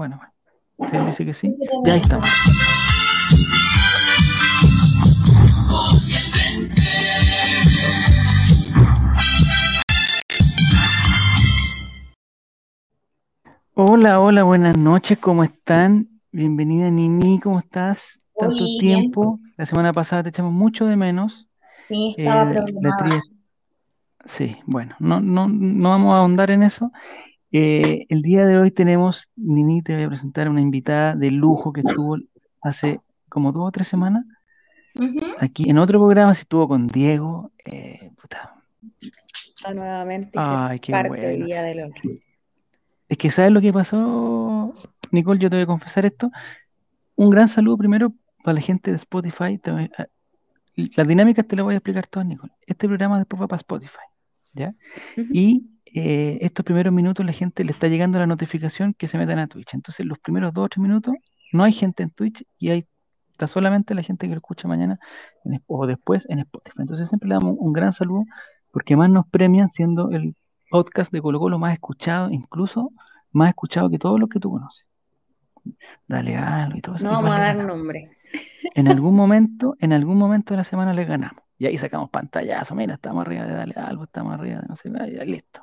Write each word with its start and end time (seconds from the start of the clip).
bueno, 0.00 0.18
si 0.88 0.96
él 0.96 1.04
dice 1.04 1.26
que 1.26 1.34
sí, 1.34 1.54
ya 1.84 1.92
ahí 1.92 2.00
estamos. 2.00 2.26
Hola, 13.74 14.20
hola, 14.20 14.42
buenas 14.44 14.78
noches, 14.78 15.18
¿cómo 15.18 15.44
están? 15.44 16.08
Bienvenida 16.32 16.90
Nini, 16.90 17.38
¿cómo 17.38 17.58
estás? 17.58 18.22
Tanto 18.34 18.64
tiempo. 18.78 19.38
La 19.58 19.66
semana 19.66 19.92
pasada 19.92 20.22
te 20.22 20.30
echamos 20.30 20.54
mucho 20.54 20.86
de 20.86 20.96
menos. 20.96 21.46
Sí, 21.88 22.14
estaba 22.16 22.50
Eh, 22.50 23.20
Sí, 24.24 24.56
bueno, 24.64 24.96
no, 24.98 25.20
no, 25.20 25.46
no 25.46 25.90
vamos 25.90 26.14
a 26.14 26.18
ahondar 26.20 26.50
en 26.50 26.62
eso. 26.62 26.90
Eh, 27.52 28.06
el 28.08 28.22
día 28.22 28.46
de 28.46 28.58
hoy 28.58 28.70
tenemos, 28.70 29.28
Nini, 29.36 29.82
te 29.82 29.94
voy 29.94 30.04
a 30.04 30.08
presentar 30.08 30.48
una 30.48 30.60
invitada 30.60 31.14
de 31.14 31.30
lujo 31.30 31.72
que 31.72 31.80
estuvo 31.80 32.16
hace 32.62 33.00
como 33.28 33.52
dos 33.52 33.68
o 33.68 33.70
tres 33.72 33.88
semanas 33.88 34.24
aquí 35.38 35.68
en 35.70 35.78
otro 35.78 35.98
programa, 35.98 36.34
se 36.34 36.42
estuvo 36.42 36.68
con 36.68 36.86
Diego. 36.86 37.52
eh, 37.64 38.10
puta, 38.20 38.54
Está 39.46 39.74
nuevamente 39.74 40.38
ay, 40.40 40.80
qué 40.80 40.92
parte 40.92 41.08
bueno. 41.08 41.44
día 41.46 41.62
del 41.62 41.84
otro. 41.84 42.10
Es 43.08 43.18
que, 43.18 43.30
¿sabes 43.30 43.52
lo 43.52 43.60
que 43.60 43.72
pasó, 43.72 44.72
Nicole? 45.10 45.40
Yo 45.40 45.50
te 45.50 45.56
voy 45.56 45.64
a 45.64 45.66
confesar 45.66 46.06
esto. 46.06 46.30
Un 47.16 47.30
gran 47.30 47.48
saludo 47.48 47.76
primero 47.76 48.12
para 48.42 48.54
la 48.54 48.60
gente 48.60 48.90
de 48.90 48.96
Spotify. 48.96 49.58
Te 49.58 49.90
Las 50.96 51.06
dinámicas 51.06 51.46
te 51.46 51.56
las 51.56 51.64
voy 51.64 51.74
a 51.74 51.78
explicar 51.78 52.06
todas, 52.06 52.26
Nicole. 52.26 52.52
Este 52.66 52.86
programa 52.86 53.18
después 53.18 53.42
va 53.42 53.48
para 53.48 53.58
Spotify, 53.58 53.98
¿ya? 54.54 54.74
Y 55.16 55.66
eh, 55.94 56.38
estos 56.42 56.64
primeros 56.64 56.92
minutos 56.92 57.24
la 57.26 57.32
gente 57.32 57.64
le 57.64 57.72
está 57.72 57.88
llegando 57.88 58.18
la 58.18 58.26
notificación 58.26 58.94
que 58.94 59.08
se 59.08 59.18
metan 59.18 59.38
a 59.38 59.46
Twitch. 59.46 59.74
Entonces, 59.74 60.06
los 60.06 60.18
primeros 60.18 60.52
dos 60.52 60.66
o 60.66 60.68
tres 60.68 60.82
minutos 60.82 61.14
no 61.52 61.64
hay 61.64 61.72
gente 61.72 62.02
en 62.02 62.10
Twitch 62.10 62.44
y 62.58 62.70
hay 62.70 62.86
está 63.32 63.46
solamente 63.46 63.94
la 63.94 64.02
gente 64.02 64.26
que 64.26 64.34
lo 64.34 64.38
escucha 64.38 64.68
mañana 64.68 64.98
en 65.44 65.62
o 65.66 65.86
después 65.86 66.26
en 66.28 66.40
Spotify. 66.40 66.82
Entonces, 66.82 67.08
siempre 67.08 67.28
le 67.28 67.36
damos 67.36 67.56
un 67.58 67.72
gran 67.72 67.92
saludo 67.92 68.24
porque 68.70 68.96
más 68.96 69.08
nos 69.08 69.26
premian 69.28 69.70
siendo 69.70 70.10
el 70.10 70.36
podcast 70.70 71.10
de 71.10 71.22
Colo 71.22 71.40
Colo 71.40 71.58
más 71.58 71.72
escuchado, 71.72 72.30
incluso 72.30 72.92
más 73.32 73.48
escuchado 73.48 73.88
que 73.90 73.98
todos 73.98 74.20
los 74.20 74.28
que 74.28 74.40
tú 74.40 74.50
conoces. 74.50 74.84
Dale 76.06 76.36
algo 76.36 76.76
y 76.76 76.80
todo 76.80 76.94
eso. 76.96 77.04
No 77.04 77.12
vamos 77.12 77.34
a 77.34 77.38
dar 77.38 77.56
nombre. 77.56 78.10
En 78.74 78.88
algún 78.88 79.16
momento, 79.16 79.76
en 79.80 79.92
algún 79.92 80.18
momento 80.18 80.54
de 80.54 80.58
la 80.58 80.64
semana 80.64 80.92
le 80.92 81.04
ganamos. 81.04 81.42
Y 81.60 81.66
ahí 81.66 81.78
sacamos 81.78 82.10
pantallazo, 82.10 82.74
mira, 82.74 82.94
estamos 82.94 83.22
arriba 83.26 83.44
de 83.46 83.54
Dale 83.54 83.74
algo, 83.76 84.04
estamos 84.04 84.34
arriba 84.34 84.62
de 84.62 84.68
no 84.68 84.76
sé, 84.76 84.90
ya 85.14 85.24
listo. 85.26 85.62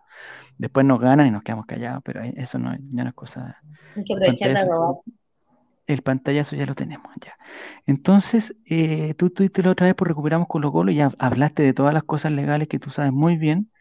Después 0.57 0.85
nos 0.85 0.99
ganan 1.01 1.27
y 1.27 1.31
nos 1.31 1.43
quedamos 1.43 1.65
callados, 1.67 2.03
pero 2.05 2.21
eso 2.23 2.59
no, 2.59 2.73
es- 2.73 2.81
ya 2.89 3.03
no 3.03 3.09
es 3.09 3.15
cosa. 3.15 3.57
Hay 3.95 4.03
que 4.05 4.13
aprovechar 4.15 4.51
adobar. 4.57 4.95
el 5.87 6.01
pantallazo 6.03 6.55
ya 6.55 6.65
lo 6.65 6.75
tenemos, 6.75 7.11
ya. 7.23 7.35
Entonces, 7.85 8.55
eh, 8.65 9.13
tú 9.15 9.27
estuviste 9.27 9.63
la 9.63 9.71
otra 9.71 9.87
vez 9.87 9.95
por 9.95 10.07
Recuperamos 10.09 10.47
Colo 10.49 10.71
Colo 10.71 10.91
y 10.91 10.95
ya 10.95 11.11
hablaste 11.19 11.63
de 11.63 11.73
todas 11.73 11.93
las 11.93 12.03
cosas 12.03 12.31
legales 12.33 12.67
que 12.67 12.79
tú 12.79 12.91
sabes 12.91 13.13
muy 13.13 13.37
bien. 13.37 13.71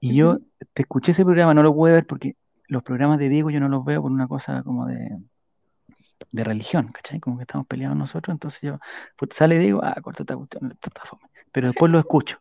Y 0.00 0.16
yo 0.16 0.38
te 0.74 0.82
escuché 0.82 1.12
ese 1.12 1.24
programa, 1.24 1.54
no 1.54 1.62
lo 1.62 1.74
pude 1.74 1.92
ver 1.92 2.06
porque 2.06 2.36
los 2.68 2.82
programas 2.82 3.18
de 3.18 3.28
Diego 3.28 3.50
yo 3.50 3.60
no 3.60 3.68
los 3.68 3.84
veo 3.84 4.02
por 4.02 4.12
una 4.12 4.28
cosa 4.28 4.62
como 4.62 4.86
de, 4.86 4.96
de 6.30 6.44
religión, 6.44 6.88
¿cachai? 6.88 7.20
Como 7.20 7.36
que 7.36 7.42
estamos 7.42 7.66
peleados 7.66 7.96
nosotros, 7.96 8.34
entonces 8.34 8.60
yo, 8.60 8.78
pues, 9.16 9.30
sale 9.34 9.58
Diego, 9.58 9.80
ah, 9.82 9.96
corta 10.02 10.22
esta 10.22 10.36
cuestión, 10.36 10.72
está 10.72 11.04
fome. 11.04 11.22
Pero 11.52 11.68
después 11.68 11.90
lo 11.90 11.98
escucho. 11.98 12.40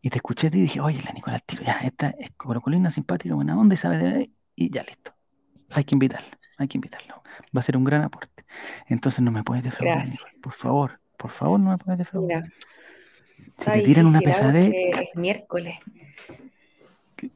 Y 0.00 0.10
te 0.10 0.18
escuché 0.18 0.48
y 0.48 0.50
dije, 0.50 0.80
oye, 0.80 1.00
la 1.02 1.12
Nicolás 1.12 1.42
Tiro, 1.44 1.64
ya, 1.64 1.78
esta 1.82 2.10
es 2.18 2.30
colocolina 2.32 2.90
simpática, 2.90 3.34
buena 3.34 3.58
onda 3.58 3.74
y 3.74 3.78
sabe 3.78 3.98
de... 3.98 4.30
Y 4.54 4.70
ya 4.70 4.82
listo. 4.82 5.14
Hay 5.72 5.84
que 5.84 5.94
invitarla, 5.94 6.38
hay 6.58 6.68
que 6.68 6.76
invitarla. 6.76 7.22
Va 7.56 7.60
a 7.60 7.62
ser 7.62 7.76
un 7.76 7.84
gran 7.84 8.02
aporte. 8.02 8.44
Entonces 8.86 9.20
no 9.20 9.30
me 9.30 9.42
puedes 9.42 9.64
defraudar. 9.64 10.06
Nicole. 10.06 10.32
Por 10.42 10.52
favor, 10.52 11.00
por 11.16 11.30
favor, 11.30 11.58
no 11.58 11.70
me 11.70 11.78
puedes 11.78 11.98
defraudar. 11.98 12.42
Mira, 12.44 12.52
Si 13.58 13.64
te 13.64 13.82
tiran 13.82 14.06
una 14.06 14.20
pesadez 14.20 14.72
es 14.74 15.16
miércoles. 15.16 15.78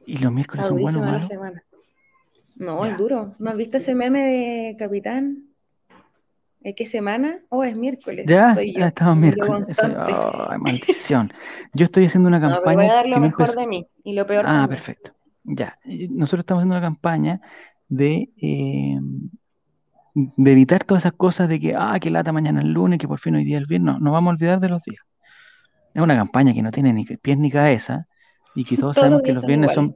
y 0.05 0.17
los 0.19 0.31
miércoles 0.31 0.67
son 0.67 0.79
buenos 0.79 1.01
la 1.01 1.21
semana. 1.23 1.63
No, 2.55 2.85
ya. 2.85 2.91
es 2.91 2.97
duro. 2.97 3.35
¿No 3.39 3.49
has 3.49 3.57
visto 3.57 3.77
ese 3.77 3.95
meme 3.95 4.19
de 4.21 4.75
Capitán? 4.77 5.48
¿Es 6.61 6.75
qué 6.75 6.85
semana? 6.85 7.39
Oh, 7.49 7.63
es 7.63 7.75
miércoles. 7.75 8.25
Ya, 8.27 8.53
Soy 8.53 8.73
ya 8.73 8.79
yo. 8.81 8.85
estamos 8.87 9.15
Yo 9.15 9.21
miércoles. 9.21 9.69
Eso- 9.69 9.81
constante. 9.81 10.13
ay, 10.49 10.57
maldición. 10.59 11.33
Yo 11.73 11.85
estoy 11.85 12.05
haciendo 12.05 12.27
una 12.27 12.39
No, 12.39 12.47
pero 12.47 12.57
voy 12.57 12.65
campaña 12.65 12.91
a 12.91 12.95
dar 12.95 13.07
lo 13.07 13.15
no 13.15 13.21
mejor 13.21 13.55
de 13.55 13.67
mí 13.67 13.87
y 14.03 14.13
lo 14.13 14.25
peor 14.27 14.45
Ah, 14.47 14.65
perfecto. 14.67 15.11
Ya. 15.43 15.77
Nosotros 15.85 16.41
estamos 16.41 16.61
haciendo 16.61 16.75
una 16.75 16.81
campaña 16.85 17.41
de, 17.87 18.29
eh, 18.37 18.99
de 20.13 20.51
evitar 20.51 20.83
todas 20.83 21.03
esas 21.03 21.13
cosas 21.13 21.47
de 21.49 21.59
que, 21.59 21.75
ah, 21.77 21.97
que 21.99 22.09
lata 22.11 22.31
mañana 22.31 22.61
el 22.61 22.71
lunes, 22.73 22.99
que 22.99 23.07
por 23.07 23.19
fin 23.19 23.35
hoy 23.35 23.45
día 23.45 23.57
es 23.57 23.61
el 23.61 23.67
viernes. 23.67 23.93
No, 23.93 23.99
no 23.99 24.11
vamos 24.11 24.31
a 24.31 24.33
olvidar 24.35 24.59
de 24.59 24.69
los 24.69 24.83
días. 24.83 25.01
Es 25.93 26.01
una 26.01 26.15
campaña 26.15 26.53
que 26.53 26.61
no 26.61 26.71
tiene 26.71 26.93
ni 26.93 27.05
pies 27.05 27.37
ni 27.37 27.49
cabeza 27.49 28.07
y 28.53 28.63
que 28.65 28.75
todos 28.77 28.95
Todos 28.95 28.95
sabemos 28.97 29.21
los 29.21 29.23
que 29.23 29.33
los 29.33 29.45
viernes 29.45 29.71
son, 29.73 29.95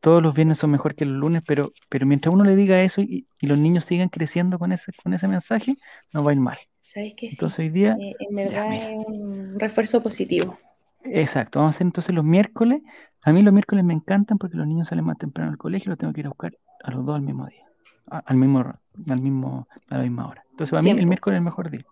todos 0.00 0.22
los 0.22 0.34
viernes 0.34 0.58
son 0.58 0.70
mejor 0.70 0.94
que 0.94 1.04
los 1.04 1.16
lunes, 1.16 1.42
pero, 1.46 1.72
pero 1.88 2.06
mientras 2.06 2.34
uno 2.34 2.44
le 2.44 2.56
diga 2.56 2.82
eso 2.82 3.00
y, 3.02 3.26
y 3.40 3.46
los 3.46 3.58
niños 3.58 3.84
sigan 3.84 4.08
creciendo 4.08 4.58
con 4.58 4.72
ese, 4.72 4.92
con 5.02 5.14
ese 5.14 5.28
mensaje, 5.28 5.76
nos 6.12 6.26
va 6.26 6.30
a 6.30 6.34
ir 6.34 6.40
mal. 6.40 6.58
¿Sabes 6.84 7.14
qué? 7.16 7.30
Sí. 7.30 7.36
Entonces 7.36 7.58
hoy 7.60 7.68
día, 7.70 7.96
Eh, 8.00 8.16
en 8.18 8.34
verdad 8.36 8.74
es 8.74 8.88
un 9.06 9.58
refuerzo 9.58 10.02
positivo. 10.02 10.58
Exacto, 11.04 11.58
vamos 11.60 11.74
a 11.74 11.76
hacer 11.76 11.86
entonces 11.86 12.14
los 12.14 12.24
miércoles. 12.24 12.82
A 13.22 13.32
mí 13.32 13.42
los 13.42 13.52
miércoles 13.52 13.84
me 13.84 13.94
encantan 13.94 14.38
porque 14.38 14.56
los 14.56 14.66
niños 14.66 14.88
salen 14.88 15.04
más 15.04 15.18
temprano 15.18 15.50
al 15.50 15.58
colegio 15.58 15.88
y 15.88 15.90
los 15.90 15.98
tengo 15.98 16.12
que 16.12 16.20
ir 16.20 16.26
a 16.26 16.30
buscar 16.30 16.52
a 16.82 16.90
los 16.90 17.04
dos 17.04 17.16
al 17.16 17.22
mismo 17.22 17.46
día, 17.46 17.64
a- 18.10 18.18
al 18.18 18.36
mismo, 18.36 18.60
al 19.08 19.20
mismo, 19.20 19.68
a 19.88 19.96
la 19.98 20.02
misma 20.02 20.28
hora. 20.28 20.44
Entonces, 20.50 20.70
para 20.72 20.82
mí 20.82 20.90
el 20.90 21.06
miércoles 21.06 21.36
es 21.36 21.38
el 21.38 21.44
mejor 21.44 21.70
día, 21.70 21.84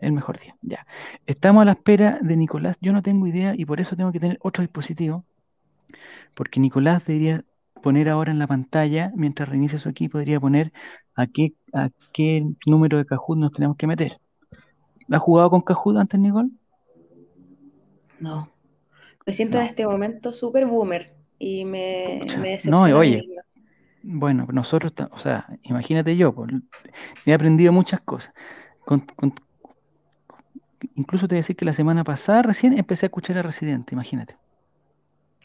el 0.00 0.12
mejor 0.12 0.38
día. 0.38 0.56
Ya. 0.62 0.86
Estamos 1.26 1.62
a 1.62 1.66
la 1.66 1.72
espera 1.72 2.18
de 2.22 2.36
Nicolás. 2.36 2.78
Yo 2.80 2.92
no 2.92 3.02
tengo 3.02 3.26
idea 3.26 3.54
y 3.56 3.64
por 3.66 3.80
eso 3.80 3.96
tengo 3.96 4.12
que 4.12 4.20
tener 4.20 4.38
otro 4.42 4.62
dispositivo, 4.62 5.24
porque 6.34 6.60
Nicolás 6.60 7.04
debería 7.04 7.44
poner 7.82 8.08
ahora 8.08 8.30
en 8.30 8.38
la 8.38 8.46
pantalla, 8.46 9.12
mientras 9.14 9.48
reinicia 9.48 9.78
su 9.78 9.88
equipo, 9.88 10.18
debería 10.18 10.40
poner 10.40 10.72
a 11.14 11.26
qué, 11.26 11.54
a 11.72 11.90
qué 12.12 12.44
número 12.66 12.98
de 12.98 13.06
Kahoot 13.06 13.38
nos 13.38 13.52
tenemos 13.52 13.76
que 13.76 13.86
meter. 13.86 14.18
¿Has 15.10 15.20
jugado 15.20 15.50
con 15.50 15.60
Kahoot 15.62 15.96
antes, 15.96 16.20
Nicole? 16.20 16.50
No. 18.20 18.48
Me 19.26 19.32
siento 19.32 19.58
en 19.58 19.64
este 19.64 19.86
momento 19.86 20.32
súper 20.32 20.66
boomer 20.66 21.14
y 21.38 21.64
me, 21.64 22.18
Pucha, 22.20 22.38
me 22.38 22.58
no, 22.64 22.82
oye. 22.82 23.26
Bueno, 24.02 24.46
nosotros, 24.50 24.92
o 25.10 25.18
sea, 25.18 25.46
imagínate 25.62 26.16
yo, 26.16 26.34
pues, 26.34 26.50
he 27.26 27.34
aprendido 27.34 27.72
muchas 27.72 28.00
cosas. 28.00 28.32
Con- 28.84 29.00
con- 29.16 29.34
incluso 30.94 31.28
te 31.28 31.34
voy 31.34 31.38
a 31.38 31.42
decir 31.42 31.56
que 31.56 31.64
la 31.66 31.72
semana 31.72 32.02
pasada 32.02 32.42
recién 32.42 32.78
empecé 32.78 33.06
a 33.06 33.08
escuchar 33.08 33.36
a 33.38 33.42
Residente, 33.42 33.94
imagínate. 33.94 34.36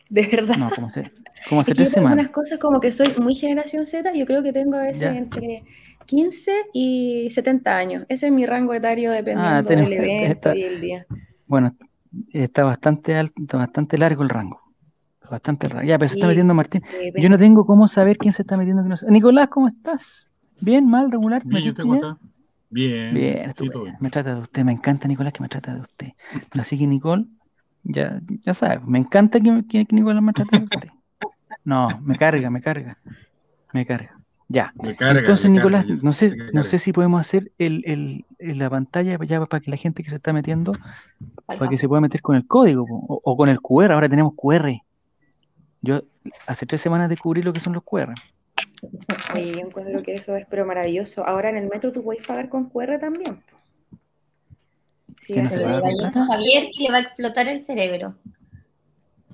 De 0.09 0.27
verdad. 0.27 0.57
No, 0.57 0.71
como 0.71 0.87
hace, 0.87 1.11
como 1.49 1.61
yo 1.63 1.73
tres 1.73 1.89
para 1.89 2.01
algunas 2.01 2.25
semanas. 2.25 2.29
cosas 2.29 2.59
como 2.59 2.79
que 2.79 2.91
soy 2.91 3.07
muy 3.19 3.35
generación 3.35 3.85
Z, 3.85 4.13
yo 4.13 4.25
creo 4.25 4.43
que 4.43 4.53
tengo 4.53 4.77
a 4.77 4.83
veces 4.83 5.01
Ya. 5.01 5.17
entre 5.17 5.63
15 6.05 6.51
y 6.73 7.29
70 7.31 7.77
años. 7.77 8.05
Ese 8.09 8.27
es 8.27 8.31
mi 8.31 8.45
rango 8.45 8.73
etario 8.73 9.11
Ah, 9.11 9.15
dependiendo 9.15 9.69
tenemos, 9.69 9.89
del 9.89 9.93
evento 9.93 10.31
está, 10.33 10.53
y 10.53 10.63
el 10.63 10.81
día. 10.81 11.05
bueno, 11.47 11.75
está 12.31 12.63
bastante 12.63 13.15
alto, 13.15 13.57
bastante 13.57 13.97
largo 13.97 14.23
el 14.23 14.29
rango. 14.29 14.61
Bastante 15.29 15.67
largo. 15.69 15.87
Ya, 15.87 15.97
pero 15.97 16.09
se 16.09 16.13
está 16.15 16.25
Sí, 16.25 16.29
metiendo 16.29 16.53
Martín. 16.53 16.83
eh, 16.93 17.11
Yo 17.17 17.29
no 17.29 17.37
tengo 17.37 17.65
cómo 17.65 17.87
saber 17.87 18.17
quién 18.17 18.33
se 18.33 18.43
está 18.43 18.57
metiendo. 18.57 18.83
no 18.83 18.95
se- 18.97 19.09
Nicolás, 19.09 19.47
¿cómo 19.49 19.67
estás? 19.67 20.29
¿Bien? 20.61 20.87
¿Mal? 20.87 21.11
¿Regular? 21.11 21.41
¿Te 21.41 21.47
Bien, 21.49 21.65
¿y 21.65 21.69
metiste 21.69 21.69
usted 21.69 21.83
cómo 21.83 21.95
ya? 21.95 21.99
está? 22.11 22.17
Bien, 22.69 23.13
Bien, 23.13 23.55
sí, 23.55 23.69
bien. 23.69 23.97
Me 23.99 24.09
trata 24.09 24.35
de 24.35 24.41
usted. 24.41 24.63
Me 24.63 24.71
encanta, 24.71 25.07
Nicolás, 25.07 25.33
que 25.33 25.41
me 25.41 25.49
trata 25.49 25.73
de 25.75 25.81
usted. 25.81 26.07
Así 26.51 26.77
que, 26.77 26.87
Nicole, 26.87 27.25
ya, 27.85 28.19
ya 28.45 28.53
sabes, 28.53 28.83
me 28.85 28.99
encanta 28.99 29.39
que, 29.39 29.63
que, 29.69 29.85
que 29.85 29.95
Nicolás 29.95 30.21
me 30.21 30.33
trate 30.33 30.57
de 30.57 30.63
usted. 30.65 30.89
No, 31.63 31.99
me 32.01 32.17
carga, 32.17 32.49
me 32.49 32.61
carga, 32.61 32.97
me 33.73 33.85
carga. 33.85 34.19
Ya. 34.47 34.71
Me 34.75 34.95
carga, 34.95 35.19
Entonces, 35.21 35.49
me 35.49 35.57
Nicolás, 35.57 35.85
carga, 35.85 36.01
no 36.03 36.13
sé 36.13 36.35
no 36.53 36.63
sé 36.63 36.77
si 36.77 36.93
podemos 36.93 37.21
hacer 37.21 37.51
el, 37.57 37.81
el, 37.85 38.25
el- 38.37 38.59
la 38.59 38.69
pantalla 38.69 39.17
ya 39.25 39.43
para 39.45 39.59
que 39.59 39.71
la 39.71 39.77
gente 39.77 40.03
que 40.03 40.09
se 40.09 40.17
está 40.17 40.33
metiendo, 40.33 40.73
para 41.45 41.67
que 41.67 41.77
se 41.77 41.87
pueda 41.87 42.01
meter 42.01 42.21
con 42.21 42.35
el 42.35 42.45
código 42.45 42.85
o 42.87 43.37
con 43.37 43.49
el 43.49 43.59
QR. 43.61 43.93
Ahora 43.93 44.09
tenemos 44.09 44.33
QR. 44.35 44.81
Yo 45.81 46.01
hace 46.47 46.65
tres 46.65 46.81
semanas 46.81 47.09
descubrí 47.09 47.41
lo 47.41 47.53
que 47.53 47.59
son 47.59 47.73
los 47.73 47.83
QR. 47.83 48.13
Oye, 49.33 49.53
yo 49.53 49.59
encuentro 49.59 50.03
que 50.03 50.15
eso 50.15 50.35
es 50.35 50.45
pero 50.49 50.65
maravilloso. 50.65 51.25
Ahora 51.25 51.49
en 51.49 51.57
el 51.57 51.67
metro 51.69 51.91
tú 51.91 52.03
puedes 52.03 52.25
pagar 52.25 52.49
con 52.49 52.69
QR 52.69 52.99
también. 52.99 53.41
Sí, 55.25 55.33
Que 55.33 55.41
no 55.41 55.49
se 55.49 55.57
a 55.65 56.25
Javier 56.27 56.69
que 56.75 56.83
le 56.83 56.91
va 56.91 56.97
a 56.97 57.01
explotar 57.01 57.47
el 57.47 57.61
cerebro. 57.63 58.15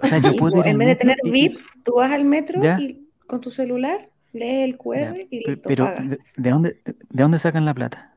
O 0.02 0.08
sea, 0.08 0.18
yo 0.20 0.34
Sí, 0.34 0.36
puedo 0.36 0.58
ir 0.58 0.68
al 0.68 0.72
en 0.72 0.78
vez 0.78 0.88
de 0.90 0.96
tener 0.96 1.18
y, 1.24 1.30
y- 1.46 1.50
VIP, 1.50 1.60
tú 1.84 1.94
vas 1.96 2.12
al 2.12 2.26
metro 2.26 2.60
ya, 2.64 2.76
y 2.76 3.10
con 3.28 3.42
tu 3.42 3.52
celular 3.52 4.10
lees 4.34 4.66
el 4.70 4.78
ya, 4.94 5.14
QR 5.14 5.28
y 5.30 5.40
pe- 5.44 5.58
listo, 5.58 5.64
pero 5.66 5.94
pagas. 5.94 6.08
¿de, 6.10 6.20
de 6.38 6.50
dónde, 6.50 6.82
de 6.86 7.24
dónde 7.24 7.40
sacan 7.40 7.66
la 7.66 7.74
plata? 7.74 8.16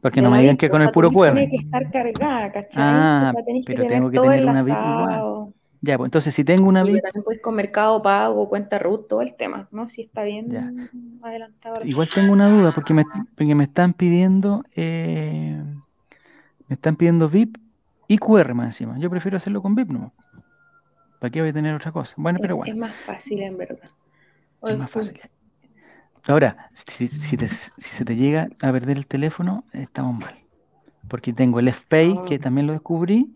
Porque 0.00 0.20
De 0.20 0.22
no 0.22 0.30
me 0.30 0.40
digan 0.40 0.56
que 0.56 0.70
con 0.70 0.82
el 0.82 0.90
puro 0.90 1.12
QR. 1.12 1.34
tiene 1.34 1.50
que 1.50 1.56
estar 1.56 1.90
cargada, 1.90 2.52
¿cachai? 2.52 3.10
O 3.20 3.24
Ah, 3.24 3.30
sea, 3.30 3.42
que 3.44 3.44
pero 3.64 3.84
tener 3.86 3.86
tengo 3.86 4.10
que 4.10 4.20
todo 4.20 4.24
tener 4.24 4.44
una 4.46 4.62
VIP 4.62 4.88
igual. 4.88 5.24
Ya, 5.80 5.96
pues 5.98 6.06
entonces 6.08 6.34
si 6.34 6.44
tengo 6.44 6.68
una 6.68 6.84
Y 6.84 6.92
VIP, 6.92 7.02
también 7.02 7.24
puedes 7.24 7.40
con 7.42 7.54
Mercado 7.56 8.02
Pago, 8.02 8.48
cuenta 8.48 8.78
root, 8.78 9.08
todo 9.08 9.22
el 9.22 9.34
tema, 9.36 9.68
¿no? 9.72 9.88
Si 9.88 10.02
está 10.02 10.22
bien 10.24 10.48
Ya. 10.50 10.72
adelantado. 11.22 11.80
la 11.80 11.86
igual 11.86 12.10
tengo 12.10 12.32
una 12.32 12.48
duda 12.48 12.72
porque 12.72 12.94
me, 12.94 13.06
porque 13.36 13.54
me 13.54 13.64
están 13.64 13.94
pidiendo, 13.94 14.64
eh, 14.74 15.62
me 16.72 16.76
están 16.76 16.96
pidiendo 16.96 17.28
VIP 17.28 17.58
y 18.08 18.16
QR 18.16 18.54
más 18.54 18.64
encima. 18.68 18.98
Yo 18.98 19.10
prefiero 19.10 19.36
hacerlo 19.36 19.60
con 19.60 19.74
VIP, 19.74 19.90
¿no? 19.90 20.10
¿Para 21.20 21.30
qué 21.30 21.40
voy 21.42 21.50
a 21.50 21.52
tener 21.52 21.74
otra 21.74 21.92
cosa? 21.92 22.14
Bueno, 22.16 22.38
pero 22.40 22.56
bueno. 22.56 22.72
es 22.72 22.78
más 22.78 22.94
fácil, 22.94 23.42
en 23.42 23.58
verdad. 23.58 23.90
Es 24.62 24.78
más 24.78 24.90
fácil. 24.90 25.20
Ahora, 26.26 26.70
si, 26.72 27.08
si 27.08 27.36
te- 27.36 27.48
si 27.48 27.72
se 27.78 28.06
te 28.06 28.16
llega 28.16 28.48
a 28.62 28.72
perder 28.72 28.96
el 28.96 29.06
teléfono, 29.06 29.64
estamos 29.74 30.18
mal. 30.18 30.34
Porque 31.08 31.34
tengo 31.34 31.60
el 31.60 31.68
FPay, 31.68 32.16
Ah. 32.18 32.24
que 32.26 32.38
también 32.38 32.66
lo 32.66 32.72
descubrí, 32.72 33.34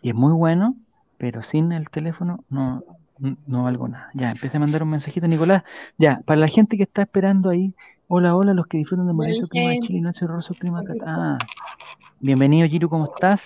y 0.00 0.08
es 0.08 0.14
muy 0.14 0.32
bueno, 0.32 0.74
pero 1.18 1.42
sin 1.42 1.70
el 1.72 1.90
teléfono 1.90 2.44
no, 2.48 2.82
no 3.46 3.64
valgo 3.64 3.88
nada. 3.88 4.08
Ya, 4.14 4.30
empecé 4.30 4.56
a 4.56 4.60
mandar 4.60 4.82
un 4.84 4.88
mensajito, 4.88 5.28
Nicolás. 5.28 5.64
Ya, 5.98 6.22
para 6.24 6.40
la 6.40 6.48
gente 6.48 6.78
que 6.78 6.84
está 6.84 7.02
esperando 7.02 7.50
ahí, 7.50 7.74
hola, 8.08 8.34
hola, 8.34 8.54
los 8.54 8.66
que 8.68 8.78
disfrutan 8.78 9.06
de 9.06 9.12
Mauricio 9.12 9.46
Clima 9.48 9.70
de 9.72 9.80
Chile, 9.80 9.98
Ignacio 9.98 10.26
Rosso 10.26 10.54
Clima. 10.54 10.82
Ah, 11.06 11.36
bienvenido, 12.24 12.66
Giro, 12.68 12.88
¿cómo 12.88 13.04
estás? 13.04 13.44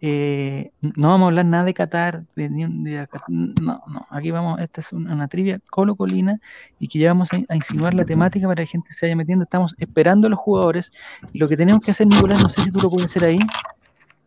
Eh, 0.00 0.70
no 0.80 1.08
vamos 1.08 1.26
a 1.26 1.28
hablar 1.28 1.44
nada 1.44 1.64
de 1.64 1.74
Qatar, 1.74 2.22
de, 2.36 2.48
no, 2.48 3.82
no, 3.86 4.06
aquí 4.10 4.30
vamos, 4.30 4.60
esta 4.60 4.80
es 4.80 4.92
una, 4.92 5.12
una 5.12 5.28
trivia 5.28 5.60
colo 5.70 5.96
colina 5.96 6.40
y 6.78 6.88
que 6.88 7.00
ya 7.00 7.08
vamos 7.08 7.32
a, 7.32 7.40
a 7.48 7.56
insinuar 7.56 7.94
la 7.94 8.04
temática 8.04 8.46
para 8.46 8.56
que 8.56 8.62
la 8.62 8.70
gente 8.70 8.92
se 8.92 9.06
vaya 9.06 9.16
metiendo. 9.16 9.42
Estamos 9.42 9.74
esperando 9.78 10.28
a 10.28 10.30
los 10.30 10.38
jugadores 10.38 10.92
lo 11.32 11.48
que 11.48 11.56
tenemos 11.56 11.82
que 11.82 11.90
hacer, 11.90 12.06
Nicolás, 12.06 12.42
no 12.42 12.48
sé 12.48 12.62
si 12.62 12.70
tú 12.70 12.78
lo 12.80 12.90
puedes 12.90 13.10
hacer 13.10 13.24
ahí, 13.24 13.38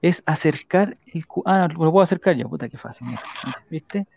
es 0.01 0.21
acercar 0.25 0.97
el 1.13 1.23
ah, 1.45 1.67
lo 1.69 1.91
puedo 1.91 2.01
acercar 2.01 2.35
ya, 2.35 2.45
puta 2.47 2.67
que 2.67 2.77
fácil, 2.77 3.07
mira, 3.07 3.21
¿viste? 3.69 4.07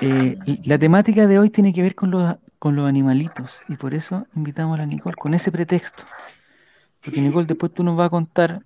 Eh, 0.02 0.38
la 0.66 0.78
temática 0.78 1.26
de 1.28 1.40
hoy 1.40 1.50
tiene 1.50 1.74
que 1.74 1.82
ver 1.82 1.96
con 1.96 2.12
los, 2.12 2.36
con 2.60 2.76
los 2.76 2.88
animalitos 2.88 3.60
y 3.70 3.76
por 3.76 3.94
eso 3.94 4.28
invitamos 4.36 4.76
a 4.76 4.82
la 4.82 4.86
Nicole 4.86 5.16
con 5.16 5.34
ese 5.34 5.52
pretexto. 5.52 6.04
Porque 7.04 7.22
Nicole, 7.22 7.46
después 7.46 7.74
tú 7.74 7.84
nos 7.84 7.96
vas 7.96 8.08
a 8.08 8.10
contar 8.10 8.62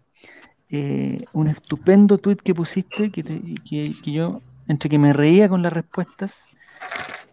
eh, 0.69 1.25
un 1.33 1.47
estupendo 1.47 2.17
tweet 2.17 2.37
que 2.37 2.55
pusiste 2.55 3.11
que, 3.11 3.23
te- 3.23 3.41
que, 3.67 3.93
que 4.03 4.11
yo, 4.11 4.41
entre 4.67 4.89
que 4.89 4.97
me 4.97 5.13
reía 5.13 5.49
con 5.49 5.61
las 5.61 5.73
respuestas, 5.73 6.35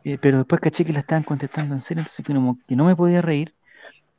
eh, 0.04 0.18
pero 0.20 0.38
después 0.38 0.60
caché 0.60 0.84
que 0.84 0.92
la 0.92 1.00
estaban 1.00 1.22
contestando 1.22 1.74
en 1.74 1.80
serio, 1.80 2.00
entonces 2.02 2.24
que 2.24 2.34
no, 2.34 2.58
que 2.66 2.76
no 2.76 2.84
me 2.84 2.96
podía 2.96 3.22
reír. 3.22 3.54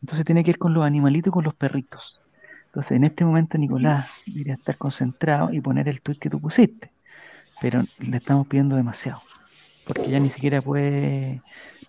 Entonces 0.01 0.25
tiene 0.25 0.43
que 0.43 0.51
ver 0.51 0.59
con 0.59 0.73
los 0.73 0.83
animalitos 0.85 1.31
y 1.31 1.33
con 1.33 1.43
los 1.43 1.55
perritos. 1.55 2.19
Entonces 2.67 2.91
en 2.91 3.03
este 3.03 3.25
momento 3.25 3.57
Nicolás 3.57 4.07
debería 4.25 4.53
estar 4.55 4.77
concentrado 4.77 5.51
y 5.51 5.61
poner 5.61 5.87
el 5.87 6.01
tweet 6.01 6.17
que 6.17 6.29
tú 6.29 6.39
pusiste, 6.39 6.91
pero 7.61 7.83
le 7.99 8.17
estamos 8.17 8.47
pidiendo 8.47 8.75
demasiado, 8.75 9.21
porque 9.87 10.11
ya 10.11 10.19
ni 10.19 10.29
siquiera 10.29 10.61
puede 10.61 11.41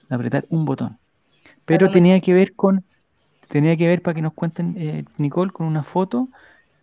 apretar 0.09 0.47
un 0.50 0.65
botón. 0.65 0.99
Pero 1.65 1.91
tenía 1.91 2.21
que 2.21 2.33
ver 2.33 2.55
con, 2.55 2.85
tenía 3.49 3.77
que 3.77 3.87
ver 3.87 4.03
para 4.03 4.15
que 4.15 4.23
nos 4.23 4.35
cuenten, 4.35 4.75
eh, 4.79 5.05
Nicole, 5.19 5.53
con 5.53 5.67
una 5.67 5.83
foto 5.83 6.29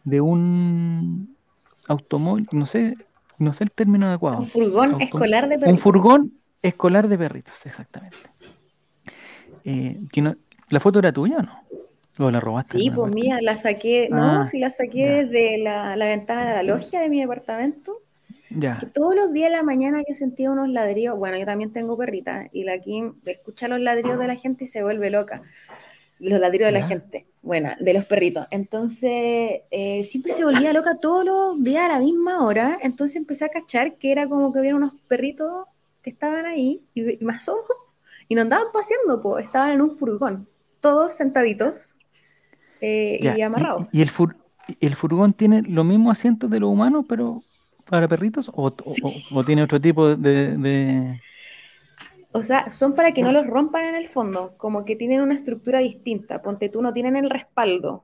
de 0.04 0.22
un 0.22 1.36
automóvil, 1.88 2.48
no 2.52 2.66
sé, 2.66 2.96
no 3.40 3.54
sé 3.54 3.64
el 3.64 3.72
término 3.72 4.08
adecuado. 4.08 4.40
Un 4.40 4.48
furgón 4.48 5.02
escolar 5.02 5.48
de 5.48 5.56
Un 5.56 5.62
perritos. 5.62 5.82
furgón 5.84 6.34
escolar 6.62 7.08
de 7.08 7.18
perritos, 7.18 7.66
exactamente. 7.66 8.18
Eh, 9.64 10.00
que 10.12 10.22
no- 10.22 10.36
¿La 10.70 10.80
foto 10.80 11.00
era 11.00 11.12
tuya 11.12 11.38
o 11.38 11.42
no? 11.42 11.60
¿O 12.26 12.32
la 12.32 12.40
robaste? 12.40 12.78
Sí, 12.80 12.90
pues 12.90 13.14
mía, 13.14 13.40
la 13.42 13.58
saqué, 13.58 14.10
no, 14.10 14.42
Ah, 14.42 14.46
sí 14.46 14.60
la 14.60 14.72
saqué 14.72 15.00
ya. 15.06 15.26
desde 15.26 15.58
la, 15.60 15.96
la 15.96 16.06
ventana 16.06 16.48
de 16.48 16.54
la 16.56 16.64
logia 16.64 17.02
de 17.02 17.10
mi 17.10 17.20
departamento. 17.22 18.02
Ya, 18.50 18.78
que 18.80 18.86
todos 18.86 19.16
los 19.16 19.34
días 19.34 19.50
de 19.52 19.58
la 19.58 19.64
mañana 19.64 20.04
yo 20.08 20.16
sentía 20.16 20.52
unos 20.52 20.70
ladrillos. 20.70 21.18
Bueno, 21.18 21.38
yo 21.38 21.46
también 21.46 21.72
tengo 21.74 21.98
perrita 21.98 22.48
y 22.52 22.64
la 22.64 22.80
Kim 22.80 23.16
escucha 23.26 23.68
los 23.68 23.80
ladrillos 23.80 24.20
de 24.20 24.28
la 24.28 24.36
gente 24.36 24.66
y 24.66 24.68
se 24.68 24.84
vuelve 24.84 25.10
loca. 25.10 25.42
Los 26.20 26.40
ladrillos 26.40 26.68
de 26.68 26.72
la 26.72 26.88
gente, 26.88 27.26
bueno, 27.42 27.72
de 27.80 27.94
los 27.94 28.06
perritos. 28.06 28.48
Entonces, 28.50 29.62
eh, 29.70 30.04
siempre 30.06 30.32
se 30.34 30.46
volvía 30.46 30.72
loca 30.72 30.96
todos 31.02 31.26
los 31.26 31.62
días 31.64 31.84
a 31.84 31.94
la 31.94 32.00
misma 32.00 32.46
hora. 32.46 32.80
Entonces 32.82 33.18
empecé 33.18 33.46
a 33.46 33.50
cachar 33.50 33.96
que 33.96 34.12
era 34.14 34.28
como 34.28 34.54
que 34.54 34.60
había 34.60 34.76
unos 34.76 34.94
perritos 35.10 35.66
que 36.02 36.12
estaban 36.12 36.46
ahí 36.46 36.82
y, 36.94 37.22
y 37.22 37.26
me 37.26 37.34
asomo 37.34 37.64
y 38.30 38.36
no 38.36 38.42
andaban 38.42 38.68
paseando, 38.72 39.22
pues, 39.22 39.46
estaban 39.46 39.72
en 39.72 39.82
un 39.82 39.92
furgón, 39.92 40.48
todos 40.80 41.14
sentaditos 41.14 41.96
eh, 42.82 43.20
y 43.36 43.42
amarrados. 43.42 43.88
¿Y, 43.92 44.00
y 44.00 44.02
el, 44.02 44.10
fur- 44.10 44.36
y 44.80 44.86
el 44.86 44.96
furgón 44.96 45.34
tiene 45.34 45.62
los 45.64 45.86
mismos 45.86 46.18
asientos 46.18 46.50
de 46.50 46.60
los 46.60 46.70
humanos, 46.70 47.06
pero 47.10 47.44
para 47.90 48.08
perritos? 48.08 48.50
¿O, 48.54 48.68
o- 48.68 48.76
Sí. 48.80 49.02
o- 49.04 49.40
o 49.40 49.44
tiene 49.44 49.64
otro 49.64 49.80
tipo 49.80 50.16
de, 50.16 50.58
de- 50.58 51.22
O 52.32 52.44
sea, 52.44 52.70
son 52.70 52.96
para 52.96 53.14
que 53.14 53.24
no 53.24 53.32
los 53.32 53.48
rompan 53.48 53.86
en 53.86 53.96
el 53.96 54.10
fondo, 54.10 54.56
como 54.58 54.84
que 54.84 54.96
tienen 54.96 55.22
una 55.22 55.36
estructura 55.36 55.80
distinta. 55.80 56.42
Ponte 56.42 56.68
tú, 56.70 56.82
no 56.82 56.92
tienen 56.94 57.16
el 57.16 57.30
respaldo. 57.30 58.04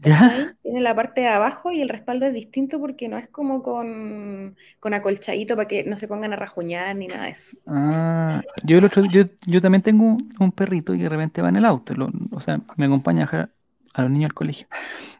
¿Ya? 0.00 0.54
Tienen 0.62 0.84
la 0.84 0.94
parte 0.94 1.22
de 1.22 1.26
abajo 1.26 1.72
y 1.72 1.80
el 1.82 1.88
respaldo 1.88 2.26
es 2.26 2.32
distinto 2.32 2.78
porque 2.78 3.08
no 3.08 3.18
es 3.18 3.26
como 3.28 3.64
con, 3.64 4.56
con 4.78 4.94
acolchadito 4.94 5.56
para 5.56 5.66
que 5.66 5.82
no 5.82 5.98
se 5.98 6.06
pongan 6.06 6.32
a 6.32 6.36
rajuñar 6.36 6.94
ni 6.94 7.08
nada 7.08 7.24
de 7.24 7.30
eso. 7.30 7.56
Ah, 7.66 8.42
yo, 8.62 8.78
el 8.78 8.84
otro, 8.84 9.02
yo, 9.10 9.24
yo 9.44 9.60
también 9.60 9.82
tengo 9.82 10.04
un, 10.04 10.32
un 10.38 10.52
perrito 10.52 10.94
y 10.94 10.98
de 10.98 11.08
repente 11.08 11.42
va 11.42 11.48
en 11.48 11.56
el 11.56 11.64
auto, 11.64 11.94
lo- 11.94 12.12
o 12.30 12.40
sea, 12.40 12.60
me 12.76 12.86
acompaña 12.86 13.22
a 13.22 13.26
dejar 13.26 13.50
a 13.92 14.02
los 14.02 14.10
niños 14.12 14.28
al 14.30 14.34
colegio. 14.34 14.68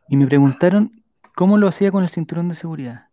Y 0.09 0.17
me 0.17 0.29
preguntaron 0.29 0.98
cómo 1.38 1.57
lo 1.57 1.68
hacía 1.68 1.92
con 1.92 2.02
el 2.02 2.11
cinturón 2.11 2.49
de 2.49 2.57
seguridad. 2.57 3.07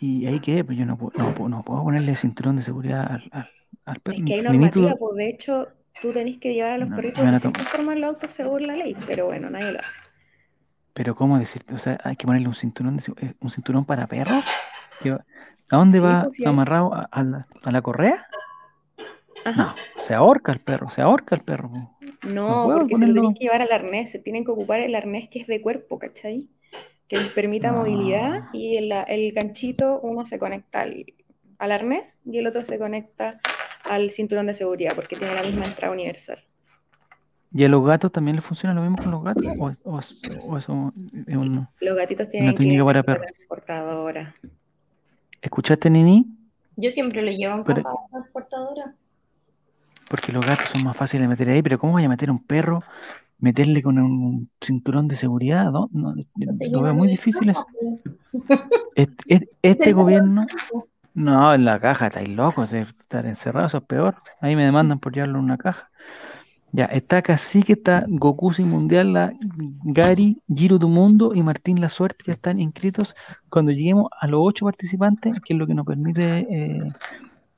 Y 0.00 0.26
ahí 0.26 0.40
quedé, 0.40 0.64
pues 0.64 0.76
yo 0.76 0.84
no 0.84 0.98
puedo, 0.98 1.12
no, 1.16 1.32
puedo- 1.32 1.48
no 1.48 1.62
puedo 1.62 1.84
ponerle 1.84 2.16
cinturón 2.16 2.56
de 2.56 2.64
seguridad 2.64 3.06
al, 3.08 3.28
al, 3.30 3.50
al 3.84 4.00
perro. 4.00 4.18
Es 4.18 4.24
que 4.24 4.34
hay 4.34 4.42
normativa, 4.42 4.94
pues 4.98 5.14
de 5.14 5.28
hecho 5.28 5.68
tú 6.02 6.12
tenés 6.12 6.38
que 6.38 6.54
llevar 6.54 6.72
a 6.72 6.78
los 6.78 6.88
No, 6.88 6.96
perritos 6.96 7.40
cierta 7.40 7.62
forma 7.64 7.92
en 7.92 8.00
los 8.00 8.08
autos 8.14 8.32
según 8.32 8.66
la 8.66 8.74
ley, 8.74 8.96
pero 9.06 9.26
bueno, 9.26 9.48
nadie 9.48 9.70
lo 9.72 9.78
hace. 9.78 10.00
Pero 10.92 11.14
¿cómo 11.14 11.38
decirte? 11.38 11.74
O 11.74 11.78
sea, 11.78 11.98
hay 12.02 12.16
que 12.16 12.26
ponerle 12.26 12.48
un 12.48 12.54
cinturón 12.56 12.96
de, 12.96 13.04
eh, 13.18 13.34
un 13.40 13.50
cinturón 13.50 13.84
para 13.84 14.08
perros. 14.08 14.44
¿A 15.70 15.76
dónde 15.76 15.98
Sí, 15.98 16.04
va 16.04 16.24
pues, 16.24 16.40
amarrado? 16.44 16.92
¿A, 16.94 17.08
a 17.12 17.22
la, 17.22 17.46
a 17.62 17.70
la 17.70 17.80
correa? 17.82 18.26
Ajá. 19.44 19.74
No, 19.96 20.02
se 20.02 20.14
ahorca 20.14 20.52
el 20.52 20.60
perro, 20.60 20.90
se 20.90 21.00
ahorca 21.02 21.34
el 21.34 21.42
perro. 21.42 21.70
No, 22.22 22.68
porque 22.72 22.96
se 22.96 23.06
lo 23.06 23.12
tienen 23.14 23.34
que 23.34 23.44
llevar 23.44 23.62
al 23.62 23.72
arnés, 23.72 24.10
se 24.10 24.18
tienen 24.18 24.44
que 24.44 24.50
ocupar 24.50 24.80
el 24.80 24.94
arnés 24.94 25.28
que 25.28 25.40
es 25.40 25.46
de 25.46 25.60
cuerpo, 25.62 25.98
¿cachai? 25.98 26.48
Que 27.08 27.16
les 27.16 27.28
permita 27.32 27.70
Ah. 27.70 27.72
movilidad 27.72 28.44
y 28.52 28.76
el, 28.76 28.92
el 29.08 29.32
ganchito 29.32 30.00
uno 30.02 30.24
se 30.26 30.38
conecta 30.38 30.80
al, 30.82 31.06
al 31.58 31.72
arnés 31.72 32.20
y 32.26 32.38
el 32.38 32.46
otro 32.46 32.64
se 32.64 32.78
conecta 32.78 33.40
al 33.84 34.10
cinturón 34.10 34.46
de 34.46 34.54
seguridad 34.54 34.94
porque 34.94 35.16
tiene 35.16 35.34
la 35.34 35.42
misma 35.42 35.64
entrada 35.66 35.92
universal. 35.92 36.38
¿Y 37.54 37.64
a 37.64 37.68
los 37.68 37.82
gatos 37.86 38.12
también 38.12 38.36
les 38.36 38.44
funciona 38.44 38.74
lo 38.74 38.82
mismo 38.82 38.98
con 38.98 39.10
los 39.10 39.24
gatos? 39.24 39.46
¿O, 39.58 39.72
o 39.90 39.98
es- 40.00 40.22
o 40.46 40.58
eso 40.58 40.92
es 41.26 41.36
un... 41.36 41.66
Los 41.80 41.96
gatitos 41.96 42.28
tienen 42.28 42.50
que 42.54 42.62
ir 42.62 42.68
técnica 42.68 42.84
para 42.84 43.02
perros. 43.02 43.26
transportadora. 43.32 44.34
¿Escuchaste, 45.40 45.88
Nini? 45.88 46.26
Yo 46.76 46.90
siempre 46.90 47.22
lo 47.22 47.30
llevo 47.30 47.54
en 47.56 47.64
Pero- 47.64 47.82
caja 47.82 47.96
transportadora. 48.10 48.94
Porque 50.08 50.32
los 50.32 50.44
gatos 50.44 50.66
son 50.72 50.84
más 50.84 50.96
fáciles 50.96 51.22
de 51.24 51.28
meter 51.28 51.48
ahí, 51.50 51.62
pero 51.62 51.78
¿cómo 51.78 51.94
voy 51.94 52.04
a 52.04 52.08
meter 52.08 52.28
a 52.28 52.32
un 52.32 52.42
perro? 52.42 52.82
Meterle 53.38 53.82
con 53.82 53.98
un 53.98 54.50
cinturón 54.60 55.06
de 55.06 55.16
seguridad, 55.16 55.70
¿no? 55.70 55.88
No, 55.92 56.14
lo 56.70 56.82
veo 56.82 56.94
muy 56.94 57.08
difícil 57.08 57.50
eso. 57.50 57.66
Este, 58.94 59.22
este- 59.28 59.48
este 59.62 59.92
gobierno, 59.92 60.44
no, 61.14 61.54
en 61.54 61.64
la 61.64 61.78
caja, 61.78 62.08
estáis 62.08 62.28
locos, 62.28 62.72
de 62.72 62.80
estar 62.80 63.26
encerrados, 63.26 63.70
eso 63.70 63.78
es 63.78 63.84
peor. 63.84 64.16
Ahí 64.40 64.56
me 64.56 64.64
demandan 64.64 64.98
por 64.98 65.12
llevarlo 65.12 65.38
en 65.38 65.44
una 65.44 65.56
caja. 65.56 65.88
Ya, 66.72 66.84
está 66.86 67.22
Cacique, 67.22 67.72
está 67.74 68.04
Goku 68.08 68.52
Sin 68.52 68.68
Mundial, 68.68 69.12
la 69.12 69.32
Gary, 69.84 70.42
Giro 70.54 70.78
tu 70.78 70.88
Mundo 70.88 71.32
y 71.34 71.42
Martín 71.42 71.80
La 71.80 71.88
Suerte 71.88 72.24
ya 72.26 72.34
están 72.34 72.60
inscritos. 72.60 73.14
Cuando 73.48 73.72
lleguemos 73.72 74.08
a 74.20 74.26
los 74.26 74.40
ocho 74.42 74.66
participantes, 74.66 75.40
que 75.40 75.54
es 75.54 75.58
lo 75.58 75.66
que 75.66 75.74
nos 75.74 75.86
permite 75.86 76.40
eh, 76.40 76.78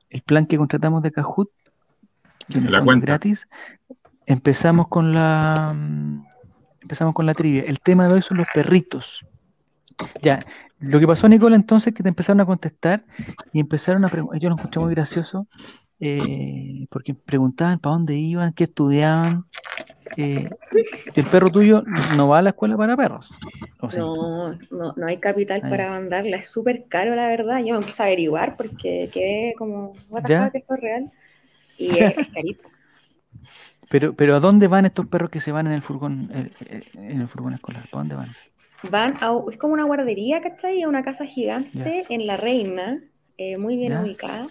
el 0.09 0.21
plan 0.21 0.45
que 0.45 0.57
contratamos 0.57 1.03
de 1.03 1.11
que 1.11 1.19
el 1.19 1.25
La 2.49 2.83
cuenta. 2.83 3.05
gratis, 3.05 3.47
empezamos 4.25 4.87
con 4.87 5.13
la 5.13 5.75
empezamos 6.81 7.13
con 7.13 7.25
la 7.25 7.33
trivia. 7.33 7.63
El 7.63 7.79
tema 7.79 8.07
de 8.07 8.15
hoy 8.15 8.21
son 8.21 8.37
los 8.37 8.47
perritos. 8.53 9.25
Ya, 10.21 10.39
lo 10.79 10.99
que 10.99 11.07
pasó, 11.07 11.29
Nicole, 11.29 11.55
entonces, 11.55 11.89
es 11.89 11.93
que 11.93 12.03
te 12.03 12.09
empezaron 12.09 12.41
a 12.41 12.45
contestar 12.45 13.05
y 13.53 13.59
empezaron 13.59 14.03
a 14.03 14.09
preguntar. 14.09 14.39
Yo 14.39 14.49
lo 14.49 14.55
escuché 14.55 14.79
muy 14.79 14.93
gracioso 14.95 15.47
eh, 15.99 16.87
porque 16.89 17.13
preguntaban 17.13 17.79
para 17.79 17.93
dónde 17.93 18.15
iban, 18.15 18.53
qué 18.53 18.63
estudiaban. 18.63 19.45
eh, 20.17 20.49
el 21.15 21.25
perro 21.25 21.51
tuyo 21.51 21.83
no 22.17 22.27
va 22.27 22.39
a 22.39 22.41
la 22.41 22.49
escuela 22.49 22.75
para 22.75 22.97
perros. 22.97 23.29
No, 23.95 24.53
no, 24.71 24.93
no 24.95 25.07
hay 25.07 25.17
capital 25.17 25.61
para 25.61 25.91
mandarla, 25.91 26.37
es 26.37 26.49
súper 26.49 26.85
caro 26.89 27.15
la 27.15 27.27
verdad. 27.27 27.63
Yo 27.63 27.79
me 27.79 27.85
puse 27.85 28.01
a 28.01 28.07
averiguar 28.07 28.55
porque 28.55 29.09
quedé 29.13 29.53
como, 29.57 29.93
what 30.09 30.23
the 30.23 30.37
fuck, 30.37 30.55
esto 30.55 30.75
es 30.75 30.81
real. 30.81 31.11
Y 31.81 31.97
es, 31.97 32.17
es 32.17 32.27
carito. 32.29 32.63
Pero, 33.91 34.13
pero 34.13 34.35
¿a 34.35 34.39
dónde 34.39 34.69
van 34.69 34.85
estos 34.85 35.05
perros 35.07 35.29
que 35.29 35.41
se 35.41 35.51
van 35.51 35.67
en 35.67 35.73
el 35.73 35.81
furgón, 35.81 36.29
eh, 36.33 36.49
eh, 36.69 36.81
en 36.93 37.19
el 37.19 37.27
furgón 37.27 37.53
escolar? 37.53 37.83
¿Para 37.91 37.99
dónde 38.03 38.15
van? 38.15 38.29
Van 38.89 39.17
a, 39.19 39.33
es 39.51 39.57
como 39.57 39.73
una 39.73 39.83
guardería, 39.83 40.39
¿cachai? 40.39 40.81
A 40.81 40.87
una 40.87 41.03
casa 41.03 41.25
gigante 41.25 42.05
en 42.07 42.25
La 42.25 42.37
Reina, 42.37 43.03
eh, 43.37 43.57
muy 43.57 43.75
bien 43.75 43.97
ubicada. 43.97 44.47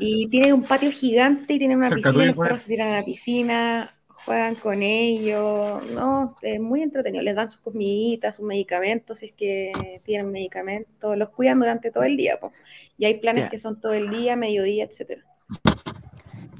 Y 0.00 0.28
tienen 0.28 0.54
un 0.54 0.64
patio 0.64 0.90
gigante 0.90 1.54
y 1.54 1.58
tienen 1.58 1.78
una 1.78 1.88
Cerca 1.88 2.10
piscina, 2.10 2.26
los 2.26 2.34
pues. 2.34 2.48
perros 2.48 2.62
se 2.62 2.68
tiran 2.68 2.88
a 2.88 2.96
la 2.96 3.04
piscina, 3.04 3.88
juegan 4.08 4.56
con 4.56 4.82
ellos, 4.82 5.88
no, 5.92 6.36
es 6.42 6.58
muy 6.58 6.82
entretenido, 6.82 7.22
les 7.22 7.36
dan 7.36 7.48
sus 7.48 7.60
comiditas, 7.60 8.36
sus 8.36 8.44
medicamentos, 8.44 9.20
si 9.20 9.26
es 9.26 9.32
que 9.34 10.00
tienen 10.02 10.32
medicamentos, 10.32 11.16
los 11.16 11.30
cuidan 11.30 11.60
durante 11.60 11.92
todo 11.92 12.02
el 12.02 12.16
día, 12.16 12.40
po. 12.40 12.52
y 12.98 13.04
hay 13.04 13.20
planes 13.20 13.48
que 13.48 13.58
son 13.58 13.80
todo 13.80 13.92
el 13.92 14.10
día, 14.10 14.34
mediodía, 14.34 14.82
etcétera. 14.82 15.29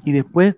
Y 0.05 0.11
después 0.11 0.55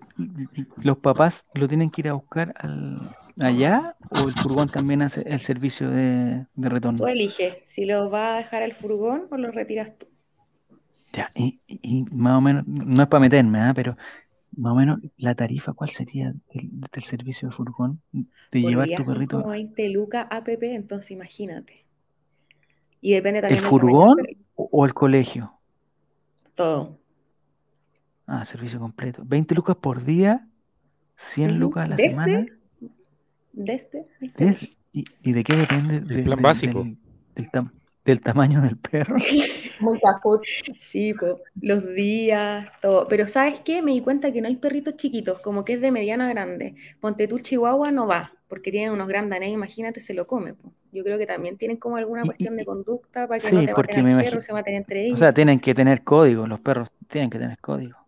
los 0.82 0.98
papás 0.98 1.44
lo 1.54 1.68
tienen 1.68 1.90
que 1.90 2.02
ir 2.02 2.08
a 2.08 2.14
buscar 2.14 2.54
al- 2.58 3.14
allá 3.40 3.96
o 4.10 4.28
el 4.28 4.34
furgón 4.34 4.68
también 4.68 5.02
hace 5.02 5.22
el 5.26 5.40
servicio 5.40 5.90
de, 5.90 6.46
de 6.54 6.68
retorno. 6.68 6.98
Tú 6.98 7.06
eliges 7.06 7.58
si 7.64 7.84
lo 7.84 8.10
vas 8.10 8.34
a 8.34 8.38
dejar 8.38 8.62
al 8.64 8.72
furgón 8.72 9.28
o 9.30 9.36
lo 9.36 9.52
retiras 9.52 9.96
tú. 9.96 10.08
Ya, 11.12 11.30
y, 11.34 11.60
y- 11.68 12.04
más 12.10 12.38
o 12.38 12.40
menos, 12.40 12.66
no 12.66 13.02
es 13.02 13.08
para 13.08 13.20
meterme, 13.20 13.60
¿ah? 13.60 13.72
pero 13.74 13.96
más 14.56 14.72
o 14.72 14.76
menos 14.76 15.00
la 15.16 15.34
tarifa, 15.34 15.72
¿cuál 15.74 15.90
sería 15.90 16.34
del, 16.54 16.70
del 16.92 17.04
servicio 17.04 17.48
de 17.48 17.54
furgón? 17.54 18.02
De 18.12 18.62
llevar 18.62 18.88
tu 18.88 19.04
perrito. 19.04 19.38
como 19.38 19.50
20 19.50 19.88
lucas 19.90 20.26
APP, 20.30 20.74
entonces 20.74 21.10
imagínate. 21.12 21.84
Y 23.00 23.12
depende 23.12 23.40
¿El 23.40 23.56
también 23.56 23.62
del 23.64 23.70
furgón 23.70 24.16
o 24.56 24.84
el 24.84 24.92
colegio? 24.94 25.52
Todo. 26.54 26.98
Ah, 28.26 28.44
servicio 28.44 28.78
completo. 28.78 29.22
20 29.24 29.54
lucas 29.54 29.76
por 29.76 30.04
día, 30.04 30.46
100 31.16 31.50
Ujú. 31.52 31.58
lucas 31.60 31.84
a 31.84 31.88
la 31.88 31.96
Desde 31.96 32.10
semana. 32.10 32.46
Desde, 33.52 34.06
ahí 34.20 34.28
te 34.30 34.44
¿Ves? 34.44 34.60
dije. 34.60 34.76
¿Y, 34.92 35.04
y 35.22 35.32
de 35.32 35.44
qué 35.44 35.56
depende? 35.56 36.00
De- 36.00 36.22
plan 36.22 36.36
del- 36.36 36.42
básico. 36.42 36.84
Del, 36.84 36.96
del 37.34 37.50
tam- 37.50 37.72
del 38.04 38.20
tamaño 38.20 38.60
del 38.62 38.76
perro. 38.76 39.16
Sí, 40.80 41.14
po, 41.14 41.40
los 41.60 41.94
días, 41.94 42.70
todo. 42.80 43.08
Pero 43.08 43.26
¿sabes 43.26 43.60
qué? 43.60 43.82
Me 43.82 43.92
di 43.92 44.00
cuenta 44.00 44.32
que 44.32 44.40
no 44.40 44.46
hay 44.48 44.56
perritos 44.56 44.96
chiquitos, 44.96 45.40
como 45.40 45.64
que 45.64 45.74
es 45.74 45.80
de 45.80 45.90
mediano 45.90 46.24
a 46.24 46.28
grande. 46.28 46.74
Ponte 47.00 47.26
tú, 47.26 47.38
Chihuahua 47.40 47.90
no 47.90 48.06
va, 48.06 48.32
porque 48.48 48.70
tienen 48.70 48.92
unos 48.92 49.08
grandes, 49.08 49.46
imagínate, 49.48 50.00
se 50.00 50.14
lo 50.14 50.26
come. 50.26 50.54
po. 50.54 50.72
Yo 50.92 51.02
creo 51.02 51.18
que 51.18 51.26
también 51.26 51.56
tienen 51.58 51.76
como 51.76 51.96
alguna 51.96 52.22
Y- 52.22 52.26
cuestión 52.26 52.54
y- 52.54 52.58
de 52.58 52.64
conducta 52.64 53.26
para 53.26 53.40
que 53.40 53.48
sí, 53.48 53.54
no 53.54 53.60
te 53.66 53.72
maten 53.72 54.06
al 54.06 54.24
perro, 54.24 54.40
se 54.40 54.52
maten 54.52 54.74
entre 54.74 55.00
O 55.00 55.02
ellos. 55.06 55.18
sea, 55.18 55.34
tienen 55.34 55.58
que 55.58 55.74
tener 55.74 56.04
código, 56.04 56.46
los 56.46 56.60
perros 56.60 56.88
tienen 57.08 57.30
que 57.30 57.38
tener 57.38 57.58
código. 57.58 57.98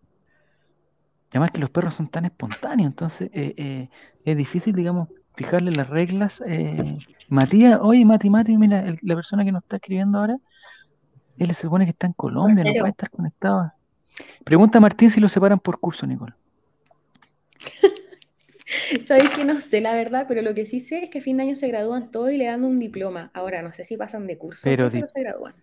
Además 1.37 1.51
que 1.51 1.59
los 1.59 1.69
perros 1.69 1.93
son 1.93 2.07
tan 2.07 2.25
espontáneos, 2.25 2.87
entonces 2.87 3.29
eh, 3.31 3.53
eh, 3.57 3.89
es 4.25 4.35
difícil, 4.35 4.73
digamos, 4.73 5.09
fijarle 5.35 5.69
las 5.71 5.87
reglas. 5.87 6.41
eh. 6.47 6.97
Matías, 7.29 7.77
oye, 7.79 8.03
Mati, 8.05 8.27
Mati, 8.27 8.57
mira, 8.57 8.79
el- 8.79 8.97
la 9.03 9.13
persona 9.13 9.45
que 9.45 9.51
nos 9.51 9.61
está 9.61 9.75
escribiendo 9.75 10.17
ahora, 10.17 10.35
él 11.37 11.53
se 11.53 11.61
supone 11.61 11.85
que 11.85 11.91
está 11.91 12.07
en 12.07 12.13
Colombia, 12.13 12.63
no 12.63 12.73
puede 12.73 12.89
estar 12.89 13.11
conectado. 13.11 13.71
Pregunta 14.43 14.79
a 14.79 14.81
Martín 14.81 15.11
si 15.11 15.19
lo 15.21 15.29
separan 15.29 15.59
por 15.59 15.79
curso, 15.79 16.07
Nicole. 16.07 16.33
Sabes 19.05 19.29
que 19.29 19.45
no 19.45 19.59
sé 19.59 19.79
la 19.79 19.93
verdad, 19.93 20.25
pero 20.27 20.41
lo 20.41 20.55
que 20.55 20.65
sí 20.65 20.79
sé 20.79 21.03
es 21.03 21.09
que 21.11 21.19
a 21.19 21.21
fin 21.21 21.37
de 21.37 21.43
año 21.43 21.55
se 21.55 21.67
gradúan 21.67 22.09
todos 22.09 22.31
y 22.31 22.37
le 22.37 22.45
dan 22.45 22.63
un 22.63 22.79
diploma. 22.79 23.29
Ahora, 23.35 23.61
no 23.61 23.71
sé 23.73 23.83
si 23.83 23.95
pasan 23.95 24.25
de 24.25 24.39
curso, 24.39 24.61
Pero 24.63 24.89
pero 24.89 25.07
se 25.07 25.19
gradúan. 25.21 25.53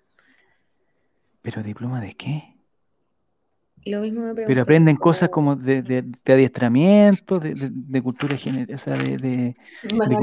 ¿Pero 1.42 1.64
diploma 1.64 2.00
de 2.00 2.14
qué? 2.14 2.53
Lo 3.86 4.00
mismo 4.00 4.22
me 4.22 4.34
Pero 4.34 4.62
aprenden 4.62 4.96
cosas 4.96 5.28
como 5.28 5.56
de, 5.56 5.82
de- 5.82 6.02
de 6.24 6.32
adiestramiento, 6.32 7.38
de, 7.38 7.54
de- 7.54 7.70
de 7.70 8.02
cultura 8.02 8.36
general, 8.36 8.74
o 8.74 8.78
sea, 8.78 8.94
de, 8.96 9.16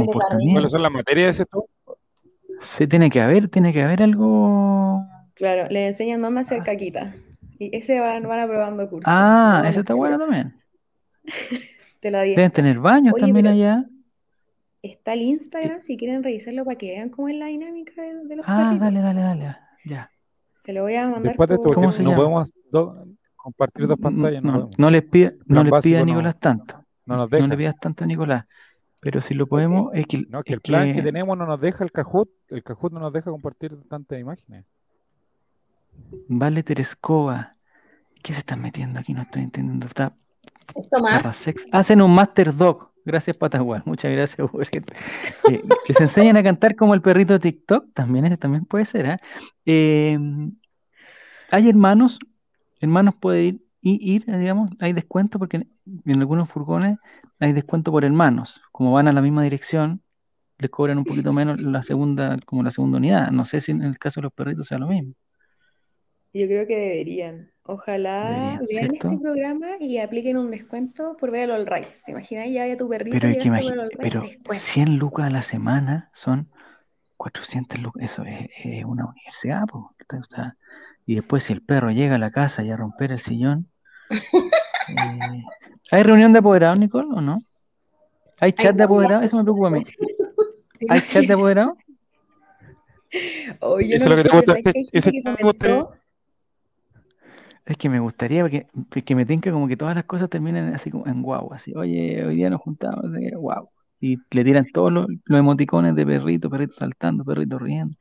comportamiento. 0.06 0.54
¿Cuáles 0.54 0.72
son 0.72 0.82
las 0.82 0.92
materias 0.92 1.26
de 1.26 1.32
ese 1.32 1.46
todo? 1.46 1.68
Se 2.58 2.88
tiene 2.88 3.10
que 3.10 3.22
haber, 3.22 3.48
tiene 3.50 3.72
que 3.74 3.82
haber 3.82 4.02
algo. 4.04 5.04
Claro, 5.36 5.68
les 5.70 5.90
enseñan 5.90 6.22
dónde 6.22 6.42
hacer 6.42 6.64
caquita. 6.64 7.14
Y 7.60 7.76
ese 7.76 8.00
van, 8.00 8.24
van 8.24 8.40
aprobando 8.40 8.90
cursos. 8.90 9.06
Ah, 9.08 9.64
eso 9.68 9.80
a 9.80 9.82
está 9.82 9.94
bueno 9.94 10.18
también. 10.18 10.56
Te 12.00 12.10
la 12.10 12.22
Deben 12.22 12.50
tener 12.52 12.80
baños 12.80 13.14
Oye, 13.14 13.22
también 13.22 13.46
allá. 13.48 13.86
Está 14.82 15.14
el 15.14 15.22
Instagram, 15.22 15.82
si 15.82 15.96
quieren 15.98 16.24
revisarlo 16.24 16.66
para 16.66 16.76
que 16.78 16.88
vean 16.88 17.10
cómo 17.10 17.28
es 17.30 17.36
la 17.36 17.46
dinámica 17.46 18.02
de, 18.02 18.26
de 18.26 18.36
los 18.36 18.46
Ah, 18.50 18.58
perritos. 18.58 18.80
dale, 18.80 19.00
dale, 19.02 19.22
dale. 19.22 19.58
Ya. 19.86 20.10
Se 20.66 20.74
lo 20.74 20.82
voy 20.82 20.96
a 20.96 21.04
mandar 21.04 21.22
Después 21.24 21.50
de 21.50 21.56
esto, 21.56 21.72
¿Cómo 21.74 21.92
se 21.92 22.02
no 22.02 22.10
llama? 22.12 22.24
podemos 22.24 22.54
do- 22.72 23.06
compartir 23.42 23.88
dos 23.88 24.00
pantallas, 24.00 24.42
no, 24.44 24.52
No, 24.52 24.58
podemos. 24.60 24.80
no 24.80 24.90
les 24.92 25.04
pida, 25.04 25.34
no 25.46 25.64
les 25.64 25.84
pida 25.84 25.98
a 25.98 26.00
no- 26.02 26.06
Nicolás 26.06 26.40
tanto. 26.40 26.84
No 27.06 27.18
nos 27.18 27.32
No 27.32 27.48
le 27.48 27.58
pidas 27.58 27.76
tanto 27.80 28.04
a 28.04 28.08
Nicolás. 28.08 28.46
Pero 29.02 29.20
si 29.22 29.34
lo 29.34 29.48
podemos, 29.48 29.90
es 29.94 30.06
que, 30.06 30.26
No, 30.30 30.44
que 30.44 30.54
es 30.54 30.58
el 30.58 30.62
plan 30.62 30.88
que 30.90 30.94
que- 30.96 31.02
tenemos 31.02 31.36
no 31.38 31.46
nos 31.48 31.60
deja 31.60 31.84
el 31.84 31.92
Kahoot. 31.92 32.30
El 32.50 32.64
Kahoot 32.64 32.94
no 32.94 33.00
nos 33.00 33.12
deja 33.12 33.32
compartir 33.32 33.76
tantas 33.90 34.20
imágenes. 34.20 34.66
Vale 36.28 36.64
Terescova. 36.64 37.56
¿Qué 38.24 38.34
se 38.34 38.40
están 38.40 38.62
metiendo 38.62 39.00
aquí? 39.00 39.14
No 39.14 39.24
estoy 39.24 39.42
entendiendo. 39.44 39.88
Está 39.88 40.14
Esto 40.76 41.02
más. 41.02 41.18
Parrasex. 41.18 41.66
Hacen 41.72 42.02
un 42.02 42.14
Master 42.14 42.56
Dog. 42.56 42.92
Gracias, 43.04 43.36
Patagual. 43.36 43.82
Muchas 43.86 44.12
gracias. 44.12 44.48
Eh, 45.50 45.64
que 45.86 45.94
se 45.94 46.04
enseñan 46.04 46.38
a 46.38 46.44
cantar 46.44 46.76
como 46.76 46.94
el 46.94 47.02
perrito 47.02 47.34
de 47.34 47.40
TikTok. 47.40 47.86
También, 47.96 48.38
también 48.38 48.66
puede 48.66 48.86
ser. 48.86 49.08
¿ah? 49.08 49.20
Eh, 49.66 50.18
hay 51.50 51.68
hermanos. 51.70 52.20
Hermanos 52.82 53.16
puede 53.20 53.44
ir, 53.44 53.66
y 53.84 54.14
ir, 54.16 54.26
digamos, 54.26 54.70
hay 54.80 54.94
descuento 54.94 55.40
porque 55.40 55.58
en, 55.58 55.72
en 56.06 56.20
algunos 56.20 56.50
furgones 56.50 56.98
hay 57.40 57.54
descuento 57.54 57.92
por 57.92 58.04
hermanos. 58.04 58.62
Como 58.72 58.92
van 58.92 59.08
a 59.08 59.12
la 59.14 59.22
misma 59.22 59.44
dirección, 59.44 60.02
les 60.60 60.70
cobran 60.70 60.98
un 61.00 61.06
poquito 61.06 61.32
menos 61.34 61.62
la 61.62 61.82
segunda, 61.82 62.38
como 62.46 62.62
la 62.62 62.72
segunda 62.72 62.98
unidad. 62.98 63.32
No 63.32 63.46
sé 63.46 63.62
si 63.62 63.72
en 63.72 63.82
el 63.82 63.98
caso 63.98 64.20
de 64.20 64.24
los 64.26 64.34
perritos 64.34 64.68
sea 64.68 64.78
lo 64.78 64.88
mismo. 64.88 65.14
Yo 66.34 66.48
creo 66.48 66.68
que 66.68 66.78
deberían. 66.78 67.52
Ojalá 67.64 68.30
vean 68.32 68.66
¿cierto? 68.66 69.10
este 69.12 69.22
programa 69.22 69.68
y 69.80 69.98
apliquen 69.98 70.38
un 70.38 70.50
descuento 70.52 71.16
por 71.18 71.32
ver 71.32 71.50
el 71.50 71.52
All 71.52 71.68
Right. 71.68 71.88
¿Te 72.06 72.12
imaginas? 72.12 72.50
Ya 72.50 72.64
a 72.72 72.78
tu 72.78 72.90
perrito 72.90 73.16
Pero 73.16 73.28
hay 73.30 73.38
que 73.38 73.44
llegaste 73.44 73.68
por 73.68 73.72
imagi- 73.72 73.74
el 73.74 73.80
All 73.80 73.90
Right, 73.90 74.00
pero 74.02 74.22
descuento. 74.22 74.54
100 74.64 74.98
lucas 74.98 75.26
a 75.28 75.30
la 75.30 75.42
semana 75.42 76.10
son 76.14 76.50
400 77.22 77.80
lucas. 77.80 78.04
Eso 78.04 78.24
es, 78.24 78.50
es 78.64 78.84
una 78.84 79.06
universidad, 79.06 79.62
po. 79.68 79.94
Sea, 80.30 80.56
y 81.06 81.16
después 81.16 81.44
si 81.44 81.54
el 81.54 81.62
perro 81.62 81.92
llega 81.92 82.16
a 82.16 82.20
la 82.20 82.32
casa 82.32 82.64
y 82.64 82.72
a 82.72 82.76
romper 82.78 83.12
el 83.12 83.20
sillón. 83.20 83.68
eh, 84.10 85.44
¿Hay 85.92 86.04
reunión 86.04 86.34
de 86.34 86.40
apoderados, 86.40 86.80
Nicole, 86.80 87.08
o 87.14 87.22
no? 87.22 87.42
¿Hay 88.40 88.54
chat 88.54 88.76
de 88.76 88.82
Ay, 88.82 88.86
apoderado? 88.86 89.22
Eso 89.22 89.38
me 89.38 89.44
preocupa 89.44 89.68
a 89.68 89.72
mí. 89.72 89.86
¿Hay 90.90 91.02
chat 91.02 91.26
de 91.26 91.34
apoderado? 91.34 91.78
Oye, 93.60 93.90
yo 93.90 93.96
Eso 93.98 94.10
no 94.10 94.16
es 94.16 94.24
lo 94.24 94.24
que 94.24 94.24
lo 94.24 94.24
sé, 94.24 94.30
te 94.30 94.36
gusta- 94.36 94.54
pero 94.54 94.64
¿sabes 94.64 94.74
que 94.74 94.80
hay 94.80 94.90
ese 94.92 95.12
gente 95.12 95.32
que 95.32 95.38
te 95.38 95.44
gusta- 95.44 95.68
comentó? 95.68 95.96
Es 97.68 97.78
que 97.78 97.90
me 97.90 98.00
gustaría, 98.00 98.42
porque, 98.42 98.66
porque 98.90 99.16
me 99.16 99.26
tinca 99.28 99.52
como 99.52 99.68
que 99.68 99.78
todas 99.78 99.94
las 99.94 100.06
cosas 100.06 100.28
terminen 100.30 100.74
así 100.74 100.90
como 100.90 101.06
en 101.06 101.22
guau, 101.22 101.54
así, 101.54 101.72
oye, 101.76 102.26
hoy 102.26 102.36
día 102.36 102.50
nos 102.50 102.62
juntamos, 102.62 103.06
guau. 103.38 103.70
Y 104.02 104.18
le 104.32 104.44
tiran 104.44 104.66
todos 104.74 104.92
los, 104.92 105.08
emoticones 105.30 105.96
de 105.96 106.06
perrito, 106.06 106.50
perrito 106.50 106.74
saltando, 106.74 107.24
perrito 107.26 107.60
riendo. 107.60 107.96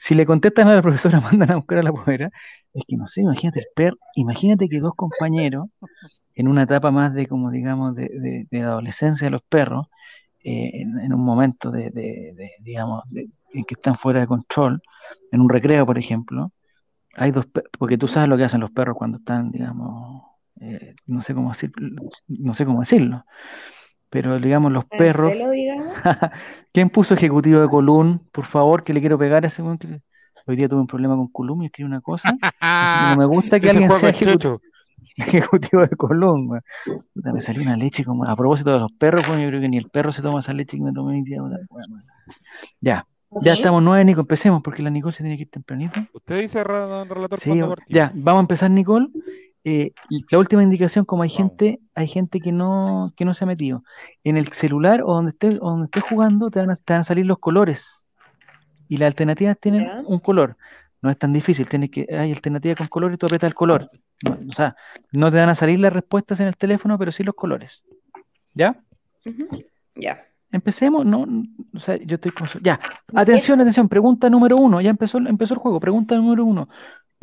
Si 0.00 0.14
le 0.14 0.26
contestan 0.26 0.68
a 0.68 0.74
la 0.76 0.82
profesora, 0.82 1.20
mandan 1.20 1.52
a 1.52 1.56
buscar 1.56 1.78
a 1.78 1.82
la 1.84 1.92
pobrera, 1.92 2.30
es 2.74 2.84
que 2.88 2.96
no 2.96 3.08
sé, 3.08 3.22
imagínate 3.22 3.60
el 3.60 3.66
perro, 3.74 3.96
imagínate 4.16 4.68
que 4.68 4.80
dos 4.80 4.94
compañeros, 4.96 5.66
en 6.34 6.48
una 6.48 6.64
etapa 6.64 6.90
más 6.90 7.14
de 7.14 7.26
como 7.26 7.50
digamos 7.50 7.94
de, 7.94 8.46
de- 8.50 8.62
adolescencia 8.62 9.26
de 9.26 9.30
los 9.32 9.42
perros, 9.42 9.86
eh, 10.44 10.82
en, 10.82 11.14
un 11.14 11.24
momento 11.24 11.70
de, 11.70 11.90
de- 11.90 12.34
digamos, 12.60 13.04
en 13.52 13.64
que 13.64 13.74
están 13.74 13.96
fuera 13.98 14.20
de 14.20 14.26
control, 14.26 14.82
en 15.32 15.40
un 15.40 15.48
recreo, 15.48 15.86
por 15.86 15.98
ejemplo, 15.98 16.52
hay 17.16 17.30
dos, 17.32 17.46
porque 17.78 17.98
tú 17.98 18.08
sabes 18.08 18.28
lo 18.28 18.36
que 18.36 18.44
hacen 18.44 18.60
los 18.60 18.70
perros 18.72 18.96
cuando 18.98 19.18
están, 19.18 19.50
digamos, 19.52 20.22
eh, 20.60 20.94
no 21.06 21.20
sé 21.22 21.34
cómo 21.34 21.50
decirlo, 21.50 22.02
no 22.28 22.54
sé 22.54 22.64
cómo 22.66 22.80
decirlo, 22.80 23.24
pero 24.14 24.38
digamos 24.38 24.70
los 24.70 24.84
perros, 24.84 25.32
digamos. 25.52 25.92
¿quién 26.72 26.88
puso 26.88 27.14
ejecutivo 27.14 27.60
de 27.60 27.68
Column? 27.68 28.20
Por 28.30 28.44
favor, 28.44 28.84
que 28.84 28.94
le 28.94 29.00
quiero 29.00 29.18
pegar 29.18 29.42
a 29.42 29.48
ese 29.48 29.60
weón 29.60 29.76
que- 29.76 30.00
Hoy 30.46 30.54
día 30.56 30.68
tuve 30.68 30.80
un 30.80 30.86
problema 30.86 31.16
con 31.16 31.26
Column 31.28 31.62
y 31.62 31.66
escribí 31.66 31.86
una 31.88 32.00
cosa, 32.00 32.30
no 33.10 33.16
me 33.16 33.24
gusta 33.26 33.58
que 33.58 33.70
alguien 33.70 33.90
sea 33.90 34.10
es 34.10 34.20
ejecu- 34.20 34.32
chocho. 34.34 34.60
ejecutivo 35.16 35.82
de 35.82 35.96
Column. 35.96 36.60
me 37.14 37.40
salió 37.40 37.62
una 37.62 37.76
leche 37.76 38.04
como 38.04 38.24
a 38.24 38.36
propósito 38.36 38.72
de 38.72 38.78
los 38.78 38.92
perros, 38.92 39.26
weón, 39.28 39.40
yo 39.40 39.48
creo 39.48 39.60
que 39.60 39.68
ni 39.68 39.78
el 39.78 39.88
perro 39.90 40.12
se 40.12 40.22
toma 40.22 40.38
esa 40.40 40.52
leche 40.52 40.76
que 40.76 40.82
me 40.84 40.92
tomé 40.92 41.14
hoy 41.14 41.22
día. 41.22 41.40
Ya, 42.80 43.06
ya 43.40 43.54
estamos 43.54 43.82
nueve, 43.82 44.04
Nico, 44.04 44.20
empecemos 44.20 44.62
porque 44.62 44.82
la 44.82 44.90
Nicole 44.90 45.12
se 45.14 45.24
tiene 45.24 45.36
que 45.36 45.42
ir 45.42 45.50
tempranito. 45.50 45.98
Usted 46.12 46.40
dice, 46.40 46.62
relator, 46.62 47.36
Sí, 47.40 47.48
cuando 47.48 47.74
ya, 47.88 48.12
vamos 48.14 48.38
a 48.38 48.42
empezar, 48.42 48.70
Nicole. 48.70 49.08
Eh, 49.64 49.92
la 50.30 50.38
última 50.38 50.62
indicación, 50.62 51.06
como 51.06 51.22
hay 51.22 51.30
gente, 51.30 51.80
hay 51.94 52.06
gente 52.06 52.38
que 52.40 52.52
no, 52.52 53.06
que 53.16 53.24
no 53.24 53.32
se 53.32 53.44
ha 53.44 53.46
metido. 53.46 53.82
En 54.22 54.36
el 54.36 54.52
celular 54.52 55.02
o 55.02 55.14
donde 55.14 55.30
estés, 55.30 55.58
o 55.60 55.70
donde 55.70 55.86
estés 55.86 56.02
jugando, 56.02 56.50
te 56.50 56.60
van 56.60 56.70
a, 56.70 56.74
te 56.74 56.92
van 56.92 57.00
a 57.00 57.04
salir 57.04 57.24
los 57.24 57.38
colores. 57.38 58.04
Y 58.88 58.98
las 58.98 59.06
alternativas 59.06 59.58
tienen 59.58 59.84
Ya. 59.84 60.02
un 60.04 60.18
color. 60.18 60.56
No 61.00 61.10
es 61.10 61.18
tan 61.18 61.32
difícil, 61.32 61.68
tienes 61.68 61.90
que, 61.90 62.06
hay 62.10 62.30
alternativas 62.32 62.78
con 62.78 62.86
color 62.88 63.12
y 63.12 63.16
tú 63.16 63.26
apretas 63.26 63.48
el 63.48 63.54
color. 63.54 63.90
No, 64.22 64.38
o 64.48 64.52
sea, 64.52 64.76
no 65.12 65.30
te 65.30 65.38
van 65.38 65.48
a 65.48 65.54
salir 65.54 65.78
las 65.80 65.92
respuestas 65.92 66.40
en 66.40 66.46
el 66.46 66.56
teléfono, 66.56 66.98
pero 66.98 67.12
sí 67.12 67.22
los 67.22 67.34
colores. 67.34 67.82
¿Ya? 68.54 68.76
Ya. 69.96 70.24
Empecemos, 70.50 71.04
no, 71.04 71.26
o 71.74 71.80
sea, 71.80 71.96
yo 71.96 72.14
estoy 72.14 72.30
con 72.30 72.46
su- 72.46 72.60
Ya, 72.60 72.78
atención, 73.14 73.60
atención, 73.60 73.88
pregunta 73.88 74.30
número 74.30 74.56
uno, 74.56 74.80
ya 74.80 74.90
empezó, 74.90 75.18
empezó 75.18 75.54
el 75.54 75.60
juego, 75.60 75.80
pregunta 75.80 76.16
número 76.16 76.44
uno. 76.44 76.68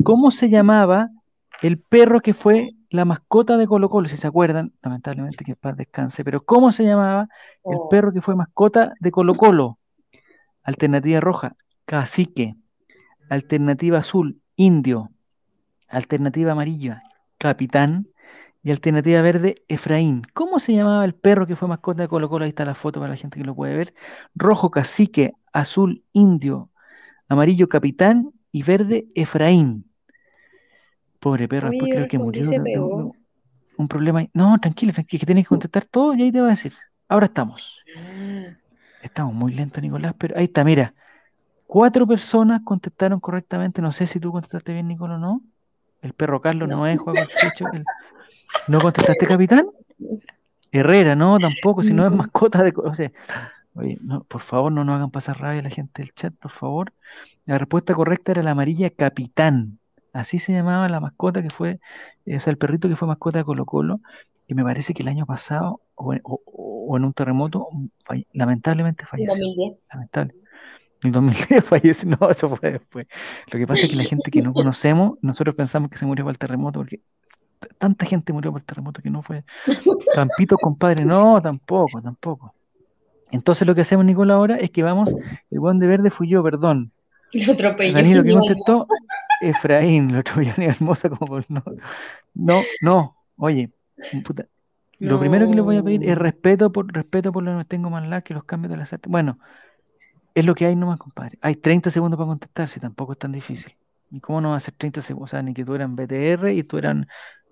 ¿Cómo 0.04 0.30
se 0.30 0.50
llamaba 0.50 1.08
el 1.68 1.78
perro 1.78 2.20
que 2.20 2.34
fue 2.34 2.70
la 2.90 3.04
mascota 3.04 3.56
de 3.56 3.66
Colo 3.66 3.88
Colo? 3.88 4.08
Si 4.08 4.16
se 4.16 4.26
acuerdan, 4.26 4.72
lamentablemente 4.82 5.44
que 5.44 5.56
paz 5.56 5.76
descanse, 5.76 6.24
pero 6.24 6.40
¿cómo 6.44 6.72
se 6.72 6.84
llamaba 6.84 7.28
el 7.64 7.76
Oh. 7.78 7.88
perro 7.88 8.12
que 8.12 8.20
fue 8.20 8.34
mascota 8.36 8.92
de 9.00 9.10
Colo 9.10 9.34
Colo? 9.34 9.78
Alternativa 10.62 11.20
roja, 11.20 11.56
cacique. 11.84 12.54
Alternativa 13.28 13.98
azul, 13.98 14.40
indio. 14.56 15.10
Alternativa 15.88 16.52
amarilla, 16.52 17.02
capitán. 17.38 18.08
Y 18.64 18.70
alternativa 18.70 19.22
verde, 19.22 19.64
Efraín. 19.66 20.22
¿Cómo 20.34 20.60
se 20.60 20.72
llamaba 20.72 21.04
el 21.04 21.14
perro 21.14 21.46
que 21.48 21.56
fue 21.56 21.66
mascota 21.66 22.02
de 22.02 22.08
Colo 22.08 22.28
Colo? 22.28 22.44
Ahí 22.44 22.50
está 22.50 22.64
la 22.64 22.76
foto 22.76 23.00
para 23.00 23.10
la 23.10 23.16
gente 23.16 23.38
que 23.38 23.44
lo 23.44 23.56
puede 23.56 23.74
ver. 23.74 23.94
Rojo, 24.36 24.70
cacique. 24.70 25.32
Azul, 25.52 26.04
indio. 26.12 26.70
Amarillo, 27.28 27.68
capitán. 27.68 28.32
Y 28.52 28.62
verde, 28.62 29.08
Efraín. 29.16 29.91
Pobre 31.22 31.46
perro, 31.46 31.68
Oye, 31.68 31.78
después 31.78 31.94
creo 31.94 32.08
que 32.08 32.18
murió 32.18 32.44
se 32.44 32.58
pegó. 32.60 33.14
un 33.76 33.86
problema. 33.86 34.26
No, 34.34 34.58
tranquilo, 34.58 34.92
tranquilo, 34.92 35.20
que 35.20 35.26
tienes 35.26 35.44
que 35.44 35.50
contestar 35.50 35.84
todo 35.84 36.14
y 36.14 36.22
ahí 36.22 36.32
te 36.32 36.40
va 36.40 36.48
a 36.48 36.50
decir. 36.50 36.72
Ahora 37.08 37.26
estamos. 37.26 37.80
Ah, 37.96 38.56
Estamos 39.02 39.32
muy 39.32 39.52
lentos, 39.52 39.80
Nicolás, 39.80 40.14
pero 40.18 40.36
ahí 40.36 40.44
está, 40.44 40.64
mira. 40.64 40.94
Cuatro 41.68 42.06
personas 42.08 42.62
contestaron 42.64 43.20
correctamente. 43.20 43.80
No 43.80 43.92
sé 43.92 44.08
si 44.08 44.18
tú 44.18 44.32
contestaste 44.32 44.72
bien, 44.72 44.88
Nicolás, 44.88 45.18
o 45.18 45.20
no. 45.20 45.42
El 46.02 46.12
perro 46.12 46.40
Carlos 46.40 46.68
no, 46.68 46.78
No. 46.78 46.86
es 46.86 46.98
pecho. 47.40 47.66
el- 47.72 47.84
¿No 48.68 48.80
contestaste, 48.80 49.26
capitán? 49.26 49.66
Herrera, 50.72 51.14
no, 51.14 51.38
tampoco, 51.38 51.84
si 51.84 51.92
no 51.94 52.04
es 52.04 52.12
mascota 52.16 52.62
de... 52.64 52.72
co- 52.72 52.82
O 52.82 52.94
sea, 52.96 53.12
oye, 53.74 53.96
no, 54.02 54.24
por 54.24 54.40
favor, 54.40 54.72
no 54.72 54.84
nos 54.84 54.96
hagan 54.96 55.10
pasar 55.12 55.38
rabia 55.40 55.62
la 55.62 55.70
gente 55.70 56.02
del 56.02 56.12
chat, 56.12 56.34
por 56.34 56.50
favor. 56.50 56.92
La 57.46 57.58
respuesta 57.58 57.94
correcta 57.94 58.32
era 58.32 58.42
la 58.42 58.52
amarilla 58.52 58.90
capitán. 58.90 59.78
Así 60.12 60.38
se 60.38 60.52
llamaba 60.52 60.88
la 60.88 61.00
mascota 61.00 61.42
que 61.42 61.50
fue, 61.50 61.80
eh, 62.26 62.36
o 62.36 62.40
sea, 62.40 62.50
el 62.50 62.58
perrito 62.58 62.88
que 62.88 62.96
fue 62.96 63.08
mascota 63.08 63.38
de 63.38 63.44
Colo 63.44 63.64
Colo, 63.64 64.00
que 64.46 64.54
me 64.54 64.62
parece 64.62 64.92
que 64.94 65.02
el 65.02 65.08
año 65.08 65.24
pasado, 65.26 65.80
o 65.94 66.12
en, 66.12 66.20
o- 66.24 66.40
o 66.46 66.96
en 66.96 67.04
un 67.04 67.12
terremoto, 67.12 67.68
falle- 68.04 68.26
lamentablemente 68.32 69.04
En 69.04 69.08
falleció. 69.08 69.34
2010. 69.34 69.78
Lamentable. 69.92 70.34
En 71.02 71.08
el 71.08 71.12
2010 71.12 71.64
falleció, 71.64 72.16
no, 72.20 72.30
eso 72.30 72.48
fue 72.54 72.72
después. 72.72 73.06
Lo 73.50 73.58
que 73.58 73.66
pasa 73.66 73.82
es 73.84 73.90
que 73.90 73.96
la 73.96 74.04
gente 74.04 74.30
que 74.30 74.42
no 74.42 74.52
conocemos, 74.52 75.18
nosotros 75.22 75.54
pensamos 75.56 75.90
que 75.90 75.96
se 75.98 76.04
murió 76.06 76.24
por 76.24 76.32
el 76.32 76.38
terremoto, 76.38 76.80
porque 76.80 77.00
tanta 77.78 78.04
gente 78.04 78.32
murió 78.32 78.52
por 78.52 78.60
el 78.60 78.66
terremoto 78.66 79.00
que 79.00 79.08
no 79.10 79.22
fue. 79.22 79.44
Campito, 80.14 80.56
compadre, 80.58 81.04
no, 81.04 81.40
tampoco, 81.40 82.02
tampoco. 82.02 82.54
Entonces 83.30 83.66
lo 83.66 83.74
que 83.74 83.80
hacemos, 83.80 84.04
Nicola, 84.04 84.34
ahora 84.34 84.56
es 84.56 84.70
que 84.70 84.82
vamos, 84.82 85.14
el 85.50 85.58
guan 85.60 85.78
de 85.78 85.86
verde 85.86 86.10
fui 86.10 86.28
yo, 86.28 86.42
perdón. 86.42 86.92
Lo 87.32 87.52
atropelló. 87.54 87.94
Danilo, 87.94 88.22
que 88.22 88.32
contestó? 88.32 88.86
Efraín, 89.50 90.12
lo 90.12 90.22
ya 90.42 90.54
hermosa 90.58 91.10
como 91.10 91.40
no. 91.48 91.62
No, 92.34 92.62
no, 92.80 93.16
oye, 93.36 93.72
puta, 94.24 94.46
lo 94.98 95.18
primero 95.18 95.48
que 95.48 95.54
les 95.56 95.64
voy 95.64 95.76
a 95.76 95.82
pedir 95.82 96.08
es 96.08 96.16
respeto 96.16 96.72
por 96.72 96.92
respeto 96.92 97.32
por 97.32 97.42
lo 97.42 97.58
que 97.58 97.64
tengo 97.64 97.90
más 97.90 98.06
lag 98.08 98.22
que 98.22 98.34
los 98.34 98.44
cambios 98.44 98.70
de 98.70 98.76
las 98.78 98.92
artes. 98.92 99.10
Bueno, 99.10 99.38
es 100.34 100.46
lo 100.46 100.54
que 100.54 100.66
hay 100.66 100.76
nomás, 100.76 100.98
compadre. 100.98 101.38
Hay 101.42 101.56
30 101.56 101.90
segundos 101.90 102.16
para 102.18 102.28
contestar, 102.28 102.68
si 102.68 102.80
tampoco 102.80 103.12
es 103.12 103.18
tan 103.18 103.32
difícil. 103.32 103.74
¿Y 104.10 104.20
cómo 104.20 104.40
no 104.40 104.50
va 104.50 104.56
a 104.56 104.60
ser 104.60 104.74
30 104.76 105.02
segundos? 105.02 105.30
O 105.30 105.32
sea, 105.32 105.42
ni 105.42 105.54
que 105.54 105.64
tú 105.64 105.74
eran 105.74 105.96
BTR 105.96 106.54
y 106.54 106.62
tú 106.62 106.78
eran... 106.78 107.06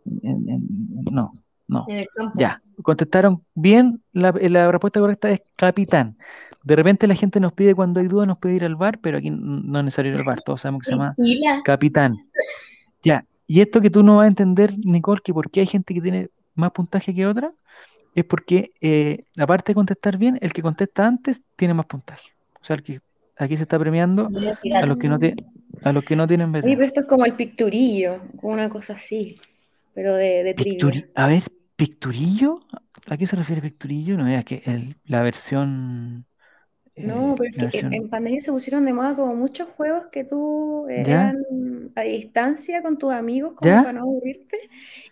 en- 0.05 0.49
en- 0.49 1.05
no, 1.11 1.33
no. 1.69 1.87
Ya, 2.35 2.63
contestaron 2.83 3.45
bien. 3.55 4.03
La, 4.13 4.33
la 4.33 4.71
respuesta 4.71 5.01
correcta 5.01 5.31
es 5.31 5.43
capitán. 5.57 6.17
De 6.63 6.77
repente 6.77 7.07
la 7.07 7.15
gente 7.15 7.41
nos 7.41 7.53
pide 7.53 7.75
cuando 7.75 8.01
hay 8.01 8.07
duda, 8.09 8.27
nos 8.27 8.39
pide 8.39 8.55
ir 8.57 8.65
al 8.65 8.77
bar, 8.77 8.99
pero 9.01 9.19
aquí 9.19 9.31
no 9.31 9.79
es 9.79 9.85
necesario 9.85 10.13
ir 10.13 10.19
al 10.19 10.25
bar. 10.25 10.41
Todos 10.45 10.61
sabemos 10.61 10.83
que 10.83 10.91
se 10.91 10.97
llama 10.97 11.15
capitán. 11.65 12.17
Ya, 13.03 13.25
y 13.47 13.61
esto 13.61 13.81
que 13.81 13.91
tú 13.91 14.03
no 14.03 14.17
vas 14.17 14.27
a 14.27 14.29
entender, 14.29 14.75
Nicole, 14.79 15.23
que 15.25 15.33
por 15.33 15.51
qué 15.51 15.61
hay 15.61 15.67
gente 15.67 15.95
que 15.95 16.01
tiene 16.01 16.29
más 16.55 16.73
puntaje 16.73 17.15
que 17.15 17.27
otra, 17.27 17.53
es 18.15 18.25
porque, 18.25 18.73
eh, 18.81 19.25
aparte 19.39 19.71
de 19.71 19.75
contestar 19.75 20.19
bien, 20.19 20.39
el 20.41 20.53
que 20.53 20.63
contesta 20.63 21.07
antes 21.07 21.41
tiene 21.57 21.75
más 21.75 21.87
puntaje. 21.87 22.31
O 22.61 22.65
sea, 22.65 22.77
el 22.77 22.83
que 22.83 23.01
aquí 23.37 23.57
se 23.57 23.63
está 23.63 23.79
premiando 23.79 24.31
a 24.75 24.87
los 24.87 24.99
que 24.99 25.09
no, 25.09 25.19
te, 25.19 25.35
a 25.85 25.93
los 25.93 26.05
que 26.05 26.17
no 26.17 26.27
tienen 26.27 26.51
Oye, 26.51 26.61
BTR. 26.61 26.75
pero 26.77 26.87
esto 26.87 27.01
es 27.01 27.07
como 27.07 27.25
el 27.25 27.35
picturillo, 27.35 28.21
como 28.41 28.53
una 28.53 28.69
cosa 28.69 28.95
así, 28.95 29.41
pero 29.95 30.15
de, 30.15 30.45
de 30.45 30.55
trivia. 30.55 31.09
A 31.15 31.27
ver, 31.27 31.45
¿picturillo? 31.77 32.61
¿A 33.07 33.17
qué 33.17 33.27
se 33.27 33.37
refiere 33.37 33.63
picturillo? 33.63 34.17
No, 34.19 34.29
es 34.29 34.45
que 34.45 34.63
el- 34.67 34.97
la 35.05 35.23
versión... 35.23 36.27
No, 37.01 37.35
eh, 37.35 37.39
pero 37.39 37.51
es 37.51 37.57
que 37.71 37.89
en, 37.91 38.09
pandemia 38.11 38.41
se 38.43 38.53
pusieron 38.53 38.85
de 38.85 38.93
moda 38.93 39.17
como 39.17 39.35
muchos 39.35 39.69
juegos 39.73 40.07
que 40.13 40.25
tú 40.25 40.87
eh, 40.89 41.07
¿Ya? 41.07 41.15
eran 41.15 41.37
a 41.97 42.03
distancia 42.03 42.83
con 42.83 42.99
tus 42.99 43.13
amigos, 43.13 43.55
como 43.55 43.75
¿Ya? 43.75 43.81
para 43.81 43.95
no 43.95 44.01
aburrirte, 44.03 44.59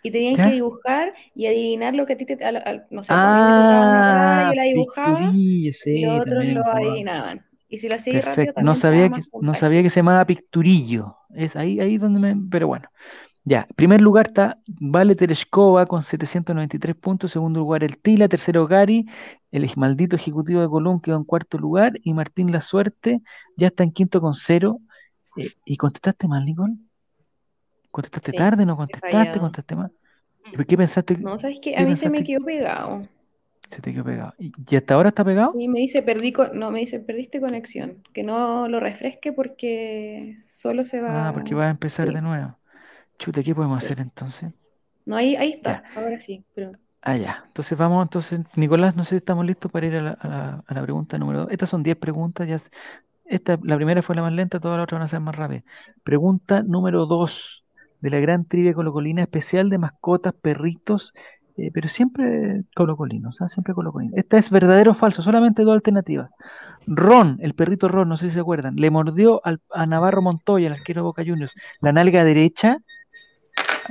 y 0.03 0.11
tenían 0.11 0.39
que 0.39 0.51
dibujar 0.51 1.13
y 1.33 1.47
adivinar 1.47 1.95
lo 1.95 2.05
que 2.05 2.13
a 2.13 2.17
ti 2.17 2.25
te, 2.25 2.43
al- 2.45 2.57
al- 2.57 2.87
no 2.91 3.03
sé, 3.03 3.17
pues 3.19 3.35
a 3.69 4.43
Ah, 4.43 4.49
yo 4.49 4.53
la 4.55 4.63
dibujaba 4.63 5.41
y 5.91 5.99
los 5.99 6.21
otros 6.21 6.45
lo 6.45 6.65
adivinaban. 6.67 7.45
Y 7.69 7.77
si 7.79 7.89
lo 7.89 7.95
hacías 7.95 8.23
rápido 8.25 8.53
no 8.57 8.75
también 8.75 8.83
te 8.87 8.91
sabía 8.91 9.09
que, 9.11 9.25
no 9.39 9.55
sabía 9.55 9.81
que 9.83 9.89
se 9.89 9.97
llamaba 9.99 10.25
Picturillo. 10.25 11.17
Es 11.33 11.55
ahí, 11.55 11.79
ahí 11.79 11.97
donde 11.97 12.19
me. 12.19 12.35
Pero 12.49 12.67
bueno. 12.67 12.89
Ya, 13.49 13.65
en 13.67 13.75
primer 13.75 13.99
lugar 13.99 14.27
está 14.27 14.59
Vale 14.67 15.15
Tereshkova 15.15 15.87
con 15.87 16.03
793 16.03 16.95
puntos, 16.95 17.31
segundo 17.31 17.59
lugar 17.61 17.83
el 17.83 17.97
Tila, 17.97 18.27
tercero 18.27 18.67
Gary, 18.67 19.07
el 19.51 19.67
maldito 19.75 20.15
ejecutivo 20.15 20.61
de 20.61 20.69
Colón 20.69 21.01
quedó 21.01 21.17
en 21.17 21.23
cuarto 21.23 21.57
lugar 21.57 21.93
y 22.03 22.13
Martín 22.13 22.51
La 22.51 22.61
Suerte 22.61 23.21
ya 23.57 23.67
está 23.67 23.83
en 23.83 23.91
quinto 23.91 24.21
con 24.21 24.35
cero. 24.35 24.79
Eh, 25.35 25.49
¿y 25.65 25.77
contestaste 25.77 26.27
mal, 26.27 26.45
Nicole? 26.45 26.75
¿Contestaste 27.89 28.31
Sí, 28.31 28.37
tarde? 28.37 28.65
¿No 28.67 28.77
contestaste? 28.77 29.39
¿Contestaste 29.39 29.75
mal? 29.75 29.91
¿Y 30.51 30.55
por 30.57 30.65
qué 30.67 30.77
pensaste 30.77 31.15
que 31.15 31.23
No, 31.23 31.39
¿sabes 31.39 31.59
qué? 31.59 31.71
qué 31.71 31.81
A 31.81 31.85
mí 31.85 31.95
se 31.95 32.07
me 32.09 32.23
quedó 32.23 32.45
pegado. 32.45 32.99
se 33.71 33.81
te 33.81 33.91
quedó 33.93 34.03
pegado? 34.03 34.33
¿Y 34.37 34.75
hasta 34.75 34.93
ahora 34.93 35.09
está 35.09 35.23
pegado? 35.25 35.53
Sí, 35.53 35.67
me 35.67 35.79
dice, 35.79 36.03
perdí 36.03 36.31
co- 36.31 36.49
no, 36.53 36.69
me 36.71 36.79
dice, 36.79 36.99
perdiste 36.99 37.39
conexión. 37.39 38.03
Que 38.13 38.23
no 38.23 38.67
lo 38.67 38.79
refresque 38.79 39.33
porque 39.33 40.37
solo 40.51 40.85
se 40.85 41.01
va. 41.01 41.29
Ah, 41.29 41.31
porque 41.33 41.55
vas 41.55 41.67
a 41.67 41.71
empezar 41.71 42.07
sí. 42.07 42.13
de 42.13 42.21
nuevo. 42.21 42.58
Chuta, 43.19 43.43
¿qué 43.43 43.53
podemos 43.53 43.77
hacer 43.83 43.99
entonces? 43.99 44.51
No, 45.05 45.15
ahí, 45.15 45.35
ahí 45.35 45.51
Ya. 45.51 45.55
está, 45.55 45.83
ahora 45.95 46.17
sí, 46.17 46.43
pero 46.55 46.71
Ah, 47.01 47.15
ya. 47.15 47.43
Entonces 47.47 47.77
vamos, 47.77 48.03
entonces, 48.03 48.41
Nicolás, 48.55 48.95
no 48.95 49.03
sé 49.03 49.11
si 49.11 49.15
estamos 49.17 49.45
listos 49.45 49.71
para 49.71 49.85
ir 49.87 49.95
a 49.95 50.01
la, 50.01 50.11
a 50.11 50.27
la- 50.27 50.63
a 50.67 50.73
la 50.73 50.81
pregunta 50.83 51.17
número 51.17 51.39
dos. 51.41 51.51
Estas 51.51 51.69
son 51.69 51.81
10 51.81 51.95
preguntas, 51.97 52.47
ya. 52.47 52.59
Esta, 53.25 53.57
la 53.63 53.75
primera 53.77 54.01
fue 54.01 54.15
la 54.15 54.21
más 54.23 54.33
lenta, 54.33 54.59
todas 54.59 54.77
las 54.77 54.83
otras 54.85 54.99
van 54.99 55.05
a 55.05 55.09
ser 55.09 55.19
más 55.21 55.35
rápidas. 55.35 55.63
Pregunta 56.03 56.63
número 56.63 57.05
2 57.05 57.63
de 58.01 58.09
la 58.09 58.19
gran 58.19 58.45
trivia 58.45 58.73
colocolina 58.73 59.21
especial 59.21 59.69
de 59.69 59.77
mascotas, 59.77 60.33
perritos, 60.41 61.13
eh, 61.57 61.71
pero 61.73 61.87
siempre 61.89 62.63
colocolinos, 62.75 63.41
¿ah? 63.41 63.49
Siempre 63.49 63.73
colocolinos. 63.73 64.17
Esta 64.17 64.37
es 64.37 64.49
verdadero 64.49 64.91
o 64.91 64.95
falso, 64.95 65.21
solamente 65.21 65.63
dos 65.63 65.73
alternativas. 65.75 66.31
Ron, 66.87 67.37
el 67.41 67.53
perrito 67.53 67.87
Ron, 67.87 68.09
no 68.09 68.17
sé 68.17 68.29
si 68.29 68.33
se 68.35 68.39
acuerdan, 68.39 68.75
le 68.75 68.89
mordió 68.91 69.41
al- 69.45 69.61
a 69.71 69.85
Navarro 69.85 70.21
Montoya, 70.21 70.67
el 70.67 70.73
arquero 70.73 71.03
Boca 71.03 71.23
Juniors, 71.25 71.53
la 71.81 71.91
nalga 71.93 72.23
derecha, 72.23 72.77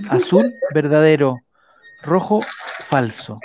azul, 0.09 0.55
verdadero, 0.75 1.37
rojo, 2.03 2.41
falso. 2.87 3.41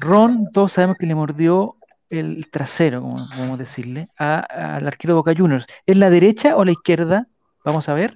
Ron, 0.00 0.50
todos 0.52 0.72
sabemos 0.72 0.96
que 0.98 1.06
le 1.06 1.14
mordió 1.14 1.76
el 2.10 2.48
trasero, 2.50 3.00
como 3.02 3.28
podemos 3.28 3.58
decirle, 3.58 4.08
a- 4.18 4.40
al 4.76 4.86
arquero 4.86 5.14
de 5.14 5.18
Boca 5.18 5.34
Juniors. 5.36 5.66
¿Es 5.86 5.96
la 5.96 6.10
derecha 6.10 6.56
o 6.56 6.64
la 6.64 6.72
izquierda? 6.72 7.26
Vamos 7.64 7.88
a 7.88 7.94
ver. 7.94 8.14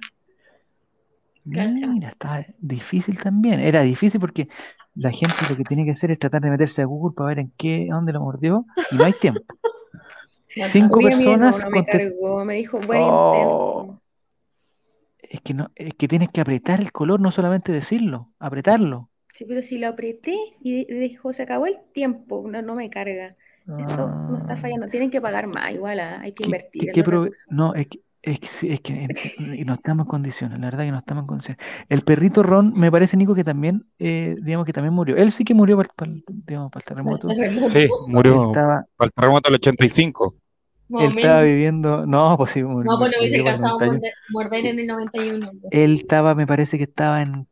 Cacha. 1.51 1.87
Mira, 1.87 2.09
está 2.09 2.45
difícil 2.59 3.19
también. 3.19 3.59
Era 3.59 3.81
difícil 3.81 4.19
porque 4.19 4.47
la 4.95 5.11
gente 5.11 5.35
lo 5.49 5.55
que 5.55 5.63
tiene 5.63 5.85
que 5.85 5.91
hacer 5.91 6.11
es 6.11 6.19
tratar 6.19 6.41
de 6.41 6.49
meterse 6.51 6.81
a 6.81 6.85
Google 6.85 7.15
para 7.15 7.29
ver 7.29 7.39
en 7.39 7.51
qué, 7.57 7.87
dónde 7.89 8.13
lo 8.13 8.21
mordió 8.21 8.65
y 8.91 8.95
no 8.95 9.05
hay 9.05 9.13
tiempo. 9.13 9.41
Cinco 10.71 10.99
personas 10.99 11.59
hermano 11.59 11.75
me 11.77 11.85
cargó, 11.85 12.45
me 12.45 12.55
dijo, 12.55 12.79
buen 12.81 13.01
Oh. 13.03 13.98
Es 15.29 15.41
que 15.41 15.53
no, 15.53 15.71
es 15.75 15.93
que 15.93 16.07
tienes 16.07 16.29
que 16.29 16.41
apretar 16.41 16.81
el 16.81 16.91
color, 16.91 17.19
no 17.19 17.31
solamente 17.31 17.71
decirlo, 17.71 18.31
apretarlo. 18.39 19.09
Sí, 19.31 19.45
pero 19.47 19.61
si 19.61 19.77
lo 19.77 19.87
apreté 19.87 20.35
y 20.61 20.85
dijo, 20.85 21.31
se 21.33 21.43
acabó 21.43 21.67
el 21.67 21.77
tiempo, 21.93 22.45
no, 22.49 22.61
no 22.63 22.73
me 22.75 22.89
carga. 22.89 23.35
Esto 23.87 24.07
no 24.07 24.37
está 24.39 24.53
Ah. 24.53 24.57
fallando, 24.57 24.87
tienen 24.87 25.11
que 25.11 25.21
pagar 25.21 25.45
más, 25.45 25.71
igual, 25.71 25.99
ah, 25.99 26.21
hay 26.21 26.31
que 26.31 26.43
¿Qué- 26.43 26.47
invertir 26.47 26.91
qué- 26.91 27.03
qué. 27.03 27.31
No, 27.49 27.75
es 27.75 27.85
que, 27.87 27.99
es 28.23 28.39
que, 28.39 28.47
sí, 28.47 28.71
es 28.71 28.81
que 28.81 29.07
y 29.55 29.63
no 29.65 29.75
estamos 29.75 30.05
en 30.05 30.09
condiciones, 30.09 30.59
la 30.59 30.65
verdad 30.65 30.85
que 30.85 30.91
no 30.91 30.97
estamos 30.97 31.21
en 31.21 31.27
condiciones. 31.27 31.63
El 31.87 32.01
perrito 32.01 32.41
Ron, 32.41 32.73
me 32.73 32.91
parece, 32.91 33.15
Nico, 33.15 33.35
que 33.35 33.43
también, 33.43 33.85
eh, 33.99 34.35
digamos 34.41 34.65
que 34.65 34.73
también 34.73 34.95
murió. 34.95 35.15
Él 35.15 35.31
sí 35.31 35.43
que 35.45 35.53
murió 35.53 35.77
para, 35.77 36.11
el- 36.11 36.23
digamos, 36.27 36.71
para 36.71 36.81
el 36.81 36.87
terremoto. 36.87 37.29
Sí, 37.69 37.87
murió 38.07 38.47
estaba, 38.47 38.85
para 38.97 39.05
el 39.05 39.13
terremoto 39.13 39.49
del 39.49 39.55
85. 39.55 40.33
Él 40.89 41.17
estaba 41.17 41.41
viviendo, 41.43 42.05
no, 42.07 42.35
pues 42.37 42.51
sí, 42.51 42.63
murió, 42.63 42.91
No, 42.91 42.97
pues 42.97 43.11
lo 43.11 43.19
hubiese 43.19 43.37
alcanzado 43.37 43.79
a 43.79 43.85
91. 43.85 43.93
morder, 43.99 44.13
morder 44.31 44.65
en 44.65 44.79
el 44.79 44.87
91. 44.87 45.51
pues. 45.61 45.63
Él 45.71 45.93
estaba, 45.93 46.33
me 46.35 46.47
parece 46.47 46.77
que 46.77 46.85
estaba 46.85 47.21
en 47.21 47.47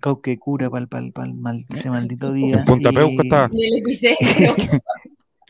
Cauquecura 0.00 0.70
para 0.70 0.86
para 0.86 1.04
el 1.26 1.34
mal- 1.34 1.66
ese 1.74 1.90
maldito 1.90 2.32
día. 2.32 2.58
En 2.60 2.64
Punta 2.64 2.90
Peuco 2.92 3.22
estaba. 3.22 3.46
En 3.46 3.58
el 3.58 3.78
epicentro. 3.82 4.54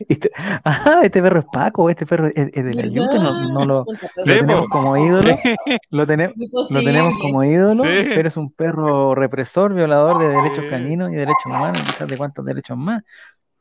Este- 0.09 0.31
ah, 0.65 1.01
este 1.03 1.21
perro 1.21 1.41
es 1.41 1.45
Paco, 1.53 1.87
este 1.87 2.07
perro 2.07 2.25
es, 2.25 2.33
es 2.35 2.65
de 2.65 2.73
la 2.73 2.87
Yuta, 2.87 3.19
no, 3.19 3.49
no 3.51 3.65
lo, 3.65 3.85
tenemos 4.25 4.65
como 4.69 4.97
ídolo, 4.97 5.29
Sí. 5.43 5.77
lo, 5.91 6.07
tenemos 6.07 6.35
lo 6.71 6.79
tenemos 6.83 7.13
como 7.21 7.43
ídolo, 7.43 7.83
Sí. 7.83 8.05
pero 8.15 8.27
es 8.27 8.35
un 8.35 8.51
perro 8.51 9.13
represor, 9.13 9.75
violador 9.75 10.19
de 10.19 10.29
derechos 10.29 10.65
caninos 10.71 11.11
y 11.11 11.15
derechos 11.17 11.45
humanos, 11.45 11.81
quizás 11.85 12.07
de 12.07 12.17
cuántos 12.17 12.43
derechos 12.43 12.75
más, 12.79 13.03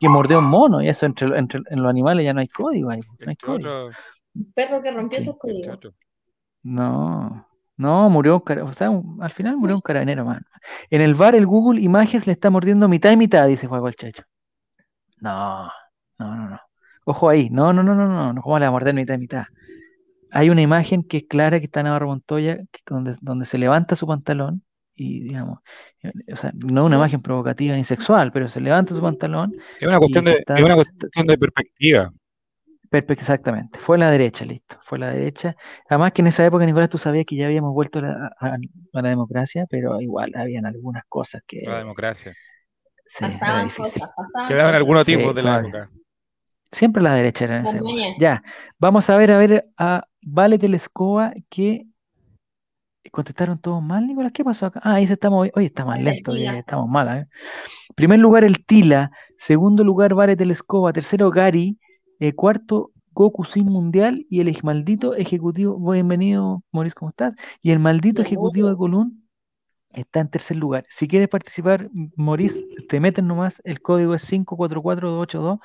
que 0.01 0.09
mordió 0.09 0.39
un 0.41 0.47
mono, 0.47 0.83
y 0.83 0.89
eso 0.89 1.07
entre, 1.07 1.39
entre 1.39 1.61
en 1.71 1.83
los 1.83 1.91
animales 1.91 2.25
ya 2.25 2.33
no 2.33 2.41
hay 2.41 2.49
código, 2.49 2.91
ahí, 2.91 3.01
no 3.01 3.15
hay 3.21 3.27
Entre 3.31 3.47
código. 3.47 3.71
otros, 3.85 3.97
Un 4.35 4.53
perro 4.53 4.83
que 4.83 4.91
rompió 4.93 5.19
Sí. 5.19 5.25
esos 5.25 5.35
entre 5.45 5.65
códigos. 5.77 5.95
No, 6.63 7.47
no, 7.77 8.11
murió 8.11 8.35
un 8.37 8.41
cara- 8.41 8.65
o 8.65 8.73
sea, 8.73 8.91
un- 8.91 9.23
al 9.23 9.31
final 9.33 9.57
murió 9.57 9.77
un 9.77 9.83
carabinero, 9.83 10.25
man. 10.25 10.43
En 10.91 11.01
el 11.03 11.15
bar 11.15 11.35
el 11.35 11.47
Google 11.47 11.81
Images 11.81 12.27
le 12.27 12.33
está 12.33 12.51
mordiendo 12.51 12.89
mitad 12.89 13.11
y 13.13 13.17
mitad, 13.17 13.47
dice 13.49 13.67
Juego 13.67 13.89
el 13.89 13.95
Chacho. 13.97 14.23
No, 15.21 15.71
no, 16.19 16.37
no, 16.37 16.49
no. 16.51 16.61
Ojo 17.05 17.29
ahí, 17.29 17.51
no, 17.51 17.73
no, 17.73 17.83
no, 17.83 17.95
no, 17.95 18.07
no, 18.07 18.33
no, 18.33 18.43
¿cómo 18.43 18.59
le 18.59 18.65
va 18.65 18.69
a 18.69 18.73
morder 18.73 18.95
mitad 18.95 19.15
y 19.15 19.19
mitad? 19.19 19.45
Hay 20.31 20.49
una 20.51 20.63
imagen 20.63 21.03
que 21.03 21.19
es 21.19 21.25
clara 21.29 21.59
que 21.59 21.67
está 21.67 21.83
Navarro 21.83 22.07
Montoya, 22.09 22.57
que- 22.71 22.81
donde, 22.87 23.17
donde 23.21 23.45
se 23.47 23.59
levanta 23.59 23.97
su 23.97 24.07
pantalón 24.07 24.63
y, 25.01 25.21
digamos, 25.25 25.61
eh, 26.03 26.13
o 26.33 26.37
sea, 26.37 26.53
no 26.55 26.85
una 26.85 26.97
imagen 26.97 27.23
provocativa 27.23 27.75
ni 27.77 27.85
sexual, 27.85 28.31
pero 28.33 28.49
se 28.49 28.61
levanta 28.61 28.95
su 28.95 29.01
pantalón 29.01 29.55
Es 29.81 29.89
una 29.89 29.99
cuestión 29.99 30.25
de, 30.25 30.33
está- 30.33 30.57
es 30.57 30.63
una 30.65 30.75
cuestión 30.75 31.27
de 31.27 31.39
perspectiva. 31.39 32.13
Exactamente, 32.93 33.79
fue 33.79 33.97
a 33.97 34.01
la 34.01 34.11
derecha, 34.11 34.45
listo, 34.45 34.77
fue 34.83 34.99
a 34.99 35.03
la 35.03 35.13
derecha. 35.13 35.55
Además 35.89 36.11
que 36.13 36.23
en 36.23 36.27
esa 36.29 36.45
época, 36.45 36.67
Nicolás, 36.67 36.89
tú 36.89 36.99
sabías 36.99 37.25
que 37.25 37.37
ya 37.37 37.47
habíamos 37.47 37.73
vuelto 37.73 38.01
a 38.01 38.03
la, 38.03 38.31
a- 38.41 38.57
a 38.95 39.03
la 39.03 39.09
democracia, 39.09 39.65
pero 39.71 40.01
igual 40.01 40.33
habían 40.35 40.67
algunas 40.67 41.05
cosas 41.09 41.43
que 41.47 41.63
La 41.65 41.79
democracia. 41.79 42.35
sí, 43.07 43.25
Pasaban 43.25 43.71
cosas, 43.71 44.11
pasaban 44.17 44.49
Quedaban 44.49 44.75
algunos 44.75 45.07
Sí, 45.07 45.17
tipos 45.17 45.35
de 45.35 45.43
la 45.43 45.51
todavía. 45.51 45.71
época. 45.71 45.91
Siempre 46.73 47.03
la 47.03 47.15
derecha 47.15 47.45
era 47.45 47.57
en 47.59 47.63
esa 47.63 47.77
época. 47.79 47.93
Ya, 48.19 48.43
vamos 48.79 49.09
a 49.11 49.17
ver, 49.17 49.31
a 49.33 49.39
ver, 49.39 49.69
a 49.77 50.05
Vale 50.23 50.59
Telescoba 50.59 51.33
que 51.49 51.87
contestaron 53.11 53.59
todos 53.59 53.83
mal, 53.83 54.07
Nicolás, 54.07 54.33
¿qué 54.33 54.45
pasó 54.45 54.67
acá? 54.67 54.81
Ah, 54.83 54.95
ahí 54.95 55.05
estamos, 55.05 55.49
oye, 55.55 55.67
está 55.67 55.85
más 55.85 55.99
Ahí 55.99 56.01
está 56.01 56.11
el 56.11 56.17
lento, 56.17 56.33
Tila. 56.33 56.57
eh, 56.57 56.59
estamos 56.61 56.89
mal, 56.89 57.19
¿eh? 57.19 57.27
Primer 57.95 58.19
lugar 58.19 58.45
el 58.45 58.65
Tila, 58.65 59.11
segundo 59.37 59.85
lugar 59.85 60.15
Vale 60.15 60.37
Telescoba, 60.37 60.93
tercero 60.93 61.31
Gary, 61.31 61.79
eh, 62.19 62.35
cuarto 62.35 62.93
Goku 63.13 63.45
Sin 63.45 63.67
Mundial 63.67 64.27
y 64.31 64.41
el 64.41 64.57
maldito 64.63 65.15
ejecutivo, 65.15 65.79
bienvenido 65.93 66.63
Maurice, 66.73 66.95
¿cómo 66.95 67.11
estás? 67.11 67.35
Y 67.61 67.71
el 67.71 67.79
maldito 67.79 68.23
ejecutivo 68.23 68.69
de. 68.69 68.77
Colún 68.77 69.29
está 69.91 70.21
en 70.21 70.29
tercer 70.31 70.57
lugar. 70.57 70.85
Si 70.89 71.09
quieres 71.09 71.29
participar, 71.29 71.91
Maurice, 72.17 72.65
te 72.89 73.01
meten 73.01 73.27
nomás, 73.27 73.61
el 73.65 73.81
código 73.83 74.15
es 74.15 74.23
544282. 74.23 75.59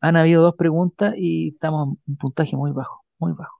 Han 0.00 0.16
habido 0.16 0.42
dos 0.42 0.54
preguntas 0.56 1.14
y 1.16 1.48
estamos 1.48 1.88
en 1.88 1.98
un 2.06 2.16
puntaje 2.16 2.56
muy 2.56 2.72
bajo, 2.72 3.04
muy 3.18 3.32
bajo. 3.32 3.56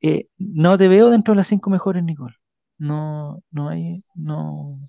Eh, 0.00 0.28
no 0.38 0.78
te 0.78 0.88
veo 0.88 1.10
dentro 1.10 1.32
de 1.32 1.38
las 1.38 1.48
cinco 1.48 1.70
mejores, 1.70 2.02
Nicole. 2.04 2.34
No, 2.80 3.42
no 3.50 3.68
hay, 3.68 4.02
no. 4.14 4.80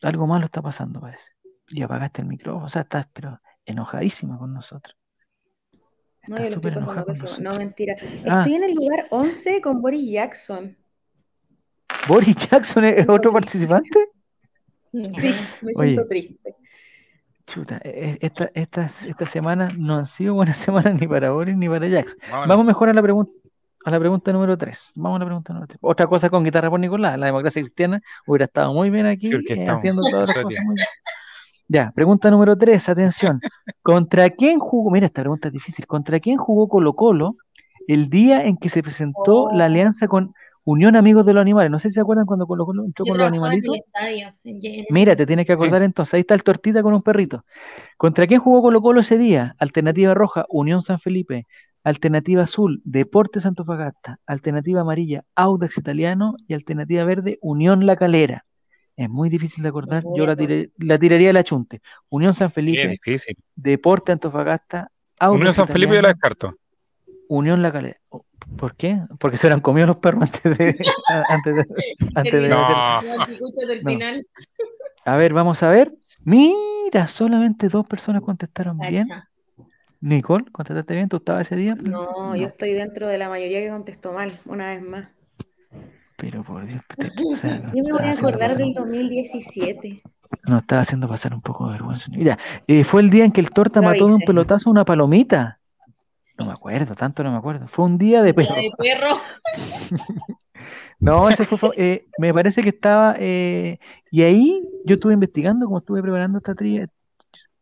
Algo 0.00 0.26
malo 0.26 0.46
está 0.46 0.62
pasando, 0.62 0.98
parece. 0.98 1.28
Y 1.68 1.82
apagaste 1.82 2.22
el 2.22 2.28
micrófono, 2.28 2.64
o 2.64 2.68
sea, 2.70 2.82
estás 2.82 3.06
pero 3.12 3.38
enojadísima 3.66 4.38
con 4.38 4.54
nosotros. 4.54 4.96
No, 6.26 6.36
Estás 6.36 6.54
súper 6.54 6.72
enojada 6.78 7.04
con 7.04 7.12
nosotros. 7.12 7.40
No, 7.40 7.54
mentira. 7.54 7.96
Ah. 8.26 8.40
Estoy 8.40 8.54
en 8.54 8.64
el 8.64 8.74
lugar 8.74 9.08
11 9.10 9.60
con 9.60 9.82
Boris 9.82 10.10
Jackson. 10.10 10.74
¿Boris 12.08 12.34
Jackson 12.36 12.84
es 12.86 13.06
otro 13.06 13.30
participante? 13.30 14.08
Sí, 14.90 15.34
me 15.60 15.72
Oye. 15.76 15.88
siento 15.88 16.08
triste. 16.08 16.56
Chuta, 17.46 17.78
eh, 17.84 18.16
esta, 18.22 18.50
estas 18.54 19.04
esta 19.04 19.26
semana 19.26 19.68
no 19.76 19.98
han 19.98 20.06
sido 20.06 20.32
buenas 20.32 20.56
semanas 20.56 20.98
ni 20.98 21.06
para 21.06 21.30
Boris 21.30 21.56
ni 21.56 21.68
para 21.68 21.86
Jackson. 21.88 22.18
Vámonos. 22.22 22.48
Vamos 22.48 22.66
mejor 22.66 22.88
a 22.88 22.94
la 22.94 23.02
pregunta. 23.02 23.32
A 23.84 23.90
la 23.90 23.98
pregunta 23.98 24.32
número 24.32 24.58
3. 24.58 24.92
Vamos 24.94 25.16
a 25.16 25.18
la 25.20 25.24
pregunta 25.26 25.52
número 25.52 25.66
3. 25.68 25.78
Otra 25.82 26.06
cosa 26.06 26.28
con 26.28 26.44
guitarra 26.44 26.68
por 26.70 26.78
Nicolás. 26.80 27.18
La 27.18 27.26
democracia 27.26 27.62
cristiana 27.62 28.00
hubiera 28.26 28.44
estado 28.44 28.74
muy 28.74 28.90
bien 28.90 29.06
aquí 29.06 29.28
Sí, 29.28 29.38
eh, 29.48 29.64
haciendo 29.68 30.02
todas 30.10 30.28
las 30.28 30.36
cosas 30.36 30.48
día. 30.50 30.62
muy 30.64 30.74
bien. 30.74 30.86
Ya, 31.68 31.92
pregunta 31.92 32.30
número 32.30 32.56
3. 32.58 32.88
Atención. 32.88 33.40
¿Contra 33.82 34.28
quién 34.30 34.58
jugó? 34.58 34.90
Mira, 34.90 35.06
esta 35.06 35.22
pregunta 35.22 35.48
es 35.48 35.54
difícil. 35.54 35.86
¿Contra 35.86 36.20
quién 36.20 36.36
jugó 36.36 36.68
Colo 36.68 36.94
Colo 36.94 37.36
el 37.88 38.10
día 38.10 38.44
en 38.44 38.56
que 38.56 38.68
se 38.68 38.82
presentó 38.82 39.44
Oh. 39.44 39.56
la 39.56 39.64
alianza 39.66 40.08
con 40.08 40.34
Unión 40.64 40.94
Amigos 40.96 41.24
de 41.24 41.32
los 41.32 41.40
Animales? 41.40 41.70
No 41.70 41.78
sé 41.78 41.88
si 41.88 41.94
se 41.94 42.00
acuerdan 42.00 42.26
cuando 42.26 42.46
Colo 42.46 42.66
Colo 42.66 42.84
entró 42.84 43.04
Yo 43.06 43.12
con 43.12 43.18
los 43.18 43.28
en 43.28 43.34
animalitos. 43.34 43.74
el 43.76 43.80
estadio. 43.80 44.84
Mira, 44.90 45.14
te 45.16 45.24
tienes 45.26 45.46
que 45.46 45.52
acordar 45.52 45.82
entonces. 45.82 46.12
Ahí 46.14 46.20
está 46.20 46.34
el 46.34 46.42
tortita 46.42 46.82
con 46.82 46.92
un 46.92 47.02
perrito. 47.02 47.44
¿Contra 47.96 48.26
quién 48.26 48.40
jugó 48.40 48.60
Colo 48.62 48.82
Colo 48.82 49.00
ese 49.00 49.16
día? 49.16 49.54
Alternativa 49.58 50.12
roja, 50.12 50.44
Unión 50.50 50.82
San 50.82 50.98
Felipe. 50.98 51.46
Alternativa 51.84 52.42
azul, 52.42 52.80
Deportes 52.84 53.46
Antofagasta. 53.46 54.18
Alternativa 54.26 54.80
amarilla, 54.82 55.24
Audax 55.34 55.78
Italiano. 55.78 56.36
Y 56.46 56.54
alternativa 56.54 57.04
verde, 57.04 57.38
Unión 57.40 57.86
La 57.86 57.96
Calera. 57.96 58.44
Es 58.96 59.08
muy 59.08 59.30
difícil 59.30 59.62
de 59.62 59.70
acordar. 59.70 60.04
Yo 60.16 60.26
la, 60.26 60.36
tiré- 60.36 60.70
la 60.78 60.98
tiraría 60.98 61.28
de 61.28 61.32
la 61.32 61.42
chunte. 61.44 61.80
Unión 62.10 62.34
San 62.34 62.48
Qué 62.48 62.54
Felipe, 62.54 62.88
difícil. 62.88 63.36
Deporte 63.54 64.12
Antofagasta, 64.12 64.90
Audax 65.18 65.40
Unión 65.40 65.54
San 65.54 65.68
Felipe 65.68 65.94
yo 65.94 66.02
la 66.02 66.10
Italiano, 66.10 66.14
descarto. 66.14 66.56
Unión 67.28 67.62
La 67.62 67.72
Calera. 67.72 67.98
Oh, 68.10 68.24
¿Por 68.58 68.74
qué? 68.74 68.98
Porque 69.18 69.36
se 69.38 69.46
hubieran 69.46 69.60
comido 69.60 69.86
los 69.86 69.96
perros 69.98 70.24
antes 70.24 70.58
de, 70.58 70.76
antes 71.28 71.54
de, 71.54 71.66
antes 72.14 72.32
de 72.42 72.48
No. 72.48 72.56
A 75.06 75.16
ver, 75.16 75.32
vamos 75.32 75.62
a 75.62 75.70
ver. 75.70 75.94
Mira, 76.24 77.06
solamente 77.06 77.68
dos 77.68 77.86
personas 77.86 78.22
contestaron 78.22 78.78
bien. 78.78 79.08
Nicole, 80.00 80.46
¿contestaste 80.50 80.94
bien? 80.94 81.08
¿Tú 81.08 81.16
estabas 81.16 81.46
ese 81.46 81.56
día? 81.56 81.74
No, 81.74 82.34
yo 82.34 82.46
estoy 82.46 82.72
dentro 82.72 83.06
de 83.08 83.18
la 83.18 83.28
mayoría 83.28 83.60
que 83.60 83.68
contestó 83.68 84.12
mal, 84.12 84.38
una 84.46 84.68
vez 84.68 84.82
más. 84.82 85.08
Pero 86.16 86.42
por 86.42 86.66
Dios, 86.66 86.82
o 87.32 87.36
sea, 87.36 87.58
nos 87.58 87.74
Yo 87.74 87.84
me 87.84 87.92
voy 87.92 88.02
a 88.02 88.12
acordar 88.12 88.56
del 88.56 88.68
un- 88.68 88.74
2017. 88.74 90.02
nos 90.48 90.62
estás 90.62 90.86
haciendo 90.88 91.08
pasar 91.08 91.34
un 91.34 91.42
poco 91.42 91.66
de 91.66 91.72
vergüenza. 91.72 92.06
Mira, 92.10 92.38
eh, 92.66 92.84
fue 92.84 93.02
el 93.02 93.10
día 93.10 93.24
en 93.24 93.32
que 93.32 93.40
el 93.40 93.50
torta 93.50 93.82
mató 93.82 94.06
de 94.08 94.14
un 94.14 94.20
pelotazo 94.20 94.70
a 94.70 94.72
una 94.72 94.84
palomita. 94.84 95.58
No 96.38 96.46
me 96.46 96.52
acuerdo, 96.52 96.94
tanto 96.94 97.22
no 97.22 97.32
me 97.32 97.38
acuerdo. 97.38 97.66
Fue 97.68 97.84
un 97.84 97.98
día 97.98 98.22
de 98.22 98.32
perro. 98.32 98.54
Día 98.54 98.62
de 98.62 98.70
perro. 98.78 99.16
No, 100.98 101.30
ese 101.30 101.44
fue, 101.46 101.70
eh, 101.78 102.06
me 102.18 102.32
parece 102.34 102.62
que 102.62 102.68
estaba, 102.68 103.16
eh, 103.18 103.78
y 104.10 104.20
ahí 104.22 104.68
yo 104.84 104.96
estuve 104.96 105.14
investigando, 105.14 105.64
como 105.64 105.78
estuve 105.78 106.02
preparando 106.02 106.36
esta 106.38 106.54
trivia, 106.54 106.88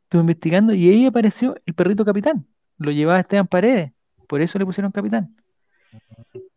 estuve 0.08 0.22
investigando 0.22 0.72
y 0.72 0.88
ahí 0.88 1.04
apareció 1.04 1.54
el 1.66 1.74
perrito 1.74 2.02
capitán. 2.02 2.46
Lo 2.78 2.90
llevaba 2.90 3.20
Esteban 3.20 3.46
Paredes, 3.46 3.92
por 4.26 4.40
eso 4.40 4.58
le 4.58 4.64
pusieron 4.64 4.90
capitán. 4.90 5.36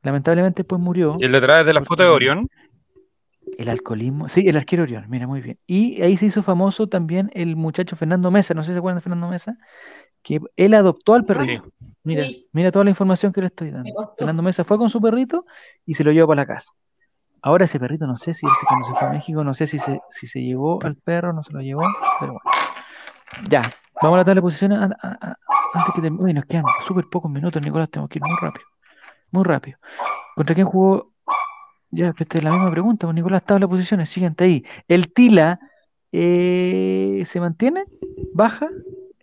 Lamentablemente 0.03 0.63
después 0.63 0.81
murió. 0.81 1.15
¿Y 1.19 1.25
el 1.25 1.33
detrás 1.33 1.65
de 1.65 1.73
la 1.73 1.81
foto 1.81 2.03
de 2.03 2.09
Orión? 2.09 2.47
El 3.57 3.67
alcoholismo, 3.67 4.29
sí, 4.29 4.47
el 4.47 4.55
arquero 4.55 4.83
Orión, 4.83 5.05
mira, 5.09 5.27
muy 5.27 5.41
bien. 5.41 5.59
Y 5.67 6.01
ahí 6.01 6.15
se 6.15 6.27
hizo 6.27 6.43
famoso 6.43 6.87
también 6.87 7.29
el 7.33 7.57
muchacho 7.57 7.97
Fernando 7.97 8.31
Mesa, 8.31 8.53
no 8.53 8.63
sé 8.63 8.67
si 8.67 8.73
se 8.73 8.79
acuerdan 8.79 8.99
de 8.99 9.01
Fernando 9.01 9.27
Mesa, 9.27 9.57
que 10.21 10.39
él 10.55 10.73
adoptó 10.73 11.13
al 11.13 11.25
perrito. 11.25 11.65
Mira, 12.03 12.23
Sí. 12.23 12.47
mira 12.53 12.71
toda 12.71 12.85
la 12.85 12.91
información 12.91 13.33
que 13.33 13.41
le 13.41 13.47
estoy 13.47 13.69
dando. 13.71 13.91
Fernando 14.17 14.41
Mesa 14.43 14.63
fue 14.63 14.77
con 14.77 14.89
su 14.89 15.01
perrito 15.01 15.45
y 15.85 15.93
se 15.95 16.05
lo 16.05 16.11
llevó 16.13 16.27
para 16.29 16.43
la 16.43 16.45
casa. 16.47 16.71
Ahora 17.41 17.65
ese 17.65 17.79
perrito, 17.79 18.07
no 18.07 18.15
sé 18.15 18.33
si 18.33 18.45
ese 18.45 18.65
cuando 18.67 18.87
se 18.87 18.93
fue 18.93 19.07
a 19.07 19.11
México, 19.11 19.43
no 19.43 19.53
sé 19.53 19.67
si 19.67 19.77
se, 19.77 19.99
si 20.09 20.27
se 20.27 20.41
llevó 20.41 20.81
al 20.83 20.95
perro, 20.95 21.33
no 21.33 21.43
se 21.43 21.51
lo 21.51 21.59
llevó, 21.61 21.83
pero 22.19 22.33
bueno. 22.33 22.41
Ya, 23.49 23.69
vamos 24.01 24.15
a 24.15 24.17
la 24.19 24.25
tabla 24.25 24.35
de 24.35 24.41
posiciones 24.41 24.77
an- 24.79 24.95
a- 25.01 25.17
a- 25.21 25.37
antes 25.73 25.93
que 25.95 26.01
termine. 26.01 26.23
Uy, 26.23 26.33
nos 26.33 26.45
quedan 26.45 26.65
súper 26.85 27.05
pocos 27.11 27.31
minutos, 27.31 27.61
Nicolás, 27.61 27.89
tenemos 27.89 28.09
que 28.09 28.19
ir 28.19 28.23
muy 28.23 28.37
rápido. 28.41 28.65
Muy 29.31 29.43
rápido. 29.43 29.77
¿Contra 30.35 30.55
quién 30.55 30.67
jugó? 30.67 31.11
Ya, 31.91 32.13
esta 32.17 32.37
es 32.37 32.43
la 32.43 32.51
misma 32.51 32.71
pregunta, 32.71 33.07
pues 33.07 33.15
Nicolás, 33.15 33.43
tabla 33.43 33.65
de 33.65 33.69
posiciones, 33.69 34.09
siguiente 34.09 34.43
ahí. 34.45 34.65
El 34.87 35.11
Tila 35.13 35.59
eh, 36.11 37.23
se 37.25 37.39
mantiene, 37.39 37.83
baja, 38.33 38.67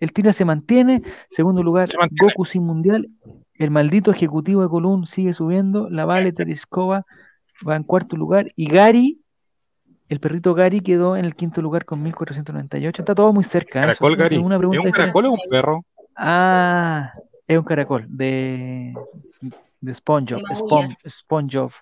el 0.00 0.12
Tila 0.12 0.32
se 0.32 0.44
mantiene, 0.44 1.02
segundo 1.30 1.62
lugar, 1.62 1.88
Se 1.88 1.98
mantiene. 1.98 2.32
Goku 2.32 2.44
sin 2.44 2.64
mundial, 2.64 3.08
el 3.54 3.70
maldito 3.70 4.10
ejecutivo 4.10 4.62
de 4.62 4.68
Colón 4.68 5.06
sigue 5.06 5.34
subiendo, 5.34 5.88
la 5.90 6.04
Vale 6.04 6.32
Terescova 6.32 7.04
va 7.66 7.76
en 7.76 7.82
cuarto 7.84 8.16
lugar 8.16 8.52
y 8.54 8.70
Gary, 8.70 9.20
el 10.08 10.20
perrito 10.20 10.54
Gary 10.54 10.80
quedó 10.80 11.16
en 11.16 11.24
el 11.24 11.34
quinto 11.34 11.60
lugar 11.60 11.84
con 11.84 12.02
1498, 12.02 13.02
está 13.02 13.14
todo 13.14 13.32
muy 13.32 13.44
cerca. 13.44 13.80
¿eh? 13.80 13.82
Caracol, 13.82 14.16
Gary. 14.16 14.36
una 14.38 14.56
¿Es 14.56 14.78
un 14.78 14.90
caracol 14.90 15.26
o 15.26 15.32
un 15.32 15.38
perro? 15.50 15.84
Ah, 16.16 17.12
es 17.46 17.58
un 17.58 17.64
caracol 17.64 18.06
de, 18.08 18.94
de 19.80 19.94
SpongeBob, 19.94 20.42
Spon-. 20.54 20.96
SpongeBob. 21.08 21.72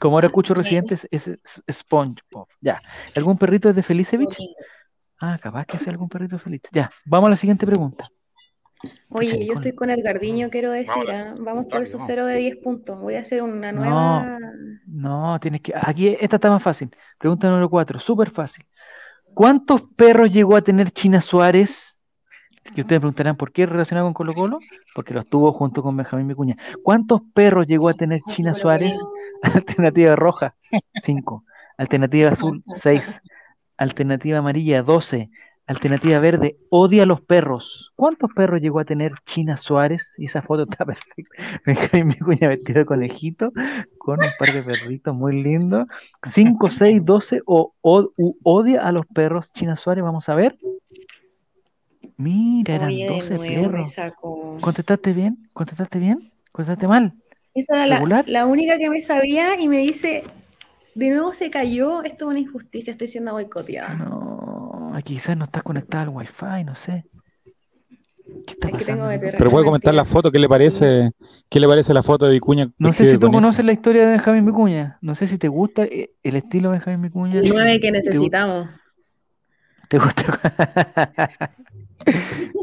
Como 0.00 0.16
ahora 0.16 0.28
escucho 0.28 0.54
residentes, 0.54 1.06
es, 1.10 1.30
SpongeBob. 1.70 2.48
Ya. 2.60 2.80
¿Algún 3.16 3.36
perrito 3.36 3.68
es 3.68 3.76
de 3.76 3.82
Felicevich? 3.82 4.36
Ah, 5.18 5.38
capaz 5.42 5.66
que 5.66 5.78
sea 5.78 5.90
algún 5.90 6.08
perrito 6.08 6.38
feliz. 6.38 6.62
Ya, 6.72 6.90
vamos 7.04 7.26
a 7.26 7.30
la 7.30 7.36
siguiente 7.36 7.66
pregunta. 7.66 8.04
Oye, 9.10 9.30
Pucha, 9.32 9.44
yo 9.44 9.52
estoy 9.54 9.72
con 9.72 9.90
el 9.90 10.02
Gardiño, 10.02 10.50
quiero 10.50 10.70
decir, 10.70 10.92
Vamos, 11.06 11.10
¿ah? 11.12 11.34
vamos 11.40 11.66
por 11.66 11.82
esos 11.82 11.94
vamos. 11.98 12.06
0 12.08 12.26
de 12.26 12.36
10 12.36 12.56
puntos. 12.58 12.98
Voy 13.00 13.14
a 13.16 13.20
hacer 13.20 13.42
una 13.42 13.72
No. 13.72 13.80
nueva. 13.80 14.38
No, 14.86 15.40
tienes 15.40 15.60
que. 15.62 15.72
Aquí 15.74 16.16
esta 16.20 16.36
está 16.36 16.50
más 16.50 16.62
fácil. 16.62 16.90
Pregunta 17.18 17.48
número 17.48 17.68
4, 17.68 17.98
súper 17.98 18.30
fácil. 18.30 18.64
¿Cuántos 19.34 19.82
perros 19.96 20.30
llegó 20.30 20.56
a 20.56 20.62
tener 20.62 20.90
China 20.90 21.20
Suárez? 21.20 21.98
Y 22.74 22.80
ustedes 22.82 23.00
preguntarán 23.00 23.36
por 23.36 23.50
qué 23.52 23.64
relacionado 23.66 24.06
con 24.06 24.14
Colo 24.14 24.34
Colo, 24.34 24.58
porque 24.94 25.14
los 25.14 25.26
tuvo 25.28 25.52
junto 25.52 25.82
con 25.82 25.96
Benjamín 25.96 26.28
Vicuña. 26.28 26.56
¿Cuántos 26.82 27.22
perros 27.32 27.66
llegó 27.66 27.88
a 27.88 27.94
tener 27.94 28.20
China 28.28 28.52
Suárez? 28.54 28.98
Alternativa 29.42 30.14
roja, 30.16 30.54
5. 30.94 31.44
Alternativa 31.78 32.30
azul, 32.30 32.62
6. 32.74 33.22
Alternativa 33.78 34.38
amarilla, 34.38 34.82
12. 34.82 35.30
Alternativa 35.68 36.18
verde, 36.18 36.56
odia 36.70 37.02
a 37.02 37.06
los 37.06 37.20
perros. 37.20 37.92
¿Cuántos 37.94 38.30
perros 38.34 38.60
llegó 38.62 38.80
a 38.80 38.86
tener 38.86 39.12
China 39.26 39.56
Suárez? 39.58 40.14
Y 40.16 40.24
esa 40.24 40.40
foto 40.40 40.62
está 40.62 40.84
perfecta. 40.86 41.42
Benjamín 41.66 42.08
Vicuña 42.08 42.48
vestido 42.48 42.78
de 42.80 42.86
conejito, 42.86 43.52
con 43.98 44.18
un 44.18 44.30
par 44.38 44.52
de 44.52 44.62
perritos 44.62 45.14
muy 45.14 45.42
lindos. 45.42 45.86
5, 46.22 46.70
6, 46.70 47.04
12 47.04 47.42
o, 47.44 47.74
o- 47.82 48.10
u- 48.16 48.36
odia 48.42 48.82
a 48.82 48.92
los 48.92 49.04
perros 49.06 49.52
China 49.52 49.76
Suárez. 49.76 50.02
Vamos 50.02 50.28
a 50.30 50.34
ver. 50.34 50.56
Mira, 52.16 52.74
eran 52.74 52.88
Oye, 52.88 53.04
de 53.04 53.08
12 53.10 53.34
nuevo 53.36 53.42
me 53.42 53.48
perros. 53.48 53.96
¿Contestaste 54.62 55.12
bien? 55.12 55.50
¿Contestaste 55.52 55.98
bien? 55.98 56.32
¿Contestaste 56.50 56.88
mal? 56.88 57.12
Esa 57.54 57.84
era 57.84 57.86
la, 58.06 58.24
la 58.26 58.46
única 58.46 58.78
que 58.78 58.88
me 58.88 59.00
sabía 59.00 59.60
y 59.60 59.68
me 59.68 59.78
dice, 59.78 60.24
de 60.94 61.10
nuevo 61.10 61.34
se 61.34 61.50
cayó, 61.50 62.02
esto 62.04 62.24
es 62.24 62.30
una 62.30 62.40
injusticia, 62.40 62.90
estoy 62.90 63.08
siendo 63.08 63.32
boicoteada. 63.32 63.94
No, 63.94 64.57
aquí 64.98 65.14
quizás 65.14 65.36
no 65.36 65.44
estás 65.44 65.62
conectado 65.62 66.02
al 66.04 66.08
wifi, 66.10 66.64
no 66.64 66.74
sé. 66.74 67.04
¿Qué 68.46 68.52
está 68.52 68.68
Es 68.68 68.74
que 68.76 68.84
tengo 68.84 69.04
pasando? 69.06 69.30
Pero 69.38 69.50
puede 69.50 69.64
comentar 69.64 69.94
la 69.94 70.04
foto, 70.04 70.30
¿qué 70.30 70.38
le 70.38 70.48
parece? 70.48 71.12
¿Qué 71.48 71.60
le 71.60 71.66
parece 71.66 71.94
la 71.94 72.02
foto 72.02 72.26
de 72.26 72.32
Vicuña? 72.34 72.68
No 72.78 72.92
sé 72.92 73.06
si 73.06 73.16
tú 73.18 73.30
conoces 73.30 73.64
la 73.64 73.72
historia 73.72 74.02
de 74.02 74.08
Benjamín 74.12 74.44
Vicuña. 74.44 74.98
No 75.00 75.14
sé 75.14 75.26
si 75.26 75.38
te 75.38 75.48
gusta 75.48 75.84
eh, 75.84 76.10
el 76.22 76.36
estilo 76.36 76.68
de 76.70 76.72
Benjamín 76.78 77.02
Vicuña. 77.02 77.38
El 77.40 77.48
9 77.48 77.80
que 77.80 77.80
¿Te 77.80 77.88
gu- 77.88 77.92
necesitamos. 77.92 78.68
¿Te 79.88 79.98
gusta? 79.98 81.48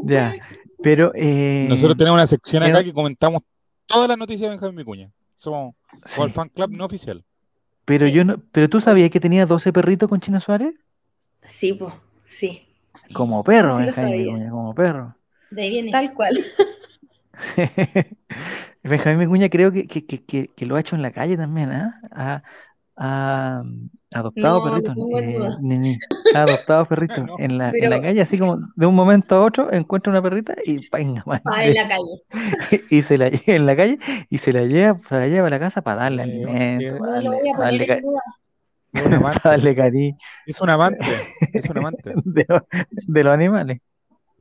Ya, 0.04 0.34
pero 0.82 1.12
eh, 1.14 1.66
Nosotros 1.68 1.96
tenemos 1.96 2.16
una 2.16 2.26
sección 2.26 2.62
acá 2.62 2.74
pero- 2.74 2.84
que 2.84 2.92
comentamos 2.92 3.42
todas 3.86 4.08
las 4.08 4.18
noticias 4.18 4.42
de 4.48 4.50
Benjamín 4.56 4.76
Vicuña. 4.76 5.10
Somos 5.36 5.74
sí, 6.06 6.20
el 6.22 6.30
fan 6.30 6.48
club 6.48 6.70
no 6.70 6.84
oficial. 6.84 7.24
pero 7.84 8.06
yo 8.08 8.24
no, 8.24 8.38
pero 8.52 8.68
tú 8.68 8.80
sabías 8.80 9.10
que 9.10 9.20
tenía 9.20 9.46
12 9.46 9.72
perritos 9.72 10.08
con 10.08 10.20
Chino 10.20 10.40
Suárez? 10.40 10.74
Sí, 11.42 11.74
pues, 11.74 11.92
sí, 12.26 12.62
Como 13.14 13.42
perro, 13.44 13.78
sí 13.78 13.84
Benjamín. 13.84 14.24
Vicuña, 14.24 14.50
como 14.50 14.74
perro. 14.74 15.16
De 15.50 15.62
ahí 15.62 15.70
viene. 15.70 15.90
tal 15.92 16.12
cual. 16.14 16.44
Benjamín 18.82 19.20
Vicuña 19.20 19.48
creo 19.48 19.72
que, 19.72 19.86
que, 19.86 20.06
que, 20.06 20.24
que- 20.24 20.48
que 20.54 20.66
lo 20.66 20.76
ha 20.76 20.80
hecho 20.80 20.96
en 20.96 21.02
la 21.02 21.10
calle 21.12 21.36
también, 21.36 21.70
¿ah? 21.72 22.00
Ha, 22.12 22.42
ha 22.98 23.62
adoptado 24.14 24.58
No, 24.64 24.64
perritos, 24.64 24.96
eh, 24.96 25.34
duda. 25.34 25.58
ni- 25.60 25.78
ni. 25.78 25.98
ha 26.34 26.42
adoptado 26.42 26.86
perritos 26.88 27.26
No. 27.26 27.38
en 27.38 27.58
la, 27.58 27.70
en 27.70 27.90
la 27.90 28.00
calle, 28.00 28.20
así 28.22 28.38
como 28.38 28.58
de 28.74 28.86
un 28.86 28.94
momento 28.94 29.34
a 29.36 29.44
otro 29.44 29.70
encuentra 29.72 30.10
una 30.10 30.22
perrita 30.22 30.54
y 30.64 30.88
venga, 30.90 31.22
Ah, 31.44 31.64
en 31.64 31.74
la 31.74 31.88
calle. 31.88 32.22
y 32.90 33.02
se 33.02 33.18
la 33.18 33.28
lleva 33.28 33.54
en 33.56 33.66
la 33.66 33.76
calle 33.76 33.98
y 34.30 34.38
se 34.38 34.52
la 34.52 34.62
lleva, 34.64 35.00
se 35.08 35.14
la 35.16 35.28
lleva 35.28 35.46
a 35.48 35.50
la 35.50 35.58
casa 35.60 35.82
para 35.82 36.02
darle 36.02 36.22
Eh, 36.22 36.24
alimento, 36.24 36.96
eh, 36.96 36.98
para 36.98 37.20
lo 37.20 37.30
darle, 37.32 37.36
voy 37.40 37.48
a 37.50 37.52
para 37.52 37.64
darle, 37.64 37.86
poner 37.86 37.88
ca- 37.88 37.94
en 37.96 38.02
duda. 38.02 38.20
Es 38.96 39.06
un 39.06 39.14
amante. 39.14 39.40
Es 40.46 40.60
un 40.60 40.70
amante. 40.70 41.06
Es 41.52 41.68
un 41.70 41.78
amante. 41.78 42.12
de, 42.24 42.46
lo- 42.48 42.66
de 43.06 43.24
los 43.24 43.32
animales, 43.34 43.80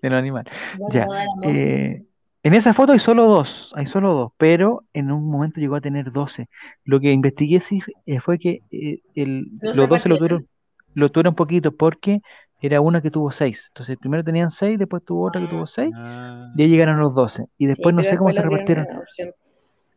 de 0.01 0.09
los 0.09 0.19
animales. 0.19 0.53
Ya. 0.91 1.05
Eh, 1.43 2.03
en 2.43 2.53
esa 2.53 2.73
foto 2.73 2.91
hay 2.93 2.99
solo 2.99 3.25
dos, 3.27 3.73
hay 3.75 3.87
solo 3.87 4.13
dos, 4.13 4.31
pero 4.37 4.83
en 4.93 5.11
un 5.11 5.29
momento 5.29 5.59
llegó 5.59 5.75
a 5.75 5.81
tener 5.81 6.11
12. 6.11 6.47
Lo 6.83 6.99
que 6.99 7.11
investigué 7.11 7.59
sí 7.59 7.81
eh, 8.05 8.19
fue 8.19 8.37
que 8.37 8.61
eh, 8.71 8.99
el- 9.15 9.47
Los 9.61 9.75
los 9.75 9.89
12 9.89 10.09
lo 10.09 10.17
tuvieron, 10.17 10.47
lo 10.93 11.09
tuvieron 11.09 11.33
poquito 11.35 11.71
porque 11.75 12.21
era 12.61 12.81
una 12.81 13.01
que 13.01 13.09
tuvo 13.11 13.31
6. 13.31 13.65
Entonces 13.69 13.97
primero 13.97 14.23
tenían 14.23 14.51
6, 14.51 14.77
después 14.77 15.03
tuvo 15.03 15.25
otra 15.27 15.41
que 15.41 15.47
tuvo 15.47 15.65
6 15.65 15.91
Ah, 15.95 16.51
y 16.55 16.61
ahí 16.63 16.69
llegaron 16.69 16.99
los 16.99 17.15
12. 17.15 17.45
Y 17.57 17.65
después 17.65 17.93
Sí, 17.93 17.97
no 17.97 18.03
sé 18.03 18.17
cómo 18.17 18.29
se 18.31 18.41
repartieron. 18.41 18.85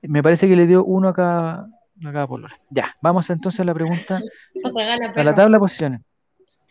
Me 0.03 0.23
parece 0.23 0.49
que 0.49 0.57
le 0.57 0.67
dio 0.67 0.85
uno 0.85 1.09
a 1.09 1.15
cada, 1.15 1.67
a 2.05 2.13
cada 2.13 2.27
polola. 2.27 2.55
Ya, 2.71 2.95
vamos 3.03 3.29
entonces 3.31 3.61
a 3.61 3.65
la 3.65 3.75
pregunta, 3.75 4.21
a 5.17 5.23
la 5.25 5.35
tabla 5.35 5.57
de 5.57 5.61
posiciones. 5.61 6.01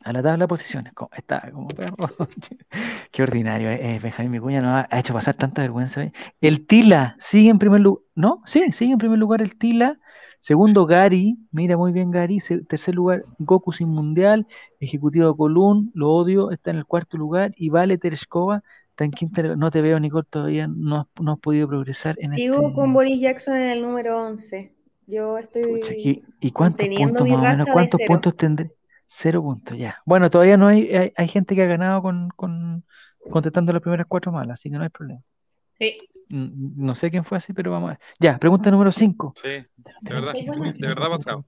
A 0.03 0.13
la 0.13 0.23
tabla 0.23 0.45
de 0.45 0.47
posiciones. 0.47 0.93
¿Cómo 0.93 1.09
está? 1.17 1.51
Como 1.51 1.67
perro. 1.67 1.95
Qué 3.11 3.23
ordinario. 3.23 3.69
eh, 3.69 3.95
eh, 3.95 3.99
Benjamín 4.01 4.31
Vicuña 4.31 4.59
nos 4.61 4.69
ha, 4.71 4.87
ha 4.89 4.99
hecho 4.99 5.13
pasar 5.13 5.35
tanta 5.35 5.61
vergüenza. 5.63 5.99
hoy. 6.01 6.11
El 6.39 6.65
Tila 6.65 7.17
sigue 7.19 7.49
en 7.49 7.59
primer 7.59 7.81
lugar. 7.81 8.03
¿No? 8.15 8.41
Sí, 8.45 8.71
sigue 8.71 8.93
en 8.93 8.99
primer 8.99 9.19
lugar 9.19 9.41
el 9.41 9.57
Tila. 9.57 9.99
Segundo, 10.39 10.85
Gary. 10.85 11.37
Mira 11.51 11.75
muy 11.75 11.91
bien, 11.91 12.11
Gary. 12.11 12.39
Se- 12.39 12.59
tercer 12.63 12.95
lugar, 12.95 13.25
Goku 13.39 13.73
sin 13.73 13.89
mundial. 13.89 14.47
Ejecutivo 14.79 15.35
Colún. 15.35 15.91
Lo 15.93 16.11
odio. 16.13 16.51
Está 16.51 16.71
en 16.71 16.77
el 16.77 16.85
cuarto 16.85 17.17
lugar. 17.17 17.53
Y 17.57 17.69
Vale 17.69 17.97
Tereshkova 17.97 18.63
está 18.91 19.03
en 19.03 19.11
quinta. 19.11 19.41
No 19.57 19.71
te 19.71 19.81
veo, 19.81 19.99
Nicole. 19.99 20.25
Todavía 20.29 20.67
no 20.73 21.01
has, 21.01 21.07
no 21.19 21.33
has 21.33 21.39
podido 21.39 21.67
progresar 21.67 22.15
en 22.19 22.31
Sigo 22.31 22.61
este. 22.61 22.73
con 22.75 22.93
Boris 22.93 23.19
Jackson 23.19 23.57
en 23.57 23.71
el 23.71 23.81
número 23.81 24.25
11. 24.25 24.73
Yo 25.07 25.37
estoy 25.37 25.63
Pucha, 25.63 25.93
¿y, 25.93 26.21
y 26.41 26.51
cuántos 26.51 26.87
puntos 26.87 27.23
mi 27.23 27.31
más 27.31 27.39
o 27.39 27.41
menos? 27.43 27.57
racha 27.59 27.65
de 27.65 27.73
¿Cuántos 27.73 27.97
cero. 27.97 28.07
puntos 28.13 28.35
tendré? 28.37 28.71
Cero 29.07 29.41
puntos, 29.41 29.77
ya. 29.77 29.97
Bueno, 30.05 30.29
todavía 30.29 30.57
no 30.57 30.67
hay, 30.67 30.93
hay, 30.93 31.13
hay 31.15 31.27
gente 31.29 31.55
que 31.55 31.63
ha 31.63 31.65
ganado 31.65 32.01
con, 32.01 32.29
con 32.35 32.83
contestando 33.31 33.71
las 33.71 33.81
primeras 33.81 34.05
cuatro 34.07 34.31
malas, 34.31 34.59
así 34.59 34.69
que 34.69 34.77
no 34.77 34.83
hay 34.83 34.89
problema. 34.89 35.21
Sí. 35.79 35.97
Mm, 36.29 36.85
No 36.85 36.93
sé 36.93 37.09
quién 37.09 37.23
fue 37.23 37.37
así, 37.37 37.53
pero 37.53 37.71
vamos 37.71 37.87
a 37.87 37.91
ver. 37.93 37.99
Ya, 38.19 38.37
pregunta 38.37 38.69
número 38.69 38.91
cinco. 38.91 39.33
Sí, 39.41 39.47
de 39.47 40.13
verdad. 40.13 40.33
Sí, 40.33 40.45
bueno. 40.45 40.63
De 40.73 40.87
verdad 40.87 41.07
ha 41.07 41.09
pasado. 41.11 41.45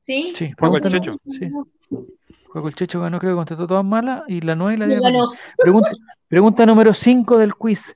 ¿Sí? 0.00 0.32
Sí, 0.34 0.52
Juego 0.58 0.76
el 0.78 0.82
Checho. 0.88 1.16
sí. 1.30 1.50
Juego 2.48 2.68
el 2.68 2.74
Checho 2.74 3.00
ganó, 3.00 3.18
creo 3.18 3.32
que 3.32 3.36
contestó 3.36 3.66
todas 3.66 3.84
malas 3.84 4.22
y 4.26 4.40
la 4.40 4.54
nueve 4.56 4.74
y 4.74 4.78
la 4.78 4.86
No 4.86 4.90
diez 4.90 5.02
ganó. 5.02 5.32
Pregunta, 5.56 5.90
pregunta 6.28 6.66
número 6.66 6.92
5 6.94 7.38
del 7.38 7.54
quiz. 7.54 7.94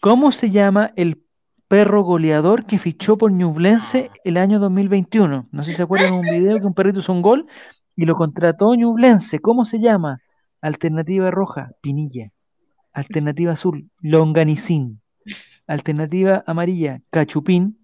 ¿Cómo 0.00 0.30
se 0.32 0.50
llama 0.50 0.92
el 0.96 1.21
perro 1.72 2.02
goleador 2.02 2.66
que 2.66 2.78
fichó 2.78 3.16
por 3.16 3.32
Ñublense 3.32 4.10
el 4.24 4.36
año 4.36 4.58
2021? 4.58 5.48
No 5.50 5.64
sé 5.64 5.70
si 5.70 5.76
se 5.78 5.82
acuerdan 5.82 6.12
de 6.12 6.18
un 6.18 6.26
video 6.26 6.60
que 6.60 6.66
un 6.66 6.74
perrito 6.74 7.00
hizo 7.00 7.14
un 7.14 7.22
gol 7.22 7.46
y 7.96 8.04
lo 8.04 8.14
contrató 8.14 8.74
Ñublense. 8.74 9.38
¿Cómo 9.38 9.64
se 9.64 9.80
llama? 9.80 10.20
Alternativa 10.60 11.30
roja, 11.30 11.70
Pinilla. 11.80 12.30
Alternativa 12.92 13.52
azul, 13.52 13.88
Longanicín. 14.02 15.00
Alternativa 15.66 16.44
amarilla, 16.46 17.00
Cachupín. 17.08 17.78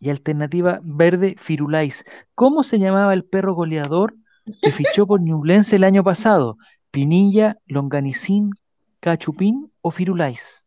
Y 0.00 0.10
alternativa 0.10 0.80
verde, 0.82 1.36
Firulais. 1.38 2.04
¿Cómo 2.34 2.64
se 2.64 2.80
llamaba 2.80 3.14
el 3.14 3.24
perro 3.24 3.54
goleador 3.54 4.16
que 4.60 4.72
fichó 4.72 5.06
por 5.06 5.20
Ñublense 5.20 5.76
el 5.76 5.84
año 5.84 6.02
pasado? 6.02 6.56
Pinilla, 6.90 7.58
Longanicín, 7.66 8.50
Cachupín 8.98 9.70
o 9.82 9.92
Firulais. 9.92 10.66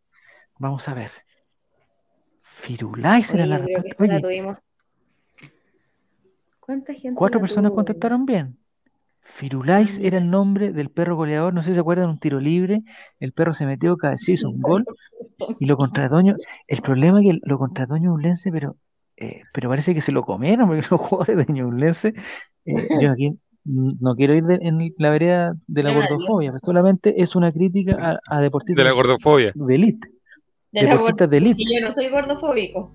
Vamos 0.57 0.87
a 0.87 0.93
ver. 0.93 1.26
Firulais 2.67 3.33
era 3.33 3.45
la 3.45 3.63
creo 3.63 3.81
que 3.97 4.07
la 4.07 4.19
tuvimos. 4.19 4.57
¿Cuánta 6.59 6.93
gente 6.93 7.15
cuatro 7.15 7.39
la 7.39 7.43
personas 7.43 7.69
tuvo? 7.69 7.75
contestaron 7.77 8.25
bien. 8.25 8.57
Firulais 9.21 9.99
Ah, 9.99 10.01
era 10.07 10.17
el 10.17 10.29
nombre 10.29 10.71
del 10.73 10.89
perro 10.89 11.15
goleador. 11.15 11.53
No 11.53 11.63
sé 11.63 11.69
si 11.69 11.75
se 11.75 11.79
acuerdan, 11.79 12.09
un 12.09 12.19
tiro 12.19 12.41
libre. 12.41 12.81
El 13.21 13.31
perro 13.31 13.53
se 13.53 13.65
metió, 13.65 13.95
cabeceó, 13.95 14.33
hizo 14.33 14.49
un 14.55 14.61
gol. 14.61 14.85
Y 15.59 15.65
lo 15.65 15.77
contradoño, 15.77 16.35
el 16.67 16.81
problema 16.81 17.21
es 17.21 17.27
que 17.27 17.39
lo 17.41 17.57
contradoño 17.57 18.09
Ñublense, 18.11 18.51
pero, 18.51 18.75
eh, 19.15 19.43
pero 19.53 19.69
parece 19.69 19.93
que 19.93 20.01
se 20.01 20.11
lo 20.11 20.23
comieron, 20.23 20.67
porque 20.67 20.85
los 20.91 20.99
jugadores 20.99 21.47
de 21.47 21.53
Ñublense, 21.53 22.13
eh, 22.65 22.87
yo 23.01 23.11
aquí 23.13 23.31
no 23.63 24.15
quiero 24.15 24.33
ir 24.33 24.43
de- 24.43 24.59
en 24.61 24.93
la 24.97 25.09
vereda 25.09 25.55
de 25.67 25.83
la 25.83 25.93
gordofobia, 25.93 26.51
pero 26.51 26.65
solamente 26.65 27.21
es 27.21 27.33
una 27.35 27.49
crítica 27.51 27.95
a, 27.99 28.19
a 28.35 28.37
De 28.37 28.43
deportistas 28.43 28.83
la 28.85 28.91
gordofobia. 28.91 29.51
de 29.55 29.75
elite. 29.75 30.09
De 30.81 30.87
la 30.87 30.93
Deportistas 30.93 31.29
de 31.29 31.37
elite. 31.37 31.63
Y 31.63 31.75
yo 31.79 31.85
no 31.85 31.91
soy 31.93 32.09
gordofóbico. 32.09 32.91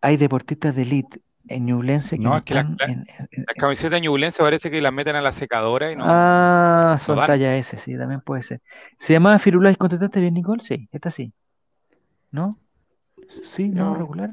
Hay 0.00 0.16
deportistas 0.16 0.74
de 0.76 0.82
elite 0.82 1.20
en 1.48 1.66
Ñublense 1.66 2.16
que 2.16 2.22
No, 2.24 2.30
no 2.30 2.36
es 2.36 2.42
que 2.42 2.54
la- 2.54 2.60
están 2.60 2.76
la- 2.78 2.84
en- 2.86 2.92
en- 3.18 3.28
en- 3.30 3.44
Las 3.46 3.54
camisetas 3.56 4.00
ñublense 4.00 4.42
parece 4.42 4.70
que 4.70 4.80
las 4.80 4.92
meten 4.92 5.16
a 5.16 5.20
la 5.20 5.32
secadora 5.32 5.90
y 5.90 5.96
no. 5.96 6.04
Ah, 6.06 6.98
son 7.00 7.16
talla 7.24 7.56
S, 7.56 7.76
sí, 7.78 7.96
también 7.96 8.20
puede 8.20 8.42
ser. 8.42 8.60
¿Se 8.98 9.12
llamaba 9.12 9.38
Firulais? 9.38 9.76
¿Contestaste 9.76 10.20
bien, 10.20 10.34
Nicole? 10.34 10.62
Sí, 10.64 10.88
esta 10.92 11.10
sí. 11.10 11.32
¿No? 12.30 12.56
¿Sí? 13.44 13.68
¿No? 13.68 13.90
No. 13.92 13.96
¿Regular? 13.96 14.30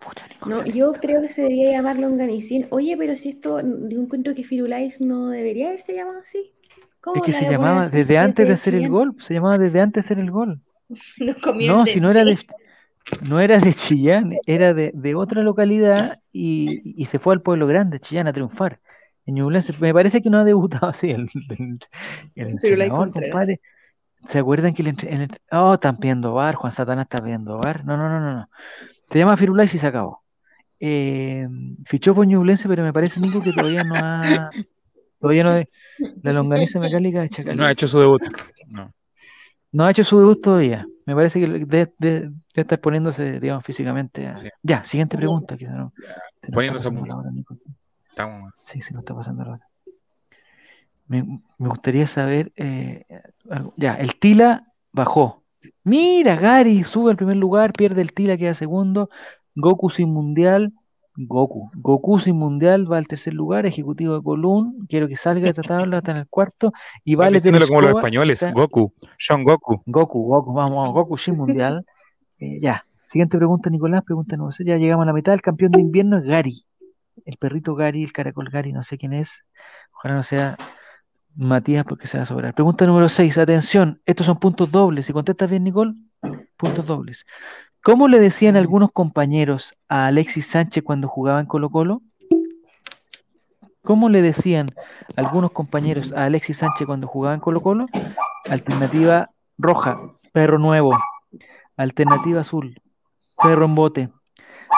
Pucha, 0.00 0.26
Nicole, 0.28 0.54
No, 0.54 0.64
yo 0.66 0.92
creo 0.92 1.20
que 1.22 1.30
se 1.30 1.42
debería 1.42 1.72
llamar 1.72 1.98
longanicín. 1.98 2.66
Oye, 2.70 2.96
pero 2.96 3.16
si 3.16 3.30
esto, 3.30 3.60
yo 3.60 4.00
encuentro 4.00 4.34
que 4.34 4.44
Firulais 4.44 5.00
no 5.00 5.28
debería 5.28 5.68
haberse 5.68 5.94
llamado 5.94 6.18
así. 6.20 6.52
¿Cómo 7.00 7.16
Es 7.16 7.22
que 7.22 7.32
se 7.32 7.50
llamaba 7.50 7.88
desde 7.88 8.18
antes 8.18 8.46
de 8.46 8.54
hacer 8.54 8.74
el 8.74 8.88
gol, 8.90 9.16
se 9.20 9.32
llamaba 9.34 9.58
desde 9.58 9.80
antes 9.80 10.04
de 10.04 10.06
hacer 10.06 10.18
el 10.18 10.30
gol. 10.30 10.60
Comió 11.42 11.74
No, 11.76 11.82
el 11.82 11.92
si 11.92 12.00
no 12.00 12.10
era 12.10 12.24
de, 12.24 12.38
no 13.22 13.40
era 13.40 13.58
de 13.58 13.74
Chillán, 13.74 14.34
era 14.46 14.74
de, 14.74 14.92
de 14.94 15.14
otra 15.14 15.42
localidad 15.42 16.18
y, 16.32 16.82
y 17.00 17.06
se 17.06 17.18
fue 17.18 17.34
al 17.34 17.42
pueblo 17.42 17.66
grande, 17.66 18.00
Chillán, 18.00 18.26
a 18.28 18.32
triunfar. 18.32 18.80
En 19.26 19.34
Ñublense, 19.34 19.74
me 19.80 19.92
parece 19.92 20.22
que 20.22 20.30
no 20.30 20.38
ha 20.38 20.44
debutado 20.44 20.86
así 20.88 21.10
el, 21.10 21.28
el, 21.50 21.78
el 22.36 22.48
entrenador, 22.48 23.10
compadre. 23.10 23.60
¿Se 24.28 24.38
acuerdan 24.38 24.74
que 24.74 24.82
el, 24.82 24.88
entre- 24.88 25.14
el 25.14 25.28
Oh, 25.52 25.74
están 25.74 25.98
pidiendo 25.98 26.34
bar, 26.34 26.54
Juan 26.56 26.72
Satanás 26.72 27.06
está 27.10 27.22
pidiendo 27.22 27.58
bar. 27.58 27.84
No, 27.84 27.96
no, 27.96 28.08
no, 28.08 28.20
no, 28.20 28.34
no. 28.34 28.48
Se 29.10 29.18
llama 29.18 29.36
Firulais 29.36 29.72
y 29.74 29.78
se 29.78 29.86
acabó. 29.86 30.22
Eh, 30.80 31.46
fichó 31.84 32.14
por 32.14 32.26
Ñublense, 32.26 32.68
pero 32.68 32.82
me 32.82 32.92
parece, 32.92 33.20
Nico, 33.20 33.42
que 33.42 33.52
todavía 33.52 33.84
no 33.84 33.94
ha... 33.96 34.50
Todavía 35.20 35.44
no... 35.44 35.54
de- 35.54 35.68
La 36.22 36.32
longaniza 36.32 36.80
mecánica 36.80 37.22
de 37.22 37.28
Chacal. 37.28 37.56
No 37.56 37.64
ha 37.64 37.70
hecho 37.72 37.86
su 37.86 37.98
debut. 38.00 38.22
No. 38.74 38.92
No 39.76 39.84
ha 39.84 39.90
hecho 39.90 40.04
su 40.04 40.18
debut 40.18 40.40
todavía. 40.42 40.86
Me 41.04 41.14
parece 41.14 41.38
que 41.38 41.46
debe, 41.46 41.66
debe- 41.66 41.94
debe 41.98 42.32
estar 42.54 42.80
poniéndose, 42.80 43.38
digamos, 43.40 43.62
físicamente. 43.62 44.26
a- 44.26 44.36
Sí. 44.36 44.48
Ya, 44.62 44.82
siguiente 44.84 45.16
pregunta. 45.18 45.56
Que 45.58 45.66
se 45.66 45.72
está 45.72 46.54
Poniéndose. 46.54 46.88
Estamos- 48.08 48.54
Sí, 48.64 48.80
se 48.80 48.94
nos 48.94 49.02
está 49.02 49.14
pasando 49.14 49.44
la 49.44 49.50
hora. 49.52 49.68
Me, 51.08 51.22
me 51.58 51.68
gustaría 51.68 52.06
saber. 52.06 52.52
eh, 52.56 53.04
algo. 53.50 53.74
Ya, 53.76 53.94
el 53.94 54.16
Tila 54.18 54.72
bajó. 54.92 55.42
Mira, 55.84 56.36
Gary 56.36 56.82
sube 56.84 57.10
al 57.10 57.16
primer 57.16 57.36
lugar, 57.36 57.72
pierde 57.72 58.00
el 58.00 58.12
Tila, 58.14 58.36
queda 58.38 58.54
segundo. 58.54 59.10
Goku 59.54 59.90
sin 59.90 60.08
mundial. 60.12 60.72
Goku. 61.16 61.70
Goku 61.74 62.18
sin 62.18 62.36
mundial 62.36 62.90
va 62.90 62.98
al 62.98 63.06
tercer 63.08 63.32
lugar. 63.34 63.64
Ejecutivo 63.66 64.14
de 64.16 64.22
Colún. 64.22 64.86
Quiero 64.88 65.08
que 65.08 65.16
salga 65.16 65.44
de 65.44 65.50
esta 65.50 65.62
tabla, 65.62 65.98
está 65.98 66.10
en 66.12 66.18
el 66.18 66.28
cuarto. 66.28 66.72
Y 67.04 67.14
vale 67.14 67.40
como 67.40 67.80
los 67.80 67.90
españoles. 67.90 68.42
está- 68.42 68.52
Goku. 68.52 68.92
Son 69.18 69.44
Goku. 69.44 69.82
Goku, 69.86 70.22
Goku, 70.24 70.52
vamos, 70.52 70.92
Goku 70.92 71.16
sin 71.16 71.36
mundial. 71.36 71.84
Eh, 72.38 72.60
ya. 72.60 72.84
Siguiente 73.08 73.38
pregunta, 73.38 73.70
Nicolás. 73.70 74.04
Pregunta 74.04 74.36
número 74.36 74.52
seis. 74.52 74.68
Ya 74.68 74.76
llegamos 74.76 75.04
a 75.04 75.06
la 75.06 75.14
mitad. 75.14 75.32
El 75.32 75.40
campeón 75.40 75.72
de 75.72 75.80
invierno 75.80 76.18
es 76.18 76.24
Gary. 76.24 76.66
El 77.24 77.38
perrito 77.38 77.74
Gary, 77.74 78.02
el 78.02 78.12
caracol 78.12 78.50
Gary, 78.50 78.74
no 78.74 78.82
sé 78.82 78.98
quién 78.98 79.14
es. 79.14 79.42
Ojalá 79.94 80.16
no 80.16 80.22
sea 80.22 80.58
Matías 81.34 81.86
porque 81.88 82.08
se 82.08 82.18
va 82.18 82.24
a 82.24 82.26
sobrar. 82.26 82.52
Pregunta 82.52 82.84
número 82.86 83.08
6. 83.08 83.38
Atención, 83.38 84.02
estos 84.04 84.26
son 84.26 84.38
puntos 84.38 84.70
dobles. 84.70 85.06
Si 85.06 85.14
contestas 85.14 85.48
bien, 85.48 85.64
Nicole, 85.64 85.94
puntos 86.58 86.84
dobles. 86.86 87.24
¿Cómo 87.86 88.08
le 88.08 88.18
decían 88.18 88.56
algunos 88.56 88.90
compañeros 88.90 89.76
a 89.88 90.08
Alexis 90.08 90.48
Sánchez 90.48 90.82
cuando 90.82 91.06
jugaba 91.06 91.38
en 91.38 91.46
Colo 91.46 91.70
Colo? 91.70 92.02
¿Cómo 93.84 94.08
le 94.08 94.22
decían 94.22 94.66
algunos 95.14 95.52
compañeros 95.52 96.12
a 96.12 96.24
Alexis 96.24 96.56
Sánchez 96.56 96.84
cuando 96.84 97.06
jugaba 97.06 97.36
en 97.36 97.40
Colo 97.40 97.60
Colo? 97.60 97.86
Alternativa 98.50 99.30
roja, 99.56 100.00
perro 100.32 100.58
nuevo. 100.58 100.98
Alternativa 101.76 102.40
azul, 102.40 102.82
perro 103.40 103.66
en 103.66 103.76
bote. 103.76 104.10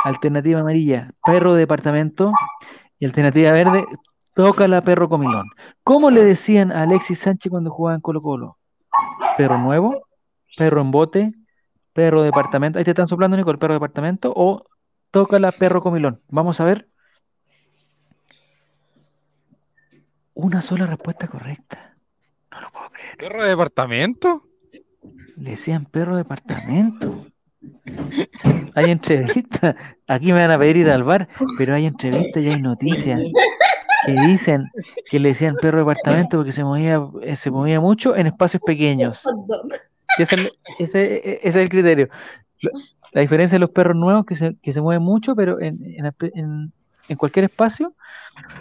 Alternativa 0.04 0.60
amarilla, 0.60 1.10
perro 1.24 1.54
de 1.54 1.60
departamento. 1.60 2.34
Y 2.98 3.06
alternativa 3.06 3.52
verde, 3.52 3.86
tócala 4.34 4.82
perro 4.82 5.08
comilón. 5.08 5.46
¿Cómo 5.82 6.10
le 6.10 6.22
decían 6.26 6.72
a 6.72 6.82
Alexis 6.82 7.20
Sánchez 7.20 7.48
cuando 7.48 7.70
jugaba 7.70 7.94
en 7.94 8.02
Colo 8.02 8.20
Colo? 8.20 8.58
Perro 9.38 9.56
nuevo, 9.56 10.06
perro 10.58 10.82
en 10.82 10.90
bote, 10.90 11.32
perro 11.98 12.20
de 12.20 12.26
departamento. 12.26 12.78
Ahí 12.78 12.84
te 12.84 12.92
están 12.92 13.08
soplando, 13.08 13.36
Nico, 13.36 13.50
el 13.50 13.58
perro 13.58 13.72
de 13.74 13.80
departamento. 13.80 14.32
O 14.36 14.64
tócala 15.10 15.50
perro 15.50 15.82
comilón. 15.82 16.22
Vamos 16.28 16.60
a 16.60 16.64
ver. 16.64 16.86
Una 20.32 20.62
sola 20.62 20.86
respuesta 20.86 21.26
correcta. 21.26 21.96
No 22.52 22.60
lo 22.60 22.70
puedo 22.70 22.90
creer. 22.90 23.16
¿Perro 23.16 23.42
de 23.42 23.48
departamento? 23.48 24.44
Le 25.38 25.50
decían 25.50 25.86
perro 25.86 26.12
de 26.12 26.18
departamento. 26.18 27.26
Hay 28.76 28.92
entrevistas. 28.92 29.74
Aquí 30.06 30.26
me 30.26 30.38
van 30.38 30.52
a 30.52 30.58
pedir 30.60 30.76
ir 30.76 30.90
al 30.92 31.02
bar, 31.02 31.28
pero 31.58 31.74
hay 31.74 31.86
entrevistas 31.86 32.40
y 32.40 32.48
hay 32.48 32.62
noticias 32.62 33.24
que 34.06 34.12
dicen 34.12 34.70
que 35.10 35.18
le 35.18 35.30
decían 35.30 35.56
perro 35.56 35.78
de 35.78 35.82
departamento 35.82 36.36
porque 36.36 36.52
se 36.52 36.62
movía, 36.62 37.02
eh, 37.22 37.34
se 37.34 37.50
movía 37.50 37.80
mucho 37.80 38.14
en 38.14 38.28
espacios 38.28 38.62
pequeños. 38.64 39.20
Ese 40.16 40.22
es 40.22 40.32
el, 40.32 40.50
ese- 40.78 41.14
e- 41.16 41.38
ese 41.42 41.48
es 41.48 41.56
el 41.56 41.68
criterio. 41.68 42.08
La 43.12 43.20
diferencia 43.22 43.56
de 43.56 43.60
los 43.60 43.70
perros 43.70 43.96
nuevos 43.96 44.26
que 44.26 44.34
se, 44.34 44.56
que 44.62 44.72
se 44.72 44.80
mueven 44.80 45.02
mucho, 45.02 45.34
pero 45.34 45.60
en, 45.60 45.78
en, 45.84 46.72
en- 47.08 47.16
cualquier 47.16 47.46
espacio. 47.46 47.94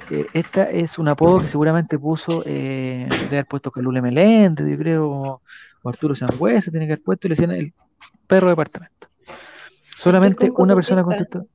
eh, 0.10 0.26
esta 0.34 0.70
es 0.70 0.98
un 0.98 1.08
apodo 1.10 1.42
que 1.42 1.48
seguramente 1.48 2.00
puso, 2.00 2.44
eh, 2.46 3.06
debe 3.10 3.38
haber 3.38 3.46
puesto 3.46 3.72
Calule 3.72 4.02
Meléndez, 4.02 4.66
yo 4.68 4.78
creo, 4.78 5.42
o 5.82 5.90
Arturo 5.90 6.16
Sangüesa, 6.16 6.72
tiene 6.72 6.86
que 6.88 6.94
haber 6.94 7.04
puesto 7.04 7.28
y 7.28 7.30
le 7.30 7.36
decían 7.36 7.52
el 7.52 7.74
perro 8.26 8.48
de 8.48 8.52
departamento. 8.52 9.08
Solamente 9.82 10.50
una 10.50 10.76
persona 10.76 11.04
contestó. 11.04 11.46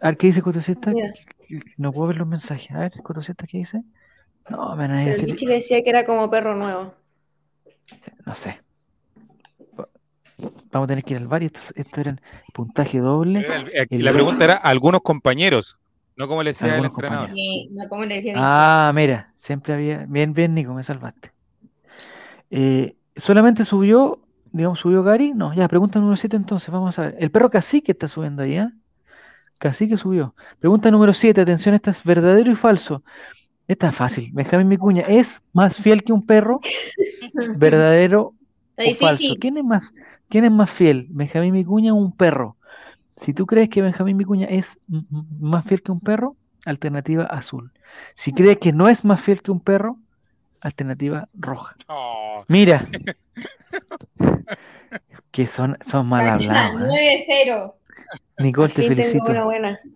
A 0.00 0.08
ver, 0.08 0.16
¿qué 0.16 0.26
dice 0.26 0.42
Cotosista? 0.42 0.92
No 1.78 1.92
puedo 1.92 2.08
ver 2.08 2.16
los 2.16 2.26
mensajes. 2.26 2.70
A 2.72 2.80
ver, 2.80 2.92
Cotosista, 3.02 3.46
¿qué 3.46 3.58
dice? 3.58 3.82
No, 4.48 4.74
me 4.74 4.84
a 4.86 4.88
Pero 4.88 5.14
el 5.14 5.36
decía 5.36 5.82
que 5.84 5.90
era 5.90 6.04
como 6.04 6.28
perro 6.28 6.56
nuevo. 6.56 6.94
no 8.26 8.34
sé. 8.34 8.60
Va- 10.42 10.50
Vamos 10.72 10.86
a 10.86 10.88
tener 10.88 11.04
que 11.04 11.14
ir 11.14 11.18
al 11.20 11.26
bar 11.28 11.42
y 11.42 11.46
esto, 11.46 11.60
esto 11.74 12.00
era 12.00 12.16
puntaje 12.52 12.98
doble. 12.98 13.40
Era 13.40 13.56
el- 13.90 14.04
La 14.04 14.12
pregunta 14.12 14.44
era 14.44 14.54
algunos 14.54 15.02
compañeros, 15.02 15.76
no 16.16 16.28
como 16.28 16.42
le 16.42 16.50
decía 16.50 16.78
el 16.78 16.84
entrenador. 16.86 17.30
sí, 17.34 17.68
no, 17.72 17.88
¿cómo 17.88 18.04
le 18.04 18.16
decía? 18.16 18.34
Ah, 18.36 18.92
mira, 18.94 19.32
siempre 19.36 19.74
había. 19.74 20.06
Bien, 20.08 20.32
bien, 20.32 20.54
Nico, 20.54 20.72
me 20.74 20.82
salvaste. 20.82 21.32
Eh, 22.50 22.96
solamente 23.16 23.64
subió, 23.64 24.20
digamos, 24.52 24.78
subió 24.80 25.02
Gary. 25.02 25.32
No, 25.34 25.54
ya, 25.54 25.68
pregunta 25.68 25.98
número 25.98 26.16
7 26.16 26.36
entonces, 26.36 26.70
vamos 26.70 26.98
a 26.98 27.02
ver. 27.02 27.16
El 27.18 27.30
perro 27.30 27.50
cacique 27.50 27.92
está 27.92 28.08
subiendo 28.08 28.42
ahí, 28.42 28.56
¿eh? 28.58 28.68
Cacique 29.58 29.96
subió. 29.96 30.34
Pregunta 30.58 30.90
número 30.90 31.12
7, 31.14 31.40
atención, 31.40 31.74
esta 31.74 31.90
es 31.92 32.02
verdadero 32.02 32.50
y 32.50 32.54
falso. 32.54 33.02
Esta 33.68 33.88
es 33.88 33.94
fácil. 33.94 34.30
Benjamín 34.32 34.68
Micuña, 34.68 35.02
¿es 35.02 35.40
más 35.52 35.76
fiel 35.78 36.02
que 36.02 36.12
un 36.12 36.26
perro? 36.26 36.60
¿Verdadero 37.56 38.34
Está 38.82 38.90
o 38.90 38.94
falso? 38.94 39.18
difícil. 39.18 39.38
¿Quién 39.38 39.56
es 39.58 39.64
más, 39.64 39.92
quién 40.28 40.44
es 40.44 40.50
más 40.50 40.70
fiel? 40.70 41.06
¿Benjamín 41.10 41.52
Micuña 41.54 41.92
o 41.94 41.96
un 41.96 42.12
perro? 42.16 42.56
Si 43.16 43.34
tú 43.34 43.46
crees 43.46 43.68
que 43.68 43.82
Benjamín 43.82 44.16
Micuña 44.16 44.46
es 44.46 44.78
más 45.40 45.64
fiel 45.66 45.82
que 45.82 45.92
un 45.92 46.00
perro, 46.00 46.36
alternativa 46.64 47.24
azul. 47.24 47.72
Si 48.14 48.32
crees 48.32 48.56
que 48.58 48.72
no 48.72 48.88
es 48.88 49.04
más 49.04 49.20
fiel 49.20 49.42
que 49.42 49.50
un 49.50 49.60
perro, 49.60 49.98
alternativa 50.60 51.28
roja. 51.34 51.76
Oh, 51.88 52.44
Mira, 52.48 52.88
que 55.30 55.46
son, 55.46 55.76
son 55.84 56.06
mal 56.06 56.28
hablados. 56.28 56.82
¿eh? 56.94 57.26
9-0. 57.46 57.74
Nicole, 58.38 58.66
Al 58.66 58.72
te 58.72 58.82
tengo 58.82 58.94
felicito. 58.96 59.24
una 59.32 59.44
buena. 59.44 59.80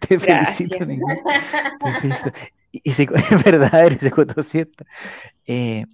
Te 0.00 0.16
Gracias. 0.16 0.56
felicito, 0.56 0.84
Nicole. 0.86 1.20
Te 1.84 1.92
felicito. 2.00 2.32
Y, 2.72 2.80
y 2.84 2.92
se, 2.92 3.02
es 3.04 3.44
verdadero, 3.44 3.96
se 3.98 4.10
contó 4.10 4.42
cierto. 4.42 4.84
Eh, 5.46 5.86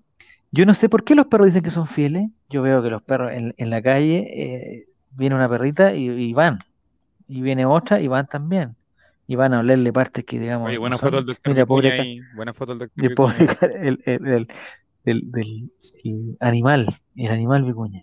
yo 0.53 0.67
no 0.67 0.75
sé 0.75 0.89
por 0.89 1.03
qué 1.05 1.15
los 1.15 1.27
perros 1.27 1.47
dicen 1.49 1.63
que 1.63 1.71
son 1.71 1.87
fieles. 1.87 2.31
Yo 2.51 2.63
veo 2.63 2.83
que 2.83 2.91
los 2.91 3.03
perros 3.03 3.33
en, 3.33 3.55
en 3.57 3.71
la 3.71 3.83
calle 3.83 4.19
eh, 4.35 4.87
viene 5.13 5.35
una 5.35 5.49
perrita 5.49 5.95
y, 5.95 6.09
y 6.09 6.33
van. 6.33 6.59
Y 7.27 7.41
viene 7.41 7.65
otra 7.67 8.01
y 8.01 8.07
van 8.09 8.27
también. 8.27 8.77
Y 9.27 9.37
van 9.37 9.55
a 9.55 9.61
olerle 9.61 9.93
partes 9.93 10.25
que, 10.25 10.39
digamos. 10.39 10.67
Oye, 10.67 10.75
no 10.77 10.81
buena 10.81 10.99
foto 10.99 11.17
del 11.17 11.27
doctor 11.27 11.55
Mira, 11.55 11.95
ahí, 11.95 12.21
Buena 12.35 12.53
foto 12.53 12.75
del 12.75 12.91
doctor 12.91 13.15
pobre 13.15 13.47
el- 13.81 14.03
el- 14.05 14.27
el- 14.27 14.49
del, 15.05 15.31
del- 15.33 15.71
el 16.05 16.37
animal, 16.41 17.01
el 17.17 17.31
animal 17.31 17.65
vicuña. 17.65 18.03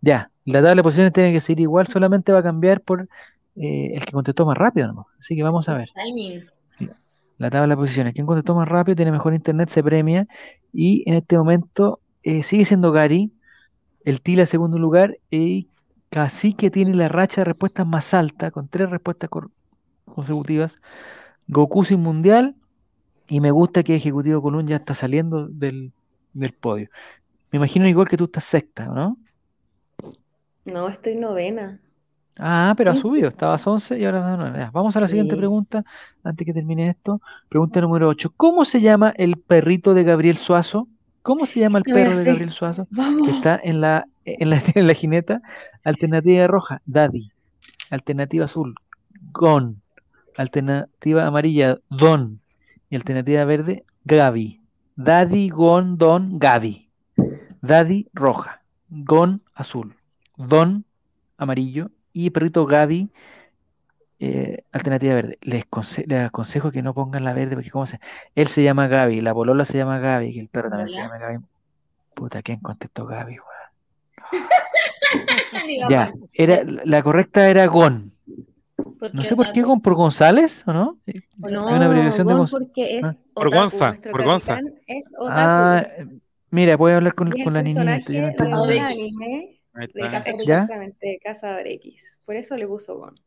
Ya, 0.00 0.30
la 0.44 0.60
tabla 0.60 0.74
de 0.76 0.82
posiciones 0.82 1.12
tiene 1.12 1.32
que 1.32 1.40
ser 1.40 1.60
igual, 1.60 1.86
solamente 1.86 2.32
va 2.32 2.40
a 2.40 2.42
cambiar 2.42 2.80
por 2.80 3.08
eh, 3.56 3.92
el 3.94 4.04
que 4.04 4.12
contestó 4.12 4.44
más 4.44 4.58
rápido, 4.58 4.88
nomás. 4.88 5.06
Así 5.18 5.36
que 5.36 5.42
vamos 5.42 5.68
a 5.68 5.78
ver. 5.78 5.88
Timing. 5.94 6.44
La 7.38 7.50
tabla 7.50 7.74
de 7.74 7.76
posiciones. 7.76 8.14
Quien 8.14 8.26
contestó 8.26 8.54
más 8.54 8.68
rápido 8.68 8.96
tiene 8.96 9.12
mejor 9.12 9.34
internet, 9.34 9.68
se 9.68 9.82
premia. 9.82 10.26
Y 10.72 11.08
en 11.08 11.14
este 11.14 11.36
momento 11.36 12.00
eh, 12.22 12.42
sigue 12.42 12.64
siendo 12.64 12.92
Gary, 12.92 13.32
el 14.04 14.20
Tila 14.20 14.46
segundo 14.46 14.78
lugar, 14.78 15.18
y 15.30 15.68
Cacique 16.10 16.70
tiene 16.70 16.94
la 16.94 17.08
racha 17.08 17.40
de 17.40 17.46
respuestas 17.46 17.86
más 17.86 18.14
alta, 18.14 18.50
con 18.50 18.68
tres 18.68 18.90
respuestas 18.90 19.30
consecutivas. 20.04 20.76
Goku 21.48 21.84
sin 21.84 22.00
mundial, 22.00 22.54
y 23.28 23.40
me 23.40 23.50
gusta 23.50 23.82
que 23.82 23.96
Ejecutivo 23.96 24.42
Colón 24.42 24.66
ya 24.66 24.76
está 24.76 24.94
saliendo 24.94 25.48
del, 25.48 25.92
del 26.32 26.52
podio. 26.52 26.88
Me 27.50 27.56
imagino, 27.56 27.88
igual 27.88 28.08
que 28.08 28.16
tú 28.16 28.24
estás 28.24 28.44
sexta, 28.44 28.86
¿no? 28.86 29.16
No, 30.64 30.88
estoy 30.88 31.16
novena. 31.16 31.80
Ah, 32.38 32.74
pero 32.76 32.90
ha 32.90 32.96
subido, 32.96 33.28
estabas 33.28 33.64
11 33.64 33.98
y 33.98 34.04
ahora 34.04 34.20
vas 34.20 34.34
a 34.34 34.42
9. 34.48 34.58
Ya, 34.58 34.70
Vamos 34.72 34.96
a 34.96 35.00
la 35.00 35.08
siguiente 35.08 35.36
pregunta, 35.36 35.84
antes 36.24 36.44
que 36.44 36.52
termine 36.52 36.88
esto. 36.88 37.20
Pregunta 37.48 37.80
número 37.80 38.08
8. 38.08 38.32
¿Cómo 38.36 38.64
se 38.64 38.80
llama 38.80 39.12
el 39.16 39.36
perrito 39.36 39.94
de 39.94 40.02
Gabriel 40.02 40.36
Suazo? 40.38 40.88
¿Cómo 41.22 41.46
se 41.46 41.60
llama 41.60 41.78
el 41.78 41.84
perro 41.84 42.18
de. 42.18 42.24
Gabriel 42.24 42.50
Suazo? 42.50 42.88
Que 43.24 43.30
está 43.30 43.60
en 43.62 43.80
la, 43.80 44.06
en 44.24 44.50
la, 44.50 44.60
en 44.74 44.86
la 44.86 44.94
jineta. 44.94 45.42
Alternativa 45.84 46.46
roja, 46.48 46.82
Daddy. 46.86 47.30
Alternativa 47.90 48.46
azul, 48.46 48.74
Gon. 49.32 49.80
Alternativa 50.36 51.26
amarilla, 51.26 51.78
Don. 51.88 52.40
Y 52.90 52.96
alternativa 52.96 53.44
verde, 53.44 53.84
Gaby. 54.04 54.60
Daddy, 54.96 55.48
Gon, 55.50 55.98
Don, 55.98 56.38
Gaby. 56.38 56.88
Daddy 57.62 58.08
roja, 58.12 58.60
Gon 58.90 59.40
azul, 59.54 59.94
Don 60.36 60.84
amarillo 61.38 61.90
y 62.14 62.30
perrito 62.30 62.64
Gaby 62.64 63.10
eh, 64.20 64.62
alternativa 64.72 65.14
verde. 65.14 65.38
Les, 65.42 65.66
conse- 65.68 66.06
les 66.06 66.26
aconsejo 66.26 66.70
que 66.70 66.80
no 66.80 66.94
pongan 66.94 67.24
la 67.24 67.34
verde 67.34 67.56
porque 67.56 67.70
cómo 67.70 67.86
se 67.86 68.00
él 68.34 68.48
se 68.48 68.62
llama 68.62 68.86
Gaby, 68.88 69.20
la 69.20 69.34
polola 69.34 69.66
se 69.66 69.76
llama 69.76 69.98
Gaby, 69.98 70.32
que 70.32 70.40
el 70.40 70.48
perro 70.48 70.70
también 70.70 70.88
se 70.88 70.96
llama 70.96 71.18
Gaby. 71.18 71.38
Puta, 72.14 72.40
¿quién 72.42 72.60
contestó 72.60 73.04
Gaby, 73.04 73.36
Ya, 75.90 76.12
era, 76.36 76.62
la 76.64 77.02
correcta 77.02 77.48
era 77.48 77.66
Gon. 77.66 78.12
¿por 78.98 79.14
No 79.14 79.22
sé 79.22 79.36
por 79.36 79.52
qué? 79.52 79.62
Gon, 79.62 79.80
por 79.80 79.94
González, 79.94 80.62
¿o 80.66 80.72
no? 80.72 80.98
Eh, 81.06 81.20
No, 81.36 81.68
Hay 81.68 81.74
una 81.76 81.86
abreviación 81.86 82.26
de 82.26 82.34
Gonz- 82.34 82.50
porque 82.50 82.98
es 82.98 83.04
Ah. 83.04 83.14
Por. 83.34 83.52
Gonza, 83.52 83.96
por 84.10 84.24
Gonza. 84.24 84.58
es 84.86 85.12
otaku. 85.18 85.32
Ah, 85.36 85.84
mira, 86.50 86.76
voy 86.76 86.92
a 86.92 86.96
hablar 86.96 87.14
con, 87.14 87.30
con 87.30 87.52
la 87.54 87.60
el 87.60 87.66
de 89.74 89.88
Cazador 90.10 90.40
exactamente 90.40 91.06
de 91.08 91.18
Cazador 91.18 91.66
X. 91.66 92.18
Por 92.24 92.36
eso 92.36 92.56
le 92.56 92.66
puso 92.66 92.96
Gon. 92.96 93.18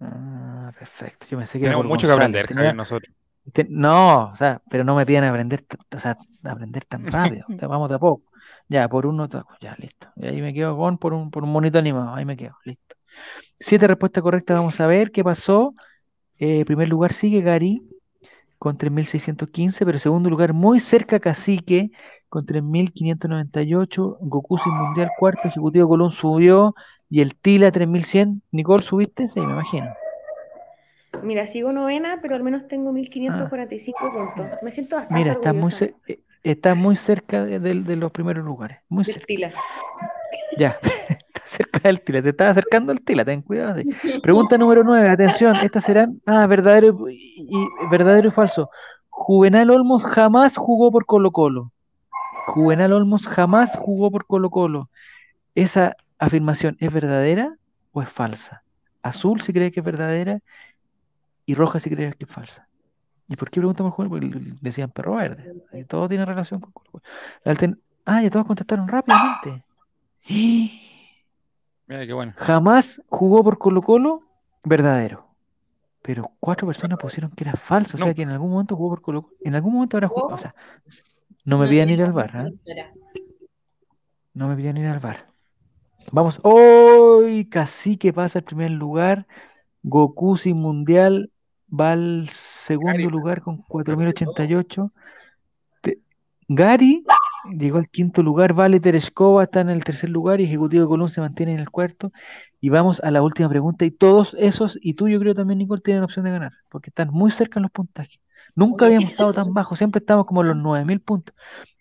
Ah, 0.00 0.72
perfecto. 0.78 1.26
Yo 1.30 1.38
pensé 1.38 1.58
que 1.58 1.64
Tenemos 1.64 1.86
mucho 1.86 2.06
que 2.06 2.12
aprender, 2.14 2.46
Tenía- 2.46 2.60
Javier, 2.62 2.74
nosotros. 2.76 3.14
No, 3.68 4.30
o 4.32 4.36
sea, 4.36 4.62
pero 4.70 4.84
no 4.84 4.94
me 4.94 5.04
pidan 5.06 5.24
aprender, 5.24 5.64
o 5.94 5.98
sea, 5.98 6.16
aprender 6.44 6.84
tan 6.84 7.04
rápido. 7.40 7.46
o 7.48 7.58
sea, 7.58 7.68
vamos 7.68 7.88
de 7.88 7.96
a 7.96 7.98
poco. 7.98 8.30
Ya, 8.68 8.88
por 8.88 9.06
uno, 9.06 9.28
ya, 9.60 9.74
listo. 9.78 10.08
Y 10.16 10.26
ahí 10.26 10.40
me 10.40 10.54
quedo 10.54 10.76
con 10.76 10.98
por 10.98 11.12
un, 11.12 11.30
por 11.30 11.42
un 11.42 11.50
monito 11.50 11.78
animado. 11.78 12.14
Ahí 12.14 12.24
me 12.24 12.36
quedo, 12.36 12.56
listo. 12.64 12.96
Siete 13.58 13.86
respuestas 13.88 14.22
correctas, 14.22 14.56
vamos 14.58 14.80
a 14.80 14.86
ver 14.86 15.10
qué 15.10 15.24
pasó. 15.24 15.74
Eh, 16.38 16.64
primer 16.64 16.88
lugar 16.88 17.12
sigue 17.12 17.42
Gary 17.42 17.82
con 18.58 18.78
3.615, 18.78 19.84
pero 19.84 19.98
segundo 19.98 20.30
lugar 20.30 20.52
muy 20.52 20.80
cerca 20.80 21.18
Cacique 21.18 21.90
con 22.30 22.46
3.598. 22.46 24.16
Goku 24.20 24.56
sin 24.58 24.72
mundial, 24.72 25.10
cuarto. 25.18 25.48
Ejecutivo 25.48 25.88
Colón 25.88 26.12
subió 26.12 26.74
y 27.10 27.20
el 27.20 27.34
Tila 27.34 27.70
3.100. 27.70 28.40
Nicole, 28.52 28.82
¿subiste? 28.82 29.28
Sí, 29.28 29.40
me 29.40 29.52
imagino. 29.52 29.88
Mira, 31.22 31.46
sigo 31.46 31.72
novena, 31.72 32.18
pero 32.22 32.36
al 32.36 32.42
menos 32.42 32.66
tengo 32.68 32.92
1545 32.92 33.98
puntos. 34.12 34.46
Me 34.62 34.72
siento 34.72 34.96
bastante 34.96 35.14
Ah. 35.14 35.18
Mira, 35.18 35.32
está 35.32 35.52
muy, 35.52 35.72
eh, 36.06 36.20
está 36.44 36.74
muy 36.74 36.96
cerca 36.96 37.44
de, 37.44 37.58
de- 37.58 37.82
de 37.82 37.96
los 37.96 38.10
primeros 38.12 38.44
lugares. 38.44 38.78
Muy 38.88 39.04
de 39.04 39.12
cerca. 39.12 39.26
Tila. 39.26 39.52
Ya, 40.56 40.78
está 40.82 41.42
cerca 41.44 41.80
del 41.80 42.00
Tila. 42.00 42.22
Te 42.22 42.28
estás 42.30 42.50
acercando 42.52 42.92
al 42.92 43.00
Tila, 43.00 43.24
ten 43.24 43.42
cuidado. 43.42 43.80
sí. 43.82 44.20
Pregunta 44.22 44.56
número 44.56 44.84
9, 44.84 45.08
atención. 45.10 45.56
Estas 45.56 45.84
serán, 45.84 46.20
ah, 46.26 46.46
verdadero 46.46 47.08
y, 47.10 47.14
y- 47.48 47.88
verdadero 47.90 48.28
y 48.28 48.30
falso. 48.30 48.70
Juvenal 49.08 49.70
Olmos 49.70 50.04
jamás 50.04 50.56
jugó 50.56 50.90
por 50.92 51.04
Colo 51.06 51.32
Colo. 51.32 51.72
Juvenal 52.50 52.92
Olmos 52.92 53.26
jamás 53.26 53.76
jugó 53.76 54.10
por 54.10 54.26
Colo 54.26 54.50
Colo. 54.50 54.90
¿Esa 55.54 55.96
afirmación 56.18 56.76
es 56.80 56.92
verdadera 56.92 57.56
o 57.92 58.02
es 58.02 58.08
falsa? 58.08 58.62
Azul 59.02 59.40
si 59.42 59.52
cree 59.52 59.70
que 59.72 59.80
es 59.80 59.86
verdadera 59.86 60.40
y 61.46 61.54
roja 61.54 61.78
si 61.80 61.90
cree 61.90 62.12
que 62.14 62.24
es 62.24 62.30
falsa. 62.30 62.66
¿Y 63.28 63.36
por 63.36 63.50
qué 63.50 63.60
preguntamos 63.60 63.94
Juvenal? 63.94 64.30
Porque 64.30 64.54
decían 64.60 64.90
perro 64.90 65.14
verde. 65.16 65.52
Y 65.72 65.84
todo 65.84 66.08
tiene 66.08 66.24
relación 66.24 66.60
con 66.60 66.72
Colo 66.72 66.90
Colo. 66.90 67.04
Ah, 68.04 68.22
ya 68.22 68.30
todos 68.30 68.46
contestaron 68.46 68.88
rápidamente. 68.88 69.64
Mira 71.86 72.06
qué 72.06 72.12
bueno. 72.12 72.32
Jamás 72.36 73.02
jugó 73.08 73.42
por 73.42 73.58
Colo 73.58 73.82
Colo, 73.82 74.22
verdadero. 74.64 75.26
Pero 76.02 76.30
cuatro 76.40 76.66
personas 76.66 76.98
pusieron 76.98 77.30
que 77.32 77.44
era 77.44 77.52
falso, 77.54 77.96
o 77.96 77.98
sea 77.98 78.06
No. 78.08 78.14
que 78.14 78.22
en 78.22 78.30
algún 78.30 78.50
momento 78.50 78.74
jugó 78.76 78.90
por 78.90 79.02
Colo 79.02 79.22
Colo. 79.22 79.34
En 79.42 79.54
algún 79.54 79.74
momento 79.74 79.96
habrá 79.96 80.08
jugado, 80.08 80.34
o 80.34 80.38
sea, 80.38 80.54
no 81.50 81.58
me 81.58 81.64
No 81.66 81.70
pidan 81.70 81.90
ir 81.90 82.02
al 82.02 82.12
bar, 82.12 82.30
¿ah? 82.34 82.48
No 84.34 84.48
me 84.48 84.56
pidan 84.56 84.76
ir 84.76 84.86
al 84.86 85.00
bar. 85.00 85.26
Vamos, 86.12 86.38
hoy 86.42 87.44
Cacique 87.48 88.12
pasa 88.12 88.38
al 88.38 88.44
primer 88.44 88.70
lugar, 88.70 89.26
Goku 89.82 90.36
sin 90.36 90.56
mundial 90.56 91.30
va 91.68 91.92
al 91.92 92.28
segundo 92.30 92.92
Gary. 92.92 93.04
lugar 93.10 93.42
con 93.42 93.58
4088. 93.58 94.92
Te- 95.82 95.98
Gary 96.48 97.04
llegó 97.56 97.78
al 97.78 97.88
quinto 97.88 98.22
lugar, 98.22 98.54
Vale 98.54 98.80
Tereshkova 98.80 99.44
está 99.44 99.60
en 99.60 99.70
el 99.70 99.84
tercer 99.84 100.10
lugar 100.10 100.40
y 100.40 100.44
Ejecutivo 100.44 100.82
de 100.84 100.88
Colón 100.88 101.10
se 101.10 101.20
mantiene 101.20 101.52
en 101.52 101.58
el 101.60 101.70
cuarto. 101.70 102.12
Y 102.60 102.68
vamos 102.68 103.00
a 103.00 103.10
la 103.10 103.22
última 103.22 103.48
pregunta. 103.48 103.84
Y 103.84 103.90
todos 103.90 104.34
esos, 104.38 104.78
y 104.82 104.94
tú 104.94 105.08
yo 105.08 105.18
creo 105.18 105.34
también, 105.34 105.58
Nicole, 105.58 105.80
tienen 105.82 106.02
opción 106.02 106.24
de 106.24 106.30
ganar, 106.32 106.52
porque 106.68 106.90
están 106.90 107.08
muy 107.10 107.30
cerca 107.30 107.58
en 107.58 107.62
los 107.64 107.72
puntajes. 107.72 108.20
Nunca 108.60 108.84
habíamos 108.84 109.12
estado 109.12 109.32
tan 109.32 109.54
bajos, 109.54 109.78
siempre 109.78 110.00
estamos 110.00 110.26
como 110.26 110.42
en 110.42 110.48
los 110.48 110.56
9000 110.58 111.00
puntos. 111.00 111.34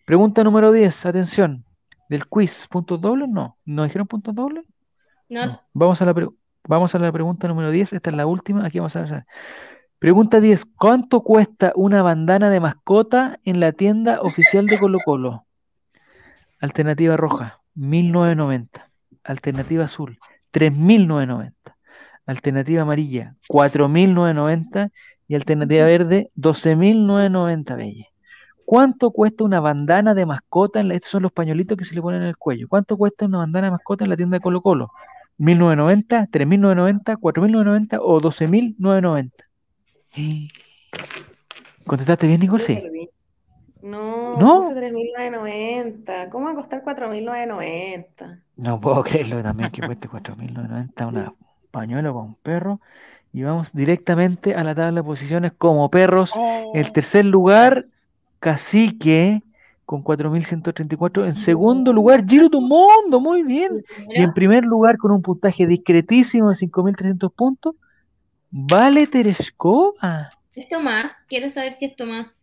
Pregunta 0.06 0.46
número 0.46 0.72
10, 0.72 1.06
atención. 1.08 1.66
Del 2.08 2.26
quiz, 2.26 2.68
¿puntos 2.70 3.02
dobles? 3.02 3.28
No. 3.28 3.58
¿No 3.66 3.84
dijeron 3.84 4.08
puntos 4.08 4.34
dobles? 4.34 4.64
No, 5.28 5.46
No. 5.46 5.62
Vamos 5.74 6.02
a 6.02 6.06
la, 6.06 6.16
vamos 6.70 6.96
a 6.96 7.00
la 7.00 7.12
pregunta 7.12 7.50
número 7.50 7.70
10. 7.70 7.92
Esta 7.92 8.10
es 8.12 8.16
la 8.16 8.26
última. 8.26 8.66
Aquí 8.66 8.80
vamos 8.80 8.96
a 8.96 9.02
ver. 9.02 9.26
Pregunta 10.00 10.40
10. 10.40 10.64
¿Cuánto 10.78 11.22
cuesta 11.22 11.74
una 11.76 12.02
bandana 12.02 12.50
de 12.50 12.62
mascota 12.62 13.40
en 13.44 13.60
la 13.60 13.74
tienda 13.74 14.22
oficial 14.22 14.66
de 14.68 14.80
Colo 14.80 15.00
Colo? 15.04 15.46
Alternativa 16.62 17.18
roja, 17.18 17.60
1990. 17.76 18.90
Alternativa 19.26 19.84
azul, 19.84 20.18
3990. 20.52 21.76
Alternativa 22.26 22.84
amarilla, 22.84 23.36
4990. 23.50 24.92
Y 25.30 25.36
alternativa 25.36 25.86
verde, 25.86 26.30
12990, 26.36 27.76
Belle. 27.78 28.08
¿Cuánto 28.66 29.12
cuesta 29.12 29.46
una 29.46 29.62
bandana 29.62 30.14
de 30.14 30.26
mascota? 30.26 30.82
En 30.82 30.90
la- 30.90 30.96
estos 30.96 31.12
son 31.12 31.24
los 31.24 31.32
pañuelitos 31.32 31.78
que 31.78 31.86
se 31.86 31.96
le 31.96 32.02
ponen 32.02 32.24
en 32.24 32.28
el 32.28 32.38
cuello. 32.38 32.68
¿Cuánto 32.68 32.98
cuesta 32.98 33.26
una 33.26 33.38
bandana 33.38 33.68
de 33.68 33.72
mascota 33.72 34.04
en 34.04 34.10
la 34.10 34.18
tienda 34.18 34.38
de 34.38 34.42
Colo 34.42 34.62
Colo? 34.62 34.92
¿1990, 35.38 36.28
3990, 36.30 37.16
4990 37.16 38.00
o 38.02 38.20
12990? 38.20 39.46
¿Contestaste 41.86 42.28
bien, 42.28 42.42
Nicole? 42.42 42.64
Sí. 42.64 42.84
No, 43.82 44.38
¿No? 44.38 44.62
puse 44.62 44.76
3.990. 44.76 46.30
¿Cómo 46.30 46.46
va 46.48 46.52
a 46.52 46.56
costar 46.56 46.84
4.990? 46.84 48.42
No 48.58 48.80
puedo 48.82 49.04
creerlo 49.04 49.42
también 49.42 49.72
que 49.72 49.82
cueste 49.82 50.10
4.990 50.10 51.08
una 51.08 51.34
pañuelo 51.72 52.14
con 52.14 52.26
un 52.26 52.36
perro. 52.36 52.82
Y 53.32 53.44
vamos 53.44 53.72
directamente 53.74 54.56
a 54.56 54.64
la 54.64 54.74
tabla 54.74 55.02
de 55.02 55.04
posiciones 55.04 55.52
como 55.58 55.90
perros. 55.90 56.32
El 56.74 56.92
tercer 56.92 57.26
lugar, 57.26 57.86
Cacique, 58.40 59.44
con 59.86 60.04
4.134. 60.04 61.26
En 61.26 61.36
segundo 61.36 61.94
lugar, 61.94 62.26
Giro 62.28 62.50
tu 62.50 62.62
Mundo, 62.62 63.20
muy 63.20 63.44
bien. 63.44 63.72
Y 64.10 64.22
en 64.22 64.34
primer 64.34 64.64
lugar, 64.64 64.98
con 64.98 65.12
un 65.12 65.22
puntaje 65.22 65.68
discretísimo 65.68 66.50
de 66.50 66.56
5.300 66.56 67.32
puntos, 67.32 67.76
Vale 68.52 69.06
Tereshkova. 69.06 70.32
¿es 70.56 70.68
Tomás? 70.68 71.12
Quiero 71.28 71.50
saber 71.50 71.74
si 71.74 71.86
es 71.86 71.96
Tomás. 71.96 72.42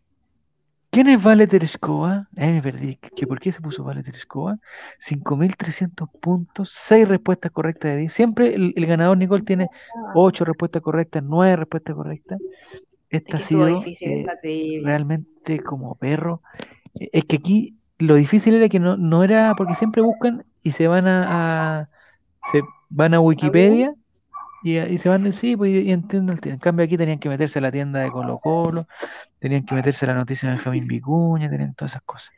¿Quién 0.96 1.08
es 1.08 1.22
Vale 1.22 1.46
Tereshkova? 1.46 2.26
Ahí 2.38 2.52
me 2.52 2.62
perdí. 2.62 2.96
¿Que 3.14 3.26
¿Por 3.26 3.38
qué 3.38 3.52
se 3.52 3.60
puso 3.60 3.84
Vale 3.84 4.02
Tereshkova? 4.02 4.58
5.300 4.98 6.08
puntos, 6.22 6.72
6 6.74 7.06
respuestas 7.06 7.52
correctas 7.52 7.90
de 7.90 7.98
10. 7.98 8.12
Siempre 8.14 8.54
el, 8.54 8.72
el 8.74 8.86
ganador, 8.86 9.18
Nicole, 9.18 9.42
tiene 9.44 9.68
8 10.14 10.46
respuestas 10.46 10.80
correctas, 10.80 11.22
9 11.22 11.54
respuestas 11.56 11.94
correctas. 11.94 12.40
Es 13.10 13.20
Esta 13.20 13.36
ha 13.36 13.40
sido 13.40 13.66
difícil 13.66 14.26
eh, 14.42 14.80
realmente 14.82 15.60
como 15.60 15.96
perro. 15.96 16.40
Eh, 16.98 17.10
Es 17.12 17.26
que 17.26 17.36
aquí 17.36 17.76
lo 17.98 18.14
difícil 18.14 18.54
era 18.54 18.70
que 18.70 18.80
no, 18.80 18.96
no 18.96 19.22
era, 19.22 19.52
porque 19.54 19.74
siempre 19.74 20.00
buscan 20.00 20.46
y 20.62 20.70
se 20.70 20.88
van 20.88 21.06
a, 21.08 21.80
a- 21.80 21.88
se 22.52 22.62
van 22.88 23.12
a 23.12 23.20
Wikipedia 23.20 23.94
y, 24.62 24.78
y 24.78 24.98
se 24.98 25.08
van, 25.08 25.32
sí, 25.32 25.56
pues, 25.56 25.70
y, 25.72 25.90
entienden 25.92 26.34
el 26.34 26.40
tiro. 26.40 26.54
En 26.54 26.60
cambio 26.60 26.84
aquí 26.84 26.96
tenían 26.96 27.18
que 27.18 27.28
meterse 27.28 27.58
a 27.58 27.62
la 27.62 27.70
tienda 27.70 28.00
de 28.00 28.10
Colo 28.10 28.38
Colo, 28.38 28.86
tenían 29.38 29.64
que 29.64 29.74
meterse 29.74 30.04
a 30.04 30.08
la 30.08 30.14
noticia 30.14 30.48
de 30.48 30.56
Benjamín 30.56 30.86
Vicuña, 30.86 31.50
tenían 31.50 31.74
todas 31.74 31.92
esas 31.92 32.02
cosas. 32.02 32.30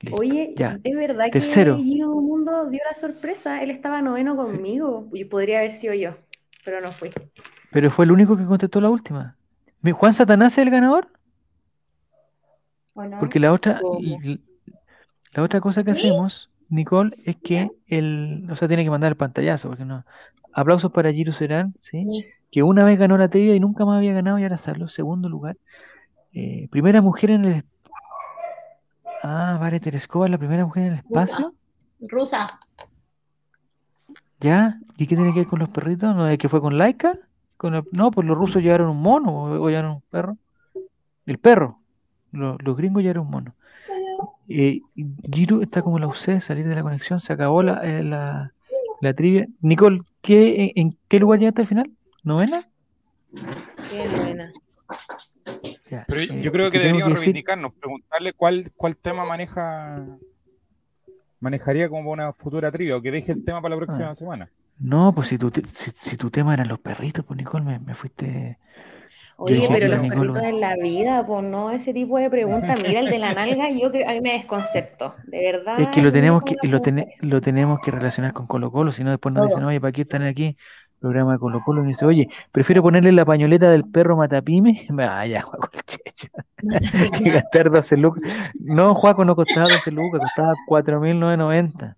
Listo, 0.00 0.20
Oye, 0.20 0.54
ya. 0.56 0.78
es 0.82 0.96
verdad 0.96 1.26
Tercero. 1.30 1.76
que 1.76 1.82
Gino 1.82 2.08
Mundo 2.14 2.70
dio 2.70 2.80
la 2.90 2.96
sorpresa. 2.96 3.62
Él 3.62 3.70
estaba 3.70 4.00
noveno 4.00 4.34
conmigo. 4.34 5.08
Y 5.12 5.26
podría 5.26 5.58
haber 5.58 5.72
sido 5.72 5.92
yo, 5.92 6.16
pero 6.64 6.80
no 6.80 6.90
fui. 6.90 7.10
Pero 7.70 7.90
fue 7.90 8.06
el 8.06 8.12
único 8.12 8.36
que 8.36 8.46
contestó 8.46 8.80
la 8.80 8.88
última. 8.88 9.36
Juan 9.92 10.14
Satanás 10.14 10.52
es 10.54 10.58
el 10.58 10.70
ganador, 10.70 11.08
¿O 12.94 13.04
no? 13.04 13.18
porque 13.18 13.38
la 13.40 13.52
otra, 13.52 13.80
la 15.32 15.42
otra 15.42 15.60
cosa 15.60 15.84
que 15.84 15.92
hacemos, 15.92 16.50
Nicole, 16.70 17.16
es 17.24 17.36
que 17.36 17.70
el, 17.88 18.46
o 18.50 18.56
sea, 18.56 18.68
tiene 18.68 18.84
que 18.84 18.90
mandar 18.90 19.10
el 19.12 19.16
pantallazo, 19.16 19.68
porque 19.68 19.84
no. 19.84 20.04
Aplausos 20.52 20.90
para 20.92 21.12
Giro 21.12 21.32
Serán, 21.32 21.74
¿sí? 21.80 22.04
Sí. 22.10 22.24
que 22.50 22.62
una 22.62 22.84
vez 22.84 22.98
ganó 22.98 23.16
la 23.18 23.28
trivia 23.28 23.54
y 23.54 23.60
nunca 23.60 23.84
más 23.84 23.98
había 23.98 24.12
ganado 24.12 24.38
y 24.38 24.42
ahora 24.42 24.56
salió 24.58 24.88
segundo 24.88 25.28
lugar. 25.28 25.56
Eh, 26.32 26.68
primera 26.70 27.00
mujer 27.02 27.30
en 27.30 27.44
el... 27.44 27.64
Ah, 29.22 29.58
Vare 29.60 29.80
Tereskova 29.80 30.26
es 30.26 30.30
la 30.32 30.38
primera 30.38 30.64
mujer 30.64 30.84
en 30.86 30.92
el 30.94 30.98
espacio. 31.00 31.52
Rusa. 32.00 32.58
¿Ya? 34.40 34.78
¿Y 34.96 35.06
qué 35.06 35.16
tiene 35.16 35.32
que 35.32 35.40
ver 35.40 35.48
con 35.48 35.58
los 35.58 35.68
perritos? 35.68 36.14
¿No 36.16 36.26
es 36.28 36.38
que 36.38 36.48
fue 36.48 36.60
con 36.60 36.78
Laika? 36.78 37.18
Con 37.56 37.74
el- 37.74 37.84
No, 37.92 38.10
pues 38.10 38.26
los 38.26 38.36
rusos 38.36 38.62
llevaron 38.62 38.88
un 38.88 39.00
mono 39.02 39.30
o, 39.32 39.60
o 39.64 39.68
llevaron 39.68 39.92
un 39.96 40.02
perro. 40.10 40.36
El 41.26 41.38
perro. 41.38 41.78
Los, 42.32 42.56
los 42.62 42.76
gringos 42.76 43.02
llevaron 43.02 43.26
un 43.26 43.30
mono. 43.30 43.54
Eh, 44.52 44.80
Giro 45.32 45.62
está 45.62 45.80
como 45.82 45.98
la 45.98 46.08
UC, 46.08 46.40
salir 46.40 46.66
de 46.68 46.74
la 46.74 46.82
conexión, 46.82 47.20
se 47.20 47.32
acabó 47.32 47.62
la, 47.62 47.80
eh, 47.84 48.02
la, 48.02 48.52
la 49.00 49.14
trivia. 49.14 49.46
Nicole, 49.60 50.00
¿qué, 50.20 50.72
en, 50.74 50.88
en 50.88 50.98
qué 51.08 51.20
lugar 51.20 51.38
llegaste 51.38 51.62
al 51.62 51.68
final? 51.68 51.90
¿Novena? 52.24 52.62
Qué. 53.88 54.48
Ya, 55.90 56.04
Pero 56.08 56.20
eh, 56.20 56.40
yo 56.42 56.52
creo 56.52 56.70
que 56.70 56.78
deberíamos 56.78 57.04
decir- 57.14 57.18
reivindicarnos, 57.18 57.72
preguntarle 57.74 58.32
cuál, 58.32 58.70
cuál 58.76 58.96
tema 58.96 59.24
maneja 59.24 60.04
manejaría 61.40 61.88
como 61.88 62.10
una 62.10 62.32
futura 62.32 62.70
trivia 62.70 62.96
o 62.96 63.02
que 63.02 63.10
deje 63.10 63.32
el 63.32 63.44
tema 63.44 63.62
para 63.62 63.74
la 63.74 63.80
próxima 63.80 64.10
Ah. 64.10 64.14
semana. 64.14 64.50
No, 64.78 65.12
pues 65.14 65.28
si 65.28 65.38
tu, 65.38 65.50
si, 65.50 65.62
si 66.02 66.16
tu 66.16 66.30
tema 66.30 66.54
eran 66.54 66.68
los 66.68 66.78
perritos, 66.80 67.24
pues 67.24 67.36
Nicole, 67.36 67.64
me, 67.64 67.78
me 67.78 67.94
fuiste. 67.94 68.58
Oye, 69.42 69.66
pero 69.70 69.88
los 69.88 70.00
perritos 70.00 70.42
en 70.42 70.60
la 70.60 70.76
vida, 70.76 71.26
pues 71.26 71.42
no 71.42 71.70
ese 71.70 71.94
tipo 71.94 72.18
de 72.18 72.28
preguntas. 72.28 72.76
Mira 72.76 73.00
el 73.00 73.06
de 73.06 73.18
la 73.18 73.32
nalga, 73.32 73.70
yo 73.70 73.90
creo, 73.90 74.06
a 74.06 74.12
mí 74.12 74.20
me 74.20 74.32
desconcertó. 74.32 75.14
De 75.24 75.50
verdad. 75.50 75.80
Es 75.80 75.88
que 75.88 76.02
lo 76.02 76.12
tenemos 76.12 76.42
que, 76.42 76.56
lo, 76.62 76.78
lo 77.22 77.40
tenemos 77.40 77.80
que 77.80 77.90
relacionar 77.90 78.34
con 78.34 78.46
Colo 78.46 78.70
Colo, 78.70 78.92
si 78.92 79.02
no 79.02 79.08
después 79.08 79.34
nos 79.34 79.48
dicen, 79.48 79.64
oye, 79.64 79.80
¿para 79.80 79.92
qué 79.92 80.02
están 80.02 80.24
aquí? 80.24 80.58
Programa 80.98 81.32
de 81.32 81.38
Colo 81.38 81.62
Colo, 81.64 81.82
y 81.84 81.88
dice, 81.88 82.04
oye, 82.04 82.28
prefiero 82.52 82.82
ponerle 82.82 83.12
la 83.12 83.24
pañoleta 83.24 83.70
del 83.70 83.84
perro 83.84 84.14
Matapime. 84.14 84.86
Vaya, 84.90 85.40
Juaco 85.40 85.70
el 85.72 85.82
Checho. 85.84 86.28
Que 87.18 87.30
gastar 87.30 87.70
12 87.70 87.96
lucas. 87.96 88.30
No, 88.58 88.94
Juaco 88.94 89.24
no 89.24 89.34
costaba 89.34 89.68
12 89.68 89.90
lucas, 89.90 90.20
costaba 90.20 90.52
4.990. 90.68 91.96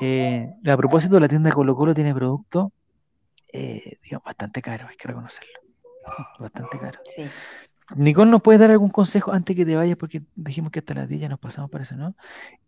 Eh, 0.00 0.48
a 0.66 0.76
propósito, 0.78 1.20
la 1.20 1.28
tienda 1.28 1.52
Colo 1.52 1.76
Colo 1.76 1.92
tiene 1.92 2.14
productos, 2.14 2.68
eh, 3.52 3.98
digamos, 4.02 4.24
bastante 4.24 4.62
caros, 4.62 4.88
hay 4.88 4.96
que 4.96 5.08
reconocerlo. 5.08 5.65
Bastante 6.38 6.78
caros. 6.78 7.00
Sí. 7.04 7.26
Nicole, 7.94 8.30
¿nos 8.30 8.42
puedes 8.42 8.60
dar 8.60 8.70
algún 8.72 8.90
consejo 8.90 9.32
antes 9.32 9.54
que 9.54 9.64
te 9.64 9.76
vayas? 9.76 9.96
Porque 9.96 10.22
dijimos 10.34 10.72
que 10.72 10.80
hasta 10.80 10.94
las 10.94 11.08
10 11.08 11.20
ya 11.20 11.28
nos 11.28 11.38
pasamos 11.38 11.70
para 11.70 11.84
eso, 11.84 11.94
¿no? 11.94 12.14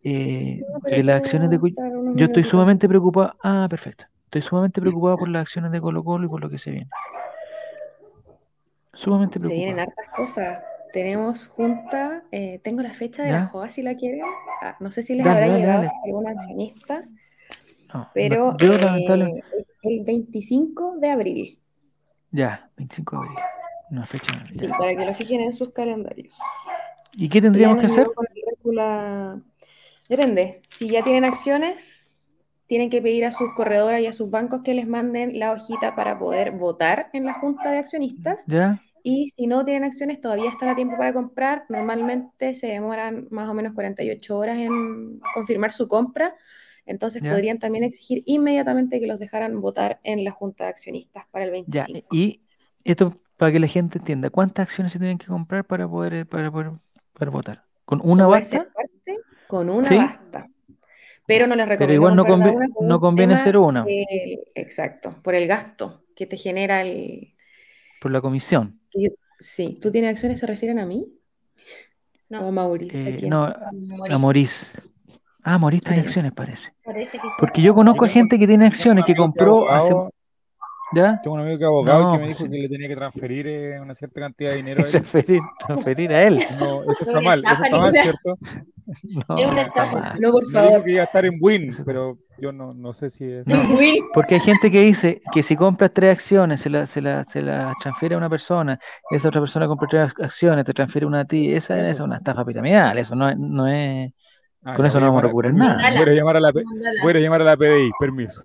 Eh, 0.03 0.61
No, 0.71 0.79
de 0.89 1.03
las 1.03 1.17
acciones 1.17 1.49
de... 1.49 1.59
Yo 2.15 2.25
estoy 2.25 2.43
sumamente 2.45 2.87
preocupado. 2.87 3.35
Ah, 3.43 3.67
perfecto. 3.69 4.05
Estoy 4.25 4.41
sumamente 4.43 4.79
preocupado 4.79 5.17
por 5.17 5.27
las 5.27 5.41
acciones 5.41 5.71
de 5.71 5.81
Colo 5.81 6.03
Colo 6.03 6.25
y 6.25 6.29
por 6.29 6.39
lo 6.39 6.49
que 6.49 6.57
se 6.57 6.71
viene. 6.71 6.87
Sumamente 8.93 9.39
Se 9.39 9.47
vienen 9.47 9.75
preocupado. 9.75 10.01
hartas 10.01 10.15
cosas. 10.15 10.63
Tenemos 10.93 11.47
junta, 11.47 12.23
eh, 12.31 12.59
tengo 12.63 12.81
la 12.81 12.91
fecha 12.91 13.21
de 13.23 13.29
¿Ya? 13.29 13.39
la 13.41 13.45
JOA 13.45 13.69
si 13.69 13.81
la 13.83 13.95
quieren. 13.95 14.21
Ah, 14.61 14.75
no 14.79 14.89
sé 14.89 15.03
si 15.03 15.13
les 15.13 15.25
Dale, 15.25 15.37
habrá 15.37 15.47
dale, 15.51 15.59
llegado 15.61 15.83
dale. 15.83 15.89
si 16.03 16.09
algún 16.09 16.27
accionista, 16.27 17.03
No, 17.93 18.09
pero 18.13 18.51
no, 18.53 18.57
yo 18.57 18.73
eh, 18.73 19.41
es 19.57 19.67
el 19.83 20.03
25 20.03 20.95
de 20.99 21.09
abril. 21.11 21.58
Ya, 22.31 22.69
25 22.77 23.15
de 23.15 23.27
abril. 23.27 23.39
Una 23.91 24.05
fecha. 24.05 24.31
Sí, 24.51 24.67
ya. 24.67 24.77
para 24.77 24.95
que 24.95 25.05
lo 25.05 25.13
fijen 25.13 25.41
en 25.41 25.53
sus 25.53 25.71
calendarios. 25.71 26.35
¿Y 27.13 27.27
qué 27.27 27.41
tendríamos 27.41 27.79
que 27.79 27.87
hacer? 27.87 28.07
Depende. 30.07 30.61
Si 30.69 30.89
ya 30.89 31.03
tienen 31.03 31.25
acciones, 31.25 32.09
tienen 32.67 32.89
que 32.89 33.01
pedir 33.01 33.25
a 33.25 33.31
sus 33.31 33.53
corredoras 33.55 34.01
y 34.01 34.07
a 34.07 34.13
sus 34.13 34.29
bancos 34.29 34.61
que 34.63 34.73
les 34.73 34.87
manden 34.87 35.39
la 35.39 35.51
hojita 35.51 35.95
para 35.95 36.19
poder 36.19 36.51
votar 36.51 37.09
en 37.13 37.25
la 37.25 37.33
junta 37.33 37.71
de 37.71 37.79
accionistas. 37.79 38.43
¿Ya? 38.47 38.79
Y 39.03 39.27
si 39.27 39.47
no 39.47 39.63
tienen 39.65 39.85
acciones, 39.85 40.21
todavía 40.21 40.49
están 40.49 40.69
a 40.69 40.75
tiempo 40.75 40.97
para 40.97 41.13
comprar. 41.13 41.65
Normalmente 41.69 42.53
se 42.55 42.67
demoran 42.67 43.27
más 43.31 43.49
o 43.49 43.53
menos 43.53 43.73
48 43.73 44.37
horas 44.37 44.57
en 44.57 45.19
confirmar 45.33 45.73
su 45.73 45.87
compra. 45.87 46.35
Entonces 46.89 47.21
Ya. 47.23 47.31
podrían 47.31 47.59
también 47.59 47.83
exigir 47.83 48.23
inmediatamente 48.25 48.99
que 48.99 49.07
los 49.07 49.19
dejaran 49.19 49.61
votar 49.61 49.99
en 50.03 50.23
la 50.23 50.31
junta 50.31 50.65
de 50.65 50.71
accionistas 50.71 51.25
para 51.31 51.45
el 51.45 51.51
Ya. 51.67 51.83
25. 51.85 52.15
Y 52.15 52.41
esto 52.83 53.13
para 53.37 53.51
que 53.51 53.59
la 53.59 53.67
gente 53.67 53.99
entienda, 53.99 54.29
¿cuántas 54.29 54.67
acciones 54.67 54.91
se 54.91 54.99
tienen 54.99 55.17
que 55.17 55.27
comprar 55.27 55.63
para 55.65 55.87
poder, 55.87 56.13
eh, 56.13 56.25
para 56.25 56.51
poder, 56.51 56.71
para 57.13 57.31
votar? 57.31 57.63
¿Con 57.85 58.01
una 58.03 58.27
basta? 58.27 58.67
parte, 58.73 59.17
con 59.47 59.69
una 59.69 59.87
¿Sí? 59.87 59.95
basta. 59.95 60.47
Pero 61.25 61.47
no 61.47 61.55
les 61.55 61.67
recomiendo 61.67 62.09
igual 62.09 62.15
no 62.15 62.23
convi- 62.25 62.55
una 62.55 62.69
con 62.73 62.87
no 62.87 62.99
conviene 62.99 63.37
ser 63.37 63.57
una. 63.57 63.85
exacto, 64.55 65.21
por 65.23 65.35
el 65.35 65.47
gasto 65.47 66.03
que 66.15 66.25
te 66.25 66.37
genera 66.37 66.81
el... 66.81 67.35
Por 68.01 68.11
la 68.11 68.21
comisión. 68.21 68.79
que 68.89 69.03
yo- 69.03 69.09
sí, 69.39 69.77
¿tú 69.81 69.91
tienes 69.91 70.11
acciones 70.11 70.39
se 70.39 70.47
refieren 70.47 70.79
a 70.79 70.85
mí? 70.85 71.07
No. 72.29 72.45
¿O 72.45 72.47
a 72.47 72.51
Maurice? 72.51 72.97
¿A 72.97 73.09
Eh, 73.09 73.29
no, 73.29 73.45
Moris. 73.45 74.13
a 74.15 74.17
Morís. 74.17 74.71
Ah, 75.43 75.57
Ah, 75.61 75.95
ya. 75.95 76.01
acciones, 76.01 76.31
parece. 76.33 76.73
Parece 76.83 77.17
que 77.17 77.27
sí. 77.27 77.33
Porque 77.39 77.61
yo 77.61 77.73
conozco 77.73 78.05
a 78.05 78.07
Yo 78.07 78.13
gente 78.13 78.37
que 78.37 78.47
tiene 78.47 78.65
acciones, 78.65 79.05
que 79.05 79.15
compró 79.15 79.69
hace... 79.71 79.93
¿Ya? 80.91 81.19
Tengo 81.21 81.35
un 81.35 81.41
amigo 81.41 81.55
que 81.59 81.63
es 81.63 81.67
abogado 81.67 82.03
No, 82.03 82.11
que 82.13 82.17
me 82.17 82.23
pues 82.25 82.37
dijo 82.39 82.45
sí. 82.45 82.51
que 82.51 82.57
le 82.63 82.67
tenía 82.69 82.87
que 82.87 82.95
transferir 82.95 83.47
eh, 83.47 83.79
una 83.79 83.93
cierta 83.93 84.21
cantidad 84.21 84.49
de 84.49 84.57
dinero 84.57 84.81
a 84.83 84.85
él. 84.87 84.91
Transferir, 84.91 85.41
transferir 85.67 86.11
a 86.13 86.23
él. 86.23 86.39
No, 86.59 86.81
eso 86.91 87.05
está 87.05 87.21
mal, 87.21 87.43
eso 87.45 87.63
está 87.63 87.77
mal. 87.77 87.91
¿cierto? 87.91 88.37
No, 89.29 89.37
Es 89.37 89.51
una 89.51 89.61
estafa. 89.61 90.15
No, 90.19 90.31
por 90.31 90.41
Me 90.45 90.49
dijo 90.49 90.63
favor. 90.63 90.83
que 90.83 90.91
iba 90.93 91.01
a 91.01 91.03
estar 91.03 91.23
en 91.23 91.37
Win, 91.39 91.75
pero 91.85 92.17
yo 92.39 92.51
no, 92.51 92.73
no 92.73 92.91
sé 92.91 93.11
si 93.11 93.23
es. 93.31 93.47
No. 93.47 93.61
Porque 94.15 94.33
hay 94.35 94.41
gente 94.41 94.71
que 94.71 94.81
dice 94.81 95.21
que 95.31 95.43
si 95.43 95.55
compras 95.55 95.91
tres 95.93 96.11
acciones, 96.11 96.59
se 96.61 96.71
las 96.71 96.89
se 96.89 96.99
la, 96.99 97.23
se 97.25 97.43
la 97.43 97.71
transfiere 97.79 98.15
a 98.15 98.17
una 98.17 98.31
persona, 98.31 98.79
esa 99.11 99.27
otra 99.27 99.41
persona 99.41 99.67
compra 99.67 99.87
tres 99.87 100.13
acciones, 100.23 100.65
te 100.65 100.73
transfiere 100.73 101.05
una 101.05 101.19
a 101.19 101.25
ti, 101.25 101.53
esa 101.53 101.77
esa 101.77 101.91
es 101.91 101.99
una 101.99 102.17
estafa 102.17 102.43
piramidal, 102.43 102.97
eso 102.97 103.13
no 103.13 103.29
es, 103.29 103.37
no 103.37 103.67
es, 103.67 104.11
Ah, 104.63 104.75
con 104.75 104.85
eso 104.85 104.99
no 104.99 105.05
a 105.05 105.09
vamos 105.09 105.23
a 105.23 105.33
permiso, 105.35 105.75
nada. 105.75 105.99
Voy 105.99 106.09
a 106.09 106.13
llamar 106.13 106.37
a 106.37 106.39
la, 106.41 106.51
P- 106.51 106.63
Mandala. 106.65 107.01
voy 107.03 107.13
a 107.15 107.19
llamar 107.19 107.41
a 107.41 107.45
la 107.45 107.57
PDI, 107.57 107.91
permiso. 107.99 108.43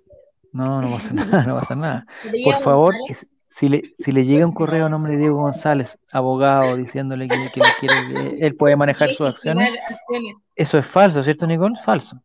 no, 0.53 0.81
no 0.81 0.91
pasa 0.95 1.09
nada, 1.13 1.43
no 1.45 1.59
pasa 1.59 1.75
nada. 1.75 2.05
Por 2.43 2.55
favor, 2.57 2.93
si 3.49 3.69
le, 3.69 3.81
si 3.99 4.11
le 4.11 4.25
llega 4.25 4.45
un 4.45 4.53
correo 4.53 4.85
a 4.85 4.89
nombre 4.89 5.13
de 5.13 5.19
Diego 5.19 5.37
González, 5.41 5.97
abogado, 6.11 6.75
diciéndole 6.77 7.27
que, 7.27 7.37
que 7.53 7.61
quiere, 7.79 7.95
que 8.37 8.45
él 8.45 8.55
puede 8.55 8.75
manejar 8.75 9.13
sus 9.13 9.27
acciones, 9.27 9.69
eso 10.55 10.77
es 10.77 10.85
falso, 10.87 11.21
¿cierto, 11.23 11.45
Nicole? 11.47 11.75
Falso. 11.83 12.21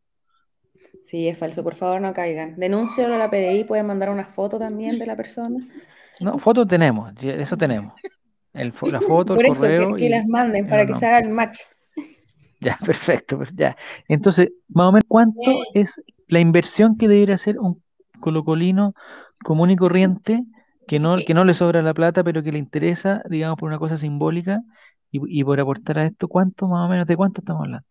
Sí, 1.04 1.26
es 1.28 1.36
falso. 1.38 1.64
Por 1.64 1.74
favor, 1.74 2.00
no 2.00 2.12
caigan. 2.12 2.54
Denúncialo 2.56 3.14
a 3.14 3.18
la 3.18 3.30
PDI. 3.30 3.64
Pueden 3.64 3.86
mandar 3.86 4.10
una 4.10 4.26
foto 4.26 4.58
también 4.58 4.98
de 4.98 5.06
la 5.06 5.16
persona. 5.16 5.56
No, 6.20 6.36
fotos 6.36 6.66
tenemos, 6.68 7.12
eso 7.22 7.56
tenemos. 7.56 7.94
El, 8.52 8.74
la 8.82 9.00
foto, 9.00 9.34
Por 9.34 9.44
el 9.46 9.52
eso, 9.52 9.62
que, 9.62 9.68
correo 9.78 9.94
que 9.96 10.04
y- 10.06 10.08
las 10.10 10.26
manden 10.26 10.68
para 10.68 10.84
que 10.84 10.94
se 10.94 11.06
nombres. 11.06 11.12
hagan 11.22 11.32
match. 11.32 11.58
Ya, 12.66 12.78
perfecto, 12.84 13.38
per- 13.38 13.54
ya. 13.54 13.76
Entonces, 14.08 14.50
más 14.68 14.88
o 14.88 14.92
menos, 14.92 15.04
¿cuánto 15.08 15.64
Bien. 15.64 15.64
es 15.72 16.00
la 16.28 16.40
inversión 16.40 16.96
que 16.96 17.08
debería 17.08 17.34
hacer 17.36 17.58
un 17.58 17.82
colocolino 18.20 18.94
común 19.42 19.70
y 19.70 19.76
corriente 19.76 20.44
que 20.86 20.98
no, 21.00 21.24
que 21.24 21.32
no 21.34 21.44
le 21.44 21.54
sobra 21.54 21.82
la 21.82 21.94
plata, 21.94 22.22
pero 22.24 22.42
que 22.42 22.52
le 22.52 22.58
interesa, 22.58 23.22
digamos, 23.30 23.58
por 23.58 23.68
una 23.68 23.78
cosa 23.78 23.96
simbólica 23.96 24.62
y, 25.10 25.40
y 25.40 25.44
por 25.44 25.58
aportar 25.60 25.98
a 25.98 26.06
esto, 26.06 26.28
¿cuánto 26.28 26.68
más 26.68 26.86
o 26.86 26.90
menos, 26.90 27.06
de 27.06 27.16
cuánto 27.16 27.40
estamos 27.40 27.62
hablando? 27.62 27.86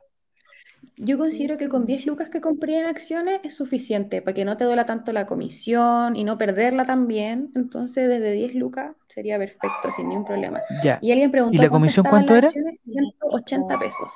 Yo 0.98 1.18
considero 1.18 1.58
que 1.58 1.70
con 1.70 1.86
10 1.86 2.06
lucas 2.06 2.30
que 2.30 2.42
compré 2.42 2.80
en 2.80 2.86
acciones 2.86 3.40
es 3.44 3.54
suficiente 3.56 4.22
para 4.22 4.34
que 4.36 4.44
no 4.46 4.58
te 4.58 4.66
duela 4.66 4.86
tanto 4.86 5.14
la 5.14 5.26
comisión 5.26 6.16
y 6.16 6.24
no 6.26 6.38
perderla 6.38 6.86
también. 6.86 7.52
Entonces, 7.56 8.08
desde 8.10 8.34
10 8.34 8.54
lucas 8.54 8.96
sería 9.08 9.38
perfecto, 9.38 9.92
sin 9.92 10.10
ningún 10.10 10.26
problema. 10.26 10.62
Ya, 10.70 11.02
Y 11.02 11.12
alguien 11.12 11.32
preguntó 11.32 11.56
¿Y 11.56 11.60
la 11.60 11.70
comisión 11.70 12.06
cuánto 12.06 12.34
las 12.34 12.38
era? 12.38 12.54
acciones, 12.54 12.80
180 12.84 13.80
pesos. 13.80 14.12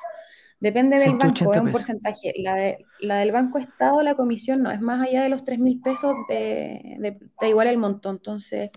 Depende 0.60 0.98
del 0.98 1.10
banco, 1.16 1.26
180 1.34 1.56
es 1.56 1.62
un 1.64 1.72
porcentaje. 1.72 2.32
La, 2.36 2.54
de- 2.54 2.86
la 3.00 3.16
del 3.18 3.32
Banco 3.32 3.58
Estado, 3.58 4.02
la 4.02 4.14
comisión 4.14 4.62
no 4.62 4.70
es 4.70 4.80
más 4.80 5.06
allá 5.06 5.22
de 5.22 5.28
los 5.28 5.44
3 5.44 5.58
mil 5.58 5.80
pesos, 5.80 6.14
de, 6.28 6.96
de- 6.98 7.18
da 7.40 7.48
igual 7.48 7.66
el 7.66 7.76
monto. 7.78 8.10
Entonces, 8.10 8.70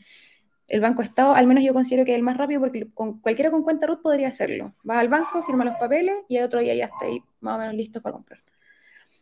el 0.68 0.82
Banco 0.82 1.02
Estado, 1.02 1.34
al 1.34 1.48
menos 1.48 1.64
yo 1.64 1.74
considero 1.74 2.04
que 2.04 2.12
es 2.12 2.18
el 2.18 2.24
más 2.24 2.36
rápido 2.38 2.60
porque 2.60 2.88
con 2.94 3.20
cualquiera 3.22 3.52
con 3.52 3.64
cuenta 3.64 3.88
RUT 3.88 4.02
podría 4.02 4.28
hacerlo. 4.28 4.74
Vas 4.84 4.98
al 5.00 5.08
banco, 5.08 5.42
firma 5.44 5.64
los 5.64 5.76
papeles 5.78 6.16
y 6.28 6.38
el 6.38 6.44
otro 6.46 6.60
día 6.60 6.76
ya 6.76 6.86
está 6.86 7.06
ahí 7.06 7.22
más 7.40 7.56
o 7.56 7.60
menos 7.60 7.74
listo 7.76 8.02
para 8.02 8.14
comprar. 8.14 8.40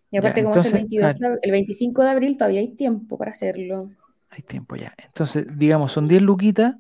Y 0.10 0.18
aparte, 0.18 0.44
como 0.44 0.56
es 0.56 0.66
el, 0.66 0.72
entonces, 0.72 0.90
22 0.90 1.16
ah. 1.24 1.30
de- 1.34 1.40
el 1.42 1.52
25 1.52 2.04
de 2.04 2.10
abril, 2.10 2.38
todavía 2.38 2.62
hay 2.62 2.70
tiempo 2.70 3.18
para 3.18 3.32
hacerlo. 3.32 3.92
Hay 4.30 4.42
tiempo 4.42 4.76
ya. 4.76 4.94
Entonces, 4.98 5.46
digamos, 5.56 5.92
son 5.92 6.08
10 6.08 6.22
luquitas 6.22 6.76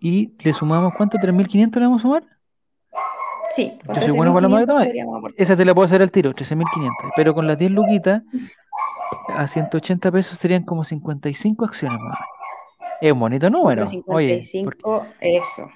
y 0.00 0.32
le 0.42 0.52
sumamos, 0.54 0.94
¿cuánto? 0.96 1.18
¿3.500 1.18 1.80
le 1.80 1.86
vamos 1.86 2.00
a 2.00 2.02
sumar? 2.02 2.37
Sí, 3.50 3.78
con 3.86 3.94
Yo 3.96 4.02
soy 4.02 4.16
bueno 4.16 4.32
para 4.32 4.48
la 4.48 4.58
13.500 4.58 5.06
maratón. 5.10 5.34
Esa 5.36 5.56
te 5.56 5.64
la 5.64 5.74
puedo 5.74 5.86
hacer 5.86 6.02
al 6.02 6.10
tiro, 6.10 6.34
13.500. 6.34 6.90
Pero 7.16 7.34
con 7.34 7.46
las 7.46 7.58
10 7.58 7.70
luquitas, 7.70 8.22
a 9.28 9.46
180 9.46 10.10
pesos 10.12 10.38
serían 10.38 10.64
como 10.64 10.84
55 10.84 11.64
acciones 11.64 12.00
más. 12.00 12.18
Es 13.00 13.12
un 13.12 13.20
bonito 13.20 13.48
número. 13.48 13.82
Los 13.82 13.90
Oye, 14.06 14.42
55, 14.42 15.06
eso. 15.20 15.68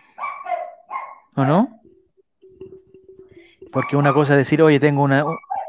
¿o 1.35 1.45
no? 1.45 1.81
Porque 3.73 3.97
una 3.97 4.13
cosa 4.13 4.35
es 4.35 4.39
decir, 4.39 4.61
oye, 4.61 4.79
tengo 4.79 5.03
una, 5.03 5.25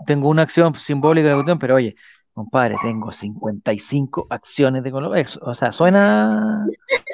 tengo 0.05 0.27
una 0.27 0.41
acción 0.41 0.75
simbólica 0.75 1.25
de 1.25 1.29
la 1.29 1.35
cuestión, 1.35 1.59
pero 1.59 1.75
oye, 1.75 1.95
compadre, 2.33 2.75
tengo 2.81 3.11
55 3.11 4.27
acciones 4.29 4.83
de 4.83 4.91
Colobex. 4.91 5.37
O 5.41 5.53
sea, 5.53 5.71
suena 5.71 6.65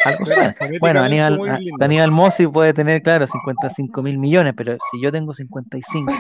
algo 0.06 0.26
suena. 0.26 0.56
Bueno, 0.80 1.02
Aníbal. 1.02 1.40
Aníbal 1.80 2.12
Mossi 2.12 2.48
puede 2.48 2.74
tener, 2.74 3.04
claro, 3.04 3.28
55 3.28 4.02
mil 4.02 4.18
millones, 4.18 4.54
pero 4.56 4.78
si 4.92 5.02
yo 5.02 5.12
tengo 5.12 5.34
55, 5.34 6.12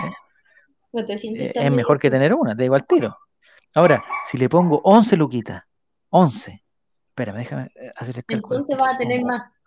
No 0.91 1.05
te 1.05 1.13
eh, 1.13 1.53
es 1.55 1.71
mejor 1.71 1.99
que 1.99 2.11
tener 2.11 2.33
una, 2.33 2.55
te 2.55 2.63
digo 2.63 2.75
al 2.75 2.85
tiro. 2.85 3.17
Ahora, 3.75 4.03
si 4.25 4.37
le 4.37 4.49
pongo 4.49 4.81
11 4.83 5.15
luquitas, 5.17 5.63
11, 6.09 6.63
espérame, 7.09 7.37
déjame 7.37 7.71
eh, 7.75 7.91
hacer 7.95 8.17
el 8.17 8.25
cálculo. 8.25 8.59
Entonces 8.59 8.79
va 8.79 8.89
a 8.91 8.97
tener 8.97 9.23
más. 9.23 9.59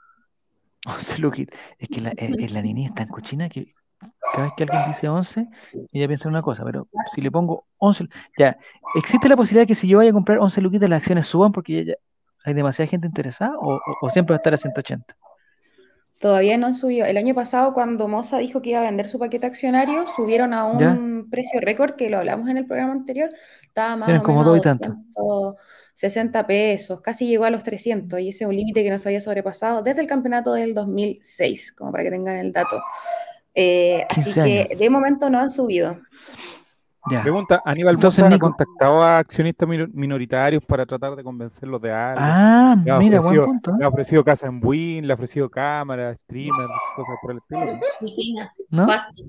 11 0.84 1.18
luquitas. 1.18 1.58
Es 1.78 1.88
que 1.88 2.00
la, 2.00 2.10
eh, 2.10 2.48
la 2.50 2.60
niña 2.60 2.88
es 2.88 2.94
tan 2.94 3.06
cochina 3.06 3.48
que 3.48 3.72
cada 4.32 4.44
vez 4.44 4.52
que 4.56 4.62
alguien 4.64 4.82
dice 4.88 5.08
11, 5.08 5.46
ella 5.92 6.06
piensa 6.06 6.28
en 6.28 6.34
una 6.34 6.42
cosa, 6.42 6.64
pero 6.64 6.88
si 7.14 7.20
le 7.20 7.30
pongo 7.30 7.66
11, 7.78 8.06
ya, 8.38 8.56
¿existe 8.94 9.28
la 9.28 9.36
posibilidad 9.36 9.66
que 9.66 9.74
si 9.74 9.86
yo 9.88 9.98
vaya 9.98 10.10
a 10.10 10.14
comprar 10.14 10.38
11 10.38 10.60
luquitas 10.60 10.88
las 10.88 10.98
acciones 10.98 11.26
suban 11.26 11.52
porque 11.52 11.84
ya, 11.84 11.92
ya 11.92 11.96
hay 12.44 12.54
demasiada 12.54 12.88
gente 12.90 13.06
interesada 13.06 13.52
o, 13.58 13.74
o- 13.74 13.80
o 14.00 14.10
siempre 14.10 14.32
va 14.32 14.36
a 14.36 14.38
estar 14.38 14.54
a 14.54 14.56
180? 14.56 15.16
Todavía 16.20 16.56
no 16.56 16.68
han 16.68 16.76
subido. 16.76 17.04
El 17.04 17.16
año 17.16 17.34
pasado, 17.34 17.72
cuando 17.72 18.06
Moza 18.06 18.38
dijo 18.38 18.62
que 18.62 18.70
iba 18.70 18.78
a 18.78 18.84
vender 18.84 19.08
su 19.08 19.18
paquete 19.18 19.44
accionario, 19.48 20.06
subieron 20.06 20.54
a 20.54 20.70
¿Ya? 20.78 20.90
un 20.90 21.28
precio 21.28 21.60
récord, 21.60 21.96
que 21.96 22.10
lo 22.10 22.18
hablamos 22.18 22.48
en 22.48 22.58
el 22.58 22.66
programa 22.66 22.92
anterior, 22.92 23.30
estaba 23.62 23.96
más 23.96 24.20
o 24.20 24.22
como 24.22 24.44
menos 24.44 24.60
a 24.60 24.62
tanto. 24.78 24.88
260 24.88 26.46
pesos, 26.46 27.00
casi 27.00 27.26
llegó 27.26 27.44
a 27.44 27.50
los 27.50 27.64
300, 27.64 28.20
y 28.20 28.28
ese 28.28 28.44
es 28.44 28.48
un 28.48 28.54
límite 28.56 28.84
que 28.84 28.90
no 28.90 29.00
se 29.00 29.08
había 29.08 29.20
sobrepasado 29.20 29.82
desde 29.82 30.00
el 30.00 30.06
campeonato 30.06 30.52
del 30.52 30.74
2006, 30.74 31.72
como 31.72 31.90
para 31.90 32.04
que 32.04 32.10
tengan 32.10 32.36
el 32.36 32.52
dato. 32.52 32.80
Eh, 33.54 34.06
así 34.08 34.32
15 34.32 34.68
que 34.68 34.76
de 34.76 34.90
momento 34.90 35.28
no 35.30 35.38
han 35.38 35.50
subido. 35.50 35.98
Ya. 37.10 37.20
Pregunta, 37.22 37.60
¿Aníbal 37.64 37.96
Entonces, 37.96 38.24
Mosa 38.24 38.36
ha 38.36 38.38
contactado 38.38 39.02
a 39.02 39.18
accionistas 39.18 39.68
minor- 39.68 39.90
minoritarios 39.92 40.62
para 40.64 40.86
tratar 40.86 41.16
de 41.16 41.24
convencerlos 41.24 41.82
de 41.82 41.90
algo? 41.92 42.20
Ah, 42.22 42.76
Le 42.84 42.90
ha 42.92 42.98
mira, 42.98 43.18
buen 43.18 43.30
ofrecido- 43.40 43.44
punto. 43.46 43.76
Le 43.76 43.84
ha 43.84 43.88
ofrecido 43.88 44.22
casa 44.24 44.46
en 44.46 44.60
Win, 44.62 45.06
le 45.06 45.12
ha 45.12 45.16
ofrecido 45.16 45.50
cámaras, 45.50 46.16
streamers, 46.24 46.70
cosas 46.94 47.16
por 47.20 47.32
el 47.32 47.38
estilo. 47.38 47.66
¿no? 48.70 48.86
Pasto. 48.86 49.22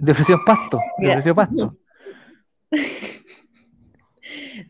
Le 0.00 0.12
ofreció 0.12 0.38
pasto, 0.46 0.80
le 0.98 1.08
ofreció 1.10 1.34
pasto. 1.34 1.70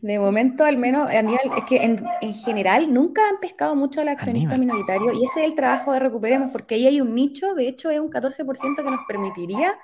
De 0.01 0.19
momento, 0.19 0.63
al 0.63 0.77
menos, 0.77 1.09
Aníbal, 1.09 1.51
es 1.57 1.63
que 1.65 1.83
en, 1.83 2.05
en 2.21 2.33
general 2.33 2.93
nunca 2.93 3.27
han 3.27 3.39
pescado 3.39 3.75
mucho 3.75 4.01
al 4.01 4.09
accionista 4.09 4.55
Aníbal. 4.55 4.59
minoritario 4.59 5.13
y 5.13 5.25
ese 5.25 5.43
es 5.43 5.49
el 5.49 5.55
trabajo 5.55 5.91
de 5.93 5.99
Recuperemos, 5.99 6.49
porque 6.51 6.75
ahí 6.75 6.87
hay 6.87 7.01
un 7.01 7.13
nicho, 7.15 7.53
de 7.53 7.67
hecho 7.67 7.89
es 7.89 7.99
un 7.99 8.09
14% 8.09 8.75
que 8.83 8.91
nos 8.91 9.01
permitiría 9.07 9.75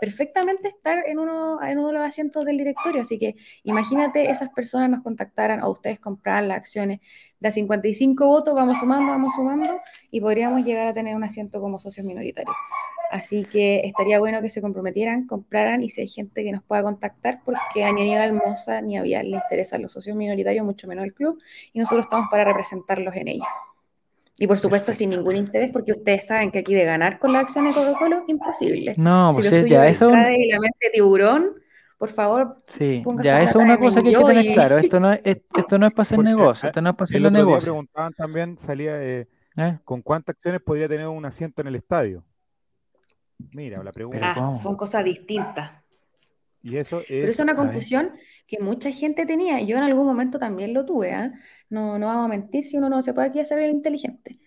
perfectamente 0.00 0.68
estar 0.68 1.04
en 1.06 1.18
uno, 1.18 1.62
en 1.62 1.78
uno 1.78 1.88
de 1.88 1.94
los 1.94 2.02
asientos 2.06 2.44
del 2.44 2.56
directorio. 2.56 3.02
Así 3.02 3.18
que 3.18 3.36
imagínate 3.64 4.30
esas 4.30 4.48
personas 4.50 4.90
nos 4.90 5.02
contactaran 5.02 5.62
o 5.62 5.70
ustedes 5.70 6.00
compraran 6.00 6.48
las 6.48 6.58
acciones 6.58 7.00
de 7.38 7.48
a 7.48 7.50
55 7.50 8.26
votos, 8.26 8.54
vamos 8.54 8.78
sumando, 8.78 9.12
vamos 9.12 9.34
sumando 9.34 9.80
y 10.10 10.20
podríamos 10.20 10.64
llegar 10.64 10.86
a 10.86 10.94
tener 10.94 11.16
un 11.16 11.24
asiento 11.24 11.60
como 11.60 11.78
socios 11.78 12.06
minoritarios. 12.06 12.54
Así 13.10 13.44
que 13.44 13.80
estaría 13.80 14.20
bueno 14.20 14.40
que 14.40 14.50
se 14.50 14.62
comprometieran, 14.62 15.26
compraran 15.26 15.82
y 15.82 15.88
si 15.88 16.02
hay 16.02 16.08
gente 16.08 16.44
que 16.44 16.52
nos 16.52 16.62
pueda 16.62 16.82
contactar, 16.82 17.40
porque 17.44 17.84
a 17.84 17.88
Aníbal 17.88 18.32
Mosa 18.32 18.80
ni 18.82 18.96
a 18.96 19.02
Vial 19.02 19.30
le 19.30 19.36
interesan 19.36 19.82
los 19.82 19.92
socios 19.92 20.16
minoritarios, 20.16 20.64
mucho 20.64 20.86
menos 20.86 21.04
el 21.04 21.12
club, 21.12 21.42
y 21.72 21.80
nosotros 21.80 22.06
estamos 22.06 22.28
para 22.30 22.44
representarlos 22.44 23.16
en 23.16 23.28
ellos. 23.28 23.48
Y 24.42 24.46
por 24.46 24.56
supuesto, 24.56 24.94
sin 24.94 25.10
ningún 25.10 25.36
interés, 25.36 25.70
porque 25.70 25.92
ustedes 25.92 26.26
saben 26.26 26.50
que 26.50 26.60
aquí 26.60 26.72
de 26.74 26.84
ganar 26.84 27.18
con 27.18 27.30
la 27.32 27.40
acción 27.40 27.66
de 27.66 27.72
Colo-Colo, 27.74 28.24
imposible. 28.26 28.94
No, 28.96 29.28
si 29.30 29.34
pues 29.36 29.50
lo 29.50 29.56
es- 29.56 29.62
suyo 29.62 29.74
ya, 29.76 29.86
es 29.88 29.96
eso 29.96 30.06
es 30.08 30.12
la 30.50 30.58
mente 30.60 30.78
de 30.80 30.90
tiburón, 30.90 31.50
por 31.98 32.08
favor, 32.08 32.56
Sí, 32.66 33.02
ya 33.22 33.42
eso 33.42 33.58
es 33.60 33.64
una 33.66 33.78
cosa 33.78 34.00
que 34.00 34.08
hay 34.08 34.14
que 34.14 34.24
tener 34.24 34.44
y- 34.46 34.54
claro. 34.54 34.78
Esto 34.78 34.98
no 34.98 35.12
es, 35.12 35.20
es- 35.24 35.42
esto 35.54 35.78
no 35.78 35.86
es 35.86 35.92
para 35.92 36.02
hacer 36.02 36.16
Porque, 36.16 36.30
negocio, 36.30 36.60
ah, 36.64 36.68
esto 36.68 36.80
no 36.80 36.88
es 36.90 36.96
para 36.96 37.04
hacer 37.04 37.16
El 37.18 37.32
negocios. 37.32 37.64
preguntaban 37.64 38.12
también, 38.14 38.56
salía 38.58 38.94
de 38.94 39.28
¿eh? 39.58 39.78
con 39.84 40.00
cuántas 40.00 40.34
acciones 40.36 40.62
podría 40.62 40.88
tener 40.88 41.06
un 41.06 41.24
asiento 41.26 41.60
en 41.60 41.68
el 41.68 41.74
estadio. 41.76 42.24
Mira, 43.52 43.82
la 43.84 43.92
pregunta. 43.92 44.34
Ah, 44.36 44.58
son 44.60 44.74
cosas 44.76 45.04
distintas. 45.04 45.70
Y 46.62 46.76
eso 46.78 47.02
Pero 47.18 47.32
es 47.32 47.38
es. 47.38 47.40
una 47.40 47.54
confusión 47.56 48.14
que 48.46 48.58
mucha 48.60 48.90
gente 48.92 49.26
tenía. 49.26 49.60
Yo 49.60 49.76
en 49.76 49.82
algún 49.84 50.06
momento 50.06 50.38
también 50.38 50.72
lo 50.74 50.86
tuve, 50.86 51.12
¿ah? 51.12 51.32
No, 51.68 51.98
no 51.98 52.06
vamos 52.06 52.26
a 52.26 52.28
mentir 52.28 52.64
si 52.64 52.78
uno 52.78 52.88
no 52.88 53.02
se 53.02 53.12
puede 53.14 53.28
aquí 53.28 53.40
hacer 53.40 53.60
el 53.60 53.70
inteligente. 53.70 54.38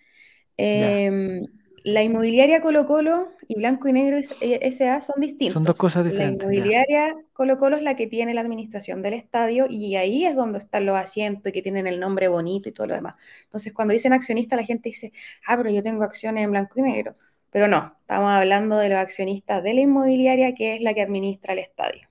Eh, 0.56 1.42
la 1.84 2.02
inmobiliaria 2.02 2.60
Colo 2.62 2.86
Colo 2.86 3.30
y 3.48 3.56
Blanco 3.58 3.88
y 3.88 3.92
Negro 3.92 4.16
S- 4.18 4.36
eh, 4.40 4.58
SA 4.62 5.00
son 5.00 5.20
distintos. 5.20 5.52
Son 5.52 5.62
dos 5.64 5.76
cosas 5.76 6.04
La 6.06 6.24
diferentes. 6.24 6.52
ya. 6.52 6.76
inmobiliaria 6.76 7.14
Colo 7.32 7.58
Colo 7.58 7.76
es 7.76 7.82
la 7.82 7.96
que 7.96 8.06
tiene 8.06 8.34
la 8.34 8.40
administración 8.42 9.02
del 9.02 9.14
estadio 9.14 9.66
y 9.70 9.96
ahí 9.96 10.26
es 10.26 10.36
donde 10.36 10.58
están 10.58 10.86
los 10.86 10.96
asientos 10.96 11.50
y 11.50 11.52
que 11.54 11.62
tienen 11.62 11.86
el 11.86 12.00
nombre 12.00 12.28
bonito 12.28 12.68
y 12.68 12.72
todo 12.72 12.86
lo 12.88 12.94
demás. 12.94 13.14
Entonces, 13.44 13.72
cuando 13.72 13.92
dicen 13.94 14.12
accionista, 14.12 14.56
la 14.56 14.64
gente 14.64 14.90
dice, 14.90 15.12
ah, 15.46 15.56
pero 15.56 15.70
yo 15.70 15.82
tengo 15.82 16.04
acciones 16.04 16.44
en 16.44 16.50
blanco 16.50 16.78
y 16.80 16.82
negro. 16.82 17.14
Pero 17.54 17.68
no, 17.68 17.96
estamos 18.00 18.32
hablando 18.32 18.76
de 18.78 18.88
los 18.88 18.98
accionistas 18.98 19.62
de 19.62 19.74
la 19.74 19.82
inmobiliaria, 19.82 20.56
que 20.56 20.74
es 20.74 20.80
la 20.80 20.92
que 20.92 21.02
administra 21.02 21.52
el 21.52 21.60
estadio. 21.60 22.08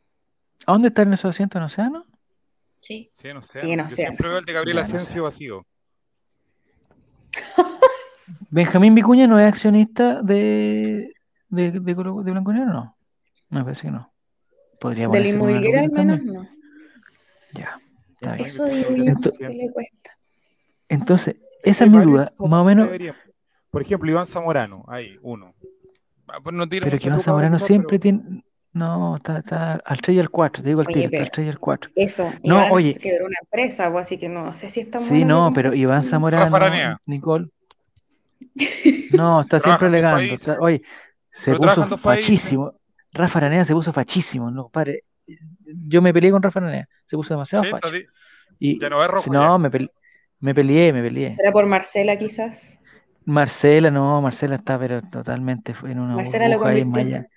¿A 0.65 0.71
dónde 0.71 0.87
están 0.87 1.11
esos 1.11 1.31
asientos 1.31 1.59
en 1.59 1.63
Océano? 1.63 2.05
Sí. 2.79 3.11
Sí, 3.13 3.27
no 3.33 3.41
sé. 3.41 3.59
Sí, 3.59 3.75
no 3.75 3.83
Yo 3.83 3.89
sé. 3.89 3.95
siempre 3.97 4.29
veo 4.29 4.37
el 4.37 4.45
de 4.45 4.53
Gabriel. 4.53 4.77
Asensio 4.77 5.23
vacío. 5.23 5.65
Benjamín 8.51 8.95
Vicuña 8.95 9.27
no 9.27 9.37
es 9.37 9.45
accionista 9.45 10.21
de, 10.21 11.13
de, 11.49 11.71
de, 11.71 11.93
Blanco 11.93 12.53
Negro, 12.53 12.71
no. 12.71 12.97
Me 13.49 13.65
parece 13.65 13.81
que 13.81 13.91
no. 13.91 14.13
Podría 14.79 15.09
De 15.09 15.19
la 15.19 15.27
inmobiliaria 15.27 15.81
al 15.81 15.91
menos 15.91 16.19
también. 16.19 16.35
no. 16.35 16.49
Ya, 17.53 17.81
está 18.13 18.35
bien. 18.35 18.47
Eso 18.47 18.63
digo 18.63 18.91
yo 18.91 19.03
que 19.03 19.29
que 19.39 19.49
le 19.49 19.71
cuesta. 19.73 20.17
Entonces, 20.87 21.35
esa 21.63 21.83
es 21.83 21.91
mi 21.91 21.99
duda. 21.99 22.31
Más 22.37 22.61
o 22.61 22.63
menos. 22.63 22.87
Por 23.73 23.81
ejemplo, 23.81 24.11
Iván 24.11 24.27
Zamorano, 24.27 24.85
ahí, 24.87 25.17
uno. 25.23 25.55
Ah, 26.27 26.37
pues 26.43 26.55
no 26.55 26.69
pero 26.69 26.95
que 26.99 27.07
Iván 27.07 27.19
Zamorano 27.21 27.57
siempre 27.57 27.97
pero- 27.97 28.19
tiene. 28.19 28.43
No, 28.71 29.15
está, 29.15 29.39
está 29.39 29.73
al 29.83 29.97
3 29.99 30.15
y 30.17 30.19
al 30.19 30.29
4, 30.29 30.61
te 30.61 30.69
digo 30.69 30.81
al 30.81 30.87
Oye, 30.87 30.93
tiro, 30.93 31.05
está 31.05 31.11
pero- 31.17 31.23
al 31.25 31.31
3 31.31 31.45
y 31.47 31.49
al 31.49 31.59
4. 31.59 31.91
Eso. 31.95 32.31
No, 32.43 32.55
Iván 32.57 32.71
oye. 32.71 32.93
quebró 32.93 33.25
una 33.25 33.35
empresa, 33.41 33.91
pues, 33.91 34.05
así 34.05 34.19
que 34.19 34.29
no 34.29 34.53
sé 34.53 34.69
si 34.69 34.81
está 34.81 34.99
Sí, 34.99 35.09
bueno 35.09 35.49
no, 35.49 35.53
pero 35.55 35.73
Iván 35.73 36.03
Zamorano, 36.03 36.43
Rafa 36.45 36.55
Aranea. 36.57 36.99
Nicole. 37.07 37.47
No, 39.17 39.41
está 39.41 39.59
siempre 39.59 39.87
está- 40.31 40.59
oye, 40.59 40.81
se 41.31 41.51
Pero 41.57 41.57
puso 41.75 41.97
países. 41.97 42.01
fachísimo. 42.01 42.73
Rafa 43.11 43.39
Aranea 43.39 43.65
se 43.65 43.73
puso 43.73 43.91
fachísimo, 43.91 44.51
no, 44.51 44.69
padre. 44.69 45.03
Yo 45.65 45.99
me 46.03 46.13
peleé 46.13 46.29
con 46.29 46.43
Rafa 46.43 46.59
Aranea, 46.59 46.87
se 47.07 47.15
puso 47.15 47.33
demasiado 47.33 47.63
Sí, 47.63 47.71
facho. 47.71 47.87
Y, 48.59 48.79
ya 48.79 48.89
no 48.89 49.03
es 49.03 49.09
rojo. 49.09 49.23
sí, 49.23 49.29
no, 49.31 49.57
me, 49.57 49.71
pele- 49.71 49.91
me 50.39 50.53
peleé, 50.53 50.93
me 50.93 51.01
peleé. 51.01 51.31
¿Será 51.31 51.51
por 51.51 51.65
Marcela 51.65 52.17
quizás? 52.17 52.79
Marcela, 53.25 53.89
no, 53.91 54.21
Marcela 54.21 54.55
está, 54.55 54.77
pero 54.79 55.01
totalmente 55.01 55.73
fue 55.73 55.91
en 55.91 55.99
una 55.99 56.15
Marcela 56.15 56.47
lo 56.47 56.55
en 56.55 56.59
convirtió. 56.61 56.91
Maya. 56.91 57.19
ya. 57.19 57.27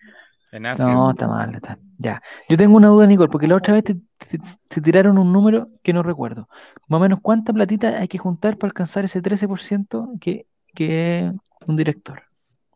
En 0.56 0.66
Asia. 0.66 0.84
No, 0.86 1.10
está 1.10 1.26
mal, 1.28 1.54
está. 1.54 1.78
Ya. 1.98 2.22
Yo 2.48 2.56
tengo 2.56 2.76
una 2.76 2.88
duda, 2.88 3.06
Nicole, 3.06 3.28
porque 3.30 3.46
la 3.48 3.56
otra 3.56 3.74
vez 3.74 3.84
te, 3.84 3.94
te- 3.94 4.38
te 4.68 4.80
tiraron 4.80 5.18
un 5.18 5.32
número 5.32 5.68
que 5.82 5.92
no 5.92 6.02
recuerdo. 6.02 6.48
Más 6.88 6.98
o 6.98 7.00
menos, 7.02 7.18
¿cuánta 7.20 7.52
platita 7.52 7.98
hay 7.98 8.08
que 8.08 8.18
juntar 8.18 8.56
para 8.56 8.68
alcanzar 8.70 9.04
ese 9.04 9.20
13% 9.20 10.10
que, 10.20 10.46
que 10.74 11.26
es 11.26 11.32
un 11.66 11.76
director? 11.76 12.22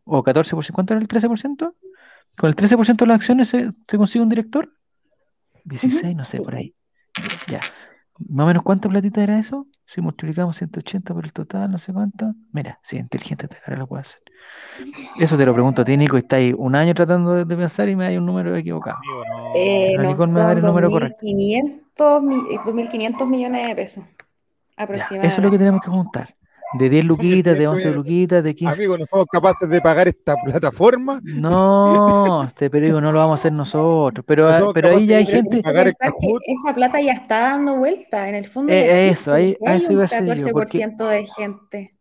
¿O 0.03 0.23
14%? 0.23 0.73
¿Cuánto 0.73 0.93
era 0.93 1.01
el 1.01 1.07
13%? 1.07 1.75
¿Con 2.37 2.49
el 2.49 2.55
13% 2.55 3.05
de 3.05 3.07
las 3.07 3.15
acciones 3.15 3.47
se, 3.49 3.71
se 3.87 3.97
consigue 3.97 4.23
un 4.23 4.29
director? 4.29 4.69
16, 5.63 6.15
no 6.15 6.25
sé, 6.25 6.39
por 6.41 6.55
ahí. 6.55 6.73
Ya. 7.47 7.61
Más 8.29 8.43
o 8.43 8.47
menos, 8.47 8.63
¿cuánta 8.63 8.87
platita 8.89 9.23
era 9.23 9.39
eso? 9.39 9.67
Si 9.85 9.99
multiplicamos 10.01 10.55
180 10.57 11.13
por 11.13 11.25
el 11.25 11.33
total, 11.33 11.71
no 11.71 11.77
sé 11.79 11.91
cuánto. 11.91 12.33
Mira, 12.51 12.79
sí, 12.83 12.97
inteligente 12.97 13.45
esta 13.45 13.59
cara 13.59 13.77
lo 13.77 13.87
puede 13.87 14.01
hacer. 14.01 14.21
Eso 15.17 15.37
te 15.37 15.45
lo 15.45 15.53
pregunto 15.53 15.81
a 15.81 15.85
ti, 15.85 15.97
Nico, 15.97 16.17
y 16.17 16.19
está 16.19 16.37
ahí 16.37 16.53
un 16.57 16.75
año 16.75 16.93
tratando 16.93 17.33
de, 17.33 17.45
de 17.45 17.55
pensar 17.57 17.89
y 17.89 17.95
me 17.95 18.11
da 18.11 18.17
un 18.19 18.25
número 18.25 18.55
equivocado. 18.55 18.97
Eh, 19.55 19.95
no, 19.97 20.03
Nicole 20.03 20.31
me 20.31 20.39
va 20.39 20.43
a 20.43 20.47
dar 20.47 20.53
son 20.57 20.57
el 20.59 20.65
número 20.65 20.91
correcto. 20.91 21.17
2.500 21.21 22.23
mi- 22.23 22.35
eh, 22.53 22.59
2.500 22.65 23.27
millones 23.27 23.67
de 23.67 23.75
pesos 23.75 24.03
Ya, 24.05 24.23
aproximadamente. 24.77 25.27
eso 25.27 25.37
es 25.41 25.43
lo 25.45 25.51
que 25.51 25.57
tenemos 25.57 25.81
que 25.81 25.89
juntar. 25.89 26.35
De 26.73 26.89
10 26.89 27.05
luquitas, 27.05 27.57
de 27.57 27.65
Amigo, 27.65 27.71
11 27.73 27.91
luquitas, 27.91 28.43
de 28.43 28.55
15. 28.55 28.73
Amigo, 28.75 28.97
no 28.97 29.05
somos 29.05 29.25
capaces 29.25 29.67
de 29.67 29.81
pagar 29.81 30.07
esta 30.07 30.35
plataforma. 30.43 31.19
No, 31.23 32.43
este 32.47 32.69
periódico 32.69 33.01
no 33.01 33.11
lo 33.11 33.19
vamos 33.19 33.39
a 33.39 33.41
hacer 33.41 33.51
nosotros. 33.51 34.23
Pero, 34.25 34.49
No 34.57 34.71
pero 34.73 34.95
ahí 34.95 35.05
ya 35.05 35.17
hay 35.17 35.25
de 35.25 35.31
gente. 35.31 35.61
Kahoot. 35.61 36.41
esa 36.45 36.73
plata 36.73 37.01
ya 37.01 37.11
está 37.13 37.39
dando 37.41 37.77
vuelta. 37.77 38.29
En 38.29 38.35
el 38.35 38.45
fondo 38.45 38.71
Eh, 38.71 39.09
eso, 39.09 39.33
ahí- 39.33 39.57
hay 39.65 39.77
eso 39.79 39.87
un 39.87 39.93
iba 39.93 40.03
a 40.05 40.07
ser 40.07 40.25
yo, 40.25 40.47
14% 40.47 41.07
de 41.07 41.25
gente. 41.27 41.93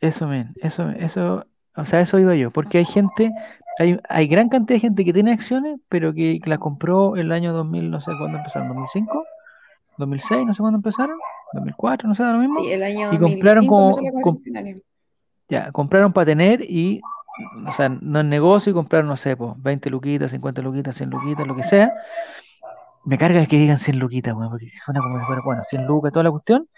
Eso, 0.00 0.26
men, 0.26 0.54
eso, 0.62 0.88
eso, 0.90 1.44
o 1.76 1.84
sea, 1.84 2.00
eso 2.00 2.18
iba 2.18 2.34
yo, 2.34 2.50
porque 2.50 2.78
hay 2.78 2.84
gente, 2.86 3.30
hay, 3.78 3.98
hay 4.08 4.26
gran 4.28 4.48
cantidad 4.48 4.76
de 4.76 4.80
gente 4.80 5.04
que 5.04 5.12
tiene 5.12 5.32
acciones, 5.32 5.78
pero 5.90 6.14
que 6.14 6.40
la 6.46 6.56
compró 6.56 7.16
el 7.16 7.30
año 7.32 7.52
2000, 7.52 7.90
no 7.90 8.00
sé 8.00 8.10
cuándo 8.18 8.38
empezaron, 8.38 8.68
2005, 8.68 9.24
2006, 9.98 10.46
no 10.46 10.54
sé 10.54 10.60
cuándo 10.62 10.78
empezaron, 10.78 11.18
2004, 11.54 12.08
no 12.08 12.14
sé, 12.14 12.22
lo 12.22 12.38
mismo. 12.38 12.60
Sí, 12.60 12.70
el 12.72 12.82
año 12.82 13.12
Y 13.12 13.18
compraron 13.18 13.66
2005 13.66 13.92
como- 14.12 14.22
com-. 14.22 14.36
Ya, 15.48 15.72
compraron 15.72 16.12
para 16.12 16.26
tener 16.26 16.62
y, 16.62 17.00
o 17.66 17.72
sea, 17.72 17.88
no 17.88 18.20
es 18.20 18.24
negocio 18.26 18.70
y 18.70 18.74
compraron, 18.74 19.08
no 19.08 19.16
sé, 19.16 19.36
pues, 19.36 19.52
20 19.56 19.90
luquitas, 19.90 20.30
50 20.30 20.62
luquitas, 20.62 20.94
100 20.96 21.10
luquitas, 21.10 21.46
lo 21.46 21.56
que 21.56 21.62
sea. 21.64 21.92
Me 23.04 23.16
carga 23.18 23.44
que 23.46 23.56
digan 23.58 23.78
100 23.78 23.98
luquitas, 23.98 24.34
weón, 24.34 24.50
porque 24.50 24.68
suena 24.84 25.00
como 25.00 25.18
bueno, 25.44 25.62
100 25.64 25.86
lucas, 25.86 26.12
toda 26.12 26.24
la 26.24 26.30
cuestión. 26.30 26.68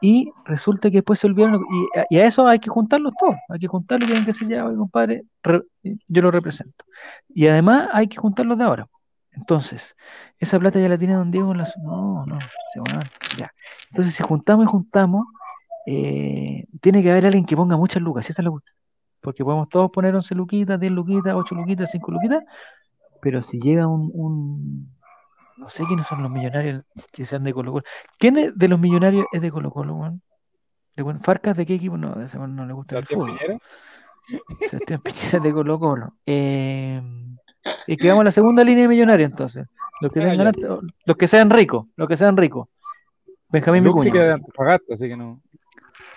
Y 0.00 0.32
resulta 0.44 0.90
que 0.90 0.96
después 0.96 1.20
se 1.20 1.28
olvidaron, 1.28 1.64
y 1.94 1.98
a, 1.98 2.04
y 2.10 2.18
a 2.18 2.24
eso 2.26 2.46
hay 2.48 2.58
que 2.58 2.68
juntarlos 2.68 3.12
todos, 3.18 3.36
hay 3.48 3.60
que 3.60 3.68
juntarlos 3.68 4.06
y 4.08 4.10
tienen 4.10 4.24
que 4.24 4.32
decir, 4.32 4.48
ya, 4.48 4.66
oye, 4.66 4.76
compadre, 4.76 5.22
re- 5.44 5.62
yo 5.84 6.22
lo 6.22 6.32
represento. 6.32 6.84
Y 7.32 7.46
además 7.46 7.88
hay 7.92 8.08
que 8.08 8.16
juntarlos 8.16 8.58
de 8.58 8.64
ahora. 8.64 8.88
Entonces, 9.32 9.96
esa 10.38 10.58
plata 10.58 10.78
ya 10.78 10.88
la 10.88 10.98
tiene 10.98 11.14
don 11.14 11.30
Diego 11.30 11.52
en 11.52 11.58
la... 11.58 11.64
su- 11.66 11.80
No, 11.82 12.24
no, 12.26 12.38
se 12.72 12.80
van, 12.80 13.08
ya. 13.38 13.50
Entonces, 13.90 14.14
si 14.14 14.22
juntamos 14.22 14.66
y 14.66 14.68
juntamos, 14.68 15.26
eh, 15.86 16.66
tiene 16.80 17.02
que 17.02 17.10
haber 17.10 17.26
alguien 17.26 17.44
que 17.44 17.56
ponga 17.56 17.76
muchas 17.76 18.02
lucas, 18.02 18.28
esa 18.28 18.42
es 18.42 18.44
la 18.44 18.50
cuestión. 18.50 18.76
Porque 19.20 19.44
podemos 19.44 19.68
todos 19.68 19.90
poner 19.90 20.14
11 20.14 20.34
luquitas, 20.34 20.78
10 20.78 20.92
luquitas, 20.92 21.34
8 21.34 21.54
luquitas, 21.54 21.90
5 21.90 22.10
luquitas, 22.12 22.42
pero 23.20 23.40
si 23.42 23.58
llega 23.60 23.86
un, 23.86 24.10
un- 24.14 24.92
no 25.56 25.68
sé 25.68 25.84
quiénes 25.84 26.06
son 26.06 26.22
los 26.22 26.30
millonarios 26.30 26.84
que 27.12 27.24
sean 27.24 27.44
de 27.44 27.54
Colo 27.54 27.72
Colo. 27.72 27.84
¿Quién 28.18 28.36
es 28.36 28.56
de 28.58 28.68
los 28.68 28.80
millonarios 28.80 29.26
es 29.32 29.40
de 29.40 29.50
Colo 29.52 29.70
Colo, 29.70 29.94
weón? 29.94 30.22
¿De 30.96 31.04
¿Farcas 31.20 31.56
de 31.56 31.64
qué 31.64 31.74
equipo? 31.74 31.96
No, 31.96 32.14
de 32.16 32.24
ese 32.26 32.36
no 32.38 32.66
le 32.66 32.72
gusta 32.74 32.98
el 32.98 33.06
fútbol. 33.06 33.38
Piñera. 33.38 33.58
Sebastián 34.58 35.00
Piñera 35.00 35.38
de 35.38 35.52
Colo 35.52 35.78
Colo. 35.78 36.14
Eh, 36.26 37.00
y 37.86 37.96
que 37.96 38.08
vamos 38.08 38.22
a 38.22 38.24
la 38.24 38.32
segunda 38.32 38.64
línea 38.64 38.82
de 38.82 38.88
millonarios 38.88 39.30
entonces. 39.30 39.66
Los 40.00 40.12
que, 40.12 40.20
Ah, 40.20 40.34
los 41.06 41.30
sean 41.30 41.50
ricos, 41.50 41.86
los 41.96 42.08
que 42.08 42.16
sean 42.16 42.36
ricos. 42.36 42.68
Benjamín 43.48 43.84
de 43.84 44.32
Antofagasta, 44.32 44.94
así 44.94 45.08
que 45.08 45.16
no. 45.16 45.40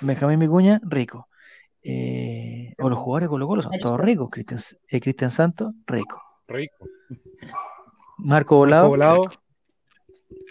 Benjamín 0.01 0.39
Vicuña, 0.39 0.79
rico. 0.83 1.27
Eh, 1.83 2.73
o 2.79 2.89
los 2.89 2.97
jugadores 2.97 3.27
de 3.27 3.29
Colo 3.29 3.47
Colo 3.47 3.61
son 3.61 3.73
todos 3.79 3.99
ricos. 3.99 4.29
Cristian, 4.31 4.59
eh, 4.89 4.99
Cristian 5.01 5.29
Santos, 5.31 5.73
rico. 5.85 6.21
Rico. 6.47 6.87
Marco 8.17 8.55
Volado, 8.57 8.83
Marco 8.83 8.89
Volado. 8.91 9.31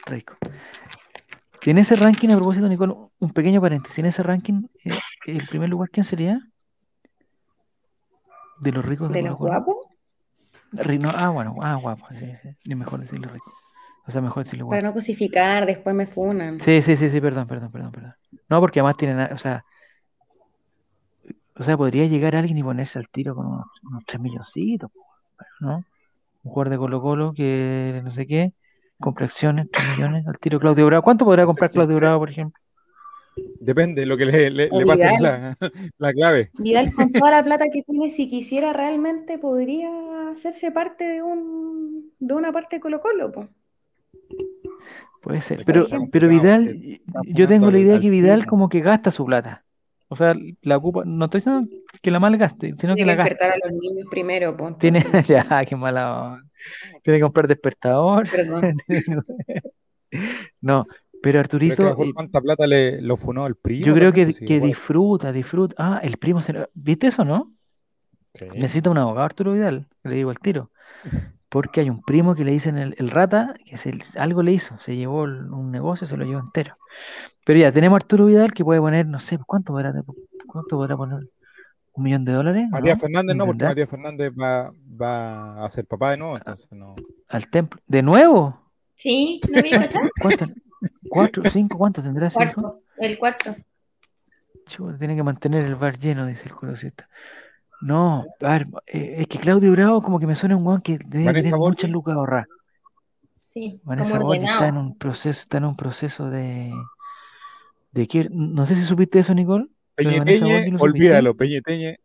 rico. 0.06 0.36
Y 1.62 1.70
en 1.70 1.78
ese 1.78 1.96
ranking, 1.96 2.28
a 2.28 2.36
propósito, 2.36 2.68
Nicole, 2.68 2.94
un 3.18 3.30
pequeño 3.30 3.60
paréntesis. 3.60 3.98
En 3.98 4.06
ese 4.06 4.22
ranking, 4.22 4.66
eh, 4.84 4.90
el 5.26 5.46
primer 5.46 5.70
lugar, 5.70 5.88
¿quién 5.90 6.04
sería? 6.04 6.40
De 8.60 8.70
los 8.70 8.84
ricos 8.84 9.08
de, 9.08 9.14
¿De 9.22 9.22
los 9.28 9.36
guapos? 9.38 9.76
Ah, 11.14 11.30
bueno, 11.30 11.54
ah, 11.62 11.76
guapo. 11.76 12.06
Sí, 12.10 12.26
sí. 12.42 12.48
Ni 12.66 12.74
mejor 12.74 13.00
decirlo 13.00 13.28
rico. 13.32 13.52
O 14.06 14.10
sea, 14.10 14.20
mejor 14.20 14.44
decirlo 14.44 14.68
Para 14.68 14.80
guapo. 14.82 14.92
no 14.92 14.94
cosificar, 14.94 15.66
después 15.66 15.94
me 15.94 16.06
funan. 16.06 16.60
Sí, 16.60 16.82
sí, 16.82 16.96
sí, 16.96 17.08
sí, 17.08 17.20
perdón, 17.20 17.46
perdón, 17.46 17.70
perdón, 17.70 17.92
perdón. 17.92 18.14
No, 18.48 18.60
porque 18.60 18.80
además 18.80 18.96
tienen, 18.96 19.32
o 19.32 19.38
sea, 19.38 19.64
o 21.56 21.62
sea, 21.62 21.76
podría 21.76 22.06
llegar 22.06 22.34
alguien 22.34 22.58
y 22.58 22.62
ponerse 22.62 22.98
al 22.98 23.08
tiro 23.08 23.34
con 23.34 23.46
unos, 23.46 23.66
unos 23.82 24.04
3 24.06 24.20
milloncitos, 24.20 24.90
¿no? 25.60 25.76
Un 26.42 26.50
jugador 26.50 26.70
de 26.70 26.78
Colo 26.78 27.00
Colo 27.00 27.32
que 27.32 28.00
no 28.04 28.12
sé 28.12 28.26
qué, 28.26 28.52
compra 28.98 29.26
acciones, 29.26 29.68
3 29.70 29.96
millones, 29.96 30.26
al 30.26 30.38
tiro 30.38 30.58
Claudio 30.58 30.86
Bravo. 30.86 31.02
¿Cuánto 31.02 31.24
podrá 31.24 31.46
comprar 31.46 31.70
Claudio 31.70 31.96
Bravo, 31.96 32.18
por 32.18 32.30
ejemplo? 32.30 32.60
Depende, 33.60 34.06
lo 34.06 34.16
que 34.16 34.26
le, 34.26 34.50
le, 34.50 34.68
le 34.70 34.86
pase 34.86 35.08
la, 35.20 35.56
la 35.98 36.12
clave. 36.12 36.50
Vidal 36.58 36.92
con 36.92 37.12
toda 37.12 37.30
la 37.30 37.44
plata 37.44 37.66
que 37.72 37.82
tiene, 37.82 38.10
si 38.10 38.28
quisiera 38.28 38.72
realmente, 38.72 39.38
podría 39.38 39.90
hacerse 40.32 40.70
parte 40.72 41.04
de 41.04 41.22
un 41.22 42.12
de 42.18 42.34
una 42.34 42.52
parte 42.52 42.76
de 42.76 42.80
Colo 42.80 43.00
Colo, 43.00 43.32
po. 43.32 43.48
Puede 45.22 45.40
ser, 45.40 45.64
pero, 45.64 45.86
pero 46.12 46.28
Vidal, 46.28 47.00
yo 47.24 47.48
tengo 47.48 47.70
la 47.70 47.78
idea 47.78 47.98
que 48.00 48.10
Vidal 48.10 48.46
como 48.46 48.68
que 48.68 48.80
gasta 48.80 49.10
su 49.10 49.24
plata. 49.24 49.64
O 50.08 50.16
sea, 50.16 50.34
la 50.60 50.76
ocupa, 50.76 51.02
no 51.06 51.24
estoy 51.24 51.40
diciendo 51.40 51.68
que 52.02 52.10
la 52.10 52.20
malgaste, 52.20 52.74
sino 52.78 52.94
que 52.94 53.04
Tiene 53.04 53.06
la 53.06 53.12
que 53.12 53.16
gasta. 53.16 53.46
despertar 53.46 53.50
a 53.52 53.68
los 53.68 53.72
niños 53.80 54.06
primero, 54.10 54.56
po. 54.56 54.76
Tiene, 54.76 55.02
ya, 55.26 55.64
qué 55.64 55.76
mala. 55.76 56.42
Tiene 57.02 57.18
que 57.18 57.22
comprar 57.22 57.48
despertador. 57.48 58.28
Perdón. 58.30 58.76
No, 60.60 60.86
pero 61.24 61.32
que 61.38 61.40
Arturito, 61.40 61.84
mejor 61.86 62.06
eh, 62.06 62.12
cuánta 62.14 62.40
plata 62.40 62.66
le 62.66 63.00
lo 63.02 63.16
funó 63.16 63.46
el 63.46 63.56
primo. 63.56 63.84
yo 63.86 63.94
creo 63.94 64.12
que, 64.12 64.24
pues, 64.26 64.38
que 64.38 64.60
disfruta, 64.60 65.32
disfruta. 65.32 65.74
Ah, 65.78 66.00
el 66.02 66.16
primo 66.18 66.38
se... 66.40 66.68
¿Viste 66.74 67.08
eso, 67.08 67.24
no? 67.24 67.52
Sí. 68.34 68.44
Necesita 68.54 68.90
un 68.90 68.98
abogado, 68.98 69.24
Arturo 69.24 69.52
Vidal, 69.52 69.86
le 70.04 70.14
digo 70.14 70.30
al 70.30 70.38
tiro. 70.38 70.70
Porque 71.48 71.80
hay 71.80 71.90
un 71.90 72.02
primo 72.02 72.34
que 72.34 72.44
le 72.44 72.50
dicen 72.52 72.78
el, 72.78 72.94
el 72.98 73.10
rata, 73.10 73.54
que 73.64 73.76
se- 73.76 73.96
algo 74.18 74.42
le 74.42 74.52
hizo, 74.52 74.76
se 74.80 74.96
llevó 74.96 75.24
el- 75.24 75.52
un 75.52 75.70
negocio, 75.70 76.06
se 76.06 76.16
lo 76.16 76.24
llevó 76.24 76.40
entero. 76.40 76.72
Pero 77.44 77.60
ya, 77.60 77.70
tenemos 77.72 77.96
a 77.96 77.98
Arturo 77.98 78.26
Vidal 78.26 78.52
que 78.52 78.64
puede 78.64 78.80
poner, 78.80 79.06
no 79.06 79.20
sé, 79.20 79.38
¿cuánto 79.46 79.72
podrá, 79.72 79.92
cuánto 80.46 80.76
podrá 80.76 80.96
poner? 80.96 81.20
¿Un 81.92 82.02
millón 82.02 82.24
de 82.24 82.32
dólares? 82.32 82.66
Matías 82.70 82.98
¿No? 82.98 83.02
Fernández 83.02 83.36
no, 83.36 83.46
porque. 83.46 83.64
Matías 83.66 83.88
Fernández 83.90 84.32
va, 84.32 84.72
va 85.00 85.64
a 85.64 85.68
ser 85.68 85.86
papá 85.86 86.10
de 86.10 86.16
nuevo, 86.16 86.36
entonces 86.36 86.66
no. 86.72 86.96
Al 87.28 87.48
templo. 87.48 87.80
¿De 87.86 88.02
nuevo? 88.02 88.60
Sí, 88.96 89.40
¿no 89.52 89.58
había 89.60 89.78
cachado? 89.80 90.08
¿Cuánto? 90.20 90.46
¿Cuatro, 91.08 91.42
cinco? 91.50 91.78
¿Cuánto 91.78 92.02
tendrá? 92.02 92.30
Cuarto, 92.30 92.80
el 92.98 93.18
cuarto. 93.18 93.56
Chuta, 94.66 94.98
tiene 94.98 95.16
que 95.16 95.22
mantener 95.22 95.64
el 95.64 95.74
bar 95.74 95.98
lleno, 95.98 96.26
dice 96.26 96.44
el 96.46 96.54
curosista. 96.54 97.08
No, 97.80 98.24
a 98.40 98.50
ver, 98.50 98.66
eh, 98.86 99.16
es 99.18 99.26
que 99.26 99.38
Claudio 99.38 99.72
Bravo 99.72 100.02
como 100.02 100.18
que 100.18 100.26
me 100.26 100.34
suena 100.34 100.56
un 100.56 100.64
guan 100.64 100.80
que 100.80 100.98
debe 100.98 101.26
Vanessa 101.26 101.50
tener 101.50 101.58
muchas 101.58 101.90
lucas 101.90 102.14
ahorradas. 102.16 102.48
Sí, 103.36 103.80
Vanessa 103.84 104.18
como 104.18 104.32
está 104.34 104.68
en 104.68 104.78
un 104.78 104.96
proceso, 104.96 105.40
está 105.40 105.58
en 105.58 105.64
un 105.66 105.76
proceso 105.76 106.30
de, 106.30 106.72
de 107.92 108.08
que, 108.08 108.28
no 108.30 108.64
sé 108.64 108.74
si 108.74 108.84
supiste 108.84 109.18
eso, 109.18 109.34
Nicole. 109.34 109.68
Peñeteñe, 109.94 110.70
¿lo 110.70 110.78
supiste? 110.78 110.82
olvídalo, 110.82 111.36
Peñeteñe. 111.36 111.98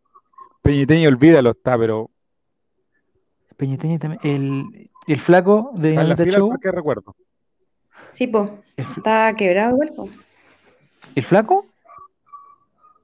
Peñeteñe, 0.61 1.07
olvídalo, 1.07 1.51
está, 1.51 1.77
pero 1.77 2.11
Peñeteñi 3.55 3.99
también. 3.99 4.21
El, 4.23 4.89
el 5.07 5.19
flaco 5.19 5.71
de 5.75 5.89
está 5.91 6.01
en 6.01 6.09
la 6.09 6.17
fila 6.17 6.37
Show. 6.37 6.57
recuerdo. 6.61 7.15
Sí, 8.11 8.27
po. 8.27 8.59
Está 8.77 9.33
quebrado 9.35 9.73
igual, 9.75 9.91
po. 9.95 10.09
¿el 11.15 11.23
flaco? 11.23 11.65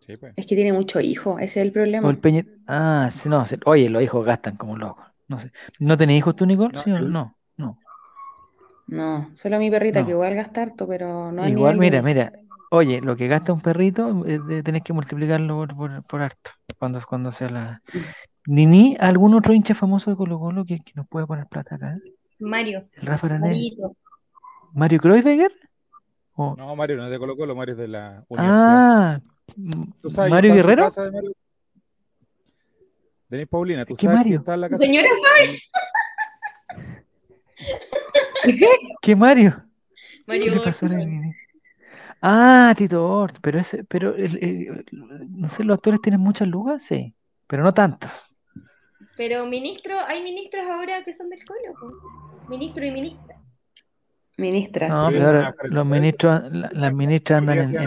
Sí, 0.05 0.17
pues. 0.17 0.33
Es 0.35 0.45
que 0.45 0.55
tiene 0.55 0.73
mucho 0.73 0.99
hijo, 1.01 1.39
ese 1.39 1.61
es 1.61 1.65
el 1.65 1.69
¿O 1.69 1.73
problema. 1.73 2.09
el? 2.09 2.59
Ah, 2.67 3.09
sí, 3.11 3.27
no, 3.29 3.45
sí. 3.45 3.57
Oye, 3.65 3.89
los 3.89 4.03
hijos 4.03 4.25
gastan 4.25 4.55
como 4.55 4.77
locos. 4.77 5.05
No 5.27 5.39
sé. 5.39 5.51
¿No 5.79 5.97
tenés 5.97 6.19
hijos 6.19 6.35
tú, 6.35 6.45
Nicole? 6.45 6.73
No, 6.73 6.83
¿Sí 6.83 6.91
o 6.91 6.99
no? 6.99 7.35
No. 7.57 7.79
No, 8.87 9.31
solo 9.33 9.57
mi 9.57 9.71
perrita 9.71 10.01
No. 10.01 10.05
que 10.05 10.11
igual 10.11 10.35
gasta 10.35 10.61
harto, 10.61 10.87
pero 10.87 11.31
no 11.31 11.41
al 11.43 11.49
Igual, 11.49 11.75
de 11.75 11.79
mira, 11.79 12.01
mira. 12.03 12.33
Oye, 12.69 13.01
lo 13.01 13.15
que 13.15 13.27
gasta 13.27 13.53
un 13.53 13.61
perrito, 13.61 14.23
eh, 14.27 14.61
tenés 14.63 14.83
que 14.83 14.93
multiplicarlo 14.93 15.55
por, 15.55 15.75
por, 15.75 16.03
por 16.03 16.21
harto. 16.21 16.51
Cuando, 16.77 17.01
cuando 17.07 17.31
sea 17.31 17.49
la. 17.49 17.81
Nini, 18.45 18.95
¿algún 18.99 19.33
otro 19.33 19.53
hincha 19.53 19.73
famoso 19.73 20.11
de 20.11 20.17
Colo 20.17 20.39
Colo 20.39 20.65
que, 20.65 20.79
que 20.81 20.91
nos 20.95 21.07
pueda 21.07 21.25
poner 21.25 21.47
plata 21.47 21.75
acá? 21.75 21.97
Mario, 22.39 22.85
¿El 22.93 23.07
Rafa? 23.07 23.27
Marito. 23.39 23.95
¿Mario 24.75 24.99
Kreuzberger? 24.99 25.51
¿O- 26.33 26.53
No, 26.57 26.75
Mario 26.75 26.97
no 26.97 27.05
es 27.05 27.09
de 27.11 27.17
Colo 27.17 27.37
Colo, 27.37 27.55
Mario 27.55 27.71
es 27.73 27.77
de 27.79 27.87
la 27.87 28.25
universidad. 28.27 28.75
ah, 28.77 29.19
¿Tú 30.01 30.09
sabes 30.09 30.31
Mario 30.31 30.51
en 30.51 30.57
Guerrero? 30.57 30.83
casa 30.83 31.05
de 31.05 31.11
Mario? 31.11 31.31
Denis 33.29 33.47
Paulina, 33.47 33.85
¿tú 33.85 33.95
¿Qué 33.95 34.03
sabes 34.05 34.17
Mario? 34.19 34.31
que 34.33 34.37
está 34.39 34.53
en 34.55 34.61
la 34.61 34.69
casa? 34.69 34.83
Señora 34.85 35.07
¿Qué 39.01 39.15
Mario? 39.15 39.63
¿Qué 40.25 40.25
Mario 40.27 40.53
le 40.55 40.59
pasó. 40.59 40.87
Nini? 40.87 41.31
Ah, 42.21 42.73
Tito 42.77 43.07
Ort, 43.07 43.37
pero 43.41 43.59
ese, 43.59 43.83
pero 43.85 44.13
el- 44.15 44.37
el- 44.43 44.85
no 44.91 45.47
sé, 45.49 45.63
los 45.63 45.75
actores 45.75 46.01
tienen 46.01 46.19
muchas 46.19 46.47
lucas, 46.47 46.83
sí, 46.83 47.13
pero 47.47 47.63
no 47.63 47.73
tantas. 47.73 48.35
Pero 49.15 49.45
ministro, 49.45 49.95
hay 50.07 50.21
ministros 50.23 50.67
ahora 50.67 51.03
que 51.03 51.13
son 51.13 51.29
del 51.29 51.39
Colo. 51.45 51.93
Ministro 52.49 52.85
y 52.85 52.91
ministras. 54.37 54.89
No, 54.89 55.09
Sí, 55.09 55.15
los 55.69 55.85
ministros, 55.85 56.41
la- 56.51 56.69
las 56.73 56.93
ministras 56.93 57.41
andan 57.41 57.59
en. 57.59 57.77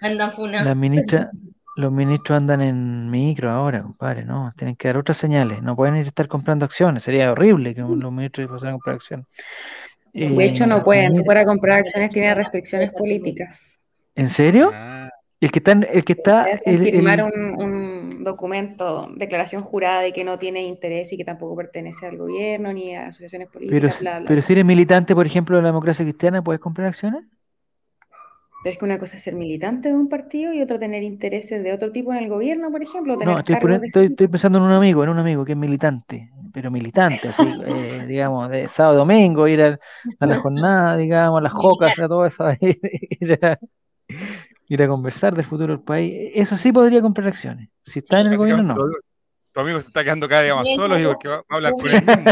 Andan 0.00 0.32
las 0.64 0.76
ministras, 0.76 1.28
los 1.76 1.92
ministros 1.92 2.36
andan 2.36 2.60
en 2.60 3.10
micro 3.10 3.50
ahora, 3.50 3.82
compadre, 3.82 4.24
no, 4.24 4.50
tienen 4.56 4.76
que 4.76 4.88
dar 4.88 4.96
otras 4.96 5.16
señales, 5.16 5.62
no 5.62 5.76
pueden 5.76 5.96
ir 5.96 6.06
a 6.06 6.08
estar 6.08 6.28
comprando 6.28 6.64
acciones, 6.64 7.02
sería 7.02 7.30
horrible 7.32 7.74
que 7.74 7.80
los 7.80 8.12
ministros 8.12 8.48
pasaran 8.50 8.70
a 8.70 8.76
comprar 8.76 8.96
acciones. 8.96 9.26
De 10.12 10.44
hecho, 10.44 10.64
Eh, 10.64 10.66
no 10.66 10.82
pueden. 10.82 11.24
Para 11.24 11.44
comprar 11.44 11.80
acciones 11.80 12.10
tiene 12.10 12.34
restricciones 12.34 12.90
políticas. 12.90 13.78
¿en 14.14 14.28
serio? 14.28 14.72
Ah, 14.74 15.08
El 15.40 15.50
que 15.52 15.58
está, 15.60 15.72
el 15.72 16.04
que 16.04 16.12
está, 16.14 16.46
el- 16.64 16.88
el- 16.92 16.92
firmar 16.92 17.22
un, 17.22 17.32
un 17.62 18.24
documento, 18.24 19.08
declaración 19.16 19.62
jurada 19.62 20.00
de 20.02 20.12
que 20.12 20.24
no 20.24 20.38
tiene 20.38 20.62
interés 20.64 21.12
y 21.12 21.16
que 21.16 21.24
tampoco 21.24 21.56
pertenece 21.56 22.06
al 22.06 22.16
gobierno 22.18 22.72
ni 22.72 22.94
a 22.96 23.08
asociaciones 23.08 23.48
políticas, 23.48 23.98
si- 23.98 24.00
bla, 24.00 24.18
bla. 24.20 24.24
pero 24.24 24.42
si 24.42 24.52
eres 24.52 24.64
militante, 24.64 25.14
por 25.14 25.26
ejemplo, 25.26 25.56
de 25.56 25.62
la 25.62 25.68
democracia 25.68 26.04
cristiana, 26.04 26.42
¿puedes 26.42 26.60
comprar 26.60 26.88
acciones? 26.88 27.24
Pero 28.62 28.72
es 28.72 28.78
que 28.78 28.84
una 28.84 29.00
cosa 29.00 29.16
es 29.16 29.22
ser 29.24 29.34
militante 29.34 29.88
de 29.88 29.96
un 29.96 30.08
partido 30.08 30.52
y 30.52 30.62
otra 30.62 30.78
tener 30.78 31.02
intereses 31.02 31.62
de 31.64 31.72
otro 31.72 31.90
tipo 31.90 32.12
en 32.12 32.18
el 32.18 32.28
gobierno, 32.28 32.70
por 32.70 32.82
ejemplo, 32.82 33.18
tener 33.18 33.36
No, 33.36 33.38
estoy, 33.40 34.28
pensando 34.28 34.58
en 34.58 34.64
un 34.64 34.72
amigo, 34.72 35.02
en 35.02 35.08
un 35.10 35.18
amigo 35.18 35.44
que 35.44 35.52
es 35.52 35.58
militante, 35.58 36.30
pero 36.52 36.70
militante, 36.70 37.28
así, 37.28 37.56
eh, 37.64 38.04
digamos, 38.06 38.48
de 38.50 38.68
sábado 38.68 38.98
domingo, 38.98 39.48
ir 39.48 39.60
a, 39.62 39.78
a 40.20 40.26
la 40.26 40.36
jornada, 40.36 40.96
digamos, 40.96 41.38
a 41.38 41.42
las 41.42 41.52
jocas, 41.52 41.98
a 41.98 42.06
todo 42.08 42.26
eso, 42.26 42.44
ir, 42.60 42.78
ir 43.20 43.44
a, 43.44 43.58
ir 44.68 44.82
a 44.82 44.88
conversar 44.88 45.34
del 45.34 45.46
futuro 45.46 45.74
del 45.74 45.82
país. 45.82 46.30
Eso 46.34 46.56
sí 46.56 46.72
podría 46.72 47.00
comprar 47.00 47.28
acciones. 47.28 47.68
Si 47.84 47.98
está 48.00 48.20
en 48.20 48.28
el 48.28 48.36
gobierno, 48.36 48.62
no. 48.62 48.74
tu, 48.74 48.90
tu 49.52 49.60
amigo 49.60 49.80
se 49.80 49.88
está 49.88 50.04
quedando 50.04 50.28
cada 50.28 50.42
día 50.42 50.54
más 50.54 50.68
solo 50.74 50.98
y 50.98 51.04
porque 51.04 51.28
va 51.28 51.36
va 51.38 51.44
a 51.48 51.54
hablar 51.54 51.72
con 51.72 51.90
él 51.90 52.02
mismo. 52.06 52.24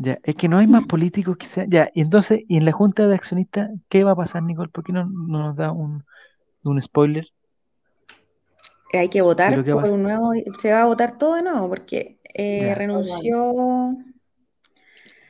Ya, 0.00 0.20
es 0.22 0.36
que 0.36 0.48
no 0.48 0.58
hay 0.58 0.68
más 0.68 0.86
políticos 0.86 1.36
que 1.36 1.46
sean. 1.46 1.70
Ya, 1.70 1.90
y 1.92 2.02
entonces, 2.02 2.42
y 2.46 2.56
en 2.56 2.64
la 2.64 2.72
junta 2.72 3.08
de 3.08 3.14
accionistas, 3.16 3.70
¿qué 3.88 4.04
va 4.04 4.12
a 4.12 4.16
pasar, 4.16 4.44
Nicole? 4.44 4.70
¿Por 4.70 4.84
qué 4.84 4.92
no, 4.92 5.04
no 5.06 5.38
nos 5.48 5.56
da 5.56 5.72
un, 5.72 6.04
un 6.62 6.80
spoiler? 6.80 7.26
Hay 8.92 9.08
que 9.08 9.20
votar 9.20 9.50
Pero 9.50 9.64
¿qué 9.64 9.72
por 9.72 9.90
un 9.90 10.02
nuevo, 10.02 10.32
se 10.60 10.72
va 10.72 10.82
a 10.82 10.86
votar 10.86 11.18
todo 11.18 11.34
de 11.34 11.42
nuevo 11.42 11.68
porque 11.68 12.18
eh, 12.32 12.74
renunció, 12.74 13.90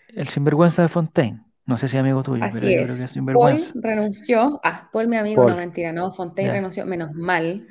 El 0.09 0.29
sinvergüenza 0.29 0.83
de 0.83 0.89
Fontaine. 0.89 1.48
No 1.69 1.77
sé 1.79 1.87
si 1.87 1.97
es 1.97 2.01
amigo 2.01 2.23
tuyo, 2.23 2.45
así 2.45 2.61
pero 2.61 2.71
yo 2.71 2.75
creo 2.77 2.95
es, 2.95 2.99
que 2.99 3.05
es 3.05 3.27
Paul 3.35 3.61
renunció, 3.75 4.61
ah, 4.65 4.89
Paul 4.93 5.09
mi 5.09 5.17
amigo, 5.17 5.43
Paul. 5.43 5.53
no 5.53 5.59
mentira, 5.59 5.93
no, 5.93 6.13
Fontaine 6.13 6.51
renunció, 6.53 6.87
menos 6.87 7.13
mal, 7.13 7.67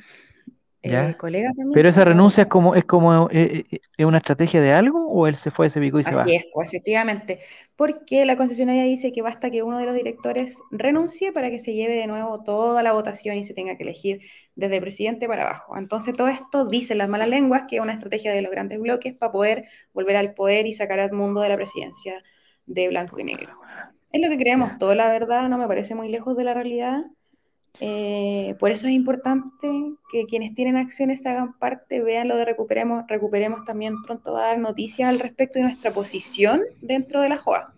Eh, 0.83 0.89
Ya. 0.91 1.17
colega 1.17 1.49
también. 1.49 1.71
Pero 1.73 1.89
esa 1.89 2.05
renuncia 2.05 2.43
es 2.43 2.49
como, 2.49 2.75
es 2.75 2.85
como, 2.85 3.29
eh, 3.31 3.65
eh, 3.71 3.79
¿es 3.97 4.05
una 4.05 4.19
estrategia 4.19 4.61
de 4.61 4.71
algo 4.71 5.07
o 5.09 5.27
él 5.27 5.35
se 5.35 5.51
fue, 5.51 5.69
se 5.69 5.79
picó 5.79 5.99
y 5.99 6.03
se 6.03 6.15
va? 6.15 6.21
Así 6.21 6.35
es, 6.35 6.45
pues 6.53 6.69
efectivamente, 6.69 7.39
porque 7.75 8.25
la 8.25 8.37
concesionaria 8.37 8.83
dice 8.83 9.11
que 9.11 9.21
basta 9.21 9.51
que 9.51 9.63
uno 9.63 9.77
de 9.77 9.85
los 9.85 9.95
directores 9.95 10.57
renuncie 10.71 11.33
para 11.33 11.49
que 11.49 11.59
se 11.59 11.73
lleve 11.73 11.95
de 11.95 12.07
nuevo 12.07 12.43
toda 12.43 12.81
la 12.83 12.93
votación 12.93 13.35
y 13.37 13.43
se 13.43 13.53
tenga 13.53 13.75
que 13.75 13.83
elegir 13.83 14.21
desde 14.55 14.79
presidente 14.79 15.27
para 15.27 15.43
abajo. 15.43 15.75
Entonces 15.77 16.15
todo 16.15 16.29
esto 16.29 16.65
dicen 16.65 16.99
las 16.99 17.09
malas 17.09 17.27
lenguas 17.27 17.63
que 17.67 17.77
es 17.77 17.81
una 17.81 17.93
estrategia 17.93 18.31
de 18.31 18.41
los 18.41 18.51
grandes 18.51 18.79
bloques 18.79 19.13
para 19.15 19.31
poder 19.31 19.65
volver 19.93 20.15
al 20.15 20.33
poder 20.33 20.65
y 20.67 20.73
sacar 20.73 20.99
al 20.99 21.11
mundo 21.11 21.41
de 21.41 21.49
la 21.49 21.55
presidencia 21.57 22.23
de 22.65 22.87
blanco 22.89 23.19
y 23.19 23.23
negro. 23.25 23.57
Es 24.11 24.21
lo 24.21 24.29
que 24.29 24.37
creemos 24.37 24.77
todo, 24.77 24.95
la 24.95 25.07
verdad, 25.07 25.49
no 25.49 25.57
me 25.57 25.67
parece 25.67 25.95
muy 25.95 26.09
lejos 26.09 26.35
de 26.37 26.43
la 26.43 26.53
realidad. 26.53 27.03
Eh, 27.79 28.55
por 28.59 28.71
eso 28.71 28.87
es 28.87 28.93
importante 28.93 29.69
que 30.11 30.25
quienes 30.25 30.55
tienen 30.55 30.77
acciones 30.77 31.25
hagan 31.25 31.53
parte, 31.53 32.01
vean 32.01 32.27
lo 32.27 32.37
de 32.37 32.45
Recuperemos. 32.45 33.05
Recuperemos 33.07 33.65
también 33.65 34.01
pronto 34.03 34.33
va 34.33 34.45
a 34.45 34.47
dar 34.47 34.59
noticias 34.59 35.09
al 35.09 35.19
respecto 35.19 35.59
de 35.59 35.63
nuestra 35.63 35.91
posición 35.91 36.61
dentro 36.81 37.21
de 37.21 37.29
la 37.29 37.37
JOA. 37.37 37.73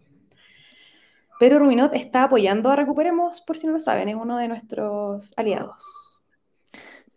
Pero 1.40 1.58
Ruminot 1.58 1.96
está 1.96 2.24
apoyando 2.24 2.70
a 2.70 2.76
Recuperemos, 2.76 3.42
por 3.42 3.58
si 3.58 3.66
no 3.66 3.74
lo 3.74 3.80
saben, 3.80 4.10
es 4.10 4.16
uno 4.16 4.38
de 4.38 4.48
nuestros 4.48 5.34
aliados. 5.38 6.10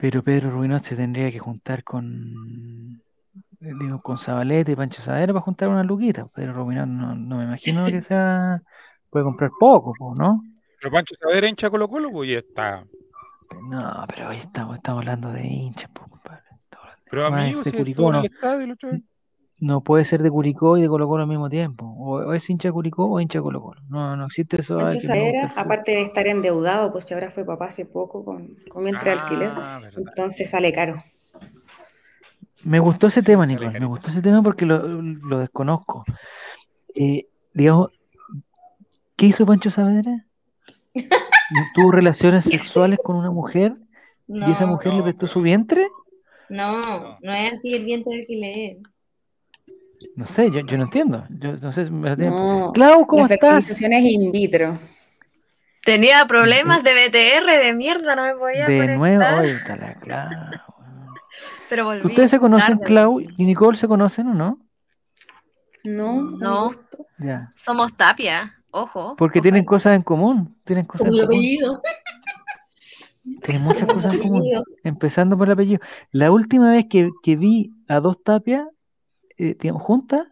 Pero 0.02 0.24
Pedro 0.24 0.50
Ruinot 0.50 0.82
se 0.82 0.96
tendría 0.96 1.30
que 1.30 1.38
juntar 1.38 1.84
con, 1.84 3.00
eh, 3.60 3.72
digo, 3.80 4.02
con 4.02 4.18
Zabaleta 4.18 4.72
y 4.72 4.74
Pancho 4.74 5.00
Saavedra 5.00 5.32
para 5.32 5.44
juntar 5.44 5.68
una 5.68 5.84
luquita. 5.84 6.26
Pedro 6.26 6.54
Ruinot 6.54 6.88
no, 6.88 7.14
no 7.14 7.36
me 7.36 7.44
imagino 7.44 7.86
que 7.86 8.02
sea, 8.02 8.62
puede 9.12 9.24
comprar 9.26 9.50
poco, 9.60 9.92
po, 9.96 10.14
¿no? 10.14 10.42
Pero 10.80 10.90
Pancho 10.90 11.14
Saavedra 11.20 11.48
hincha 11.48 11.68
Colo 11.70 11.86
Colo, 11.88 12.10
pues 12.10 12.30
ya 12.32 12.38
está. 12.38 12.84
No, 13.68 14.04
pero 14.08 14.30
hoy 14.30 14.36
estamos, 14.38 14.76
estamos 14.76 15.00
hablando 15.02 15.30
de 15.30 15.46
hinchas, 15.46 15.90
po, 15.90 16.08
compadre. 16.08 16.42
Estamos 16.58 16.86
hablando 16.86 17.04
de- 17.04 17.10
Pero 17.10 17.22
Además, 17.22 17.42
amigo, 17.42 17.58
es 17.60 17.64
de 17.66 17.70
si 17.70 17.76
Curicó, 17.76 18.10
no, 18.10 18.22
no 19.60 19.80
puede 19.82 20.04
ser 20.04 20.22
de 20.22 20.30
Curicó 20.30 20.76
y 20.78 20.82
de 20.82 20.88
Colo 20.88 21.06
Colo 21.06 21.22
al 21.24 21.28
mismo 21.28 21.48
tiempo. 21.50 21.84
O, 21.98 22.16
o 22.16 22.32
es 22.32 22.48
hincha 22.48 22.68
de 22.68 22.72
Curicó 22.72 23.04
o 23.04 23.20
hincha 23.20 23.38
de 23.38 23.42
Colo 23.42 23.60
Colo. 23.60 23.80
No, 23.90 24.16
no 24.16 24.26
existe 24.26 24.60
eso. 24.62 24.78
ay, 24.78 24.84
Pancho 24.84 25.00
que 25.12 25.40
fútbol. 25.40 25.52
aparte 25.56 25.92
de 25.92 26.02
estar 26.02 26.26
endeudado, 26.26 26.90
pues 26.90 27.04
si 27.04 27.12
ahora 27.14 27.30
fue 27.30 27.44
papá 27.44 27.66
hace 27.66 27.84
poco 27.84 28.24
con, 28.24 28.56
con 28.70 28.86
alquiler, 28.88 29.52
Ah, 29.54 29.78
verdad. 29.80 30.02
entonces 30.08 30.50
sale 30.50 30.72
caro. 30.72 30.96
Me 32.64 32.78
gustó 32.80 33.08
ese 33.08 33.20
Sí, 33.20 33.26
tema, 33.26 33.44
Nicole. 33.44 33.78
Me 33.78 33.86
gustó 33.86 34.08
ese 34.08 34.22
tema 34.22 34.42
porque 34.42 34.64
lo, 34.64 34.78
lo 34.80 35.38
desconozco. 35.38 36.04
Eh, 36.94 37.26
digamos, 37.52 37.90
¿qué 39.23 39.27
hizo 39.27 39.47
Pancho 39.47 39.70
Saavedra? 39.70 40.25
¿Tuvo 41.75 41.93
relaciones 41.93 42.45
sexuales 42.45 42.99
con 43.05 43.14
una 43.14 43.31
mujer 43.31 43.77
No, 44.27 44.49
y 44.49 44.51
esa 44.51 44.66
mujer 44.66 44.95
le 44.95 45.05
prestó 45.05 45.29
su 45.29 45.41
vientre? 45.41 45.87
no, 46.49 47.18
no 47.20 47.33
es 47.33 47.53
así 47.53 47.73
el 47.73 47.85
vientre 47.85 48.16
del 48.16 48.27
que 48.27 48.35
lee. 48.35 48.83
No 50.16 50.27
sé, 50.27 50.51
yo, 50.51 50.66
yo 50.66 50.77
no 50.77 50.83
entiendo. 50.83 51.25
Yo 51.39 51.53
no 51.53 51.70
sé, 51.70 51.89
me 51.89 52.11
la 52.11 52.16
tienen- 52.16 52.35
No, 52.35 52.73
Clau, 52.75 53.07
¿cómo 53.07 53.29
la 53.29 53.35
estás? 53.35 53.81
in 53.81 54.33
vitro. 54.33 54.77
Tenía 55.85 56.27
problemas 56.27 56.83
de 56.83 56.93
BTR 56.93 57.47
de 57.64 57.73
mierda, 57.75 58.16
no 58.16 58.25
me 58.25 58.35
podía 58.35 58.66
De 58.66 58.77
conectar, 58.79 58.99
nuevo, 58.99 59.41
oye, 59.41 59.53
está 59.53 59.77
la 59.77 59.95
Clau. 59.95 60.31
pero 61.70 61.85
volví 61.85 62.07
¿Ustedes 62.07 62.33
se 62.33 62.41
conocen, 62.41 62.79
tarde. 62.79 62.87
Clau 62.89 63.20
y 63.20 63.45
Nicole, 63.45 63.79
se 63.79 63.87
conocen 63.87 64.27
o 64.27 64.35
no? 64.35 64.59
No, 65.85 66.23
no. 66.23 66.39
No. 66.39 66.70
Ya. 67.18 67.51
Somos 67.55 67.97
Tapia, 67.97 68.61
ojo. 68.73 69.16
Porque 69.16 69.39
ojo. 69.39 69.45
tienen 69.45 69.64
cosas 69.64 69.97
en 69.97 70.03
común. 70.03 70.57
Tienen 70.64 70.85
cosas 70.87 71.07
Como 71.07 71.16
en 71.16 71.20
el 71.23 71.27
común. 71.29 71.41
apellido. 71.41 71.83
Tienen 73.43 73.62
muchas 73.62 73.87
cosas 73.93 74.12
en 74.14 74.20
común. 74.20 74.43
Empezando 74.83 75.39
por 75.39 75.47
el 75.49 75.53
apellido. 75.53 75.81
La 76.11 76.31
última 76.31 76.70
vez 76.73 76.87
que, 76.91 77.11
que 77.23 77.37
vi 77.37 77.73
a 77.89 78.01
dos 78.01 78.23
tapias, 78.23 78.66
eh, 79.39 79.57
digamos, 79.61 79.83
juntas, 79.83 80.23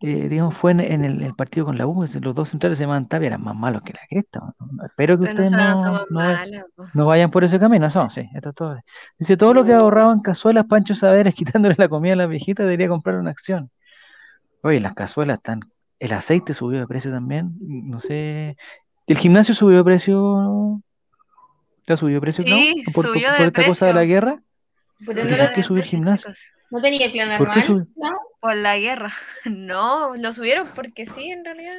eh, 0.00 0.28
digamos, 0.28 0.54
fue 0.54 0.72
en, 0.72 0.80
en 0.80 1.04
el, 1.04 1.22
el 1.22 1.34
partido 1.34 1.64
con 1.64 1.78
la 1.78 1.86
U. 1.86 2.04
Los 2.20 2.34
dos 2.34 2.50
centrales 2.50 2.76
se 2.76 2.84
llamaban 2.84 3.08
Tapia, 3.08 3.28
eran 3.28 3.42
más 3.42 3.54
malos 3.56 3.80
que 3.82 3.94
la 3.94 4.00
cresta. 4.08 4.40
¿no? 4.58 4.84
Espero 4.84 5.18
que 5.18 5.24
Pero 5.26 5.44
ustedes 5.44 5.52
no 5.52 6.04
no, 6.92 7.06
vayan 7.06 7.30
por 7.30 7.44
ese 7.44 7.58
camino. 7.58 7.88
No, 7.88 8.10
sí, 8.10 8.28
esto 8.34 8.50
es 8.50 8.54
todo. 8.54 8.76
Dice, 9.18 9.36
todo 9.38 9.54
lo 9.54 9.64
que 9.64 9.72
ahorraban 9.72 10.20
cazuelas 10.20 10.66
Pancho 10.66 10.94
Saberes 10.94 11.34
quitándole 11.62 11.74
la 11.78 11.88
comida 11.88 12.12
a 12.12 12.16
las 12.16 12.28
viejitas 12.28 12.66
debería 12.66 12.88
comprar 12.88 13.16
una 13.16 13.30
acción. 13.30 13.70
Oye, 14.62 14.80
las 14.80 14.94
cazuelas 14.94 15.38
están... 15.38 15.60
El 15.98 16.12
aceite 16.12 16.54
subió 16.54 16.80
de 16.80 16.86
precio 16.86 17.10
también. 17.10 17.52
No 17.60 18.00
sé... 18.00 18.56
¿El 19.06 19.18
gimnasio 19.18 19.54
subió 19.54 19.78
de 19.78 19.84
precio? 19.84 20.80
¿Te 21.84 21.92
ha 21.92 21.96
subido 21.96 22.16
de 22.16 22.20
precio? 22.22 22.44
Sí, 22.44 22.82
¿Por, 22.86 22.94
por- 22.94 23.06
subió 23.06 23.28
por 23.30 23.38
de 23.38 23.44
esta 23.46 23.66
cosa 23.66 23.86
de 23.86 23.92
la 23.94 24.00
precio. 24.00 24.14
guerra? 24.14 24.42
Pero 25.06 25.12
Subió 25.20 25.24
no 25.24 25.30
de 25.30 25.36
lo- 25.36 25.44
¿por 25.44 25.54
qué 25.54 25.62
subir 25.62 25.82
precio, 25.82 25.98
gimnasio? 25.98 26.16
chicos. 26.32 26.38
¿No 26.70 26.80
tenía 26.80 27.06
el 27.06 27.12
plan 27.12 27.38
¿Por 27.38 27.46
qué 27.52 27.60
anual? 27.60 27.66
sube? 27.66 27.86
¿No? 27.96 28.12
Por 28.40 28.56
la 28.56 28.78
guerra. 28.78 29.12
No, 29.44 30.16
lo 30.16 30.32
subieron 30.32 30.68
porque 30.74 31.06
sí, 31.06 31.30
en 31.30 31.44
realidad. 31.44 31.74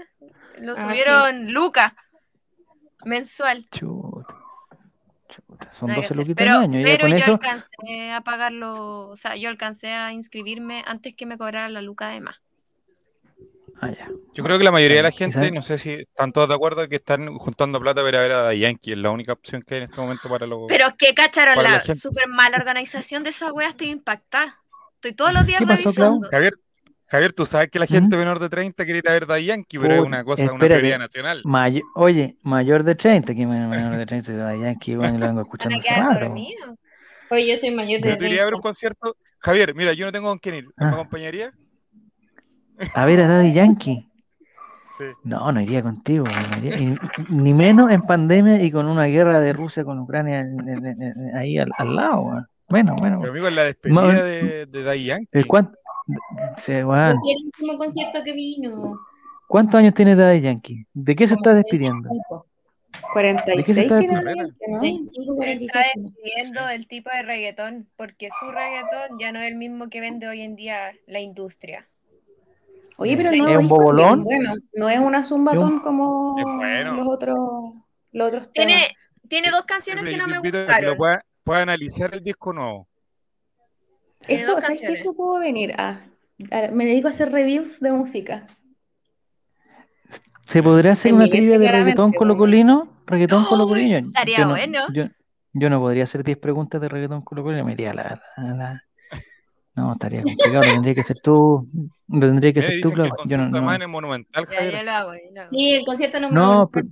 Lo 0.59 0.73
Ah, 0.73 0.87
subieron 0.87 1.51
Luca 1.51 1.95
mensual. 3.03 3.65
Chuta. 3.71 4.35
Chuta. 5.29 5.73
Son 5.73 5.89
que 5.89 5.95
12 5.95 6.05
hacer. 6.05 6.17
luquitas 6.17 6.47
al 6.47 6.61
año. 6.63 6.79
Ya 6.79 6.85
pero 6.85 7.01
con 7.01 7.09
yo 7.11 7.17
eso... 7.17 7.31
alcancé 7.33 8.11
a 8.13 8.21
pagarlo, 8.21 9.09
o 9.09 9.15
sea, 9.17 9.35
yo 9.35 9.49
alcancé 9.49 9.91
a 9.93 10.11
inscribirme 10.13 10.83
antes 10.85 11.15
que 11.15 11.25
me 11.25 11.37
cobrara 11.37 11.67
la 11.69 11.81
Luca 11.81 12.09
de 12.09 12.21
más. 12.21 12.35
Ah, 13.81 13.89
ya. 13.91 14.09
Yo 14.33 14.43
creo 14.43 14.57
que 14.57 14.63
la 14.63 14.71
mayoría 14.71 14.97
de 14.97 15.03
la 15.03 15.09
¿Y 15.09 15.13
gente, 15.13 15.51
no 15.51 15.61
sé 15.61 15.77
si 15.77 15.93
están 15.93 16.31
todos 16.31 16.47
de 16.49 16.55
acuerdo 16.55 16.87
que 16.87 16.95
están 16.95 17.33
juntando 17.37 17.79
plata 17.79 18.01
para 18.03 18.21
ver 18.21 18.31
a 18.31 18.53
Yankee. 18.53 18.91
Es 18.93 18.97
la 18.97 19.09
única 19.11 19.33
opción 19.33 19.61
que 19.61 19.75
hay 19.75 19.81
en 19.81 19.89
este 19.89 19.99
momento 20.01 20.29
para 20.29 20.45
los. 20.47 20.61
Pero 20.67 20.87
que 20.97 21.13
cacharon 21.13 21.57
la 21.63 21.83
la 21.85 21.95
super 21.95 22.27
mala 22.27 22.57
organización 22.57 23.23
de 23.23 23.29
esa 23.31 23.51
wea, 23.53 23.69
estoy 23.69 23.89
impactada. 23.89 24.59
Estoy 24.95 25.13
todos 25.13 25.33
los 25.33 25.45
días 25.45 25.59
¿Qué 25.59 25.67
pasó, 25.67 25.93
Clau? 25.93 26.21
revisando. 26.21 26.29
Javier, 26.31 26.53
Javier, 27.07 27.33
tú 27.33 27.45
sabes 27.45 27.69
que 27.69 27.79
la 27.79 27.85
¿Mm? 27.85 27.89
gente 27.89 28.17
menor 28.17 28.39
de 28.39 28.49
30 28.49 28.83
quiere 28.85 28.99
ir 28.99 29.09
a 29.09 29.13
ver 29.13 29.27
Daddy 29.27 29.45
Yankee, 29.45 29.77
pero 29.77 29.93
es 29.95 30.01
una 30.01 30.23
cosa, 30.23 30.43
una 30.43 30.53
espérate. 30.53 30.79
prioridad 30.79 30.99
nacional. 30.99 31.41
May- 31.45 31.81
Oye, 31.95 32.37
mayor 32.41 32.83
de 32.83 32.95
30, 32.95 33.35
que 33.35 33.45
menor 33.45 33.95
de 33.97 34.05
30 34.05 34.31
de 34.31 34.59
Yankee, 34.59 34.95
bueno, 34.95 35.19
lo 35.19 35.27
vengo 35.27 35.41
escuchando 35.69 35.75
a 35.77 35.79
hace 35.79 35.95
rato. 36.19 36.33
Oye, 37.31 37.47
yo 37.51 37.57
soy 37.57 37.71
mayor 37.71 38.01
de 38.01 38.09
Yo 38.09 38.17
te 38.17 38.25
iría 38.25 38.41
a 38.41 38.45
ver 38.45 38.53
un 38.55 38.61
30. 38.61 38.67
concierto. 38.69 39.17
Javier, 39.39 39.75
mira, 39.75 39.93
yo 39.93 40.05
no 40.05 40.11
tengo 40.11 40.29
con 40.29 40.39
quién 40.39 40.55
ir. 40.55 40.65
¿Me 40.77 40.85
Ah. 40.87 40.89
acompañaría? 40.91 41.51
A 42.93 43.05
ver 43.05 43.21
a 43.21 43.27
Daddy 43.27 43.53
Yankee. 43.53 44.07
Sí. 44.97 45.03
No, 45.23 45.51
no 45.51 45.59
iría 45.61 45.81
contigo. 45.83 46.25
no 46.25 46.57
iría- 46.57 46.77
y- 46.79 46.93
y- 46.93 46.97
ni 47.29 47.53
menos 47.53 47.91
en 47.91 48.01
pandemia 48.01 48.61
y 48.63 48.71
con 48.71 48.87
una 48.87 49.05
guerra 49.05 49.39
de 49.41 49.51
Rusia 49.53 49.83
con 49.83 49.99
Ucrania 49.99 50.39
en- 50.39 50.59
en- 50.69 50.85
en- 50.85 51.01
en- 51.01 51.35
ahí 51.37 51.57
al, 51.57 51.69
al 51.77 51.95
lado. 51.95 52.45
Bueno, 52.69 52.95
bueno. 52.99 53.19
Pero 53.19 53.31
amigo, 53.31 53.49
la 53.49 53.63
despedida 53.65 54.01
Ma- 54.01 54.13
de, 54.13 54.65
de 54.67 54.83
Daddy 54.83 55.03
Yankee. 55.05 55.27
¿El 55.33 55.45
cuán- 55.47 55.71
se- 56.57 56.85
weón, 56.85 57.11
Yo 57.13 57.19
fui 57.19 57.31
al 57.33 57.45
último 57.45 57.77
concierto 57.77 58.23
que 58.23 58.33
vino. 58.33 58.99
¿Cuántos 59.47 59.79
años 59.79 59.93
tiene 59.93 60.15
Daddy 60.15 60.41
Yankee? 60.41 60.85
¿De 60.93 61.15
qué 61.15 61.27
se 61.27 61.33
está 61.35 61.53
despidiendo? 61.53 62.09
25, 62.09 62.45
46 63.13 63.77
está 63.77 63.95
despidiendo? 63.97 64.53
¿no? 64.69 64.79
25, 64.79 65.31
Se 65.33 65.35
46. 65.35 65.71
está 65.85 65.99
despidiendo 66.01 66.65
del 66.67 66.87
tipo 66.87 67.09
de 67.09 67.21
reggaetón, 67.21 67.87
porque 67.97 68.29
su 68.39 68.49
reggaetón 68.51 69.19
ya 69.19 69.31
no 69.33 69.39
es 69.39 69.47
el 69.49 69.55
mismo 69.55 69.89
que 69.89 69.99
vende 69.99 70.27
hoy 70.27 70.41
en 70.41 70.55
día 70.55 70.91
la 71.05 71.19
industria. 71.19 71.85
Oye, 72.97 73.17
pero 73.17 73.29
el 73.29 73.35
¿Es 73.41 73.57
un 73.57 73.67
bobolón? 73.67 74.23
Bueno, 74.23 74.53
no 74.73 74.89
es 74.89 74.99
una 74.99 75.25
zumbatón 75.25 75.79
como 75.79 76.33
bueno. 76.57 76.95
los 76.95 77.07
otros, 77.07 77.37
los 78.11 78.27
otros 78.29 78.53
temas. 78.53 78.67
Tiene, 78.67 78.95
Tiene 79.27 79.51
dos 79.51 79.65
canciones 79.65 80.03
Siempre 80.03 80.11
que 80.13 80.17
no 80.33 80.41
me 80.41 80.49
que 80.51 80.57
gustaron. 80.57 80.89
lo 80.91 80.97
pueda, 80.97 81.25
pueda 81.43 81.61
analizar 81.63 82.13
el 82.13 82.21
disco 82.23 82.53
nuevo. 82.53 82.87
Eso, 84.27 84.51
¿sabes 84.53 84.63
qué? 84.63 84.67
canciones. 84.87 85.01
Eso 85.01 85.13
puedo 85.13 85.39
venir 85.39 85.73
a, 85.79 86.01
a- 86.51 86.71
Me 86.71 86.85
dedico 86.85 87.07
a 87.07 87.11
hacer 87.11 87.31
reviews 87.31 87.79
de 87.79 87.91
música. 87.91 88.47
¿Se 90.45 90.61
podrá 90.63 90.91
hacer 90.93 91.09
En 91.09 91.15
una 91.17 91.27
trivia 91.27 91.57
de 91.59 91.71
reggaetón 91.71 92.13
colocolino? 92.13 93.01
Reggaetón 93.07 93.43
¡Oh! 93.45 93.49
colocolino. 93.49 93.99
Yo- 93.99 94.07
estaría 94.07 94.37
yo 94.39 94.45
no, 94.45 94.51
bueno. 94.51 94.93
Yo, 94.93 95.03
yo 95.53 95.69
no 95.69 95.79
podría 95.79 96.03
hacer 96.03 96.23
10 96.23 96.37
preguntas 96.37 96.79
de 96.81 96.87
reggaetón 96.89 97.21
colocolino, 97.23 97.65
me 97.65 97.73
iría 97.73 97.91
a 97.91 97.93
la, 97.93 98.21
a 98.37 98.41
la- 98.41 98.83
No, 99.75 99.91
estaría 99.93 100.23
complicado, 100.23 100.63
lo 100.65 100.71
tendría 100.73 100.93
que 100.95 101.01
hacer 101.01 101.19
tú, 101.19 101.67
lo 102.07 102.19
tendría 102.27 102.53
que 102.53 102.59
Mira, 102.61 102.69
hacer 102.69 102.81
tú, 102.81 102.89
que 102.95 103.01
el. 103.01 103.09
Yo 103.25 103.37
no, 103.37 103.49
no- 103.49 103.71
es 103.73 103.89
monumental, 103.89 104.45
Ya, 104.49 104.63
yo 104.71 104.83
lo 104.83 104.91
hago. 104.91 105.13
yo 105.15 105.19
lo 105.33 105.41
hago. 105.41 105.51
Sí, 105.51 105.73
el 105.73 105.85
concierto 105.85 106.19
no 106.21 106.29
me 106.29 106.35
No, 106.35 106.69
pero, 106.71 106.87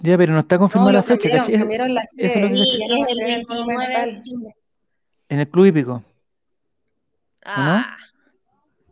ya, 0.00 0.18
pero 0.18 0.32
no 0.32 0.40
está 0.40 0.56
No, 0.56 0.60
confirmada 0.60 0.92
lo 0.92 0.98
la 0.98 1.02
fecha, 1.04 1.30
¿cachai? 1.30 1.58
cambiaron 1.58 1.94
la 1.94 2.02
eso 2.02 2.10
es 2.26 2.34
sede. 2.34 2.40
lo 2.42 2.48
que 2.48 2.72
Sí, 2.72 2.78
Ya 2.80 2.88
no 2.88 2.98
va 2.98 3.04
a 3.04 3.06
es 3.06 3.12
el 3.12 3.18
ser 3.18 3.26
29 3.36 3.54
de 3.54 3.64
Monumental. 3.64 4.10
septiembre. 4.10 4.54
En 5.28 5.38
el 5.40 5.48
club 5.48 5.64
hípico. 5.66 6.02
Ah, 7.44 7.96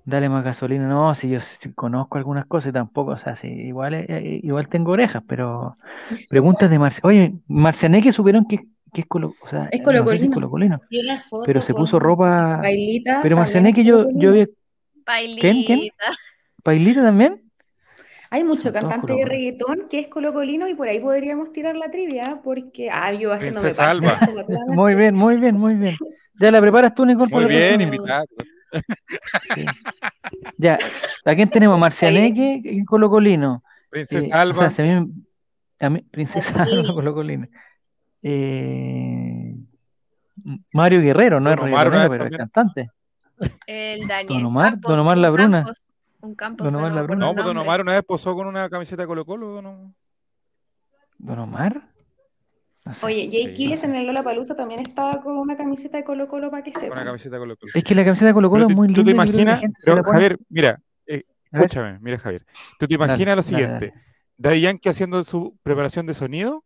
Dale 0.04 0.28
más 0.28 0.42
gasolina. 0.44 0.86
No, 0.88 1.14
si 1.14 1.30
yo 1.30 1.38
conozco 1.76 2.18
algunas 2.18 2.46
cosas 2.46 2.70
y 2.70 2.72
tampoco, 2.72 3.12
o 3.12 3.18
sea, 3.18 3.36
sí, 3.36 3.46
igual, 3.48 3.94
eh, 3.94 4.06
eh, 4.08 4.40
igual 4.42 4.68
tengo 4.68 4.90
orejas, 4.92 5.22
pero 5.28 5.76
preguntas 6.28 6.68
de 6.70 6.78
Marcia. 6.78 7.00
Oye, 7.04 7.34
Marcianeque 7.46 8.10
supieron 8.10 8.46
que, 8.46 8.60
que 8.92 9.00
es 9.02 9.06
colo, 9.06 9.34
o 9.42 9.48
sea, 9.48 9.64
Es 9.64 9.64
no 9.64 9.68
sé 9.70 9.70
si 9.70 9.76
es 9.76 9.82
colocolino. 9.84 10.34
colocolino, 10.34 10.80
Vi 10.90 11.00
una 11.00 11.22
foto, 11.22 11.44
pero 11.46 11.62
se 11.62 11.72
puso 11.74 11.98
ropa. 11.98 12.58
Bailita. 12.58 13.20
Pero 13.22 13.36
también 13.36 13.38
Marcianeque 13.38 13.80
es 13.80 13.86
yo, 13.86 14.06
yo 14.14 14.30
había. 14.30 14.46
bailita. 15.06 15.40
¿Quién? 15.40 15.64
¿Quién? 15.64 15.80
¿Pailita 16.62 17.02
también? 17.02 17.42
Hay 18.30 18.44
mucho 18.44 18.62
Son 18.62 18.72
cantante 18.72 19.12
de 19.14 19.24
reggaetón 19.26 19.88
que 19.90 19.98
es 20.00 20.08
colocolino 20.08 20.66
y 20.68 20.74
por 20.74 20.88
ahí 20.88 21.00
podríamos 21.00 21.52
tirar 21.52 21.76
la 21.76 21.90
trivia 21.90 22.40
porque. 22.42 22.88
Ah, 22.90 23.12
yo 23.12 23.32
haciéndome 23.32 23.64
Princesa 23.64 23.90
Alba. 23.90 24.16
claramente. 24.18 24.72
Muy 24.74 24.94
bien, 24.94 25.14
muy 25.14 25.36
bien, 25.36 25.58
muy 25.58 25.74
bien. 25.74 25.96
Ya 26.40 26.50
la 26.50 26.60
preparas 26.60 26.94
tú, 26.94 27.04
Nicole, 27.04 27.30
Muy 27.30 27.44
bien, 27.44 27.80
invitado. 27.82 28.24
Sí. 29.54 29.66
Ya, 30.56 30.78
¿a 31.26 31.34
quién 31.34 31.50
tenemos? 31.50 31.78
Marcianeque 31.78 32.60
y 32.64 32.84
Colocolino. 32.84 33.62
Eh, 33.66 33.88
Princesa 33.90 34.26
o 34.26 34.30
sea, 34.30 34.40
Alba. 34.40 34.70
si 34.70 34.80
a 34.82 34.84
mí, 34.86 35.12
a 35.80 35.90
mí- 35.90 36.02
Princesa. 36.10 36.62
Alba 36.62 36.94
Colocolino. 36.94 37.48
Eh, 38.22 39.54
Mario 40.72 41.00
Guerrero, 41.00 41.40
no 41.40 41.50
es 41.50 41.56
Don 41.56 41.68
Omar, 41.68 41.86
reggaetonero, 41.90 42.10
¿verdad? 42.10 42.26
pero 42.30 42.44
es 42.44 42.50
cantante. 42.50 42.90
El 43.66 44.06
Daniel 44.06 44.26
Don 44.28 44.46
Omar, 44.46 44.70
Campos, 44.72 44.90
Don 44.90 45.00
Omar 45.00 45.16
un 45.16 45.22
Labruna. 45.22 45.58
Campos, 45.64 45.82
un 46.20 46.34
Campos, 46.34 46.64
Don 46.64 46.74
Omar 46.76 46.92
Labruna. 46.92 47.26
No, 47.26 47.34
pues 47.34 47.44
Don. 47.44 47.56
Omar 47.56 47.80
una 47.80 47.92
vez 47.92 48.02
posó 48.04 48.34
con 48.34 48.46
una 48.46 48.68
camiseta 48.70 49.02
de 49.02 49.06
Colo 49.08 49.24
Colo. 49.24 49.48
Don 49.48 49.66
Omar. 49.66 49.90
¿Don 51.18 51.38
Omar? 51.38 51.88
No 52.84 52.94
sé. 52.94 53.06
Oye, 53.06 53.28
Jay 53.30 53.54
Sí, 53.56 53.68
no 53.68 53.74
en 53.74 53.94
el 53.94 54.06
Lollapalooza 54.06 54.56
también 54.56 54.80
estaba 54.80 55.22
con 55.22 55.36
una 55.38 55.56
camiseta 55.56 55.96
de 55.98 56.04
Colo 56.04 56.26
Colo 56.28 56.50
para 56.50 56.62
que 56.64 56.72
Con 56.72 56.90
una 56.92 57.04
camiseta 57.04 57.36
de 57.36 57.40
Colo 57.40 57.56
Colo. 57.56 57.72
Es 57.74 57.84
que 57.84 57.94
la 57.94 58.04
camiseta 58.04 58.26
de 58.28 58.34
Colo 58.34 58.50
Colo 58.50 58.66
Pero 58.66 58.70
es 58.70 58.74
tú- 58.74 58.76
muy 58.80 58.88
¿Tú 58.88 59.04
te 59.04 59.10
linda. 59.10 59.24
que 59.24 59.32
la 59.32 59.42
imaginas? 59.42 59.62
pero, 59.84 60.02
Javier, 60.04 60.38
mira, 60.48 60.80
eh, 61.06 61.24
escúchame, 61.52 61.98
mira, 62.00 62.18
Javier. 62.18 62.44
¿Tú 62.78 62.86
te 62.88 62.96
Dale, 62.96 63.04
imaginas 63.04 63.36
lo 63.36 63.42
dale, 63.42 63.42
siguiente? 63.42 63.94
Daddy 64.36 64.60
Yankee 64.62 64.88
haciendo 64.88 65.22
su 65.24 65.56
preparación 65.62 66.06
de 66.06 66.14
sonido 66.14 66.64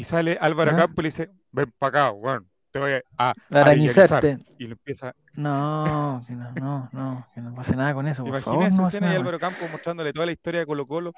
y 0.00 0.02
sale 0.02 0.38
Álvaro 0.40 0.70
¿Ya? 0.70 0.76
Campo 0.78 1.00
y 1.00 1.02
le 1.02 1.06
dice, 1.08 1.30
ven 1.52 1.70
para 1.78 1.88
acá, 2.06 2.10
bueno, 2.10 2.46
te 2.70 2.78
voy 2.78 2.92
a, 3.18 3.34
Arañizarte. 3.50 4.14
arañizar". 4.32 4.54
Y 4.58 4.64
le 4.64 4.72
empieza, 4.72 5.14
No, 5.34 6.24
que 6.26 6.32
no, 6.32 6.50
no, 6.54 6.88
no, 6.92 7.26
que 7.34 7.40
no 7.42 7.54
pase 7.54 7.76
nada 7.76 7.92
con 7.92 8.08
eso, 8.08 8.24
¿te 8.24 8.30
por 8.30 8.40
favor, 8.40 8.64
esa 8.64 8.80
no 8.80 8.88
escena 8.88 9.08
con 9.08 9.16
Álvaro 9.16 9.38
Campo 9.38 9.66
mostrándole 9.70 10.12
toda 10.14 10.24
la 10.26 10.32
historia 10.32 10.60
de 10.60 10.66
Colo 10.66 10.86
Colo 10.86 11.12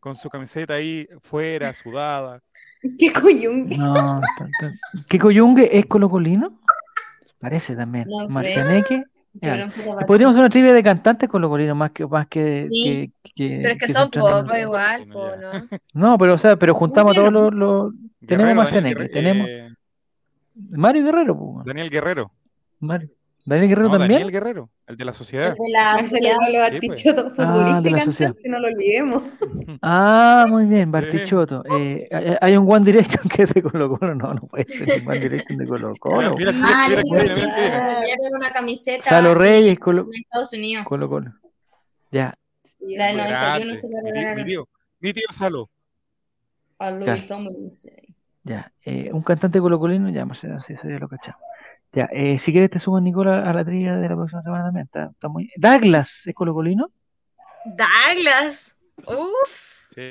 con 0.00 0.14
su 0.14 0.28
camiseta 0.28 0.74
ahí 0.74 1.08
fuera, 1.22 1.72
sudada? 1.72 2.40
¿Qué? 2.98 3.10
No, 3.78 4.20
tan- 4.38 4.50
¿qué 5.08 5.18
coyungue 5.18 5.78
es 5.78 5.86
colocolino? 5.86 6.60
Parece 7.38 7.74
también. 7.74 8.06
No 8.08 8.26
sé. 8.26 8.32
Marcianeque. 8.34 9.04
Podríamos 10.06 10.34
hacer 10.34 10.40
una 10.40 10.50
trivia 10.50 10.72
de 10.72 10.82
cantantes 10.82 11.28
colocolinos 11.28 11.76
más 11.76 11.92
que 11.92 12.04
más 12.06 12.26
que, 12.26 12.68
Sí. 12.70 13.12
que, 13.22 13.32
que- 13.34 13.58
Pero 13.62 13.72
es 13.74 13.78
que 13.78 13.86
que 13.86 13.92
son 13.92 14.10
pocos 14.10 14.46
igual, 14.58 15.06
po, 15.06 15.30
¿no? 15.36 15.78
No, 15.94 16.18
pero 16.18 16.34
o 16.34 16.38
sea, 16.38 16.56
pero 16.56 16.74
juntamos 16.74 17.14
todos 17.14 17.32
los, 17.32 17.54
los- 17.54 17.92
Guerrero, 18.20 18.54
Marcianeque, 18.54 18.94
Daniel, 18.94 19.10
Guerre- 19.10 19.12
tenemos- 19.12 19.46
eh, 19.48 19.68
Mario 20.70 21.04
Guerrero, 21.04 21.38
pues, 21.38 21.66
Daniel 21.66 21.90
Guerrero. 21.90 22.32
Mario. 22.80 23.08
Daniel 23.42 23.68
Guerrero 23.70 23.88
No, 23.88 23.92
también. 23.98 24.12
Daniel 24.20 24.30
Guerrero, 24.32 24.70
el 24.86 24.96
de 24.98 25.04
la 25.06 25.14
sociedad. 25.14 25.54
de 25.56 25.72
la 25.72 26.06
sociedad. 26.06 26.36
Pues. 27.34 27.38
Ah, 27.38 27.80
de 27.82 27.88
y 27.88 27.92
la 27.92 28.04
sociedad. 28.04 28.30
cantante, 28.34 28.48
no 28.50 28.58
lo 28.60 28.68
olvidemos. 28.68 29.22
Ah, 29.82 30.44
muy 30.48 30.66
bien, 30.66 30.84
Sí. 30.84 30.90
Bartichotto. 30.90 31.64
Eh, 31.78 32.06
hay- 32.42 32.56
un 32.56 32.70
One 32.70 32.84
Direction 32.84 33.26
que 33.28 33.44
es 33.44 33.54
de 33.54 33.62
Colo 33.62 33.96
Colo, 33.98 34.14
no, 34.14 34.34
no 34.34 34.40
puede 34.42 34.64
ser 34.68 35.00
un 35.02 35.08
One 35.08 35.20
Direction 35.20 35.58
de 35.58 35.66
Colo 35.66 35.94
Colo. 36.00 36.36
Mira, 36.36 36.52
mira, 36.52 36.66
Ah, 36.70 36.86
mira, 36.90 37.02
mira, 37.02 37.22
mira, 37.34 37.46
mira, 37.46 38.36
una 38.36 38.52
camiseta 38.52 39.02
Salo 39.08 39.34
Reyes, 39.34 39.78
Colo 39.78 40.06
Estados 40.12 40.52
Unidos. 40.52 40.84
Colo. 40.86 41.08
Colo. 41.08 41.32
Ya, 42.12 42.34
La 42.80 43.06
del 43.06 43.16
91 43.16 43.58
Grande. 43.58 43.76
se 43.78 43.88
la 43.88 44.00
tío- 44.00 44.04
mi 44.04 44.10
regalaron 44.12 44.44
tío, 44.44 44.68
mi 45.00 45.12
tío 45.14 45.24
Salo. 45.32 45.70
A 46.80 46.90
Louis 46.90 47.04
Claro. 47.04 47.26
Tomlinson. 47.28 47.92
ya. 48.42 48.72
Eh, 48.84 49.10
un 49.12 49.22
cantante 49.22 49.60
colocolino, 49.60 50.08
ya, 50.10 50.24
Marcelo, 50.24 50.60
sí, 50.62 50.72
eso 50.72 50.88
ya 50.88 50.98
lo 50.98 51.08
cachamos. 51.08 51.40
Ya, 51.92 52.08
eh, 52.12 52.38
si 52.38 52.52
quieres 52.52 52.70
te 52.70 52.78
subo, 52.78 53.00
Nicola, 53.00 53.48
a 53.48 53.52
la 53.52 53.64
trivia 53.64 53.96
de 53.96 54.08
la 54.08 54.14
próxima 54.16 54.42
semana 54.42 54.64
también. 54.64 54.86
Está, 54.86 55.06
está 55.12 55.28
muy... 55.28 55.50
Douglas, 55.56 56.26
¿es 56.26 56.34
colocolino? 56.34 56.90
Douglas. 57.64 58.74
Uf. 59.06 59.50
Sí. 59.94 60.10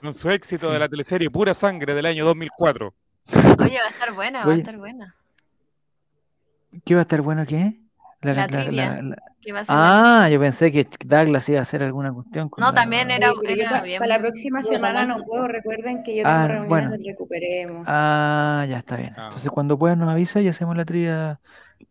Con 0.00 0.12
su 0.14 0.28
éxito 0.30 0.70
de 0.70 0.78
la 0.78 0.88
teleserie 0.88 1.30
Pura 1.30 1.54
Sangre 1.54 1.94
del 1.94 2.06
año 2.06 2.24
2004. 2.24 2.94
Oye, 3.60 3.78
va 3.78 3.86
a 3.86 3.90
estar 3.90 4.12
buena, 4.12 4.38
va 4.40 4.44
a 4.44 4.48
Oye. 4.48 4.58
estar 4.60 4.76
buena. 4.76 5.14
¿Qué 6.84 6.94
va 6.94 7.00
a 7.00 7.02
estar 7.02 7.22
bueno 7.22 7.44
qué? 7.46 7.78
La 8.20 8.46
trivia. 8.48 9.00
la- 9.02 9.16
Que 9.40 9.52
va 9.52 9.60
a 9.60 9.64
ser 9.64 9.74
buena. 9.76 10.24
Ah, 10.24 10.28
yo 10.28 10.40
pensé 10.40 10.72
que 10.72 10.88
Douglas 11.06 11.48
iba 11.48 11.60
a 11.60 11.62
hacer 11.62 11.82
alguna 11.84 12.12
cuestión. 12.12 12.48
con 12.48 12.60
No, 12.62 12.68
la- 12.68 12.74
también 12.74 13.10
era- 13.12 13.30
Oye, 13.32 13.40
pero 13.42 13.62
yo 13.62 13.70
pa- 13.70 13.82
bien. 13.82 13.98
para 14.00 14.08
la 14.08 14.18
próxima 14.18 14.62
semana 14.64 15.06
no 15.06 15.24
puedo. 15.24 15.46
Recuerden 15.46 16.02
que 16.02 16.16
yo 16.16 16.22
tengo 16.24 16.36
Ah, 16.36 16.48
reuniones 16.48 16.68
bueno. 16.68 16.90
Recuperemos. 17.06 17.84
Ah, 17.88 18.66
ya 18.68 18.78
está 18.78 18.96
bien. 18.96 19.14
Ah. 19.16 19.26
Entonces 19.26 19.50
cuando 19.50 19.78
puedas 19.78 19.96
nos 19.96 20.08
avisa 20.10 20.40
y 20.40 20.48
hacemos 20.48 20.76
la 20.76 20.84
trivia, 20.84 21.38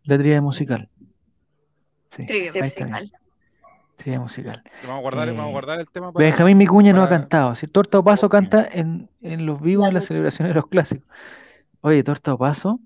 la 0.04 0.18
trivia 0.18 0.42
musical. 0.42 0.88
Sí, 2.10 2.26
Trivia 2.26 2.52
musical. 2.62 3.12
Trivia 3.96 4.20
musical. 4.20 4.62
Vamos 4.82 4.98
a 4.98 5.00
guardar, 5.00 5.28
Eh, 5.28 5.32
vamos 5.32 5.48
a 5.48 5.50
guardar 5.52 5.80
el 5.80 5.88
tema 5.90 6.12
para. 6.12 6.24
Benjamín 6.24 6.58
Micuña 6.58 6.92
no 6.92 7.02
ha 7.02 7.08
para- 7.08 7.20
cantado. 7.20 7.54
Si 7.54 7.66
Torta 7.66 7.98
o 7.98 8.04
Paso 8.04 8.28
canta 8.28 8.68
en, 8.70 9.08
en 9.22 9.44
los 9.46 9.60
vivos 9.60 9.84
La 9.84 9.88
en 9.88 9.94
las 9.94 10.04
celebraciones 10.04 10.50
de 10.50 10.54
los 10.60 10.68
clásicos. 10.68 11.08
Oye, 11.80 12.02
Torta 12.04 12.34
o 12.34 12.38
Paso. 12.38 12.80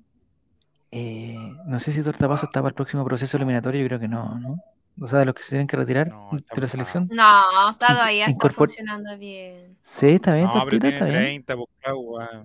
Eh, 0.93 1.37
no 1.67 1.81
sé 1.81 1.91
si 1.93 2.03
Torta 2.03 2.27
o 2.27 2.29
Paso 2.29 2.47
está 2.47 2.61
para 2.61 2.69
el 2.69 2.75
próximo 2.75 3.05
proceso 3.05 3.37
eliminatorio. 3.37 3.81
Yo 3.83 3.87
creo 3.89 4.01
que 4.01 4.09
no, 4.09 4.39
¿no? 4.39 4.57
O 5.01 5.09
sea, 5.09 5.21
de 5.21 5.25
los 5.25 5.35
que 5.35 5.43
se 5.43 5.51
tienen 5.51 5.67
que 5.67 5.77
retirar 5.77 6.09
No, 6.09 6.29
de 6.33 6.37
está 6.37 6.61
la 6.61 6.69
selección. 6.69 7.09
No, 7.11 7.71
está 7.71 7.87
todavía 7.89 8.27
está 8.27 8.51
funcionando 8.51 9.17
bien. 9.19 9.77
Sí, 9.83 10.09
está 10.11 10.35
bien, 10.35 10.47
No, 10.47 10.53
pero 10.53 10.63
Tortita, 10.65 10.81
tiene 10.83 10.97
está 10.97 11.05
bien. 11.07 11.17
30, 11.23 11.57
pues, 11.57 11.69
claro, 11.81 11.99
weón. 12.01 12.45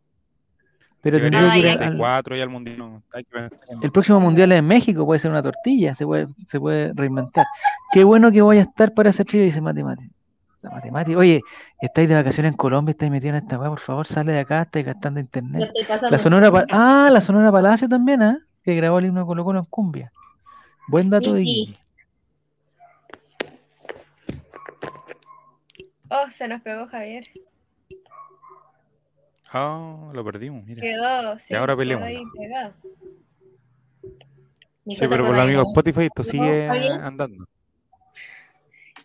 Pero 1.01 1.19
tendría 1.19 1.51
que 1.51 1.59
ir 1.59 1.65
al- 1.67 1.71
al- 1.73 1.77
34 1.79 2.35
y 2.37 2.41
al 2.41 2.49
mundial. 2.49 2.77
no, 2.77 3.03
hay 3.13 3.23
que 3.23 3.29
pensar 3.31 3.59
en- 3.69 3.83
El 3.83 3.91
próximo 3.91 4.19
mundial 4.19 4.51
es 4.51 4.59
en 4.59 4.65
México, 4.65 5.05
puede 5.05 5.19
ser 5.19 5.29
una 5.31 5.43
tortilla, 5.43 5.93
se 5.93 6.05
puede, 6.05 6.27
se 6.47 6.59
puede 6.59 6.91
reinventar. 6.95 7.45
Qué 7.91 8.03
bueno 8.03 8.31
que 8.31 8.41
voy 8.41 8.57
a 8.59 8.61
estar 8.61 8.93
para 8.93 9.09
esa 9.09 9.23
trivia, 9.23 9.45
dice 9.45 9.61
Mati 9.61 9.83
Mati. 9.83 10.09
La 10.61 10.91
Mati, 10.91 11.15
Oye, 11.15 11.41
estáis 11.79 12.09
de 12.09 12.15
vacaciones 12.15 12.51
en 12.51 12.57
Colombia, 12.57 12.91
estáis 12.91 13.11
metidos 13.11 13.37
en 13.37 13.43
esta 13.43 13.59
weá, 13.59 13.69
por 13.69 13.79
favor, 13.79 14.07
sale 14.07 14.31
de 14.33 14.39
acá, 14.39 14.63
estáis 14.63 14.85
gastando 14.85 15.19
internet. 15.19 15.69
La 16.09 16.17
Sonora 16.17 16.51
Pa- 16.51 16.65
Ah, 16.71 17.09
la 17.11 17.21
Sonora 17.21 17.51
Palacio 17.51 17.87
también, 17.87 18.21
¿ah? 18.23 18.39
Que 18.63 18.75
grabó 18.75 18.99
el 18.99 19.05
himno 19.05 19.21
de 19.21 19.25
Colo 19.27 19.43
Colo 19.45 19.59
en 19.59 19.65
cumbia. 19.65 20.11
Buen 20.87 21.09
dato 21.09 21.33
de 21.33 21.43
Sí, 21.43 21.45
sí. 21.45 21.65
Guille. 21.65 21.79
Oh, 26.09 26.29
se 26.31 26.47
nos 26.47 26.61
pegó 26.61 26.87
Javier. 26.87 27.27
Ah, 29.51 30.09
lo 30.13 30.23
perdimos, 30.25 30.63
mira. 30.65 30.81
Quedó, 30.81 31.37
sí, 31.39 31.55
ahora 31.55 31.73
ahí 31.73 32.23
pegado. 32.37 32.73
Mi 34.85 34.95
Sí, 34.95 35.01
pero 35.01 35.17
por 35.23 35.27
con 35.27 35.35
los 35.35 35.43
amigos. 35.45 35.67
Spotify 35.67 36.01
esto 36.05 36.23
No, 36.23 36.23
sigue 36.23 36.67
andando. 36.67 37.45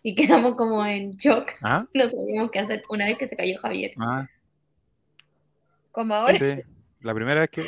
Y 0.03 0.15
quedamos 0.15 0.55
como 0.55 0.85
en 0.85 1.15
shock. 1.17 1.51
¿Ah? 1.61 1.85
No 1.93 2.09
sabíamos 2.09 2.51
qué 2.51 2.59
hacer 2.59 2.83
una 2.89 3.05
vez 3.05 3.17
que 3.17 3.27
se 3.27 3.35
cayó 3.35 3.57
Javier. 3.59 3.91
Ah, 3.97 4.27
Como 5.91 6.13
ahora. 6.15 6.33
sí. 6.33 6.61
La 7.01 7.13
primera 7.13 7.41
vez 7.41 7.49
que. 7.49 7.63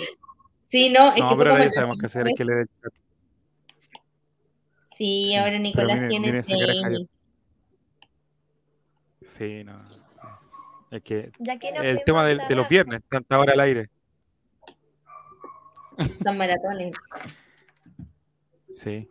Sí, 0.70 0.90
no, 0.90 1.14
es 1.14 1.20
No, 1.22 1.30
que 1.30 1.36
pero 1.38 1.52
ahora 1.52 1.64
ya 1.66 1.72
sabemos 1.72 1.98
qué 1.98 2.06
hacer, 2.08 2.26
que. 2.36 2.44
Sí, 2.44 2.90
Sí, 4.98 5.36
ahora 5.36 5.60
Nicolás 5.60 6.08
tiene 6.10 6.32
de 6.32 6.42
training. 6.44 7.06
Sí, 9.26 9.64
no. 9.64 9.84
Es 10.92 11.02
que 11.02 11.32
Ya 11.40 11.58
que 11.60 11.72
nos 11.74 11.84
el 11.84 12.02
tema 12.06 12.26
del- 12.26 12.40
hasta 12.40 12.50
de 12.50 12.56
los 12.56 12.70
viernes, 12.70 13.02
tanta 13.10 13.38
hora 13.40 13.54
al 13.54 13.60
aire. 13.62 13.90
Son 16.24 16.38
maratones. 16.38 16.94
Sí. 18.70 19.08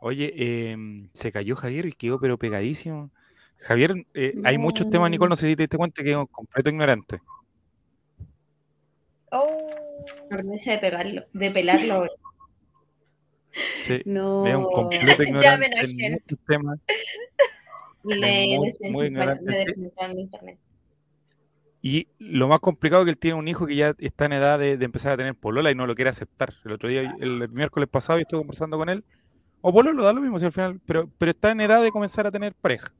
Oye, 0.00 0.70
em, 0.72 1.08
se 1.12 1.32
cayó 1.32 1.56
Javier 1.56 1.86
y 1.86 1.92
quedó 1.92 2.20
pero 2.20 2.38
pegadísimo. 2.38 3.10
Javier, 3.58 4.06
eh, 4.14 4.34
hay 4.44 4.56
muchos 4.58 4.88
temas, 4.88 5.10
Nicole, 5.10 5.28
No. 5.28 5.32
no 5.32 5.36
sé 5.36 5.48
si 5.48 5.56
te 5.56 5.64
diste 5.64 5.76
cuenta 5.76 6.02
que 6.02 6.10
es 6.12 6.16
un 6.16 6.26
completo 6.26 6.70
ignorante. 6.70 7.20
Oh, 9.30 9.70
de 10.30 10.78
pegarlo, 10.78 11.22
de 11.32 11.50
pelarlo 11.50 11.94
ahora. 11.94 12.10
Sí, 13.80 14.02
No. 14.04 14.46
es 14.46 14.54
un 14.54 14.64
completo 14.64 15.22
Ya 15.22 15.28
ignorante 15.28 15.68
me 15.68 16.06
en 16.06 16.12
muchos 16.12 16.38
temas. 16.46 16.78
Y 18.04 18.14
le 18.14 18.56
muy- 18.58 18.72
muy 18.90 19.06
ignorante. 19.06 19.66
le 19.76 20.20
internet. 20.20 20.58
Y 21.82 22.08
lo 22.18 22.48
más 22.48 22.60
complicado 22.60 23.02
es 23.02 23.06
que 23.06 23.10
él 23.12 23.18
tiene 23.18 23.38
un 23.38 23.48
hijo 23.48 23.66
que 23.66 23.74
ya 23.76 23.94
está 23.98 24.26
en 24.26 24.32
edad 24.34 24.58
de, 24.58 24.76
de 24.76 24.84
empezar 24.84 25.12
a 25.12 25.16
tener 25.16 25.34
polola 25.34 25.70
y 25.70 25.74
no 25.74 25.86
lo 25.86 25.94
quiere 25.94 26.10
aceptar. 26.10 26.54
El 26.64 26.72
otro 26.72 26.88
día, 26.88 27.00
el, 27.20 27.42
el 27.42 27.48
miércoles 27.48 27.88
pasado, 27.88 28.18
yo 28.18 28.22
estuve 28.22 28.40
conversando 28.40 28.76
con 28.78 28.88
él. 28.88 29.04
O 29.60 29.72
pololo, 29.72 30.04
da 30.04 30.12
lo 30.12 30.20
mismo 30.20 30.38
si 30.38 30.46
al 30.46 30.52
final, 30.52 30.80
pero, 30.86 31.10
pero 31.18 31.30
está 31.30 31.50
en 31.50 31.60
edad 31.60 31.82
de 31.82 31.90
comenzar 31.90 32.26
a 32.26 32.30
tener 32.30 32.54
pareja. 32.54 32.92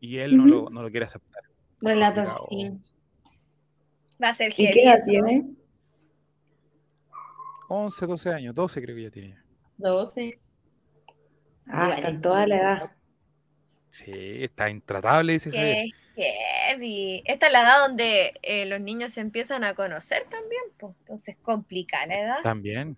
Y 0.00 0.18
él 0.18 0.36
no, 0.36 0.46
lo, 0.46 0.70
no 0.70 0.82
lo 0.82 0.90
quiere 0.90 1.06
aceptar. 1.06 1.42
Complicado. 1.80 2.46
sí. 2.48 2.70
va 4.22 4.30
a 4.30 4.34
ser 4.34 4.52
¿Y 4.56 4.70
qué 4.70 4.82
edad 4.82 4.96
eso. 4.96 5.04
tiene? 5.06 5.44
11, 7.68 8.06
12 8.06 8.32
años, 8.32 8.54
12 8.54 8.82
creo 8.82 8.96
que 8.96 9.02
ya 9.02 9.10
tiene. 9.10 9.38
12. 9.78 10.40
Ah, 11.66 11.90
está 11.94 12.08
en 12.08 12.20
toda 12.20 12.46
la 12.46 12.56
edad. 12.56 12.90
Sí, 13.90 14.12
está 14.44 14.70
intratable, 14.70 15.32
dice 15.34 15.50
Javier. 15.50 15.86
Qué 16.14 16.32
heavy. 16.68 17.22
Esta 17.26 17.46
es 17.46 17.52
la 17.52 17.62
edad 17.62 17.88
donde 17.88 18.34
eh, 18.42 18.66
los 18.66 18.80
niños 18.80 19.12
se 19.12 19.20
empiezan 19.20 19.64
a 19.64 19.74
conocer 19.74 20.24
también, 20.30 20.62
pues. 20.78 20.94
Entonces, 21.00 21.36
complica 21.42 22.06
la 22.06 22.20
edad. 22.20 22.42
También. 22.42 22.96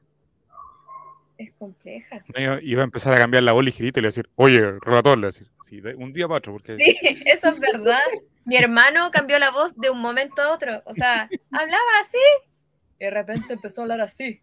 Es 1.39 1.53
compleja. 1.55 2.23
No, 2.35 2.41
Iba, 2.43 2.59
iba 2.63 2.81
a 2.83 2.85
empezar 2.85 3.15
a 3.15 3.19
cambiar 3.19 3.43
la 3.45 3.53
voz 3.53 3.65
ligerita 3.65 4.01
y 4.01 4.03
le 4.03 4.07
iba 4.07 4.09
a 4.09 4.15
decir, 4.15 4.29
oye, 4.35 4.61
relator, 4.81 5.17
le 5.17 5.23
iba 5.23 5.29
a 5.29 5.33
decir, 5.33 5.49
sí, 5.69 5.81
un 5.97 6.13
día 6.13 6.27
para 6.29 6.39
otro, 6.39 6.53
porque 6.55 6.77
Sí, 6.77 6.97
eso 7.27 7.49
es 7.49 7.61
verdad. 7.61 8.01
Mi 8.45 8.57
hermano 8.57 9.11
cambió 9.13 9.39
la 9.39 9.51
voz 9.51 9.77
de 9.79 9.89
un 9.91 10.01
momento 10.01 10.43
a 10.43 10.53
otro. 10.53 10.83
O 10.85 10.95
sea, 10.95 11.29
hablaba 11.53 12.01
así 12.03 12.19
y 12.99 13.05
de 13.05 13.11
repente 13.11 13.53
empezó 13.53 13.81
a 13.81 13.85
hablar 13.85 14.01
así. 14.01 14.41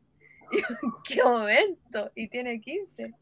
Y 0.52 0.62
yo, 0.62 0.68
¿en 0.70 0.92
qué 1.04 1.24
momento? 1.24 2.12
Y 2.16 2.28
tiene 2.30 2.62
15. 2.62 3.14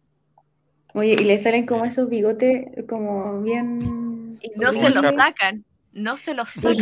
Oye, 0.94 1.14
y 1.14 1.24
le 1.24 1.40
salen 1.40 1.66
como 1.66 1.86
esos 1.86 2.08
bigotes 2.10 2.68
como 2.88 3.42
bien... 3.42 4.38
Y 4.42 4.52
no 4.60 4.72
se 4.74 4.86
el 4.88 4.94
lo 4.94 5.02
Chapo. 5.02 5.18
sacan. 5.18 5.66
No 5.94 6.18
se 6.18 6.34
lo 6.36 6.46
sacan. 6.46 6.76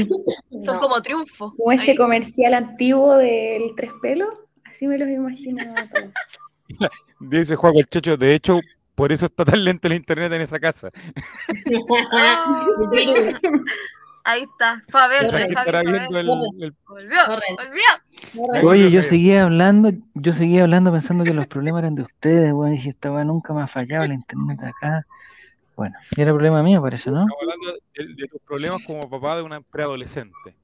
Son 0.66 0.76
No. 0.76 0.80
como 0.82 1.02
triunfos. 1.02 1.54
Como 1.56 1.72
ese 1.72 1.92
Ahí. 1.92 1.98
comercial 1.98 2.54
antiguo 2.54 3.16
del 3.18 3.74
tres 3.78 3.92
pelos. 4.02 4.30
Así 4.66 4.88
me 4.88 4.98
los 4.98 5.08
imaginaba 5.10 5.86
todos. 5.94 6.12
Dice 7.20 7.56
Juan 7.56 7.78
el 7.78 7.86
Checho, 7.88 8.18
de 8.18 8.36
hecho, 8.36 8.60
por 8.96 9.12
eso 9.12 9.26
está 9.26 9.46
tan 9.46 9.64
lento 9.64 9.88
el 9.88 9.96
internet 9.96 10.32
en 10.34 10.42
esa 10.42 10.60
casa. 10.60 10.90
Ah, 14.24 14.34
ahí 14.34 14.44
está. 14.44 14.84
Fue 14.90 15.02
a 15.02 15.08
ver, 15.08 15.26
Volvió, 16.86 18.70
Oye, 18.70 18.92
yo 18.92 19.02
seguía 19.02 19.46
hablando, 19.46 19.92
yo 20.14 20.34
seguía 20.34 20.62
hablando 20.62 20.92
pensando 20.92 21.24
que 21.24 21.34
los 21.34 21.48
problemas 21.48 21.82
eran 21.82 21.96
de 21.96 22.04
ustedes, 22.04 22.54
weón. 22.54 22.74
Dije, 22.74 22.90
esta 22.90 23.12
weá 23.12 23.24
nunca 23.24 23.52
me 23.54 23.64
ha 23.64 23.68
fallado 23.68 24.06
el 24.06 24.14
internet 24.14 24.60
acá. 24.62 25.08
Bueno, 25.76 25.96
era 26.16 26.32
problema 26.32 26.62
mío, 26.62 26.82
por 26.82 26.94
eso, 26.94 27.10
¿no? 27.10 27.22
Estamos 27.22 27.42
hablando 27.42 27.80
de, 27.96 28.14
de 28.14 28.28
tus 28.28 28.42
problemas 28.42 28.86
como 28.86 29.10
papá 29.10 29.38
de 29.38 29.42
una 29.42 29.62
preadolescente. 29.62 30.56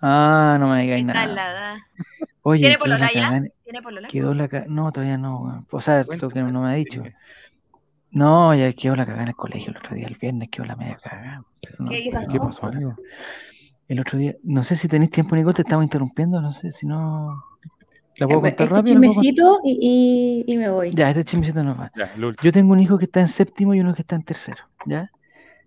Ah, 0.00 0.56
no 0.60 0.68
me 0.68 0.82
digáis 0.82 1.04
nada. 1.04 1.26
la. 1.34 1.86
Oye, 2.42 2.60
¿Tiene 2.60 2.76
quedó 2.76 2.84
polola 2.84 2.98
la 3.06 3.12
ya? 3.12 3.42
¿Tiene 3.64 3.82
polola? 3.82 4.08
Quedó 4.08 4.34
la 4.34 4.48
ca- 4.48 4.64
No, 4.68 4.92
todavía 4.92 5.18
no, 5.18 5.40
weón. 5.42 5.66
O 5.70 5.80
sea, 5.80 6.04
lo 6.20 6.30
que 6.30 6.40
no 6.42 6.62
me 6.62 6.70
ha 6.70 6.74
dicho. 6.74 7.02
No, 8.10 8.54
ya 8.54 8.72
quedó 8.72 8.96
la 8.96 9.04
cagada 9.04 9.22
en 9.24 9.28
el 9.28 9.36
colegio 9.36 9.70
el 9.70 9.76
otro 9.76 9.94
día, 9.94 10.06
el 10.06 10.16
viernes 10.16 10.48
quedó 10.50 10.64
la 10.64 10.76
media 10.76 10.94
pasó? 10.94 11.10
cagada. 11.10 11.42
No, 11.78 11.90
¿Qué 11.90 12.10
no, 12.12 12.20
no, 12.34 12.46
pasó, 12.46 12.66
amigo? 12.66 12.96
El 13.88 14.00
otro 14.00 14.18
día, 14.18 14.34
no 14.44 14.64
sé 14.64 14.76
si 14.76 14.88
tenéis 14.88 15.10
tiempo, 15.10 15.36
Nicole, 15.36 15.54
te 15.54 15.62
estamos 15.62 15.84
interrumpiendo, 15.84 16.40
no 16.40 16.52
sé 16.52 16.70
si 16.72 16.86
no. 16.86 17.42
¿La 18.18 18.26
puedo 18.26 18.40
Este 18.40 18.40
contar 18.42 18.70
rápido? 18.70 18.94
¿La 18.94 19.00
puedo 19.00 19.14
contar? 19.14 19.34
chismecito 19.34 19.60
y, 19.64 20.44
y, 20.48 20.52
y 20.52 20.56
me 20.58 20.70
voy. 20.70 20.92
Ya, 20.92 21.10
este 21.10 21.24
chismecito 21.24 21.62
nos 21.62 21.78
va. 21.78 21.92
Ya. 21.96 22.10
Yo 22.42 22.52
tengo 22.52 22.72
un 22.72 22.80
hijo 22.80 22.98
que 22.98 23.04
está 23.06 23.20
en 23.20 23.28
séptimo 23.28 23.74
y 23.74 23.80
uno 23.80 23.94
que 23.94 24.02
está 24.02 24.16
en 24.16 24.22
tercero, 24.24 24.62
¿ya? 24.86 25.10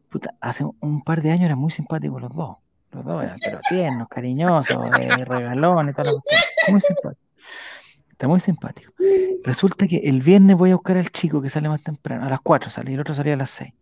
Puta, 0.09 0.35
hace 0.41 0.65
un 0.81 1.03
par 1.03 1.21
de 1.21 1.31
años 1.31 1.45
eran 1.45 1.59
muy 1.59 1.71
simpáticos 1.71 2.21
los 2.21 2.33
dos. 2.33 2.57
Los 2.91 3.05
dos 3.05 3.23
eran 3.23 3.39
pero 3.43 3.59
tiernos, 3.69 4.07
cariñosos, 4.09 4.99
eh, 4.99 5.25
regalones 5.25 5.95
toda 5.95 6.11
la 6.11 6.19
cuestión. 6.19 6.41
Muy 6.69 6.81
simpáticos. 6.81 7.17
Está 8.11 8.27
muy 8.27 8.39
simpático. 8.39 8.93
Resulta 9.43 9.87
que 9.87 9.97
el 9.97 10.21
viernes 10.21 10.57
voy 10.57 10.71
a 10.71 10.75
buscar 10.75 10.97
al 10.97 11.09
chico 11.09 11.41
que 11.41 11.49
sale 11.49 11.69
más 11.69 11.81
temprano, 11.81 12.25
a 12.25 12.29
las 12.29 12.41
4 12.41 12.69
sale, 12.69 12.91
y 12.91 12.93
el 12.93 12.99
otro 12.99 13.13
salía 13.15 13.33
a 13.33 13.37
las 13.37 13.49
6. 13.51 13.73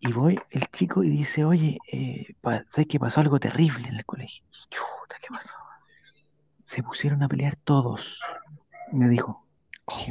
Y 0.00 0.12
voy 0.12 0.38
el 0.50 0.66
chico 0.68 1.02
y 1.02 1.08
dice, 1.10 1.44
oye, 1.44 1.76
eh, 1.92 2.26
pa- 2.40 2.64
¿sabes 2.70 2.86
que 2.86 3.00
pasó 3.00 3.20
algo 3.20 3.38
terrible 3.40 3.88
en 3.88 3.96
el 3.96 4.04
colegio? 4.06 4.44
Chuta, 4.70 5.16
¿qué 5.20 5.26
pasó? 5.28 5.50
Se 6.64 6.82
pusieron 6.82 7.22
a 7.22 7.28
pelear 7.28 7.56
todos. 7.56 8.20
Me 8.92 9.08
dijo, 9.08 9.44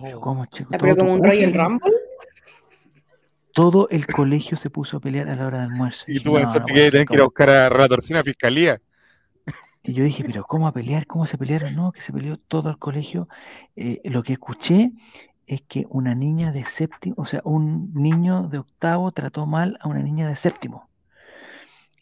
pero 0.02 0.20
¿cómo, 0.20 0.46
chico? 0.48 0.72
Pero 0.78 0.96
como 0.96 1.14
un 1.14 1.24
Royal 1.24 1.54
Rumble. 1.54 1.92
Todo 3.58 3.90
el 3.90 4.06
colegio 4.06 4.56
se 4.56 4.70
puso 4.70 4.98
a 4.98 5.00
pelear 5.00 5.30
a 5.30 5.36
la 5.36 5.48
hora 5.48 5.58
de 5.58 5.64
almuerzo. 5.64 6.06
Y 6.08 6.14
Dije, 6.14 6.24
tú 6.24 6.32
"No, 6.32 6.36
pensaste 6.36 6.60
no 6.60 6.66
que 6.76 7.06
que 7.08 7.16
ir 7.16 7.22
a 7.22 7.24
¿cómo?". 7.24 7.24
buscar 7.24 7.50
a 7.50 7.70
Relatorcina 7.70 8.20
a 8.20 8.24
fiscalía. 8.24 8.80
Y 9.82 9.94
yo 9.94 10.04
dije, 10.04 10.24
pero 10.24 10.44
¿cómo 10.44 10.68
a 10.68 10.74
pelear? 10.74 11.08
¿Cómo 11.08 11.26
se 11.26 11.40
pelearon? 11.40 11.74
No, 11.76 11.92
que 11.92 12.02
se 12.02 12.14
peleó 12.14 12.38
todo 12.38 12.70
el 12.70 12.78
colegio. 12.78 13.28
Eh, 13.76 14.00
lo 14.04 14.22
que 14.22 14.34
escuché 14.34 14.92
es 15.48 15.64
que 15.64 15.88
una 15.90 16.14
niña 16.14 16.52
de 16.52 16.66
séptimo, 16.66 17.16
o 17.18 17.26
sea, 17.26 17.42
un 17.46 17.92
niño 17.96 18.48
de 18.50 18.60
octavo 18.60 19.12
trató 19.12 19.48
mal 19.48 19.78
a 19.82 19.88
una 19.88 20.04
niña 20.04 20.28
de 20.28 20.36
séptimo. 20.36 20.88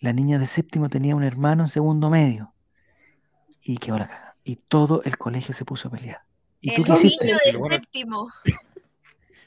La 0.02 0.12
niña 0.12 0.40
de 0.40 0.48
séptimo 0.48 0.90
tenía 0.90 1.16
un 1.16 1.24
hermano 1.24 1.64
en 1.64 1.70
segundo 1.70 2.10
medio. 2.10 2.54
Y 3.62 3.78
quedó 3.78 3.98
la 4.00 4.08
caga. 4.08 4.36
Y 4.44 4.58
todo 4.58 5.02
el 5.04 5.18
colegio 5.18 5.54
se 5.54 5.64
puso 5.64 5.88
a 5.88 5.92
pelear. 5.92 6.22
¿Y 6.60 6.74
tú 6.74 6.82
El 6.82 6.88
qué 6.88 6.94
hiciste? 6.94 7.26
niño 7.28 7.38
Y 7.46 7.52
de 7.70 7.76
séptimo. 7.76 8.30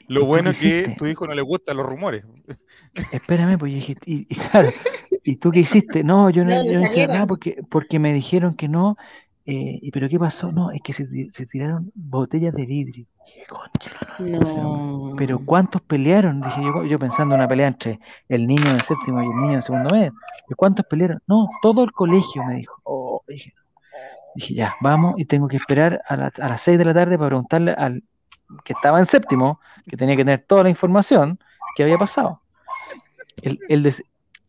Lo 0.09 0.21
¿Y 0.21 0.23
tú 0.23 0.27
bueno 0.27 0.49
es 0.49 0.59
que 0.59 0.95
tu 0.97 1.05
hijo 1.05 1.25
no 1.27 1.33
le 1.33 1.41
gustan 1.41 1.77
los 1.77 1.85
rumores. 1.85 2.25
Espérame, 3.13 3.57
pues 3.57 3.71
yo 3.71 3.75
dije, 3.77 3.95
y, 4.05 4.21
y 4.29 4.35
claro, 4.35 4.69
¿y 5.23 5.35
tú 5.37 5.51
qué 5.51 5.59
hiciste? 5.61 6.03
No, 6.03 6.29
yo 6.29 6.43
no, 6.43 6.49
¿De 6.49 6.55
dónde 6.57 6.73
yo 6.73 6.79
no 6.79 6.85
hice 6.85 7.07
nada 7.07 7.25
porque, 7.27 7.61
porque 7.69 7.99
me 7.99 8.11
dijeron 8.13 8.55
que 8.55 8.67
no. 8.67 8.97
eh, 9.45 9.79
¿y 9.81 9.91
pero 9.91 10.09
qué 10.09 10.19
pasó? 10.19 10.51
No, 10.51 10.71
es 10.71 10.81
que 10.81 10.93
se, 10.93 11.05
ti- 11.05 11.29
se 11.29 11.45
tiraron 11.45 11.91
botellas 11.95 12.53
de 12.53 12.65
vidrio. 12.65 13.05
Dije, 13.25 13.45
"Concha, 13.47 13.91
No. 14.19 15.13
Pero 15.15 15.39
¿cuántos 15.45 15.81
pelearon? 15.81 16.41
Dije 16.41 16.61
yo, 16.63 16.83
yo 16.85 16.97
pensando 16.99 17.35
en 17.35 17.41
una 17.41 17.47
pelea 17.47 17.67
entre 17.67 17.99
el 18.27 18.47
niño 18.47 18.73
de 18.73 18.81
séptimo 18.81 19.21
y 19.21 19.25
el 19.25 19.41
niño 19.41 19.55
de 19.57 19.61
segundo 19.61 19.93
medio. 19.95 20.13
¿Y 20.49 20.53
cuántos 20.55 20.85
pelearon? 20.87 21.21
No, 21.27 21.47
todo 21.61 21.83
el 21.83 21.91
colegio 21.91 22.43
me 22.43 22.55
dijo. 22.55 22.79
Oh, 22.83 23.21
dije, 23.27 23.53
dije, 24.35 24.53
ya, 24.55 24.75
vamos, 24.81 25.15
y 25.17 25.25
tengo 25.25 25.47
que 25.47 25.57
esperar 25.57 26.01
a, 26.07 26.15
la- 26.15 26.31
a 26.39 26.49
las 26.49 26.61
6 26.61 26.77
de 26.77 26.85
la 26.85 26.93
tarde 26.93 27.17
para 27.17 27.29
preguntarle 27.29 27.71
al 27.73 28.03
que 28.63 28.73
estaba 28.73 28.99
en 28.99 29.05
séptimo, 29.05 29.59
que 29.87 29.97
tenía 29.97 30.15
que 30.15 30.23
tener 30.23 30.45
toda 30.47 30.63
la 30.63 30.69
información, 30.69 31.39
que 31.75 31.83
había 31.83 31.97
pasado. 31.97 32.41
El, 33.41 33.59
el 33.69 33.83
de, 33.83 33.93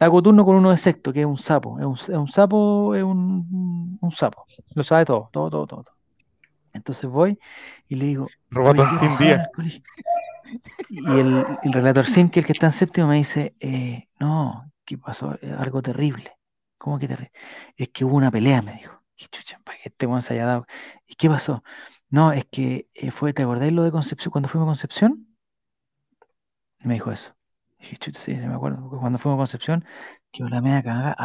hago 0.01 0.23
turno 0.23 0.45
con 0.45 0.57
uno 0.57 0.71
de 0.71 0.79
sexto, 0.79 1.13
que 1.13 1.21
es 1.21 1.27
un 1.27 1.39
sapo. 1.39 1.79
Es 1.79 1.85
un, 1.85 1.95
es 1.95 2.09
un 2.09 2.29
sapo, 2.29 2.95
es 2.95 3.03
un, 3.03 3.99
un 4.01 4.13
sapo. 4.13 4.45
Lo 4.75 4.83
sabe 4.83 5.05
todo, 5.05 5.29
todo, 5.33 5.51
todo, 5.51 5.67
todo. 5.67 5.85
Entonces 6.73 7.11
voy 7.11 7.39
y 7.89 7.97
le 7.97 8.07
digo, 8.07 8.27
Robato 8.49 8.85
en 8.85 8.91
¿qué 8.91 8.97
100 8.97 9.11
pasó 9.11 9.23
en 9.23 9.29
días. 9.29 9.49
Y 10.89 11.19
el, 11.19 11.47
el 11.63 11.73
relator 11.73 12.07
Sim, 12.07 12.29
que 12.29 12.41
el 12.41 12.47
que 12.47 12.53
está 12.53 12.67
en 12.67 12.73
séptimo, 12.73 13.09
me 13.09 13.17
dice, 13.17 13.55
eh, 13.61 14.09
no, 14.19 14.71
¿qué 14.85 14.99
pasó? 14.99 15.35
Eh, 15.41 15.55
Algo 15.59 15.83
terrible. 15.83 16.33
¿Cómo 16.79 16.99
que 16.99 17.09
terrible? 17.09 17.33
Es 17.77 17.89
que 17.89 18.05
hubo 18.05 18.17
una 18.17 18.31
pelea, 18.31 18.63
me 18.63 18.75
dijo. 18.75 19.01
Y 19.17 19.27
chucha, 19.27 19.61
para 19.65 19.79
que 19.79 19.91
este 19.91 20.23
se 20.23 20.35
haya 20.35 20.47
dado. 20.47 20.67
¿Y 21.07 21.15
qué 21.15 21.29
pasó? 21.29 21.63
No, 22.11 22.33
es 22.33 22.45
que 22.47 22.89
eh, 22.95 23.11
fue, 23.11 23.33
¿te 23.33 23.43
acordáis 23.43 23.73
lo 23.73 23.83
de 23.85 23.91
Concepción? 23.93 24.31
Cuando 24.33 24.49
fuimos 24.49 24.67
a 24.67 24.71
Concepción, 24.71 25.27
me 26.85 26.95
dijo 26.95 27.11
eso. 27.13 27.35
Dije, 27.79 27.97
chucha, 27.99 28.21
sí, 28.21 28.35
sí 28.35 28.41
me 28.41 28.55
acuerdo. 28.55 28.81
porque 28.83 28.99
Cuando 29.01 29.19
fuimos 29.19 29.37
a 29.39 29.41
Concepción, 29.43 29.85
que 30.33 30.45
la 30.45 30.61
media 30.61 30.83
cagada, 30.83 31.17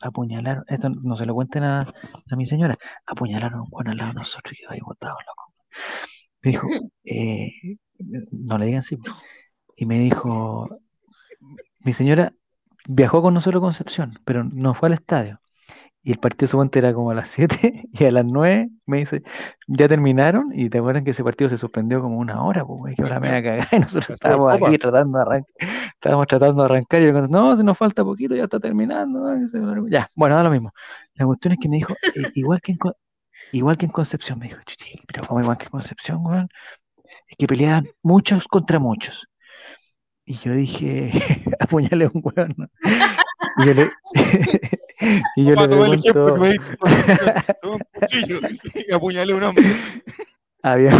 apuñalaron, 0.00 0.64
esto 0.68 0.88
no 0.90 1.16
se 1.16 1.26
lo 1.26 1.34
cuenten 1.34 1.62
a, 1.64 1.80
a 1.80 2.36
mi 2.36 2.46
señora, 2.46 2.76
apuñalaron 3.06 3.60
un 3.60 3.66
Juan 3.66 3.88
al 3.88 3.96
lado 3.98 4.10
de 4.10 4.14
nosotros 4.20 4.52
y 4.54 4.56
quedó 4.62 4.70
ahí 4.72 4.80
botado, 4.80 5.16
loco. 5.26 5.54
Me 6.42 6.50
dijo, 6.50 6.68
eh, 7.04 7.50
no 8.30 8.58
le 8.58 8.66
digan 8.66 8.82
sí. 8.82 8.96
po. 8.96 9.12
Y 9.76 9.86
me 9.86 9.98
dijo, 9.98 10.68
mi 11.80 11.92
señora 11.92 12.32
viajó 12.88 13.22
con 13.22 13.34
nosotros 13.34 13.60
a 13.60 13.66
Concepción, 13.66 14.18
pero 14.24 14.44
no 14.44 14.74
fue 14.74 14.88
al 14.88 14.94
estadio. 14.94 15.40
Y 16.06 16.12
el 16.12 16.18
partido 16.18 16.46
suponte 16.48 16.78
era 16.78 16.92
como 16.92 17.10
a 17.10 17.14
las 17.14 17.28
7 17.30 17.88
y 17.90 18.04
a 18.04 18.12
las 18.12 18.26
9 18.26 18.68
me 18.84 18.98
dice, 18.98 19.22
ya 19.66 19.88
terminaron 19.88 20.52
y 20.54 20.68
te 20.68 20.78
acuerdan 20.78 21.02
que 21.02 21.12
ese 21.12 21.24
partido 21.24 21.48
se 21.48 21.56
suspendió 21.56 22.02
como 22.02 22.18
una 22.18 22.44
hora, 22.44 22.64
pues, 22.64 22.94
que 22.94 23.02
ahora 23.02 23.20
me 23.20 23.28
cagada 23.42 23.68
y 23.72 23.78
nosotros 23.80 24.10
estábamos 24.10 24.52
aquí 24.54 24.76
tratando 24.76 25.18
de 25.18 25.22
arrancar, 25.22 25.54
estábamos 25.94 26.26
tratando 26.26 26.62
de 26.62 26.66
arrancar 26.66 27.02
y 27.02 27.06
yo 27.06 27.12
conté, 27.14 27.28
no, 27.32 27.56
si 27.56 27.64
nos 27.64 27.78
falta 27.78 28.04
poquito, 28.04 28.36
ya 28.36 28.44
está 28.44 28.60
terminando. 28.60 29.34
Ya, 29.88 30.08
bueno, 30.14 30.36
da 30.36 30.42
lo 30.42 30.50
mismo. 30.50 30.72
La 31.14 31.24
cuestión 31.24 31.54
es 31.54 31.58
que 31.60 31.68
me 31.70 31.76
dijo, 31.76 31.94
eh, 32.14 32.30
igual 32.34 32.60
que 32.60 32.72
en, 32.72 32.78
igual 33.52 33.78
que 33.78 33.86
en 33.86 33.92
Concepción, 33.92 34.38
me 34.38 34.48
dijo, 34.48 34.60
"Chuchi, 34.66 35.00
pero 35.06 35.24
como 35.24 35.40
igual 35.40 35.56
que 35.56 35.64
en 35.64 35.70
Concepción, 35.70 36.26
weón, 36.26 36.48
es 37.28 37.36
que 37.38 37.46
peleaban 37.46 37.88
muchos 38.02 38.46
contra 38.48 38.78
muchos. 38.78 39.26
Y 40.26 40.36
yo 40.38 40.52
dije, 40.52 41.12
apuñale 41.60 42.04
a 42.06 42.10
un 42.12 42.22
hueón. 42.22 42.54
¿no? 42.58 42.66
Y 43.58 43.66
yo 43.66 43.74
le, 43.74 43.90
y 45.36 45.44
yo 45.44 45.54
le 45.54 45.64
el 45.64 45.94
ejemplo 45.94 46.46
y 49.28 49.32
un 49.32 49.42
hombre. 49.42 49.64
había 50.62 50.92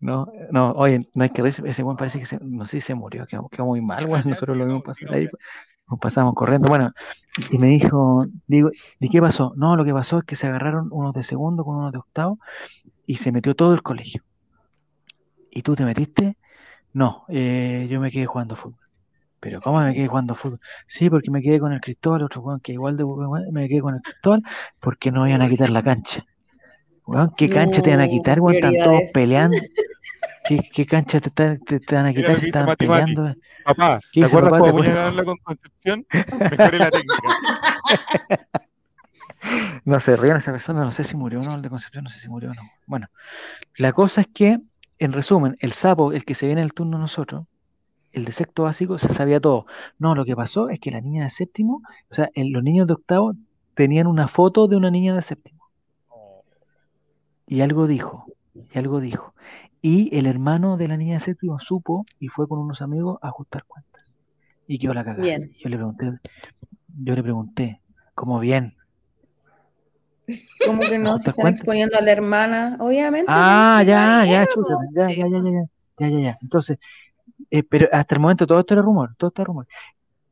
No, 0.00 0.26
no, 0.50 0.72
oye, 0.72 1.00
no 1.14 1.24
hay 1.24 1.30
que 1.30 1.42
reírse, 1.42 1.62
ese 1.66 1.82
weón 1.82 1.96
parece 1.96 2.18
que 2.18 2.26
se, 2.26 2.38
no 2.40 2.64
sé 2.64 2.80
si 2.80 2.86
se 2.88 2.94
murió, 2.94 3.26
quedó, 3.26 3.48
quedó 3.48 3.66
muy 3.66 3.80
mal, 3.80 4.06
weón. 4.06 4.28
Nosotros 4.28 4.56
lo 4.56 4.66
vimos 4.66 4.82
pasar 4.82 5.12
ahí, 5.12 5.28
nos 5.88 6.00
pasamos 6.00 6.34
corriendo. 6.34 6.68
Bueno, 6.68 6.92
y 7.50 7.58
me 7.58 7.68
dijo, 7.68 8.26
digo, 8.46 8.70
¿y 9.00 9.08
qué 9.08 9.20
pasó? 9.20 9.52
No, 9.56 9.76
lo 9.76 9.84
que 9.84 9.92
pasó 9.92 10.18
es 10.18 10.24
que 10.24 10.36
se 10.36 10.46
agarraron 10.46 10.88
unos 10.90 11.14
de 11.14 11.22
segundo 11.22 11.64
con 11.64 11.76
unos 11.76 11.92
de 11.92 11.98
octavo 11.98 12.38
y 13.06 13.16
se 13.16 13.32
metió 13.32 13.54
todo 13.54 13.74
el 13.74 13.82
colegio. 13.82 14.22
¿Y 15.50 15.62
tú 15.62 15.74
te 15.74 15.84
metiste? 15.84 16.36
No, 16.92 17.24
eh, 17.28 17.86
yo 17.90 18.00
me 18.00 18.10
quedé 18.10 18.26
jugando 18.26 18.56
fútbol. 18.56 18.85
Pero 19.40 19.60
¿cómo 19.60 19.80
me 19.80 19.92
quedé 19.94 20.08
jugando 20.08 20.34
fútbol? 20.34 20.60
Sí, 20.86 21.10
porque 21.10 21.30
me 21.30 21.42
quedé 21.42 21.58
con 21.60 21.72
el 21.72 21.80
Cristóbal, 21.80 22.22
otro 22.22 22.42
weón 22.42 22.60
que 22.60 22.72
igual 22.72 22.96
de 22.96 23.04
weón, 23.04 23.44
me 23.52 23.68
quedé 23.68 23.80
con 23.80 23.94
el 23.94 24.00
Cristóbal 24.02 24.42
porque 24.80 25.10
no 25.12 25.26
iban 25.28 25.42
a 25.42 25.48
quitar 25.48 25.70
la 25.70 25.82
cancha. 25.82 26.24
Weón, 27.06 27.32
¿qué 27.36 27.48
cancha 27.48 27.82
te 27.82 27.90
van 27.90 28.00
a 28.00 28.06
No, 28.06 28.10
quitar, 28.10 28.40
weón? 28.40 28.56
Están 28.56 28.74
todos 28.82 29.02
peleando. 29.12 29.58
¿Qué, 30.48 30.60
qué 30.72 30.86
cancha 30.86 31.20
te, 31.20 31.28
están- 31.28 31.58
te, 31.60 31.80
te 31.80 31.94
van 31.96 32.06
a 32.06 32.12
quitar 32.12 32.38
si 32.38 32.46
estaban 32.46 32.68
Mati 32.68 32.86
Mati. 32.86 33.14
peleando? 33.14 33.34
Papá, 33.64 34.00
¿Qué 34.12 34.20
¿te 34.20 34.26
acuerdas 34.26 34.50
papá? 34.52 34.58
cómo 34.60 34.80
¿Te 34.80 34.88
apuñalaron 34.90 35.16
la 35.16 35.24
con 35.24 35.36
Concepción? 35.38 36.06
Mejoré 36.50 36.78
la 36.78 36.90
técnica. 36.90 37.28
No 39.84 40.00
se 40.00 40.16
rían 40.16 40.38
esa 40.38 40.50
persona, 40.52 40.80
no 40.80 40.90
sé 40.90 41.04
si 41.04 41.16
murió 41.16 41.40
o 41.40 41.44
no, 41.44 41.54
el 41.54 41.62
de 41.62 41.68
Concepción, 41.70 42.04
no 42.04 42.10
sé 42.10 42.18
si 42.18 42.28
murió 42.28 42.50
o 42.50 42.54
no. 42.54 42.62
Bueno, 42.86 43.06
la 43.76 43.92
cosa 43.92 44.22
es 44.22 44.26
que, 44.28 44.58
en 44.98 45.12
resumen, 45.12 45.56
el 45.60 45.72
sapo, 45.72 46.12
el 46.12 46.24
que 46.24 46.34
se 46.34 46.46
viene 46.46 46.62
en 46.62 46.64
el 46.66 46.72
turno 46.72 46.96
de 46.96 47.02
nosotros, 47.02 47.46
el 48.16 48.24
de 48.24 48.32
sexto 48.32 48.64
básico, 48.64 48.98
se 48.98 49.08
sabía 49.10 49.40
todo. 49.40 49.66
No, 49.98 50.14
lo 50.14 50.24
que 50.24 50.34
pasó 50.34 50.70
es 50.70 50.80
que 50.80 50.90
la 50.90 51.00
niña 51.02 51.24
de 51.24 51.30
séptimo, 51.30 51.82
o 52.10 52.14
sea, 52.14 52.30
el- 52.34 52.50
los 52.50 52.62
niños 52.62 52.86
de 52.86 52.94
octavo 52.94 53.34
tenían 53.74 54.06
una 54.06 54.26
foto 54.26 54.66
de 54.68 54.76
una 54.76 54.90
niña 54.90 55.14
de 55.14 55.20
séptimo. 55.22 55.62
Y 57.46 57.60
algo 57.60 57.86
dijo, 57.86 58.24
y 58.54 58.78
algo 58.78 59.00
dijo. 59.00 59.34
Y 59.82 60.16
el 60.16 60.26
hermano 60.26 60.76
de 60.78 60.88
la 60.88 60.96
niña 60.96 61.14
de 61.14 61.20
séptimo 61.20 61.60
supo 61.60 62.06
y 62.18 62.28
fue 62.28 62.48
con 62.48 62.58
unos 62.58 62.80
amigos 62.80 63.18
a 63.22 63.28
ajustar 63.28 63.64
cuentas. 63.66 64.02
Y 64.66 64.78
quedó 64.78 64.94
la 64.94 65.04
cagada. 65.04 65.22
Bien. 65.22 65.52
Yo 65.62 65.68
le 65.68 65.76
pregunté, 65.76 66.12
yo 67.04 67.14
le 67.14 67.22
pregunté, 67.22 67.80
¿cómo 68.14 68.40
bien? 68.40 68.74
Como 70.64 70.80
que 70.80 70.98
no 70.98 71.18
¿Te 71.18 71.24
se 71.24 71.30
están 71.30 71.48
exponiendo 71.48 71.98
a 71.98 72.00
la 72.00 72.10
hermana, 72.10 72.76
obviamente. 72.80 73.26
Ah, 73.28 73.84
ya, 73.86 74.24
ya, 74.24 74.46
chuta, 74.46 74.74
po. 74.74 74.80
ya, 74.92 75.06
sí. 75.06 75.16
ya, 75.16 75.28
ya, 75.28 75.38
ya, 75.38 75.50
ya, 75.50 75.66
ya, 75.98 76.08
ya, 76.08 76.18
ya. 76.20 76.38
Entonces, 76.42 76.78
eh, 77.50 77.62
pero 77.62 77.88
hasta 77.92 78.14
el 78.14 78.20
momento 78.20 78.46
todo 78.46 78.60
esto 78.60 78.74
era 78.74 78.82
rumor, 78.82 79.14
todo 79.16 79.28
esto 79.28 79.42
era 79.42 79.46
rumor. 79.46 79.66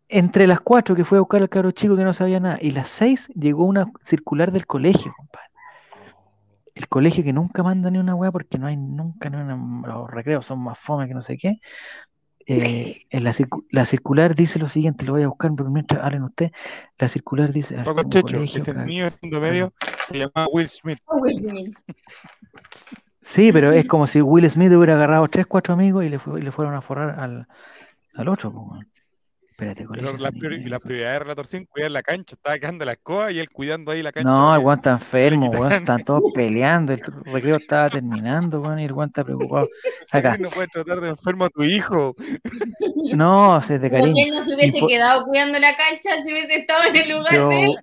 Entre 0.08 0.46
las 0.46 0.60
cuatro 0.60 0.94
que 0.94 1.04
fue 1.04 1.18
a 1.18 1.20
buscar 1.22 1.40
al 1.42 1.48
cabro 1.48 1.70
chico 1.70 1.96
que 1.96 2.04
no 2.04 2.12
sabía 2.12 2.38
nada, 2.40 2.58
y 2.60 2.72
las 2.72 2.90
seis 2.90 3.28
llegó 3.34 3.64
una 3.64 3.90
circular 4.02 4.52
del 4.52 4.66
colegio, 4.66 5.12
compadre. 5.16 5.48
El 6.74 6.88
colegio 6.88 7.22
que 7.22 7.32
nunca 7.32 7.62
manda 7.62 7.90
ni 7.90 7.98
una 7.98 8.14
weá 8.14 8.32
porque 8.32 8.58
no 8.58 8.66
hay 8.66 8.76
nunca 8.76 9.30
ni 9.30 9.36
una, 9.36 9.56
los 9.86 10.10
recreos 10.10 10.44
son 10.44 10.58
más 10.58 10.78
fome 10.78 11.06
que 11.06 11.14
no 11.14 11.22
sé 11.22 11.38
qué. 11.38 11.60
Eh, 12.46 13.02
en 13.10 13.24
la, 13.24 13.32
circu- 13.32 13.64
la 13.70 13.84
circular 13.84 14.34
dice 14.34 14.58
lo 14.58 14.68
siguiente, 14.68 15.06
lo 15.06 15.12
voy 15.12 15.22
a 15.22 15.28
buscar, 15.28 15.52
pero 15.56 15.70
mientras 15.70 16.02
hablen 16.04 16.24
ustedes, 16.24 16.52
la 16.98 17.08
circular 17.08 17.52
dice, 17.52 17.74
a 17.74 17.78
ver, 17.78 17.86
Paco 17.86 18.02
como 18.02 18.10
Checho, 18.10 18.26
colegio, 18.36 18.64
cab- 18.64 18.84
niño 18.86 19.04
de 19.04 19.10
segundo 19.10 19.40
medio 19.40 19.72
se 20.06 20.18
llamaba 20.18 20.46
Will 20.52 20.68
Smith. 20.68 20.98
Oh, 21.06 21.18
Will 21.18 21.34
Smith. 21.34 21.74
Sí, 23.24 23.52
pero 23.52 23.72
es 23.72 23.84
como 23.88 24.06
si 24.06 24.20
Will 24.20 24.48
Smith 24.50 24.72
hubiera 24.72 24.94
agarrado 24.94 25.26
tres, 25.28 25.46
cuatro 25.46 25.74
amigos 25.74 26.04
y 26.04 26.08
le, 26.08 26.18
fue- 26.18 26.40
y 26.40 26.42
le 26.44 26.52
fueron 26.52 26.74
a 26.74 26.80
forrar 26.82 27.18
al, 27.18 27.46
al 28.14 28.28
otro. 28.28 28.52
Espérate, 29.50 29.86
Pero 29.88 29.88
colegio 29.88 30.16
la, 30.18 30.30
priori- 30.32 30.56
Miguel. 30.56 30.70
la 30.72 30.78
prioridad 30.80 31.12
de 31.12 31.18
Relator 31.20 31.46
5 31.46 31.70
cuidar 31.72 31.90
la 31.92 32.02
cancha, 32.02 32.34
estaba 32.34 32.58
quedando 32.58 32.84
la 32.84 32.92
escoba 32.94 33.30
y 33.30 33.38
él 33.38 33.48
cuidando 33.50 33.92
ahí 33.92 34.02
la 34.02 34.10
cancha. 34.10 34.28
No, 34.28 34.52
el 34.52 34.60
weón 34.60 34.78
está 34.80 34.90
enfermo, 34.92 35.48
weón, 35.50 35.70
están 35.72 36.02
todos 36.02 36.22
peleando, 36.34 36.92
el 36.92 37.00
recreo 37.24 37.56
estaba 37.56 37.88
terminando, 37.88 38.60
weón, 38.60 38.80
y 38.80 38.84
el 38.84 38.92
weón 38.92 39.10
está 39.10 39.22
preocupado. 39.22 39.68
Acá, 40.10 40.36
No 40.40 40.50
puedes 40.50 40.70
tratar 40.72 41.00
de 41.00 41.10
enfermo 41.10 41.44
a 41.44 41.50
tu 41.50 41.62
hijo. 41.62 42.16
no, 43.14 43.60
se 43.62 43.78
de 43.78 43.90
Como 43.90 44.02
si 44.02 44.10
cariño. 44.12 44.24
él 44.26 44.38
no 44.40 44.44
se 44.44 44.54
hubiese 44.56 44.86
quedado 44.88 45.24
cuidando 45.26 45.58
la 45.60 45.76
cancha, 45.76 46.22
si 46.24 46.32
hubiese 46.32 46.56
estado 46.56 46.82
en 46.88 46.96
el 46.96 47.10
lugar 47.10 47.32
Yo 47.34 47.48
de 47.48 47.64
él. 47.66 47.76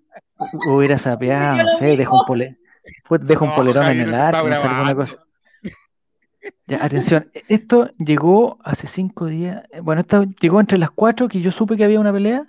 hubiera 0.68 0.98
sapeado, 0.98 1.64
no 1.64 1.72
sé, 1.78 1.96
dejo 1.96 2.20
un, 2.20 2.26
pole, 2.26 2.58
dejo 3.22 3.46
un 3.46 3.50
No, 3.52 3.56
polerón 3.56 3.84
Javier, 3.86 4.04
en 4.10 4.14
el 4.14 4.20
arco, 4.20 4.48
no 4.50 4.56
sé, 4.62 4.68
alguna 4.68 4.96
cosa. 4.96 5.16
Ya, 6.68 6.84
atención, 6.84 7.30
esto 7.50 7.90
llegó 7.98 8.58
hace 8.64 8.88
cinco 8.88 9.28
días, 9.28 9.64
eh, 9.72 9.80
bueno, 9.82 10.02
esto 10.02 10.24
llegó 10.42 10.60
entre 10.60 10.78
las 10.80 10.90
cuatro 10.90 11.28
que 11.28 11.42
yo 11.42 11.52
supe 11.52 11.78
que 11.78 11.84
había 11.84 12.00
una 12.00 12.12
pelea 12.14 12.48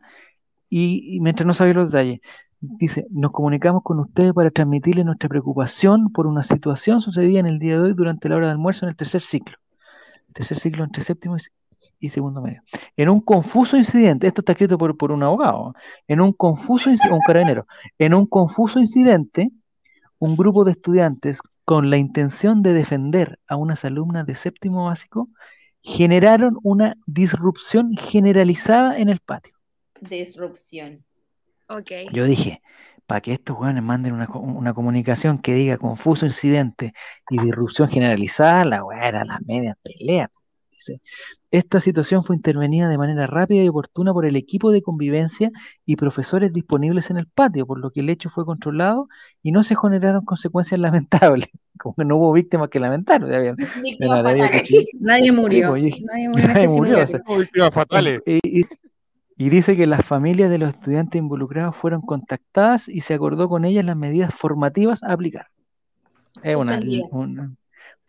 y, 0.70 1.18
mientras 1.20 1.46
no 1.46 1.54
sabía 1.54 1.74
los 1.74 1.90
detalles. 1.90 2.20
Dice, 2.60 3.06
nos 3.10 3.32
comunicamos 3.32 3.82
con 3.82 3.98
ustedes 3.98 4.32
para 4.32 4.50
transmitirles 4.50 5.04
nuestra 5.04 5.28
preocupación 5.28 6.12
por 6.12 6.26
una 6.26 6.42
situación 6.42 7.00
sucedida 7.00 7.40
en 7.40 7.46
el 7.46 7.58
día 7.58 7.74
de 7.74 7.80
hoy 7.80 7.94
durante 7.94 8.28
la 8.28 8.36
hora 8.36 8.46
de 8.46 8.52
almuerzo 8.52 8.86
en 8.86 8.90
el 8.90 8.96
tercer 8.96 9.20
ciclo. 9.20 9.56
El 10.28 10.34
tercer 10.34 10.58
ciclo 10.58 10.84
entre 10.84 11.02
séptimo 11.02 11.36
y, 11.98 12.08
segundo 12.08 12.40
medio. 12.40 12.62
En 12.96 13.08
un 13.08 13.20
confuso 13.20 13.76
incidente, 13.76 14.26
esto 14.28 14.40
está 14.42 14.52
escrito 14.52 14.78
por, 14.78 14.96
por 14.96 15.12
un 15.12 15.22
abogado, 15.22 15.74
en 16.06 16.20
un 16.20 16.32
confuso 16.32 16.90
inci- 16.90 17.12
un 17.12 17.20
carabinero, 17.26 17.66
en 17.98 18.14
un 18.14 18.26
confuso 18.26 18.78
incidente, 18.78 19.50
un 20.18 20.36
grupo 20.36 20.64
de 20.64 20.70
estudiantes 20.70 21.40
con 21.64 21.90
la 21.90 21.96
intención 21.96 22.62
de 22.62 22.72
defender 22.72 23.38
a 23.46 23.56
unas 23.56 23.84
alumnas 23.84 24.26
de 24.26 24.34
séptimo 24.34 24.86
básico 24.86 25.28
generaron 25.82 26.58
una 26.62 26.96
disrupción 27.06 27.96
generalizada 27.96 28.98
en 28.98 29.08
el 29.08 29.20
patio. 29.20 29.54
Disrupción. 30.00 31.04
Ok. 31.68 31.90
Yo 32.12 32.24
dije, 32.24 32.62
para 33.06 33.20
que 33.20 33.32
estos 33.32 33.56
jóvenes 33.56 33.82
manden 33.82 34.14
una, 34.14 34.28
una 34.28 34.74
comunicación 34.74 35.38
que 35.38 35.54
diga 35.54 35.78
confuso 35.78 36.26
incidente 36.26 36.92
y 37.30 37.38
disrupción 37.40 37.88
generalizada, 37.88 38.64
la 38.64 38.84
weá 38.84 39.08
era 39.08 39.24
la 39.24 39.38
media 39.44 39.76
pelea. 39.82 40.30
Dice, 40.70 41.00
esta 41.52 41.78
situación 41.80 42.24
fue 42.24 42.34
intervenida 42.34 42.88
de 42.88 42.98
manera 42.98 43.28
rápida 43.28 43.62
y 43.62 43.68
oportuna 43.68 44.12
por 44.12 44.26
el 44.26 44.34
equipo 44.36 44.72
de 44.72 44.82
convivencia 44.82 45.52
y 45.86 45.94
profesores 45.96 46.52
disponibles 46.52 47.10
en 47.10 47.18
el 47.18 47.26
patio, 47.28 47.66
por 47.66 47.78
lo 47.78 47.90
que 47.92 48.00
el 48.00 48.08
hecho 48.10 48.28
fue 48.30 48.44
controlado 48.44 49.08
y 49.42 49.52
no 49.52 49.62
se 49.62 49.76
generaron 49.76 50.24
consecuencias 50.24 50.80
lamentables, 50.80 51.48
como 51.78 51.94
que 51.94 52.04
no 52.04 52.16
hubo 52.16 52.32
víctimas 52.32 52.68
que 52.70 52.80
lamentar. 52.80 53.22
o 53.22 53.28
sea, 53.28 53.36
había- 53.36 53.52
Víctimas 53.52 54.18
Era 54.18 54.22
la 54.22 54.32
vida 54.34 54.44
fatales. 54.46 54.68
que- 54.68 54.84
Nadie 55.00 55.30
murió. 55.32 55.70
pues, 55.70 55.82
Nadie 56.02 56.28
murió 56.28 56.48
nadie 56.48 56.64
este 56.64 56.76
murió, 56.76 57.04
o 57.04 57.06
sea, 57.06 57.20
Víctimas 57.38 57.74
fatales. 57.74 58.20
y, 58.26 58.60
y- 58.60 58.66
y 59.38 59.48
dice 59.48 59.76
que 59.76 59.86
las 59.86 60.04
familias 60.06 60.50
de 60.50 60.58
los 60.58 60.70
estudiantes 60.70 61.18
involucrados 61.18 61.74
fueron 61.76 62.00
contactadas 62.02 62.88
y 62.88 63.00
se 63.00 63.14
acordó 63.14 63.48
con 63.48 63.64
ellas 63.64 63.84
las 63.84 63.96
medidas 63.96 64.32
formativas 64.34 65.02
a 65.02 65.12
aplicar. 65.12 65.46
Es 66.42 66.56
una. 66.56 67.52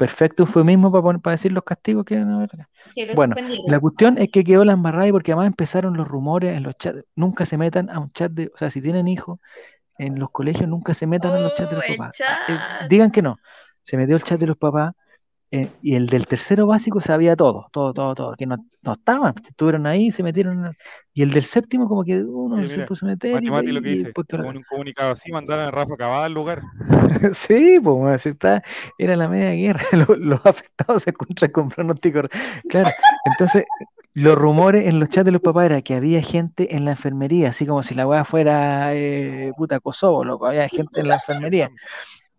Perfecto 0.08 0.44
eufemismo 0.44 0.92
para, 0.92 1.02
poner- 1.04 1.22
para 1.22 1.36
decir 1.36 1.52
los 1.52 1.64
castigos 1.64 2.04
que. 2.04 2.16
Quedó 2.96 3.16
Bueno. 3.16 3.36
La 3.68 3.80
cuestión 3.80 4.18
es 4.18 4.30
que 4.32 4.44
quedó 4.44 4.66
la 4.66 4.74
embarrada 4.74 5.08
y 5.08 5.12
porque 5.12 5.32
además 5.32 5.48
empezaron 5.48 5.96
los 5.96 6.08
rumores 6.08 6.58
en 6.58 6.64
los 6.64 6.78
chats. 6.78 7.04
Nunca 7.16 7.46
se 7.46 7.58
metan 7.58 7.90
a 7.90 8.00
un 8.00 8.12
chat 8.12 8.32
de, 8.32 8.52
o 8.54 8.58
sea, 8.58 8.70
si 8.70 8.82
tienen 8.82 9.08
hijos 9.08 9.40
en 9.98 10.20
los 10.20 10.30
colegios, 10.32 10.68
nunca 10.70 10.94
se 10.94 11.08
metan 11.08 11.34
a 11.34 11.40
los 11.40 11.54
chats 11.56 11.70
de 11.70 11.76
los 11.78 11.86
Oh, 11.88 11.96
papás. 11.98 12.18
Ah, 12.28 12.80
eh, 12.84 12.88
digan 12.90 13.12
que 13.12 13.22
no. 13.22 13.38
Se 13.84 13.96
metió 13.98 14.16
el 14.16 14.24
chat 14.24 14.40
de 14.40 14.48
los 14.48 14.58
papás 14.58 14.94
eh, 15.56 15.70
y 15.84 15.94
el 15.94 16.08
del 16.08 16.26
tercero 16.26 16.66
básico 16.66 17.00
sabía 17.00 17.36
todo, 17.36 17.68
todo, 17.72 17.94
todo, 17.94 18.16
todo, 18.16 18.36
que 18.36 18.48
no, 18.48 18.58
no 18.82 18.94
estaban, 18.94 19.36
estuvieron 19.46 19.86
ahí, 19.86 20.10
se 20.10 20.24
metieron. 20.24 20.62
en 20.62 20.66
el- 20.66 20.78
y 21.14 21.22
el 21.22 21.30
del 21.30 21.44
séptimo, 21.44 21.88
como 21.88 22.04
que 22.04 22.24
uno 22.24 22.68
se 22.68 22.82
puso 22.88 23.06
a 23.06 23.10
meter. 23.10 23.34
Mati 23.36 23.48
y, 23.48 23.52
Mati 23.52 23.72
lo 23.72 23.82
que 23.84 23.90
y 23.90 23.94
dice, 23.94 24.12
como 24.32 24.50
un 24.50 24.64
comunicado 24.64 25.12
así, 25.12 25.32
mandaron 25.32 25.66
a 25.66 25.70
Rafa 25.72 25.96
Cabada 25.96 26.26
al 26.26 26.34
lugar. 26.34 26.64
Sí, 27.34 27.80
pues 27.84 28.26
está, 28.26 28.64
era 28.98 29.16
la 29.16 29.28
media 29.28 29.52
guerra, 29.52 29.84
los, 30.10 30.18
los 30.18 30.44
afectados 30.44 31.04
se 31.04 31.12
encuentran 31.12 31.52
con 31.52 31.70
pronóstico. 31.70 32.22
Claro, 32.68 32.90
entonces 33.26 33.66
los 34.16 34.36
rumores 34.36 34.88
en 34.88 35.00
los 35.00 35.10
chats 35.10 35.26
de 35.26 35.32
los 35.34 35.42
papás 35.42 35.66
era 35.68 35.82
que 35.84 35.94
había 35.94 36.24
gente 36.24 36.76
en 36.76 36.86
la 36.86 36.92
enfermería, 36.92 37.50
así 37.50 37.68
como 37.68 37.84
si 37.84 37.94
la 37.94 38.08
weá 38.08 38.24
fuera 38.26 38.96
eh, 38.96 39.52
puta 39.56 39.80
Kosovo, 39.80 40.24
loco, 40.26 40.48
había 40.48 40.68
gente 40.68 41.00
en 41.02 41.10
la 41.10 41.16
enfermería. 41.16 41.70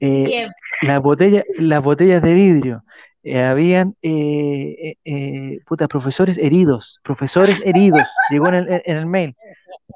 Eh, 0.01 0.49
las 0.83 1.01
botellas, 1.01 1.45
las 1.59 1.83
botellas 1.83 2.23
de 2.23 2.35
vidrio, 2.35 2.85
eh, 3.23 3.41
habían 3.43 3.97
eh, 4.03 4.75
eh, 4.83 4.95
eh, 5.05 5.59
puta, 5.67 5.89
profesores 5.89 6.37
heridos, 6.39 6.99
profesores 7.03 7.61
heridos, 7.65 8.03
llegó 8.31 8.49
en 8.49 8.55
el, 8.55 8.83
en 8.85 8.97
el 8.99 9.07
mail. 9.07 9.35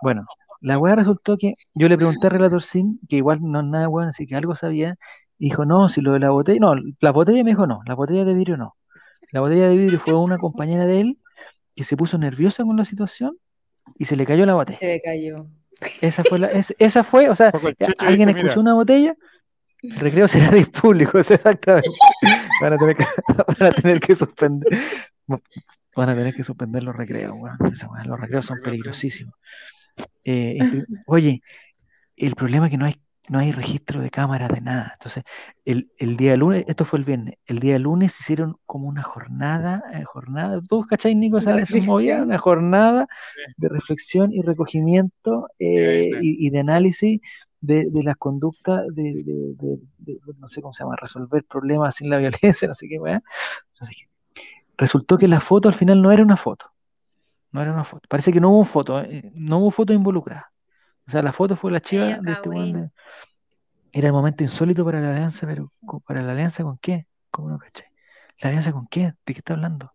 Bueno, 0.03 0.25
la 0.61 0.79
weá 0.79 0.95
resultó 0.95 1.37
que 1.37 1.55
yo 1.75 1.89
le 1.89 1.97
pregunté 1.97 2.27
a 2.27 2.31
Relator 2.31 2.63
Sin, 2.63 3.01
que 3.09 3.17
igual 3.17 3.39
no 3.43 3.61
es 3.61 3.67
nada 3.67 3.87
bueno, 3.89 4.11
así 4.11 4.27
que 4.27 4.35
algo 4.37 4.55
sabía, 4.57 4.97
y 5.39 5.51
dijo, 5.51 5.65
no, 5.65 5.89
si 5.89 6.01
lo 6.01 6.13
de 6.13 6.21
la 6.21 6.31
botella, 6.31 6.59
no, 6.61 6.75
la 7.01 7.11
botella 7.13 7.45
me 7.45 7.51
dijo 7.51 7.67
no, 7.67 7.81
la 7.87 7.95
botella 7.95 8.25
de 8.25 8.35
vidrio 8.35 8.57
no. 8.57 8.77
La 9.31 9.41
botella 9.41 9.69
de 9.69 9.77
vidrio 9.77 10.01
fue 10.01 10.15
una 10.15 10.39
compañera 10.39 10.87
de 10.87 11.01
él 11.01 11.19
que 11.77 11.85
se 11.85 11.97
puso 11.97 12.17
nerviosa 12.19 12.65
con 12.65 12.77
la 12.77 12.85
situación 12.85 13.37
y 13.99 14.07
se 14.07 14.17
le 14.17 14.25
cayó 14.25 14.47
la 14.47 14.55
botella. 14.55 14.79
Se 14.79 14.87
le 14.87 15.01
cayó. 15.01 15.47
Esa 16.01 16.25
fue, 16.25 16.39
la, 16.41 16.49
es- 16.49 16.75
esa 16.79 17.05
fue, 17.05 17.29
o 17.29 17.37
sea, 17.37 17.53
alguien 17.99 18.29
dice, 18.29 18.41
escuchó 18.41 18.61
mira, 18.61 18.61
una 18.63 18.75
botella, 18.75 19.15
el 19.83 19.97
recreo 19.97 20.29
será 20.29 20.51
de 20.51 20.67
público, 20.67 21.19
exactamente. 21.19 21.91
Van 22.61 22.73
a 22.73 22.79
tener 22.79 22.97
que, 22.97 23.05
van 23.59 23.63
a 23.63 23.71
tener 23.71 24.01
que 24.01 24.15
suspender. 24.15 24.79
van 25.97 26.09
a 26.09 26.15
tener 26.15 26.35
que 26.35 26.43
suspender 26.43 26.83
los 26.83 26.97
recreos, 26.97 27.33
weón. 27.33 27.59
Los 28.05 28.21
recreos 28.21 28.47
son 28.47 28.61
peligrosísimos. 28.63 29.35
Eh, 30.25 30.59
oye, 31.07 31.43
el 32.17 32.35
problema 32.35 32.67
es 32.67 32.71
que 32.71 32.79
no 32.79 32.87
hay, 32.87 33.01
no 33.29 33.39
hay 33.39 33.53
registro 33.53 34.01
de 34.01 34.11
cámara 34.11 34.49
de 34.49 34.61
nada. 34.61 34.93
Entonces, 34.95 35.25
el, 35.65 35.91
el 35.99 36.17
día 36.17 36.37
lunes, 36.37 36.65
esto 36.67 36.85
fue 36.85 37.01
el 37.01 37.05
viernes, 37.05 37.35
el 37.47 37.59
día 37.59 37.79
lunes 37.79 38.19
hicieron 38.21 38.57
como 38.67 38.89
una 38.89 39.03
jornada, 39.03 39.83
eh, 39.93 40.05
jornada, 40.05 40.61
¿tú 40.69 40.85
cachai, 40.87 41.15
Nico? 41.15 41.39
Reflexión. 41.39 42.23
Una 42.23 42.39
jornada 42.39 43.07
de 43.57 43.69
reflexión 43.69 44.33
y 44.33 44.43
recogimiento 44.43 45.49
eh, 45.59 46.11
y 46.21 46.51
de 46.51 46.61
análisis 46.61 47.21
de, 47.61 47.87
de 47.91 48.03
las 48.03 48.17
conductas 48.17 48.87
de, 48.95 49.03
de- 49.25 49.55
de- 49.57 49.79
de- 49.99 50.21
no 50.39 50.49
sé 50.49 50.63
cómo 50.63 50.73
se 50.75 50.85
llama, 50.85 50.97
resolver 50.97 51.45
problemas 51.45 51.97
sin 51.97 52.11
la 52.11 52.19
violencia, 52.19 52.69
no 52.69 52.75
sé 52.75 52.89
qué, 52.89 52.99
sé 53.87 53.95
qué. 53.97 54.09
Resultó 54.77 55.19
que 55.19 55.29
la 55.29 55.41
foto 55.41 55.69
al 55.69 55.75
final 55.75 56.03
no 56.03 56.13
era 56.13 56.23
una 56.23 56.37
foto. 56.37 56.73
No 57.53 57.63
era 57.63 57.73
una 57.73 57.85
foto. 57.85 58.09
Parece 58.09 58.33
que 58.33 58.41
no 58.41 58.51
hubo 58.51 58.65
foto, 58.65 59.01
eh, 59.03 59.33
no 59.35 59.59
hubo 59.59 59.71
foto 59.71 59.93
involucrada. 59.93 60.53
O 61.09 61.11
sea, 61.13 61.23
la 61.23 61.33
foto 61.33 61.57
fue 61.57 61.73
la 61.73 61.81
chiva 61.81 62.07
de 62.21 62.33
este 62.33 62.51
de- 62.51 62.91
Era 63.93 64.07
el 64.09 64.13
momento 64.15 64.45
insólito 64.45 64.83
para 64.85 65.01
la 65.01 65.11
alianza, 65.11 65.47
pero 65.47 65.73
¿co- 65.85 66.01
¿para 66.01 66.23
la 66.23 66.33
alianza 66.33 66.63
con 66.63 66.79
qué? 66.79 67.07
¿Cómo 67.31 67.51
no 67.51 67.59
cachai? 67.59 67.87
¿La 68.41 68.49
alianza 68.49 68.73
con 68.73 68.87
qué? 68.89 69.03
¿De 69.27 69.35
qué 69.35 69.41
está 69.41 69.55
hablando? 69.55 69.93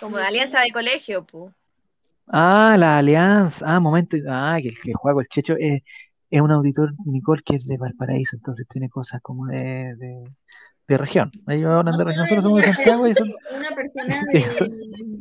Como 0.00 0.16
de 0.16 0.24
alianza 0.24 0.60
de 0.60 0.72
colegio, 0.72 1.24
pu. 1.26 1.52
Ah, 2.28 2.76
la 2.78 2.98
alianza. 2.98 3.64
Ah, 3.68 3.80
momento. 3.80 4.16
Ah, 4.28 4.58
que 4.60 4.68
el 4.68 4.80
que 4.80 4.92
juega 4.94 5.20
el 5.20 5.28
Checho 5.28 5.54
es, 5.58 5.82
es 6.30 6.40
un 6.40 6.50
auditor, 6.50 6.92
Nicole, 7.04 7.42
que 7.44 7.56
es 7.56 7.66
de 7.66 7.76
Valparaíso, 7.76 8.36
entonces 8.36 8.66
tiene 8.68 8.88
cosas 8.88 9.20
como 9.22 9.46
de, 9.46 9.94
de, 9.96 10.24
de 10.88 10.96
región. 10.98 11.30
Ellos 11.48 11.70
hablan 11.70 11.96
de 11.96 12.04
región. 12.04 12.22
Nosotros 12.24 12.44
somos 12.44 12.60
de 12.60 12.66
Santiago 12.72 13.06
y 13.08 13.14
son, 13.14 13.28
Una 13.56 13.70
persona 13.76 14.20
que 14.32 14.38
de 14.38 14.52
son- 14.52 14.70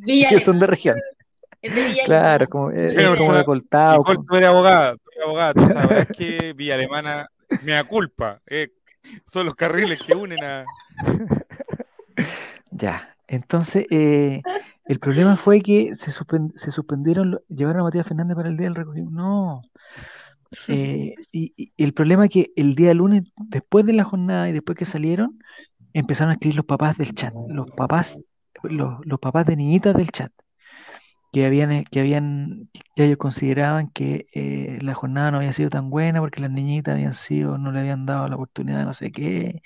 Villa 0.06 0.30
que 0.30 0.40
son 0.40 0.60
de 0.60 0.68
región. 0.68 0.98
es 1.62 1.76
de 1.76 1.84
Villa 1.88 2.04
Claro, 2.06 2.48
como, 2.48 2.72
es, 2.72 2.92
Una 2.94 3.02
es 3.02 3.06
como 3.08 3.16
persona- 3.18 3.38
de 3.40 3.46
Coltao. 3.46 3.98
Nicole, 4.00 4.16
como- 4.18 4.28
tú 4.28 4.36
eres 4.36 4.50
abogada, 4.50 4.96
tú 4.96 5.02
eres 5.12 5.24
abogada, 5.26 5.54
tú 5.54 5.68
sabrás 5.68 6.08
que 6.08 6.54
Villa 6.54 6.76
Alemana 6.76 7.28
me 7.64 7.74
da 7.74 7.84
culpa. 7.84 8.42
eh, 8.48 8.70
son 9.28 9.46
los 9.46 9.56
carriles 9.56 10.02
que 10.02 10.16
unen 10.16 10.44
a. 10.44 10.66
Ya, 12.72 13.16
entonces 13.28 13.86
eh, 13.90 14.42
el 14.86 15.00
problema 15.00 15.38
fue 15.38 15.62
que 15.62 15.96
se, 15.96 16.12
suspen- 16.12 16.52
se 16.58 16.72
suspendieron, 16.72 17.40
llevaron 17.50 17.82
a 17.82 17.84
Matías 17.86 18.08
Fernández 18.08 18.36
para 18.36 18.50
el 18.50 18.58
día 18.58 18.66
del 18.68 18.76
recogimiento. 18.76 19.16
No. 19.16 19.62
Eh, 20.68 21.16
y, 21.32 21.74
el 21.78 21.94
problema 21.94 22.26
es 22.26 22.32
que 22.32 22.52
el 22.56 22.76
día 22.76 22.94
lunes, 22.94 23.32
después 23.36 23.86
de 23.86 23.94
la 23.94 24.04
jornada 24.04 24.50
y 24.50 24.54
después 24.54 24.78
que 24.78 24.86
salieron, 24.86 25.40
empezaron 25.94 26.32
a 26.32 26.34
escribir 26.34 26.58
los 26.58 26.66
papás 26.66 26.98
del 26.98 27.14
chat, 27.14 27.34
los 27.50 27.70
papás, 27.72 28.18
los, 28.64 29.20
papás 29.20 29.46
de 29.46 29.56
niñitas 29.56 29.96
del 29.96 30.10
chat, 30.10 30.32
que 31.32 31.46
habían, 31.46 31.72
eh, 31.72 31.86
que 31.90 32.00
habían, 32.00 32.70
que 32.96 33.06
ellos 33.06 33.18
consideraban 33.18 33.90
que 33.90 34.28
eh, 34.34 34.80
la 34.82 34.94
jornada 34.94 35.32
no 35.32 35.38
había 35.38 35.54
sido 35.54 35.70
tan 35.70 35.90
buena 35.90 36.20
porque 36.20 36.42
las 36.42 36.52
niñitas 36.52 36.94
habían 36.94 37.14
sido, 37.14 37.58
no 37.58 37.72
le 37.72 37.80
habían 37.80 38.06
dado 38.06 38.28
la 38.28 38.36
oportunidad 38.36 38.80
de 38.80 38.86
no 38.86 38.94
sé 38.94 39.12
qué. 39.12 39.62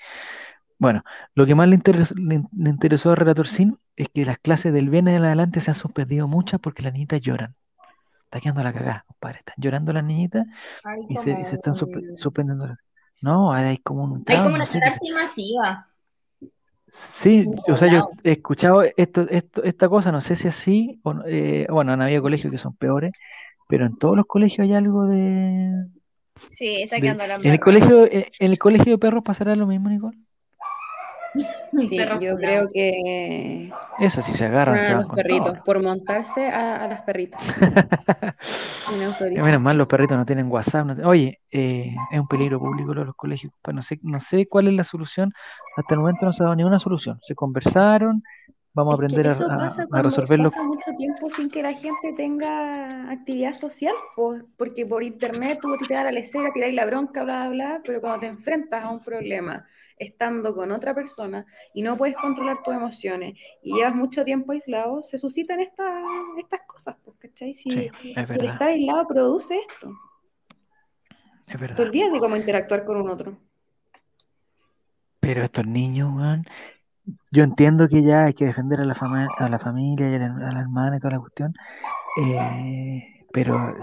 Bueno, 0.78 1.02
lo 1.34 1.46
que 1.46 1.54
más 1.54 1.68
le 1.68 1.74
interesó, 1.74 2.14
le, 2.14 2.42
le 2.56 2.70
interesó 2.70 3.12
a 3.12 3.14
Relator 3.14 3.46
es 3.96 4.08
que 4.08 4.24
las 4.24 4.38
clases 4.38 4.72
del 4.72 4.88
viernes 4.88 5.16
en 5.16 5.24
adelante 5.24 5.60
se 5.60 5.70
han 5.70 5.74
suspendido 5.74 6.26
muchas 6.26 6.58
porque 6.60 6.82
las 6.82 6.92
niñitas 6.94 7.20
lloran. 7.20 7.54
Está 8.30 8.38
quedando 8.38 8.62
la 8.62 8.72
cagada, 8.72 9.04
compadre. 9.08 9.38
Están 9.38 9.56
llorando 9.58 9.92
las 9.92 10.04
niñitas 10.04 10.46
Hay 10.84 11.00
y 11.08 11.16
se, 11.16 11.32
y 11.32 11.44
se 11.44 11.56
están 11.56 11.74
como 11.76 11.92
las- 11.96 12.78
No, 13.20 13.52
hay 13.52 13.78
como 13.78 14.04
un 14.04 14.18
hay 14.18 14.24
trauma, 14.24 14.44
como 14.44 14.56
no 14.56 14.62
una 14.62 14.66
catarsis 14.72 15.12
masiva. 15.12 15.88
Sí, 16.86 17.44
o 17.66 17.76
sea, 17.76 17.92
yo 17.92 18.08
he 18.22 18.32
escuchado 18.32 18.82
esto, 18.96 19.22
esto, 19.28 19.64
esta 19.64 19.88
cosa, 19.88 20.12
no 20.12 20.20
sé 20.20 20.36
si 20.36 20.46
así, 20.46 21.00
o 21.02 21.14
no, 21.14 21.24
eh, 21.26 21.66
bueno, 21.70 21.92
han 21.92 22.02
habido 22.02 22.22
colegios 22.22 22.52
que 22.52 22.58
son 22.58 22.76
peores, 22.76 23.12
pero 23.68 23.84
en 23.84 23.96
todos 23.96 24.16
los 24.16 24.26
colegios 24.26 24.60
hay 24.64 24.74
algo 24.74 25.06
de, 25.06 25.86
Sí, 26.52 26.82
está 26.82 26.96
de- 26.96 27.02
quedando 27.02 27.26
la 27.26 27.34
en 27.34 27.46
el 27.50 27.58
colegio, 27.60 28.04
eh, 28.04 28.30
en 28.38 28.50
el 28.52 28.58
colegio 28.60 28.92
de 28.92 28.98
perros 28.98 29.24
pasará 29.24 29.56
lo 29.56 29.66
mismo, 29.66 29.88
Nicole. 29.88 30.18
Sí, 31.78 31.96
yo 32.20 32.36
creo 32.36 32.68
que 32.72 33.70
Eso 33.98 34.22
sí 34.22 34.34
se 34.34 34.46
agarran, 34.46 34.82
se 34.82 34.92
a 34.92 34.94
van 34.94 35.02
los 35.02 35.08
con 35.08 35.16
perritos, 35.16 35.52
todo. 35.52 35.62
por 35.64 35.82
montarse 35.82 36.48
a, 36.48 36.84
a 36.84 36.88
las 36.88 37.02
perritas. 37.02 37.40
Menos 39.34 39.62
mal, 39.62 39.76
los 39.78 39.86
perritos 39.86 40.16
no 40.18 40.26
tienen 40.26 40.50
WhatsApp. 40.50 40.86
no 40.86 41.08
Oye, 41.08 41.40
eh, 41.50 41.94
es 42.10 42.20
un 42.20 42.26
peligro 42.28 42.58
público 42.58 42.94
lo 42.94 43.00
de 43.00 43.06
los 43.06 43.16
colegios. 43.16 43.52
compadre. 43.52 43.76
No 43.76 43.82
sé, 43.82 43.98
no 44.02 44.20
sé 44.20 44.46
cuál 44.48 44.68
es 44.68 44.74
la 44.74 44.84
solución. 44.84 45.32
Hasta 45.76 45.94
el 45.94 46.00
momento 46.00 46.26
no 46.26 46.32
se 46.32 46.42
ha 46.42 46.44
dado 46.46 46.56
ninguna 46.56 46.78
solución. 46.78 47.18
Se 47.22 47.34
conversaron, 47.34 48.22
vamos 48.74 48.92
a 48.92 48.94
Es 48.94 49.00
que 49.00 49.04
aprender 49.04 49.28
a, 49.28 49.30
eso 49.30 49.44
a- 49.48 49.56
pasa 49.56 49.86
a 49.92 50.02
resolverlo. 50.02 50.50
pasa 50.50 50.62
mucho 50.62 50.90
tiempo 50.96 51.28
sin 51.30 51.50
que 51.50 51.62
la 51.62 51.72
gente 51.72 52.12
tenga 52.16 53.10
actividad 53.10 53.54
social, 53.54 53.94
pues, 54.16 54.42
porque 54.56 54.86
por 54.86 55.02
internet 55.02 55.58
tú 55.62 55.76
te 55.86 55.94
da 55.94 56.04
la 56.04 56.12
lecera, 56.12 56.52
tiráis 56.52 56.74
la 56.74 56.86
bronca, 56.86 57.22
bla, 57.24 57.48
bla, 57.48 57.68
bla, 57.68 57.82
pero 57.84 58.00
cuando 58.00 58.20
te 58.20 58.26
enfrentas 58.26 58.84
a 58.84 58.90
un 58.90 59.00
problema 59.02 59.66
estando 60.00 60.54
con 60.54 60.72
otra 60.72 60.94
persona 60.94 61.46
y 61.74 61.82
no 61.82 61.96
puedes 61.96 62.16
controlar 62.16 62.62
tus 62.64 62.74
emociones 62.74 63.38
y 63.62 63.74
llevas 63.74 63.94
mucho 63.94 64.24
tiempo 64.24 64.52
aislado, 64.52 65.02
se 65.02 65.18
suscitan 65.18 65.60
estas 65.60 66.02
estas 66.38 66.62
cosas, 66.66 66.96
pues, 67.04 67.16
¿cachai? 67.18 67.52
Si, 67.52 67.70
Sí, 67.70 67.90
es 68.16 68.30
el 68.30 68.44
estar 68.46 68.68
aislado 68.68 69.06
produce 69.06 69.58
esto, 69.58 69.92
es 71.46 71.54
te 71.54 71.58
verdad. 71.58 71.80
olvidas 71.80 72.12
de 72.12 72.18
cómo 72.18 72.34
interactuar 72.36 72.84
con 72.84 72.96
un 72.96 73.10
otro. 73.10 73.36
Pero 75.20 75.44
estos 75.44 75.66
niños, 75.66 76.10
weón, 76.14 76.44
yo 77.30 77.44
entiendo 77.44 77.88
que 77.88 78.02
ya 78.02 78.24
hay 78.24 78.32
que 78.34 78.46
defender 78.46 78.80
a 78.80 78.84
la 78.84 78.94
fama- 78.94 79.28
a 79.36 79.48
la 79.48 79.58
familia 79.58 80.10
y 80.10 80.14
a 80.14 80.18
la, 80.18 80.48
a 80.48 80.52
la 80.52 80.60
hermana 80.60 80.96
y 80.96 81.00
toda 81.00 81.12
la 81.14 81.20
cuestión, 81.20 81.54
eh, 82.24 83.02
pero 83.32 83.74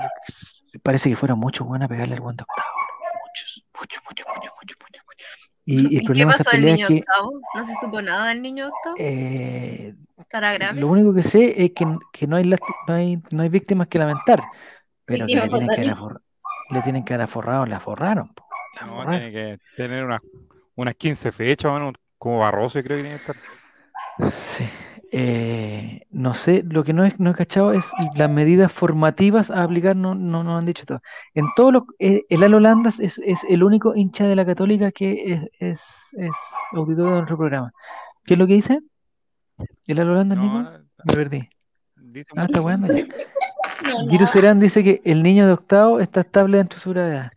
parece 0.83 1.09
que 1.09 1.15
fueron 1.15 1.39
muchos, 1.39 1.67
weón, 1.67 1.83
a 1.83 1.87
pegarle 1.87 2.15
al 2.15 2.21
guante 2.21 2.43
octavo. 2.43 2.69
Muchos, 3.27 3.65
muchos, 3.79 4.01
muchos, 4.09 4.25
muchos. 4.35 4.53
muchos. 4.61 4.76
Y, 5.67 5.75
y 5.75 5.93
¿Y 5.93 5.95
el 5.97 6.01
qué 6.01 6.05
problema 6.05 6.31
esas 6.31 6.47
pasó 6.47 6.57
del 6.57 6.65
niño 6.65 6.87
es 6.87 6.87
que 6.87 6.99
octavo? 6.99 7.41
¿No 7.55 7.65
se 7.65 7.75
supo 7.75 8.01
nada 8.01 8.29
del 8.29 8.41
niño 8.41 8.67
octavo? 8.67 8.95
eh, 8.97 9.93
¿Estará 10.17 10.53
grave? 10.53 10.81
Lo 10.81 10.87
único 10.87 11.13
que 11.13 11.23
sé 11.23 11.63
es 11.63 11.71
que, 11.71 11.85
que 12.13 12.25
no, 12.25 12.37
hay 12.37 12.45
lasti- 12.45 12.75
no, 12.87 12.93
hay, 12.93 13.21
no 13.31 13.43
hay 13.43 13.49
víctimas 13.49 13.87
que 13.87 13.99
lamentar, 13.99 14.43
pero 15.05 15.25
que 15.27 15.35
le 15.35 15.41
tienen 15.49 15.67
que 15.67 15.93
le 16.69 16.81
tienen 16.81 17.03
que 17.05 17.13
haber 17.13 17.23
aforrado, 17.25 17.65
la 17.65 17.79
forraron. 17.79 18.33
po, 18.33 18.45
la 18.79 18.87
No, 18.87 18.95
forraron. 18.95 19.19
tiene 19.19 19.31
que 19.31 19.59
tener 19.75 20.03
unas, 20.05 20.21
unas 20.75 20.95
15 20.95 21.31
fechas, 21.31 21.71
bueno, 21.71 21.93
como 22.17 22.39
Barroso, 22.39 22.81
creo 22.81 22.97
que 22.97 23.03
tiene 23.03 23.19
que 23.19 23.31
estar. 23.31 23.35
Sí. 24.47 24.65
Eh, 25.11 26.01
no 26.11 26.33
sé, 26.33 26.63
lo 26.67 26.83
que 26.83 26.91
no 26.93 27.05
he, 27.05 27.13
no 27.17 27.31
he 27.31 27.33
cachado 27.33 27.71
es 27.71 27.85
las 28.15 28.29
medidas 28.29 28.71
formativas 28.71 29.49
a 29.51 29.63
aplicar, 29.63 29.95
no, 29.95 30.15
no, 30.15 30.43
no 30.43 30.57
han 30.57 30.65
dicho 30.65 30.85
todo. 30.85 31.01
En 31.33 31.45
todo 31.55 31.71
lo, 31.71 31.85
eh, 31.99 32.23
el 32.29 32.43
Alo 32.43 32.59
Landas 32.59 32.99
es, 32.99 33.19
es 33.25 33.45
el 33.49 33.63
único 33.63 33.95
hincha 33.95 34.27
de 34.27 34.35
la 34.35 34.45
Católica 34.45 34.91
que 34.91 35.33
es, 35.33 35.41
es, 35.59 35.81
es 36.17 36.31
auditor 36.73 37.05
de 37.05 37.11
nuestro 37.15 37.37
programa. 37.37 37.71
¿Qué 38.25 38.33
es 38.33 38.37
lo 38.39 38.47
que 38.47 38.53
dice? 38.55 38.79
¿El 39.85 39.99
Alo 40.01 40.15
Landas, 40.15 40.37
Nico? 40.39 40.59
No, 40.61 40.71
Me 41.05 41.13
perdí. 41.13 41.49
dice 41.95 42.33
Ah, 42.35 42.43
está 42.45 42.59
bueno. 42.59 42.87
Giro. 44.09 44.27
Serán 44.27 44.59
dice 44.59 44.83
que 44.83 45.01
el 45.05 45.23
niño 45.23 45.45
de 45.47 45.53
octavo 45.53 45.99
está 45.99 46.21
estable 46.21 46.57
dentro 46.57 46.77
de 46.77 46.83
su 46.83 46.89
gravedad. 46.89 47.31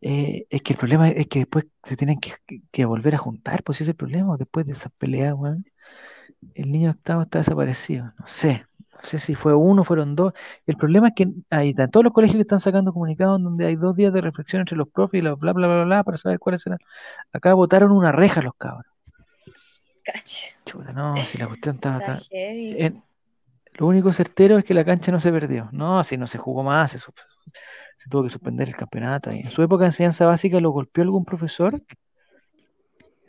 Eh, 0.00 0.46
es 0.50 0.62
que 0.62 0.72
el 0.72 0.78
problema 0.78 1.08
es 1.08 1.28
que 1.28 1.40
después 1.40 1.66
se 1.84 1.96
tienen 1.96 2.18
que, 2.18 2.32
que- 2.46 2.60
que 2.72 2.84
volver 2.84 3.14
a 3.14 3.18
juntar, 3.18 3.62
pues 3.62 3.76
ese 3.76 3.84
es 3.84 3.88
el 3.90 3.94
problema, 3.94 4.36
después 4.36 4.66
de 4.66 4.72
esas 4.72 4.90
peleas, 4.98 5.34
weón. 5.36 5.64
El 6.54 6.70
niño 6.70 6.90
octavo 6.90 7.22
está 7.22 7.38
desaparecido, 7.38 8.12
no 8.18 8.26
sé, 8.26 8.66
no 8.92 8.98
sé 9.02 9.18
si 9.18 9.34
fue 9.34 9.54
uno, 9.54 9.84
fueron 9.84 10.14
dos. 10.14 10.32
El 10.66 10.76
problema 10.76 11.08
es 11.08 11.14
que 11.14 11.28
hay 11.50 11.74
todos 11.74 12.04
los 12.04 12.12
colegios 12.12 12.36
que 12.36 12.42
están 12.42 12.60
sacando 12.60 12.92
comunicados 12.92 13.42
donde 13.42 13.66
hay 13.66 13.76
dos 13.76 13.96
días 13.96 14.12
de 14.12 14.20
reflexión 14.20 14.60
entre 14.60 14.76
los 14.76 14.88
profes 14.88 15.18
y 15.20 15.22
la 15.22 15.34
bla 15.34 15.52
bla 15.52 15.66
bla 15.66 15.84
bla 15.84 16.04
para 16.04 16.16
saber 16.18 16.38
cuáles 16.38 16.62
serán. 16.62 16.78
Acá 17.32 17.54
botaron 17.54 17.90
una 17.92 18.12
reja 18.12 18.42
los 18.42 18.54
cabros. 18.54 18.86
Cache. 20.04 20.54
Chuta, 20.66 20.92
no, 20.92 21.14
si 21.24 21.38
la 21.38 21.46
cuestión 21.46 21.76
estaba, 21.76 22.18
en- 22.30 23.02
lo 23.74 23.86
único 23.86 24.12
certero 24.12 24.58
es 24.58 24.64
que 24.64 24.74
la 24.74 24.84
cancha 24.84 25.10
no 25.12 25.20
se 25.20 25.32
perdió. 25.32 25.68
No, 25.72 26.04
si 26.04 26.16
no 26.16 26.26
se 26.26 26.38
jugó 26.38 26.62
más, 26.62 26.90
se, 26.92 26.98
tuvo 28.10 28.24
que 28.24 28.30
suspender 28.30 28.68
el 28.68 28.76
campeonato. 28.76 29.32
Y 29.32 29.40
en 29.40 29.48
su 29.48 29.62
época 29.62 29.84
de 29.84 29.88
enseñanza 29.88 30.26
básica 30.26 30.60
lo 30.60 30.70
golpeó 30.70 31.02
algún 31.04 31.24
profesor. 31.24 31.80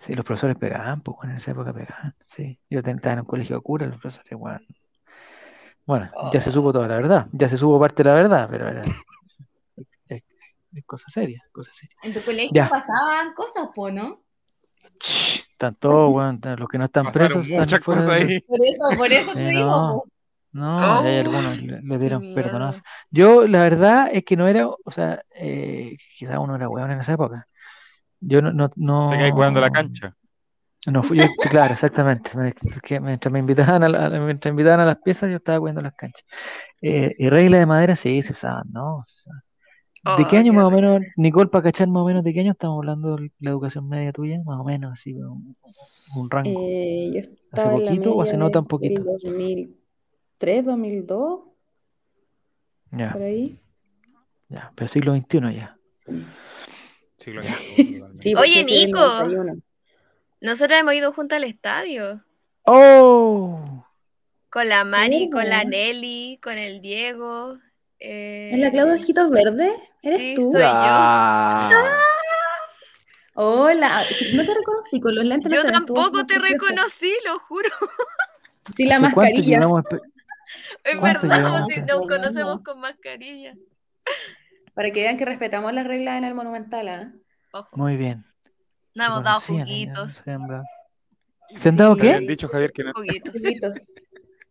Sí, 0.03 0.15
los 0.15 0.25
profesores 0.25 0.57
pegaban, 0.57 0.99
pues 0.99 1.15
bueno, 1.15 1.31
en 1.31 1.37
esa 1.37 1.51
época 1.51 1.71
pegaban. 1.71 2.13
Sí, 2.27 2.59
yo 2.69 2.79
estaba 2.79 3.13
en 3.13 3.19
un 3.19 3.25
colegio 3.25 3.55
de 3.55 3.61
cura, 3.61 3.85
los 3.85 3.97
profesores, 4.01 4.37
bueno. 4.37 4.59
Bueno, 5.85 6.11
ya 6.33 6.41
se 6.41 6.51
supo 6.51 6.73
toda 6.73 6.89
la 6.89 6.97
verdad, 6.97 7.27
ya 7.31 7.47
se 7.47 7.55
supo 7.57 7.79
parte 7.79 8.03
de 8.03 8.09
la 8.09 8.15
verdad, 8.15 8.47
pero 8.51 8.67
era, 8.67 8.83
es, 10.07 10.23
es 10.75 10.85
cosa 10.85 11.05
seria, 11.09 11.41
cosa 11.53 11.71
seria. 11.73 11.95
En 12.03 12.13
tu 12.13 12.21
colegio 12.21 12.49
Ya. 12.53 12.69
pasaban 12.69 13.33
cosas, 13.33 13.69
po, 13.73 13.91
¿no? 13.91 14.19
Ch, 14.99 15.45
Están 15.51 15.75
todos, 15.75 16.11
bueno, 16.11 16.37
los 16.57 16.67
que 16.67 16.77
no 16.77 16.85
están 16.85 17.05
Pasaron 17.05 17.27
presos 17.27 17.45
están 17.45 17.59
muchas 17.61 17.79
fuera 17.81 18.01
cosas 18.01 18.19
de- 18.19 18.33
ahí. 18.33 18.39
Por 18.41 18.59
eso, 18.61 18.97
por 18.97 19.13
eso 19.13 19.33
te 19.33 19.39
Eh, 19.39 19.51
digo, 19.51 19.69
no. 19.69 19.93
po. 19.93 20.07
No, 20.51 21.03
y 21.03 21.07
hay 21.07 21.19
algunos 21.19 21.57
le, 21.61 21.97
dieron 21.97 22.33
perdonazo. 22.35 22.81
Yo, 23.09 23.47
la 23.47 23.63
verdad 23.63 24.09
es 24.11 24.23
que 24.25 24.35
no 24.35 24.47
era, 24.47 24.67
o 24.67 24.91
sea, 24.91 25.23
eh, 25.33 25.95
quizás 26.17 26.37
uno 26.37 26.55
era 26.55 26.67
hueón 26.69 26.91
en 26.91 26.99
esa 26.99 27.13
época. 27.13 27.47
Yo 28.27 28.41
no, 28.41 28.51
no, 28.53 28.69
no. 28.75 29.09
Te 29.09 29.17
cae 29.17 29.31
cuidando 29.33 29.61
la 29.61 29.69
cancha. 29.69 30.15
No, 30.85 31.01
fui 31.01 31.17
yo, 31.19 31.25
sí, 31.39 31.47
claro, 31.49 31.73
exactamente. 31.73 32.31
Mientras 33.01 33.31
me 33.31 33.39
invitaban 33.39 33.83
a, 33.83 33.89
la- 33.89 34.09
mientras 34.09 34.53
me 34.53 34.61
invitaban 34.61 34.81
a 34.81 34.85
las 34.85 34.97
piezas, 34.97 35.29
yo 35.29 35.37
estaba 35.37 35.59
cuidando 35.59 35.81
las 35.81 35.93
canchas. 35.95 36.25
Eh, 36.81 37.15
y 37.17 37.29
regla 37.29 37.57
de 37.59 37.65
madera, 37.65 37.95
sí, 37.95 38.21
se 38.21 38.33
usaban, 38.33 38.65
¿no? 38.71 39.03
¿De 40.17 40.27
qué 40.27 40.37
Oh, 40.37 40.39
año 40.39 40.51
qué 40.51 40.57
más 40.57 40.65
o 40.65 40.71
menos, 40.71 41.01
Nicole, 41.15 41.49
para 41.49 41.63
cachar 41.63 41.87
más 41.87 42.01
o 42.01 42.05
menos 42.05 42.23
de 42.25 42.33
qué 42.33 42.41
año 42.41 42.51
estamos 42.51 42.79
hablando 42.79 43.15
de 43.15 43.31
la 43.39 43.51
educación 43.51 43.87
media 43.87 44.11
tuya? 44.11 44.37
Más 44.43 44.59
o 44.59 44.63
menos, 44.65 44.91
así, 44.91 45.13
un, 45.13 45.55
un 46.17 46.29
rango. 46.29 46.49
Eh, 46.59 47.11
yo 47.13 47.19
¿Hace 47.19 47.33
estaba 47.47 47.75
en 47.75 47.85
la 47.85 47.91
poquito 47.91 48.15
o 48.15 48.21
hace 48.21 48.37
no 48.37 48.49
tan 48.49 48.65
poquito? 48.65 49.01
el 49.01 49.05
2003, 49.05 50.65
2002, 50.65 51.41
Ya, 52.91 53.11
por 53.13 53.21
ahí. 53.21 53.57
ya, 54.49 54.71
pero 54.75 54.87
siglo 54.89 55.13
XXI 55.13 55.51
ya. 55.55 55.77
Sí. 56.05 56.42
Siglo. 57.17 57.41
Sí, 57.41 58.35
Oye, 58.37 58.63
Nico. 58.63 58.99
91. 58.99 59.55
Nosotros 60.41 60.79
hemos 60.79 60.93
ido 60.93 61.13
juntos 61.13 61.35
al 61.37 61.43
estadio. 61.45 62.23
¡Oh! 62.63 63.85
Con 64.49 64.69
la 64.69 64.83
Mari, 64.83 65.29
con 65.31 65.49
la 65.49 65.57
¿Verdad? 65.59 65.69
Nelly, 65.71 66.39
con 66.43 66.57
el 66.57 66.81
Diego. 66.81 67.57
eh, 67.99 68.51
¿Es 68.53 68.59
la 68.59 68.69
Claudia 68.71 68.95
Ojitos 68.95 69.29
Verdes? 69.29 69.73
¿Eres 70.01 70.19
sí, 70.21 70.35
tú? 70.35 70.51
soy 70.51 70.61
yo. 70.61 70.67
Ah, 70.69 71.69
Hola, 73.35 74.05
no 74.33 74.45
te 74.45 74.53
reconocí 74.53 74.99
con 74.99 75.15
los 75.15 75.25
lentes. 75.25 75.49
no 75.51 75.55
Yo 75.57 75.63
tampoco 75.65 76.25
te 76.27 76.39
preciosos. 76.39 76.69
reconocí, 76.69 77.13
lo 77.25 77.39
juro. 77.39 77.69
Sí, 78.73 78.85
la 78.85 78.95
¿hace 78.95 79.01
cuánto 79.13 79.21
mascarilla. 79.21 79.57
llevamos 79.59 79.83
Es 80.85 80.95
¿Cuánto 80.97 81.27
verdad, 81.27 81.65
si 81.67 81.81
nos 81.81 82.07
conocemos 82.07 82.61
con 82.63 82.79
mascarilla. 82.79 83.55
Para 84.73 84.91
que 84.91 85.01
vean 85.01 85.17
que 85.17 85.25
respetamos 85.25 85.73
las 85.73 85.85
reglas 85.85 86.17
en 86.17 86.23
el 86.23 86.33
Monumental, 86.35 86.87
¿ah? 86.87 87.11
Ojo, 87.53 87.77
Muy 87.77 87.95
bien. 87.97 88.25
nos 88.95 89.05
Se 89.05 89.11
hemos 89.11 89.23
dado 89.23 89.39
juguitos. 89.41 90.13
se 90.13 90.31
han 90.31 90.47
dado. 90.47 90.63
¿Se 91.55 91.69
han 91.69 91.77
Sí. 91.77 92.01
Qué? 92.01 92.09
habían 92.09 92.27
dicho, 92.27 92.47
Javier, 92.47 92.71
que 92.71 92.83
no. 92.83 92.91
Juguitos. 92.93 93.33
Juguitos. 93.33 93.77
Es 93.77 93.87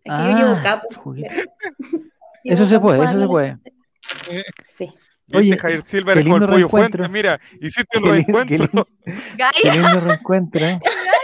que 0.04 0.10
Ah, 0.10 0.30
yo 0.30 0.36
llevo 0.46 0.62
capo. 0.62 0.88
Eso 2.44 2.66
se 2.66 2.80
puede, 2.80 3.04
eso 3.04 3.20
se 3.20 3.26
puede. 3.28 3.56
Sí. 4.64 4.86
Viste, 4.86 5.38
Oye, 5.38 5.56
Javier 5.56 5.82
Silva, 5.82 6.12
qué 6.12 6.18
eres 6.20 6.24
como 6.24 6.36
el 6.36 6.40
lindo 6.42 6.52
pollo 6.54 6.68
fuente. 6.68 7.08
Mira, 7.08 7.40
hiciste 7.60 7.98
un 7.98 8.04
Qué 8.04 8.10
lindo, 8.12 8.44
qué 8.44 8.56
reencuentro. 8.58 8.66
lindo, 8.66 8.88
qué 9.04 9.68
Gaia, 9.68 9.74
lindo 9.74 10.00
reencuentro. 10.00 10.60
¿eh? 10.66 10.76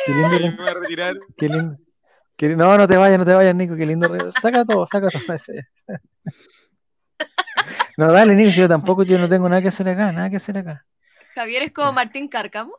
Qué 0.07 0.13
lindo, 0.13 0.29
Me 0.31 0.39
re- 0.39 0.57
voy 0.57 0.69
a 0.69 0.75
retirar. 0.75 1.15
qué 1.37 1.49
lindo. 1.49 1.77
qué- 2.37 2.49
No, 2.57 2.79
no 2.79 2.87
te 2.87 2.97
vayas, 2.97 3.19
no 3.19 3.25
te 3.25 3.35
vayas, 3.35 3.55
Nico. 3.57 3.75
Qué 3.75 3.85
lindo. 3.85 4.31
Saca 4.41 4.65
todo, 4.65 4.87
saca 4.91 5.09
todo. 5.11 5.23
Ese. 7.19 7.93
No, 7.97 8.13
dale, 8.13 8.35
Nico, 8.35 8.53
si 8.53 8.59
yo 8.61 8.69
tampoco, 8.69 9.03
yo 9.03 9.19
no 9.19 9.29
tengo 9.29 9.49
nada 9.49 9.61
que 9.63 9.69
hacer 9.69 9.89
acá, 9.89 10.13
nada 10.13 10.31
que 10.31 10.37
hacer 10.37 10.59
acá. 10.59 10.87
Javier 11.35 11.63
es 11.63 11.73
como 11.73 11.93
Martín 11.93 12.29
Cárcamo 12.29 12.75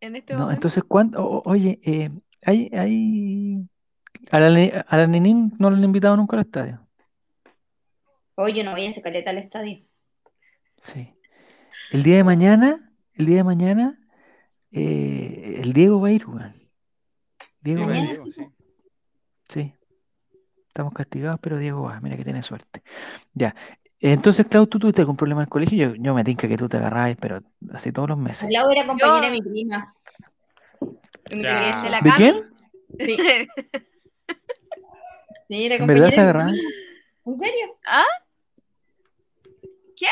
en 0.00 0.16
este 0.16 0.34
No, 0.34 0.40
momento. 0.40 0.56
entonces, 0.56 0.84
¿cuánto? 0.86 1.24
o- 1.24 1.42
oye, 1.50 1.80
eh, 1.84 2.10
hay, 2.42 2.70
hay... 2.76 3.68
A 4.30 4.40
la, 4.40 4.84
a 4.88 4.96
la 4.96 5.06
Ninín 5.06 5.52
no 5.58 5.70
la 5.70 5.76
han 5.76 5.84
invitado 5.84 6.16
nunca 6.16 6.36
al 6.36 6.42
estadio. 6.44 6.86
Oye, 8.36 8.58
yo 8.58 8.64
no 8.64 8.72
voy 8.72 8.86
a 8.86 8.90
esa 8.90 9.02
caleta 9.02 9.30
al 9.30 9.38
estadio. 9.38 9.84
Sí. 10.84 11.12
El 11.90 12.02
día 12.02 12.16
de 12.16 12.24
mañana, 12.24 12.92
el 13.14 13.26
día 13.26 13.36
de 13.36 13.44
mañana, 13.44 13.98
eh, 14.72 15.60
el 15.62 15.72
Diego 15.72 16.00
va 16.00 16.08
a 16.08 16.12
ir, 16.12 16.26
weón. 16.26 16.54
Diego 17.60 17.82
Sí, 17.84 17.88
va 17.88 17.94
a 17.94 17.98
ir. 17.98 18.18
Sí. 19.48 19.74
Estamos 20.68 20.92
castigados, 20.94 21.38
pero 21.40 21.58
Diego 21.58 21.82
va, 21.82 22.00
mira 22.00 22.16
que 22.16 22.24
tiene 22.24 22.42
suerte. 22.42 22.82
Ya. 23.34 23.54
Entonces, 24.06 24.44
Clau, 24.46 24.66
¿tú 24.66 24.78
tuviste 24.78 25.00
algún 25.00 25.16
problema 25.16 25.40
en 25.40 25.44
el 25.46 25.48
colegio? 25.48 25.88
Yo, 25.88 25.94
yo 25.96 26.12
me 26.12 26.22
tinca 26.24 26.46
que 26.46 26.58
tú 26.58 26.68
te 26.68 26.76
agarrabas, 26.76 27.16
pero 27.18 27.40
así 27.72 27.90
todos 27.90 28.10
los 28.10 28.18
meses. 28.18 28.46
Clau 28.48 28.70
era 28.70 28.86
compañera 28.86 29.16
Yo- 29.18 29.24
de 29.24 29.30
mi 29.30 29.40
prima. 29.40 29.94
Ya. 31.30 31.30
querida 31.30 31.82
¿De 31.82 31.88
la 31.90 32.00
¿De 32.02 32.10
quién? 32.16 32.44
Sí, 33.00 33.16
sí, 35.48 35.64
era 35.66 35.76
¿En 35.76 35.86
verdad 35.86 36.10
se 36.10 36.16
compañera 36.16 36.44
prima. 36.44 36.58
¿En 37.26 37.38
serio? 37.38 37.66
¿Qué? 39.96 40.06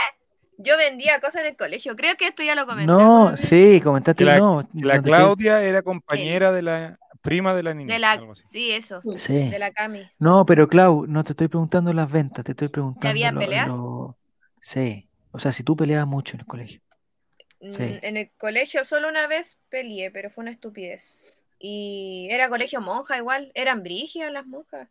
Yo 0.59 0.77
vendía 0.78 1.19
cosas 1.20 1.43
en 1.43 1.48
el 1.48 1.56
colegio. 1.56 1.97
Creo 1.97 2.16
que 2.16 2.28
esto 2.28 2.43
ya 2.43 2.55
lo 2.55 2.66
comenté. 2.66 2.86
No, 2.93 3.36
sí, 3.36 3.81
comentaste 3.82 4.24
Que 4.24 4.31
la- 4.31 4.39
no. 4.39 4.62
La 4.74 4.97
no 4.97 5.02
te 5.02 5.09
Claudia 5.10 5.62
era 5.62 5.82
compañera 5.82 6.52
de 6.52 6.62
la 6.62 6.98
prima 7.23 7.55
de 7.55 7.62
la 7.62 7.73
niña. 7.74 7.94
De 7.94 7.99
la... 8.01 8.12
algo 8.12 8.32
así. 8.32 8.43
Sí, 8.51 8.73
eso. 8.73 9.01
Sí. 9.16 9.49
De 9.49 9.59
la 9.59 9.70
Cami. 9.73 10.03
No, 10.19 10.44
pero 10.44 10.69
Clau, 10.69 11.07
no 11.07 11.24
te 11.24 11.32
estoy 11.32 11.49
preguntando 11.49 11.93
las 11.93 12.11
ventas, 12.11 12.44
te 12.44 12.53
estoy 12.53 12.69
preguntando 12.69 13.09
había 13.09 13.32
lo- 13.32 13.40
peleas? 13.40 13.69
lo- 13.69 14.16
Sí. 14.61 15.09
O 15.32 15.39
sea, 15.39 15.51
si 15.53 15.62
tú 15.65 15.74
peleabas 15.77 16.07
mucho 16.07 16.36
en 16.36 16.40
el 16.40 16.47
colegio. 16.47 16.81
Mm, 17.61 17.73
Sí. 17.73 17.99
En 18.03 18.16
el 18.16 18.31
colegio 18.36 18.85
solo 18.85 19.09
una 19.09 19.27
vez 19.27 19.59
peleé, 19.70 20.11
pero 20.11 20.28
fue 20.31 20.43
una 20.43 20.51
estupidez. 20.51 21.24
Y 21.59 22.27
era 22.31 22.49
colegio 22.49 22.81
monja 22.81 23.16
igual. 23.16 23.51
Eran 23.55 23.82
brígidas 23.82 24.32
las 24.32 24.47
monjas. 24.47 24.89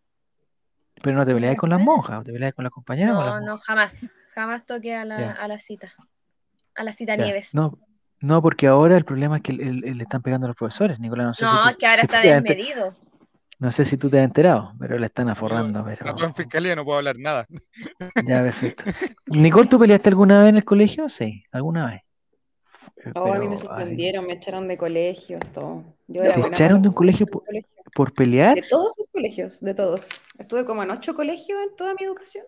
Pero 1.03 1.17
no 1.17 1.25
te 1.25 1.33
peleabas 1.33 1.57
con 1.57 1.69
las 1.69 1.79
monjas, 1.81 2.19
o 2.19 2.23
te 2.23 2.31
peleabas 2.31 2.53
con 2.55 2.63
las 2.63 2.71
compañeras 2.71 3.11
o 3.15 3.19
No, 3.19 3.25
las 3.35 3.43
no, 3.43 3.57
jamás. 3.57 4.05
Jamás 4.33 4.65
toqué 4.65 4.95
a 4.95 5.03
la, 5.03 5.31
a 5.33 5.47
la 5.49 5.59
cita. 5.59 5.93
A 6.75 6.83
la 6.83 6.93
cita 6.93 7.15
Ya. 7.17 7.25
Nieves. 7.25 7.53
No, 7.53 7.77
no, 8.21 8.41
porque 8.41 8.67
ahora 8.67 8.97
el 8.97 9.05
problema 9.05 9.37
es 9.37 9.43
que 9.43 9.53
le 9.53 10.03
están 10.03 10.21
pegando 10.21 10.45
a 10.45 10.49
los 10.49 10.57
profesores, 10.57 10.99
Nicolás. 10.99 11.27
No 11.27 11.33
sé 11.33 11.45
si 11.45 11.51
No, 11.53 11.63
tú- 11.63 11.69
es 11.69 11.77
que 11.77 11.85
ahora 11.87 11.99
si 12.01 12.05
está 12.05 12.21
desmedido. 12.21 12.95
No 13.59 13.71
sé 13.71 13.85
si 13.85 13.95
tú 13.97 14.09
te 14.09 14.17
has 14.19 14.25
enterado, 14.25 14.73
pero 14.79 14.97
le 14.97 15.05
están 15.05 15.29
aforrando, 15.29 15.83
pero 15.85 16.09
Acá 16.09 16.25
en 16.25 16.33
fiscalía 16.33 16.75
no 16.75 16.83
puedo 16.83 16.97
hablar 16.97 17.17
nada. 17.19 17.47
ya 18.25 18.41
perfecto. 18.41 18.83
Nicole, 19.27 19.67
¿tú 19.67 19.77
peleaste 19.77 20.09
alguna 20.09 20.39
vez 20.39 20.49
en 20.49 20.55
el 20.57 20.65
colegio? 20.65 21.09
Sí, 21.09 21.43
alguna 21.51 21.85
vez. 21.91 22.01
Oh, 23.13 23.31
a 23.31 23.37
mí 23.37 23.47
me 23.47 23.55
Pero, 23.57 23.67
suspendieron, 23.67 24.25
me 24.25 24.33
echaron 24.33 24.67
de 24.67 24.77
colegio, 24.77 25.37
todo. 25.53 25.83
Yo 26.07 26.23
¿Te 26.23 26.39
echaron 26.47 26.81
de 26.81 26.87
un 26.87 26.93
colegio 26.95 27.27
por- 27.27 27.43
colegio. 27.45 27.69
¿Por 27.93 28.13
pelear? 28.13 28.55
De 28.55 28.63
todos 28.63 28.93
los 28.97 29.07
colegios, 29.09 29.59
de 29.61 29.75
todos. 29.75 30.07
Estuve 30.39 30.65
como 30.65 30.81
en 30.81 30.89
ocho 30.91 31.13
colegios 31.13 31.59
en 31.69 31.75
toda 31.75 31.93
mi 31.93 32.03
educación. 32.05 32.45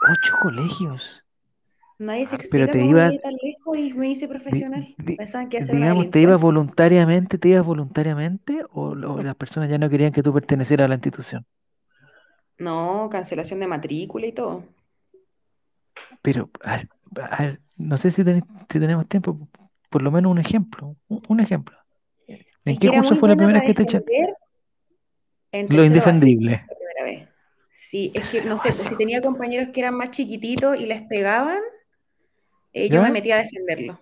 Ocho 0.00 0.34
colegios. 0.42 1.22
Nadie 1.98 2.26
se 2.26 2.34
Ah, 2.34 2.38
explica 2.38 2.66
pero 2.66 2.72
te 2.72 2.78
cómo 2.78 2.90
iba- 2.90 3.10
tan 3.20 3.34
lejos 3.42 3.76
y 3.78 3.92
me 3.92 4.08
hice 4.10 4.28
profesional. 4.28 4.94
di- 4.98 5.16
Pensaban 5.16 5.48
que 5.48 5.60
Digamos, 5.60 6.10
¿te 6.10 6.20
ibas 6.20 6.40
voluntariamente, 6.40 7.38
te 7.38 7.48
ibas 7.48 7.66
voluntariamente 7.66 8.62
o, 8.72 8.90
o 8.90 9.22
las 9.22 9.34
personas 9.36 9.68
ya 9.68 9.78
no 9.78 9.90
querían 9.90 10.12
que 10.12 10.22
tú 10.22 10.32
pertenecieras 10.32 10.84
a 10.86 10.88
la 10.88 10.94
institución? 10.94 11.44
No, 12.58 13.08
cancelación 13.10 13.60
de 13.60 13.66
matrícula 13.66 14.26
y 14.26 14.32
todo. 14.32 14.64
Pero, 16.22 16.50
no 17.76 17.96
sé 17.96 18.10
si, 18.10 18.24
ten- 18.24 18.44
si 18.70 18.80
tenemos 18.80 19.08
tiempo, 19.08 19.48
por 19.90 20.02
lo 20.02 20.10
menos 20.10 20.30
un 20.30 20.38
ejemplo, 20.38 20.96
un, 21.08 21.22
un 21.28 21.40
ejemplo. 21.40 21.76
¿En 22.28 22.72
Es 22.74 22.78
qué 22.78 22.90
curso 22.90 23.16
fue 23.16 23.28
la 23.28 23.36
primera 23.36 23.60
vez 23.60 23.66
que 23.68 23.74
te 23.74 23.82
echaron? 23.84 24.04
Lo 25.68 25.68
básico, 25.68 25.86
indefendible. 25.86 26.50
la 26.50 26.76
primera 26.76 27.04
vez. 27.04 27.28
Sí, 27.72 28.12
es 28.14 28.30
que 28.30 28.48
no 28.48 28.58
sé, 28.58 28.70
pues 28.70 28.88
si 28.88 28.96
tenía 28.96 29.20
compañeros 29.22 29.68
que 29.72 29.80
eran 29.80 29.94
más 29.94 30.10
chiquititos 30.10 30.76
y 30.78 30.86
les 30.86 31.02
pegaban, 31.02 31.60
eh, 32.72 32.88
yo 32.88 33.02
me 33.02 33.10
metía 33.10 33.36
a 33.36 33.42
defenderlo. 33.42 34.00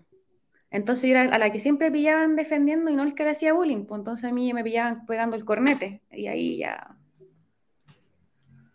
Entonces 0.71 1.05
yo 1.09 1.17
era 1.17 1.23
a 1.35 1.39
la 1.39 1.51
que 1.53 1.61
siempre 1.61 1.91
pillaban 1.91 2.37
defendiendo 2.37 2.91
y 2.91 2.97
no 2.97 3.05
el 3.05 3.15
que 3.15 3.25
le 3.25 3.31
hacía 3.31 3.53
bullying, 3.55 3.87
pues 3.87 4.01
entonces 4.01 4.29
a 4.31 4.33
mí 4.33 4.53
me 4.53 4.65
pillaban 4.65 5.07
pegando 5.07 5.37
el 5.37 5.45
cornete 5.45 6.03
y 6.11 6.27
ahí 6.27 6.59
ya. 6.59 6.97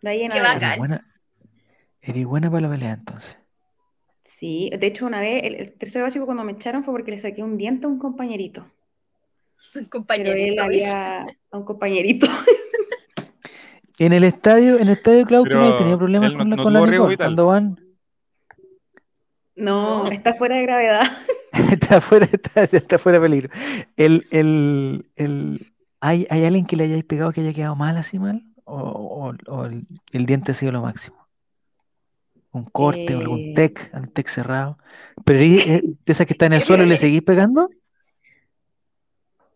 De 0.01 0.09
ahí 0.09 0.23
en 0.23 0.31
Qué 0.31 0.41
bacán. 0.41 0.80
buena, 0.80 1.05
eres 2.01 2.26
buena 2.26 2.49
para 2.49 2.61
la 2.61 2.69
pelea 2.69 2.93
entonces. 2.93 3.38
Sí, 4.23 4.72
de 4.80 4.88
hecho 4.88 5.05
una 5.05 5.19
vez, 5.19 5.43
el, 5.43 5.55
el 5.55 5.73
tercero 5.73 6.05
básico 6.05 6.26
cuando 6.26 6.43
me 6.43 6.53
echaron 6.53 6.84
fue 6.84 6.93
porque 6.93 7.11
le 7.11 7.19
saqué 7.19 7.43
un 7.43 7.57
diente 7.57 7.85
a 7.85 7.89
un 7.89 7.99
compañerito, 7.99 8.65
pero 9.73 9.84
él 9.84 9.89
Compañerito. 9.89 10.69
dice. 10.69 10.85
había 10.85 11.22
a 11.51 11.57
un 11.57 11.65
compañerito. 11.65 12.27
En 13.99 14.13
el 14.13 14.23
estadio, 14.23 14.76
en 14.77 14.81
el 14.84 14.89
estadio, 14.89 15.26
Clau, 15.26 15.43
tú 15.45 15.57
no 15.59 15.65
has 15.65 15.76
Pero 15.76 15.77
tenido 15.77 15.97
problemas 15.99 16.31
él 16.31 16.38
no- 16.38 16.43
con 16.43 16.49
la, 16.49 16.55
no 16.55 16.63
con 16.63 16.73
la 16.73 16.80
Nicole 16.81 17.18
cuando 17.18 17.45
van. 17.47 17.77
No, 19.56 20.07
está 20.07 20.34
fuera 20.34 20.56
de 20.56 20.64
gravedad. 20.64 21.02
Está 21.72 21.99
fuera, 22.02 22.26
está, 22.32 22.64
está 22.64 22.98
fuera 22.98 23.19
de 23.19 23.26
peligro. 23.28 23.49
El, 23.98 24.26
el, 24.32 25.06
el, 25.18 25.73
¿hay, 25.99 26.26
¿hay 26.30 26.45
alguien 26.45 26.65
que 26.65 26.76
le 26.78 26.86
hayáis 26.86 27.03
pegado 27.03 27.32
que 27.34 27.41
haya 27.41 27.53
quedado 27.53 27.76
mal 27.76 27.98
así 27.98 28.19
mal? 28.19 28.41
¿O, 28.64 28.78
o- 28.78 29.36
o 29.53 29.65
el, 29.65 29.86
el 30.14 30.26
diente 30.26 30.52
ha 30.52 30.56
sido 30.56 30.72
lo 30.72 30.82
máximo? 30.82 31.18
¿Un 32.53 32.65
corte 32.65 33.15
o 33.15 33.19
algún 33.19 33.40
Eh, 33.40 33.53
tec, 33.56 33.90
algún 33.94 34.11
tec 34.14 34.28
cerrado? 34.28 34.78
¿Pero 35.26 35.40
eh, 35.40 35.82
de 35.84 36.11
esas 36.11 36.26
que 36.26 36.34
está 36.34 36.45
en 36.45 36.53
el 36.53 36.64
suelo 36.64 36.84
y 36.84 36.88
le 36.88 36.98
seguís 36.98 37.22
pegando? 37.22 37.69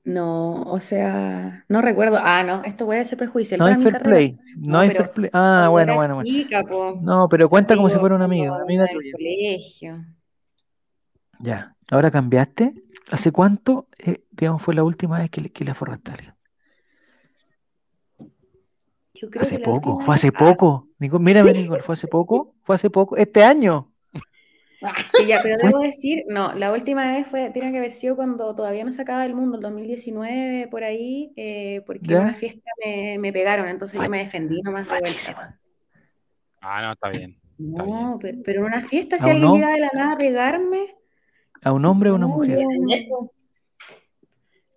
No, 0.05 0.61
o 0.63 0.79
sea, 0.79 1.65
no 1.67 1.81
recuerdo. 1.81 2.17
Ah, 2.21 2.43
no, 2.43 2.63
esto 2.63 2.85
puede 2.85 3.03
ser 3.05 3.17
perjudicial 3.17 3.59
No 3.59 3.65
para 3.65 3.75
hay 3.75 3.79
mi 3.79 3.83
fair 3.83 3.93
carrera. 3.93 4.15
play. 4.17 4.39
No 4.57 4.71
No, 4.71 4.79
hay 4.79 4.91
fair 4.91 5.09
play. 5.11 5.29
Ah, 5.33 5.67
bueno, 5.71 5.95
bueno, 5.95 6.15
bueno. 6.15 6.29
chica, 6.29 6.63
po, 6.63 6.99
No, 7.01 7.27
pero 7.27 7.49
cuenta 7.49 7.75
como 7.75 7.89
si 7.89 7.97
fuera 7.97 8.15
amigo, 8.23 8.53
una 8.55 8.63
amiga 8.63 8.87
tuya. 8.87 9.11
colegio. 9.13 10.05
Ya. 11.39 11.75
¿Ahora 11.91 12.11
cambiaste? 12.11 12.73
¿Hace 13.11 13.31
cuánto, 13.31 13.87
eh, 13.99 14.23
digamos, 14.31 14.61
fue 14.61 14.73
la 14.75 14.83
última 14.83 15.19
vez 15.19 15.29
que 15.29 15.41
le, 15.41 15.51
que 15.51 15.63
le 15.65 15.73
forraste 15.73 16.11
a 16.11 16.13
alguien? 16.15 16.35
Yo 19.13 19.29
creo 19.29 19.41
Hace 19.43 19.55
que 19.57 19.59
la 19.59 19.65
poco, 19.65 19.99
fue 20.01 20.15
hace 20.15 20.27
ah, 20.27 20.31
poco. 20.37 20.89
Nico, 20.99 21.19
mírame, 21.19 21.53
Nicole, 21.53 21.81
fue 21.83 21.93
hace 21.93 22.07
poco, 22.07 22.55
fue 22.61 22.75
hace 22.75 22.89
poco, 22.89 23.15
este 23.17 23.43
año. 23.43 23.91
Sí, 25.11 25.25
ya, 25.27 25.41
pero 25.41 25.57
debo 25.57 25.79
decir, 25.79 26.23
no, 26.27 26.53
la 26.53 26.71
última 26.73 27.11
vez 27.13 27.27
fue, 27.27 27.49
tiene 27.51 27.71
que 27.71 27.77
haber 27.79 27.91
sido 27.93 28.15
cuando 28.15 28.53
todavía 28.55 28.83
no 28.85 28.91
se 28.93 29.01
acaba 29.01 29.25
el 29.25 29.33
mundo, 29.35 29.57
el 29.57 29.63
2019, 29.63 30.67
por 30.69 30.83
ahí, 30.83 31.33
eh, 31.37 31.81
porque 31.85 32.11
¿Ya? 32.11 32.17
en 32.17 32.21
una 32.21 32.35
fiesta 32.35 32.69
me, 32.83 33.17
me 33.19 33.33
pegaron, 33.33 33.67
entonces 33.67 34.01
yo 34.01 34.09
me 34.09 34.19
defendí 34.19 34.61
nomás 34.61 34.89
de 34.89 34.97
vuelta. 34.97 35.59
Ah, 36.61 36.81
no, 36.81 36.91
está 36.93 37.09
bien. 37.09 37.39
Está 37.69 37.83
No, 37.83 38.17
pero, 38.21 38.37
pero 38.45 38.59
en 38.61 38.65
una 38.67 38.81
fiesta, 38.81 39.19
si 39.19 39.25
¿Aún 39.25 39.29
alguien 39.29 39.51
no? 39.51 39.53
llega 39.53 39.69
de 39.71 39.79
la 39.79 39.89
nada 39.93 40.13
a 40.13 40.17
pegarme, 40.17 40.95
¿A 41.63 41.73
un 41.73 41.85
hombre 41.85 42.09
o 42.09 42.13
a 42.13 42.15
una 42.15 42.27
mujer? 42.27 42.57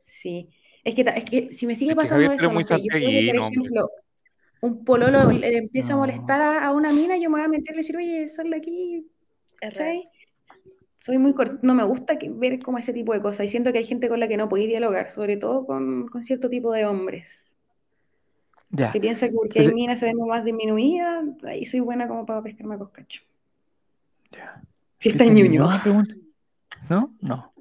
sí. 0.04 0.48
Es 0.84 0.94
que, 0.94 1.02
es 1.02 1.24
que 1.24 1.52
si 1.52 1.66
me 1.66 1.76
sigue 1.76 1.92
Es 1.92 1.98
que 1.98 2.08
pasando 2.08 2.30
tú 2.30 2.32
eso, 2.32 2.52
no 2.52 2.62
sé, 2.62 2.76
yo 2.82 2.88
creo 2.90 3.12
que, 3.12 3.22
por 3.22 3.36
hombre. 3.38 3.70
ejemplo, 3.70 3.88
un 4.62 4.84
pololo 4.84 5.32
le 5.32 5.58
empieza 5.58 5.94
a 5.94 5.96
molestar 5.96 6.40
a, 6.42 6.66
a 6.66 6.72
una 6.72 6.92
mina, 6.92 7.16
yo 7.18 7.30
me 7.30 7.38
voy 7.38 7.46
a 7.46 7.48
meter 7.48 7.74
y 7.76 7.78
decir, 7.78 7.96
oye, 7.96 8.28
sal 8.28 8.50
de 8.50 8.56
aquí. 8.58 9.06
¿Cachai? 9.60 10.08
Soy 10.98 11.18
muy 11.18 11.32
cort- 11.32 11.60
no 11.62 11.74
me 11.74 11.84
gusta 11.84 12.18
que- 12.18 12.28
ver 12.30 12.58
como 12.60 12.78
ese 12.78 12.92
tipo 12.92 13.12
de 13.12 13.22
cosas 13.22 13.46
y 13.46 13.48
siento 13.48 13.72
que 13.72 13.78
hay 13.78 13.84
gente 13.84 14.08
con 14.08 14.20
la 14.20 14.28
que 14.28 14.36
no 14.36 14.48
podéis 14.48 14.68
dialogar, 14.68 15.10
sobre 15.10 15.36
todo 15.36 15.64
con, 15.66 16.08
con 16.08 16.24
cierto 16.24 16.48
tipo 16.50 16.72
de 16.72 16.86
hombres, 16.86 17.56
Ya. 18.70 18.90
que 18.92 19.00
piensa 19.00 19.28
que 19.28 19.34
porque 19.34 19.60
hay 19.60 19.72
minas 19.72 20.00
se 20.00 20.06
ven 20.06 20.18
más 20.26 20.44
disminuidas, 20.44 21.24
ahí 21.44 21.64
soy 21.64 21.80
buena 21.80 22.08
como 22.08 22.26
para 22.26 22.42
pescarme 22.42 22.74
a 22.74 22.78
coscacho. 22.78 23.22
ya. 24.32 24.60
Fiesta 24.98 25.24
¿Esta 25.24 25.32
es 25.32 25.38
ñuño. 25.38 25.50
ninguna 25.60 25.82
pregunta? 25.82 26.14
¿No? 26.90 27.14
No. 27.20 27.52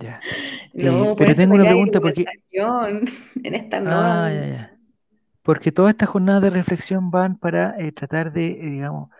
Ya. 0.00 0.20
No, 0.74 1.12
Eh, 1.12 1.14
pero 1.16 1.34
tengo 1.36 1.54
una 1.54 1.64
pregunta 1.66 2.00
porque-. 2.00 2.24
En 3.44 3.54
esta 3.54 3.78
no. 3.78 3.90
Ah, 3.92 4.28
ya, 4.32 4.46
ya. 4.46 4.76
Porque 5.42 5.70
todas 5.70 5.92
estas 5.92 6.08
jornadas 6.08 6.42
de 6.42 6.50
reflexión 6.50 7.12
van 7.12 7.38
para 7.38 7.78
eh, 7.78 7.92
tratar 7.92 8.32
de, 8.32 8.46
eh, 8.48 8.66
digamos, 8.70 9.10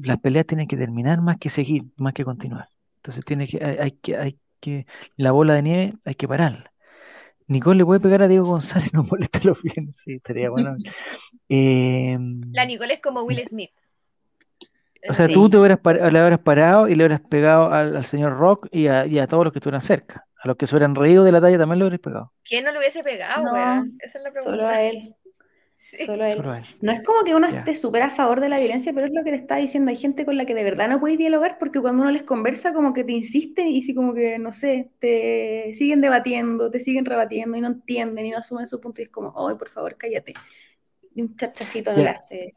las 0.00 0.18
peleas 0.20 0.46
tienen 0.46 0.66
que 0.68 0.76
terminar 0.76 1.20
más 1.20 1.38
que 1.38 1.50
seguir, 1.50 1.84
más 1.98 2.14
que 2.14 2.24
continuar. 2.24 2.68
Entonces 2.96 3.24
tiene 3.24 3.46
que, 3.48 3.64
hay, 3.64 3.76
hay 3.78 3.90
que, 3.92 4.16
hay 4.16 4.38
que, 4.60 4.86
la 5.16 5.30
bola 5.32 5.54
de 5.54 5.62
nieve 5.62 5.94
hay 6.04 6.14
que 6.14 6.28
pararla. 6.28 6.72
Nicole 7.46 7.78
le 7.78 7.84
puede 7.84 8.00
pegar 8.00 8.22
a 8.22 8.28
Diego 8.28 8.46
González, 8.46 8.90
no 8.94 9.04
moleste 9.04 9.40
los 9.44 9.60
bienes, 9.62 9.96
sí, 9.98 10.14
estaría 10.14 10.50
bueno. 10.50 10.76
Eh, 11.50 12.16
La 12.52 12.64
Nicole 12.64 12.94
es 12.94 13.00
como 13.02 13.22
Will 13.24 13.46
Smith. 13.46 13.70
o 15.08 15.12
sea, 15.14 15.26
Sí. 15.28 15.34
tú 15.34 15.50
te 15.50 15.58
hubieras 15.58 15.78
par- 15.78 15.96
le 15.96 16.20
hubieras 16.20 16.40
parado 16.40 16.88
y 16.88 16.94
le 16.94 17.04
hubieras 17.04 17.20
pegado 17.20 17.70
al, 17.72 17.96
al 17.96 18.04
señor 18.06 18.38
Rock 18.38 18.68
y 18.72 18.86
a, 18.86 19.04
y 19.06 19.18
a 19.18 19.26
todos 19.26 19.44
los 19.44 19.52
que 19.52 19.58
estuvieran 19.58 19.82
cerca. 19.82 20.26
A 20.42 20.48
los 20.48 20.56
que 20.56 20.66
se 20.66 20.74
hubieran 20.74 20.94
reído 20.94 21.24
de 21.24 21.32
la 21.32 21.40
talla 21.40 21.58
también 21.58 21.78
le 21.78 21.84
hubieras 21.84 22.00
pegado. 22.00 22.32
¿Quién 22.44 22.64
no 22.64 22.72
lo 22.72 22.78
hubiese 22.78 23.02
pegado, 23.02 23.44
No? 23.44 23.84
Esa 24.00 24.18
es 24.18 24.24
la 24.24 24.30
pregunta. 24.32 24.42
Solo 24.56 24.66
a 24.66 24.80
él. 24.82 25.14
Sí. 25.86 25.98
Solo 26.06 26.24
a 26.24 26.28
él. 26.28 26.36
Solo 26.38 26.54
él. 26.54 26.64
No 26.80 26.92
es 26.92 27.02
como 27.02 27.24
que 27.24 27.34
uno 27.34 27.46
Ya. 27.46 27.58
esté 27.58 27.74
súper 27.74 28.00
a 28.02 28.08
favor 28.08 28.40
de 28.40 28.48
la 28.48 28.58
violencia, 28.58 28.92
pero 28.94 29.06
es 29.06 29.12
lo 29.12 29.22
que 29.22 29.30
te 29.30 29.36
está 29.36 29.56
diciendo. 29.56 29.90
Hay 29.90 29.96
gente 29.96 30.24
con 30.24 30.36
la 30.38 30.46
que 30.46 30.54
de 30.54 30.64
verdad 30.64 30.88
no 30.88 30.98
puedes 30.98 31.18
dialogar 31.18 31.58
porque 31.58 31.80
cuando 31.82 32.02
uno 32.02 32.10
les 32.10 32.22
conversa, 32.22 32.72
como 32.72 32.94
que 32.94 33.04
te 33.04 33.12
insisten 33.12 33.66
y 33.66 33.82
si 33.82 33.94
como 33.94 34.14
que, 34.14 34.38
no 34.38 34.50
sé, 34.50 34.90
te 34.98 35.72
siguen 35.74 36.00
debatiendo, 36.00 36.70
te 36.70 36.80
siguen 36.80 37.04
rebatiendo 37.04 37.56
y 37.58 37.60
no 37.60 37.66
entienden 37.68 38.24
y 38.24 38.30
no 38.30 38.38
asumen 38.38 38.66
su 38.66 38.80
punto 38.80 39.02
y 39.02 39.04
es 39.04 39.10
como, 39.10 39.34
ay, 39.46 39.56
por 39.56 39.68
favor, 39.68 39.94
cállate. 39.98 40.32
Y 41.14 41.20
un 41.20 41.36
chachacito 41.36 41.92
no 41.94 42.08
hace. 42.08 42.54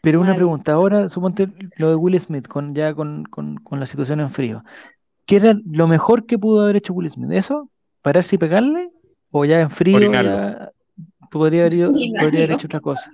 Pero 0.00 0.20
una 0.20 0.34
pregunta, 0.34 0.72
ahora 0.72 1.08
suponte 1.08 1.48
lo 1.78 1.88
de 1.90 1.94
Will 1.96 2.18
Smith, 2.20 2.46
con, 2.46 2.74
ya 2.76 2.94
con, 2.94 3.24
con- 3.24 3.56
con 3.56 3.80
la 3.80 3.86
situación 3.86 4.20
en 4.20 4.30
frío. 4.30 4.62
¿Qué 5.26 5.36
era 5.36 5.56
lo 5.64 5.88
mejor 5.88 6.26
que 6.26 6.38
pudo 6.38 6.62
haber 6.62 6.76
hecho 6.76 6.92
Will 6.92 7.10
Smith? 7.10 7.30
¿Eso? 7.32 7.70
¿Pararse 8.02 8.36
y 8.36 8.38
pegarle? 8.38 8.90
¿O 9.32 9.44
ya 9.44 9.60
en 9.60 9.70
frío 9.70 9.96
Orinarlo. 9.96 10.30
ya 10.30 10.72
podría 11.32 11.62
haber, 11.62 11.74
ido- 11.74 11.90
podría 11.92 12.10
haber 12.18 12.26
Orinarlo. 12.26 12.54
hecho 12.56 12.66
otra 12.66 12.80
cosa? 12.80 13.10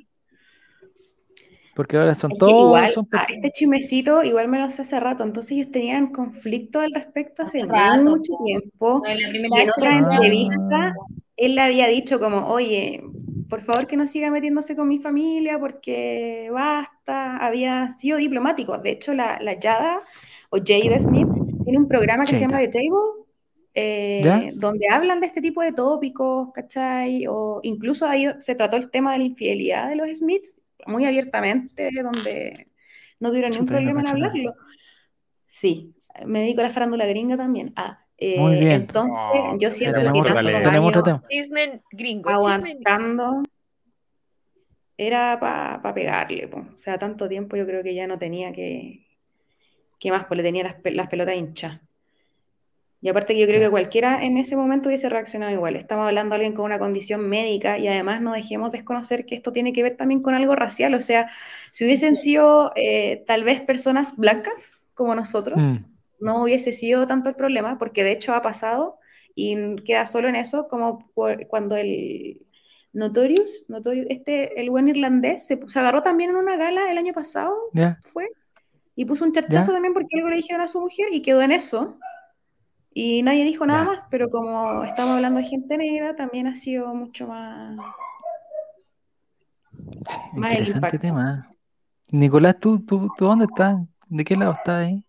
Porque 1.75 1.97
ahora 1.97 2.15
son 2.17 2.33
Es 2.33 2.39
todos... 2.39 2.67
igual, 2.67 2.93
son 2.93 3.09
ah, 3.13 3.27
este 3.29 3.51
chismecito 3.53 4.23
igual 4.25 4.49
me 4.49 4.59
lo 4.59 4.69
sé 4.71 4.83
hace 4.83 4.99
rato, 4.99 5.23
entonces 5.23 5.53
ellos 5.53 5.71
tenían 5.71 6.09
conflicto 6.13 6.81
al 6.81 6.91
respecto 6.93 7.45
hace, 7.45 7.61
Hace 7.61 7.69
rato. 7.71 8.03
mucho 8.03 8.33
tiempo. 8.45 9.01
No, 9.05 9.07
es 9.07 9.23
la 9.23 9.29
primera 9.29 9.63
en 9.63 9.71
otra 9.71 10.01
lo- 10.01 10.11
entrevista, 10.13 10.95
él 11.37 11.55
le 11.55 11.61
había 11.61 11.87
dicho 11.87 12.19
como, 12.19 12.49
oye, 12.49 13.03
por 13.49 13.61
favor 13.63 13.87
que 13.87 13.97
no 13.97 14.09
siga 14.09 14.31
metiéndose 14.31 14.75
con 14.75 14.89
mi 14.89 14.99
familia 14.99 15.59
porque 15.61 16.51
basta. 16.53 17.37
Había 17.39 17.89
sido 17.91 18.19
diplomático. 18.19 18.77
De 18.79 18.91
hecho, 18.91 19.15
la, 19.15 19.39
la 19.41 19.59
Yada 19.59 20.03
o 20.51 20.59
Jada 20.59 20.99
Smith 20.99 21.29
tiene 21.65 21.79
un 21.79 21.87
programa 21.89 22.27
que 22.27 22.35
se 22.35 22.41
llama. 22.43 22.59
The 22.59 22.69
Table, 22.69 23.25
eh, 23.81 24.51
donde 24.55 24.89
hablan 24.89 25.21
de 25.21 25.27
este 25.27 25.41
tipo 25.41 25.63
de 25.63 25.73
tópicos, 25.73 26.49
¿cachai? 26.53 27.27
O 27.29 27.61
incluso 27.63 28.09
ahí 28.09 28.27
se 28.41 28.57
trató 28.57 28.77
el 28.77 28.91
tema 28.91 29.13
de 29.13 29.19
la 29.19 29.25
infidelidad 29.25 29.89
de 29.89 29.95
los 29.95 30.09
Smiths 30.19 30.59
muy 30.87 31.05
abiertamente, 31.05 31.91
donde 32.03 32.67
no 33.21 33.29
tuvieron 33.29 33.53
ningún 33.53 33.67
problema 33.67 34.01
en 34.01 34.09
hablarlo. 34.09 34.55
Sí, 35.47 35.95
me 36.27 36.41
dedico 36.41 36.61
a 36.61 36.65
la 36.65 36.71
farándula 36.71 37.07
gringa 37.07 37.37
también. 37.37 37.73
Ah, 37.77 38.05
eh, 38.17 38.41
Muy 38.41 38.59
bien. 38.59 38.73
entonces 38.73 39.21
yo 39.61 39.71
siento 39.71 40.13
que 40.13 40.23
tema. 41.03 41.23
Chisme 41.29 41.81
gringo. 41.93 42.31
Aguantando 42.31 43.43
era 44.97 45.39
para 45.39 45.95
pegarle, 45.95 46.49
po. 46.49 46.67
O 46.75 46.79
sea, 46.79 46.99
tanto 46.99 47.29
tiempo 47.29 47.57
yo 47.57 47.65
creo 47.65 47.85
que 47.85 47.95
ya 47.95 48.09
no 48.09 48.19
tenía 48.19 48.53
que, 48.53 49.07
que 50.01 50.11
más, 50.11 50.25
pues 50.25 50.37
le 50.39 50.43
tenía 50.43 50.65
las, 50.65 50.77
las 50.83 51.07
pelotas 51.07 51.37
hinchas. 51.37 51.81
Y 53.01 53.09
aparte 53.09 53.35
que 53.35 53.41
yo 53.41 53.47
creo 53.47 53.61
que 53.61 53.71
cualquiera 53.71 54.25
en 54.25 54.39
ese 54.39 54.57
momento 54.57 54.89
hubiese 54.89 55.09
reaccionado 55.09 55.53
igual. 55.53 55.77
Estamos 55.77 56.07
hablando 56.07 56.31
de 56.31 56.37
alguien 56.37 56.53
con 56.55 56.65
una 56.65 56.81
condición 56.81 57.29
médica 57.29 57.79
y 57.79 57.87
además 57.87 58.21
no 58.21 58.33
dejemos 58.33 58.73
desconocer 58.73 59.25
que 59.25 59.37
esto 59.37 59.53
tiene 59.53 59.73
que 59.73 59.85
ver 59.85 59.97
también 59.97 60.21
con 60.21 60.35
algo 60.35 60.57
racial. 60.57 60.95
O 60.95 61.01
sea, 61.01 61.31
si 61.71 61.85
hubiesen 61.85 62.17
sido 62.17 62.73
eh, 62.75 63.23
tal 63.27 63.45
vez 63.45 63.61
personas 63.61 64.17
blancas 64.17 64.85
como 64.95 65.15
nosotros, 65.15 65.59
Mm. 65.59 65.77
no 66.21 66.43
hubiese 66.43 66.73
sido 66.73 67.07
tanto 67.07 67.29
el 67.31 67.37
problema, 67.37 67.79
porque 67.79 68.03
de 68.03 68.11
hecho 68.13 68.35
ha 68.35 68.43
pasado 68.43 68.99
y 69.37 69.77
queda 69.85 70.05
solo 70.05 70.27
en 70.27 70.35
eso, 70.35 70.67
como 70.67 71.09
por- 71.15 71.47
cuando 71.47 71.77
el 71.77 72.41
Notorious, 72.93 73.65
Notorious, 73.69 74.07
este, 74.11 74.61
el 74.61 74.71
buen 74.71 74.89
irlandés, 74.89 75.47
se, 75.47 75.61
agarró 75.77 76.03
también 76.03 76.31
en 76.31 76.37
una 76.37 76.57
gala 76.57 76.91
el 76.91 76.99
año 76.99 77.13
pasado, 77.13 77.55
fue, 78.03 78.29
y 78.97 79.05
puso 79.05 79.25
un 79.25 79.31
charchazo 79.33 79.71
también 79.73 79.95
porque 79.95 80.17
algo 80.17 80.31
le 80.31 80.37
dijeron 80.37 80.63
a 80.63 80.67
su 80.67 80.81
mujer 80.81 81.07
y 81.13 81.23
quedó 81.23 81.43
en 81.43 81.53
eso. 81.53 81.97
Y 83.01 83.23
nadie 83.23 83.45
dijo 83.45 83.65
nada 83.65 83.85
más, 83.85 84.01
pero 84.11 84.29
como 84.29 84.83
estamos 84.83 85.15
hablando 85.15 85.39
de 85.39 85.47
gente 85.47 85.77
negra, 85.79 86.17
también 86.17 86.49
ha 86.49 86.57
sido 86.57 86.93
mucho 86.95 87.29
más... 87.29 87.77
Sí, 89.71 90.17
Más 90.35 90.53
el 90.53 90.59
interesante 90.59 90.97
impacto. 90.97 90.99
tema. 90.99 91.49
Nicolás, 92.11 92.57
¿tú, 92.61 92.81
tú, 92.85 93.09
tú 93.17 93.27
dónde 93.27 93.45
estás? 93.45 93.77
¿De 94.09 94.25
qué 94.25 94.35
lado 94.35 94.51
estás 94.53 94.87
ahí? 94.87 95.05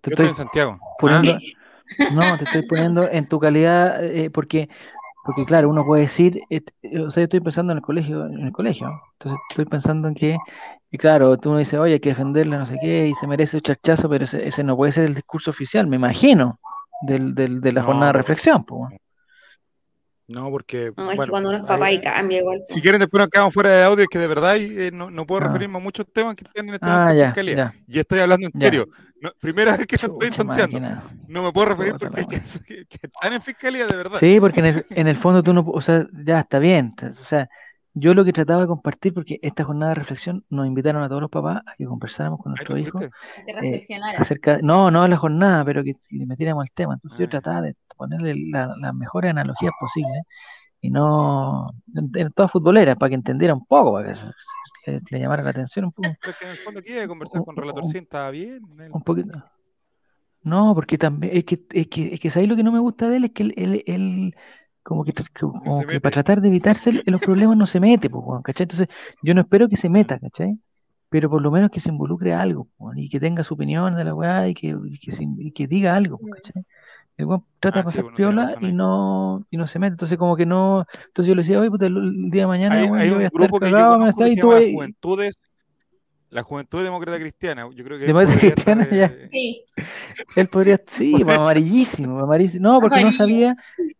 Te 0.00 0.10
Yo 0.10 0.14
estoy 0.14 0.26
estoy 0.26 0.28
en 0.28 0.34
Santiago. 0.34 0.78
poniendo, 0.98 1.32
Ah, 1.32 1.38
no, 2.12 2.38
te 2.38 2.44
estoy 2.44 2.62
poniendo 2.62 3.08
en 3.10 3.28
tu 3.28 3.40
calidad, 3.40 4.04
eh, 4.04 4.30
porque, 4.30 4.68
porque 5.24 5.44
claro, 5.44 5.70
uno 5.70 5.84
puede 5.84 6.02
decir, 6.02 6.40
eh, 6.50 6.60
o 7.04 7.10
sea, 7.10 7.22
yo 7.22 7.24
estoy 7.24 7.40
pensando 7.40 7.72
en 7.72 7.78
el 7.78 7.82
colegio, 7.84 8.26
en 8.26 8.46
el 8.46 8.52
colegio, 8.52 8.88
entonces 9.14 9.40
estoy 9.50 9.64
pensando 9.64 10.06
en 10.06 10.14
que, 10.14 10.38
y 10.90 10.98
claro, 10.98 11.36
tú 11.38 11.50
me 11.50 11.60
dices, 11.60 11.80
oye, 11.80 11.94
hay 11.94 12.00
que 12.00 12.10
defenderle, 12.10 12.56
no 12.58 12.66
sé 12.66 12.76
qué, 12.80 13.08
y 13.08 13.14
se 13.14 13.26
merece 13.26 13.56
un 13.56 13.62
chachazo, 13.62 14.08
pero 14.08 14.24
ese, 14.24 14.46
ese 14.46 14.62
no 14.62 14.76
puede 14.76 14.92
ser 14.92 15.04
el 15.06 15.14
discurso 15.14 15.50
oficial, 15.50 15.86
me 15.88 15.96
imagino, 15.96 16.60
del, 17.02 17.34
del- 17.34 17.60
de 17.60 17.72
la 17.72 17.80
No, 17.80 17.86
jornada 17.86 18.06
de 18.08 18.12
porque- 18.12 18.18
reflexión, 18.28 18.64
pues. 18.64 18.78
bueno. 18.78 18.96
no, 20.28 20.50
porque. 20.50 20.92
No, 20.96 21.04
es 21.04 21.10
que 21.10 21.16
bueno, 21.16 21.30
cuando 21.30 21.48
uno 21.50 21.58
es 21.58 21.64
papá 21.64 21.92
y 21.92 22.00
cambia 22.00 22.38
igual. 22.40 22.62
Si 22.66 22.80
quieren, 22.80 23.00
después 23.00 23.20
nos 23.20 23.28
quedamos 23.28 23.52
fuera 23.52 23.70
de 23.70 23.82
audio, 23.82 24.02
es 24.04 24.08
que 24.08 24.18
de 24.18 24.26
verdad 24.26 24.56
eh, 24.56 24.90
no, 24.92 25.10
no 25.10 25.26
puedo 25.26 25.42
Ah. 25.42 25.46
referirme 25.48 25.76
a 25.76 25.80
muchos 25.80 26.06
temas 26.12 26.34
que 26.36 26.44
están 26.44 26.68
en 26.68 26.74
este 26.74 26.86
Ah, 26.88 27.12
ya, 27.14 27.26
fiscalía. 27.26 27.54
ya. 27.56 27.74
Y 27.86 27.98
estoy 27.98 28.20
hablando 28.20 28.46
en 28.46 28.60
serio. 28.60 28.88
No, 29.20 29.30
primera 29.40 29.76
vez 29.76 29.86
que 29.86 29.96
lo 29.96 30.12
estoy 30.14 30.30
tonteando. 30.30 30.80
máquina. 30.80 31.04
No 31.28 31.42
me 31.42 31.52
puedo 31.52 31.66
referir 31.68 31.92
Puta 31.92 32.06
porque 32.10 32.20
hay 32.20 32.26
que, 32.26 32.40
que- 32.64 32.86
que 32.86 33.06
están 33.06 33.32
en 33.34 33.42
fiscalía 33.42 33.86
de 33.86 33.96
verdad. 33.96 34.18
Sí, 34.18 34.38
porque 34.40 34.60
en 34.60 34.66
el, 34.66 34.86
en 34.90 35.06
el 35.06 35.16
fondo 35.16 35.42
tú 35.42 35.52
no, 35.52 35.60
o 35.66 35.80
sea, 35.80 36.06
ya 36.24 36.40
está 36.40 36.58
bien, 36.58 36.94
o 37.20 37.24
sea, 37.24 37.48
yo 37.94 38.14
lo 38.14 38.24
que 38.24 38.32
trataba 38.32 38.62
de 38.62 38.66
compartir, 38.68 39.12
porque 39.12 39.38
esta 39.42 39.64
jornada 39.64 39.90
de 39.90 39.96
reflexión 39.96 40.44
nos 40.48 40.66
invitaron 40.66 41.02
a 41.02 41.08
todos 41.08 41.20
los 41.20 41.30
papás 41.30 41.62
a 41.66 41.74
que 41.76 41.84
conversáramos 41.84 42.40
con 42.40 42.52
nuestros 42.52 42.78
hijos 42.78 43.00
que 43.46 43.52
reflexionara. 43.52 44.18
acerca, 44.18 44.58
no, 44.62 44.90
no 44.90 45.06
la 45.06 45.16
jornada, 45.16 45.64
pero 45.64 45.84
que 45.84 45.94
si 46.00 46.18
le 46.18 46.26
metiéramos 46.26 46.62
al 46.62 46.70
tema. 46.70 46.94
Entonces 46.94 47.18
yo 47.18 47.26
Ah. 47.26 47.30
trataba 47.30 47.60
de 47.62 47.76
ponerle 47.96 48.34
la- 48.50 48.74
las 48.80 48.94
mejores 48.94 49.30
analogías 49.30 49.72
posibles 49.78 50.22
y 50.80 50.90
no, 50.90 51.66
en, 51.94 52.10
en 52.14 52.32
todas 52.32 52.50
futboleras, 52.50 52.96
para 52.96 53.10
que 53.10 53.14
entendiera 53.16 53.54
un 53.54 53.64
poco, 53.66 53.92
para 53.92 54.08
que 54.08 54.14
se- 54.16 54.26
se- 54.84 54.92
le, 54.92 55.00
le 55.10 55.20
llamara 55.20 55.42
la 55.42 55.50
atención 55.50 55.84
un 55.84 55.92
poco, 55.92 56.08
Pero 56.20 56.32
es 56.32 56.38
que 56.38 56.44
en 56.46 56.50
el 56.50 56.56
fondo 56.56 56.82
que 56.82 57.06
conversar 57.06 57.44
con 57.44 57.54
Un- 57.54 57.62
Relator 57.62 57.84
un- 57.84 57.90
100, 57.90 58.04
estaba 58.04 58.30
bien. 58.30 58.60
él- 58.78 58.90
un 58.92 59.02
poquito. 59.02 59.44
No, 60.44 60.74
porque 60.74 60.98
también, 60.98 61.36
es 61.36 61.44
que, 61.44 61.62
es 61.70 61.86
que, 61.86 62.14
es 62.14 62.18
que 62.20 62.30
¿sabes 62.30 62.48
lo 62.48 62.56
que 62.56 62.64
no 62.64 62.72
me 62.72 62.80
gusta 62.80 63.08
de 63.08 63.18
él? 63.18 63.24
Es 63.26 63.30
que 63.30 63.44
él, 63.44 63.54
él, 63.56 63.82
él 63.86 64.34
como 64.82 65.04
que, 65.04 65.12
como 65.38 65.86
que 65.86 66.00
para 66.00 66.12
tratar 66.12 66.40
de 66.40 66.48
evitarse 66.48 67.02
los 67.06 67.20
problemas 67.20 67.56
no 67.56 67.66
se 67.66 67.80
mete, 67.80 68.10
pues, 68.10 68.24
¿cachai? 68.42 68.64
Entonces, 68.64 68.88
yo 69.22 69.34
no 69.34 69.42
espero 69.42 69.68
que 69.68 69.76
se 69.76 69.88
meta, 69.88 70.18
¿cachai? 70.18 70.58
Pero 71.08 71.28
por 71.30 71.42
lo 71.42 71.50
menos 71.50 71.70
que 71.70 71.80
se 71.80 71.90
involucre 71.90 72.32
a 72.32 72.40
algo, 72.40 72.68
y 72.96 73.08
que 73.08 73.20
tenga 73.20 73.44
su 73.44 73.54
opinión 73.54 73.94
de 73.94 74.04
la 74.04 74.14
weá 74.14 74.48
y 74.48 74.54
que, 74.54 74.68
y 74.68 74.98
que, 74.98 75.12
se- 75.12 75.26
y 75.38 75.52
que 75.52 75.66
diga 75.66 75.94
algo, 75.94 76.18
pues, 76.18 76.34
¿cachai? 76.34 76.64
El 77.16 77.26
weón 77.26 77.44
trata 77.60 77.80
Ah, 77.80 77.82
de 77.82 77.84
pasar 77.84 78.14
piola 78.14 78.56
y 78.60 78.72
no, 78.72 79.46
y 79.50 79.56
no 79.56 79.66
se 79.66 79.78
mete. 79.78 79.92
Entonces, 79.92 80.18
como 80.18 80.34
que 80.34 80.46
no. 80.46 80.84
Entonces 81.06 81.28
yo 81.28 81.34
le 81.34 81.42
decía, 81.42 81.60
oye, 81.60 81.70
puta, 81.70 81.86
el, 81.86 82.30
día 82.30 82.42
de 82.42 82.46
mañana, 82.46 82.74
Hay, 82.76 82.84
weón, 82.84 82.98
hay 82.98 83.08
yo 83.08 83.14
voy 83.16 83.24
a 83.24 83.26
estar 83.26 83.42
grupo 83.42 83.60
que 83.60 83.70
yo 83.70 83.76
cagado, 83.76 84.16
que 84.16 84.28
y 84.28 84.36
tú 84.36 84.50
Juventudes, 84.50 85.51
La 86.32 86.42
juventud 86.42 86.82
demócrata 86.82 87.18
cristiana. 87.18 87.68
Yo 87.74 87.84
creo 87.84 87.98
que. 87.98 88.06
Demócrata 88.06 88.46
estar, 88.46 88.54
cristiana, 88.54 88.88
ya. 88.90 89.06
eh, 89.06 89.28
Sí. 89.30 89.64
Él 90.34 90.46
podría, 90.48 90.80
sí, 90.88 91.14
amarillísimo, 91.28 92.20
amarillísimo. 92.20 92.72
No, 92.72 92.80
porque 92.80 93.02
no 93.02 93.12
sabía, 93.12 93.54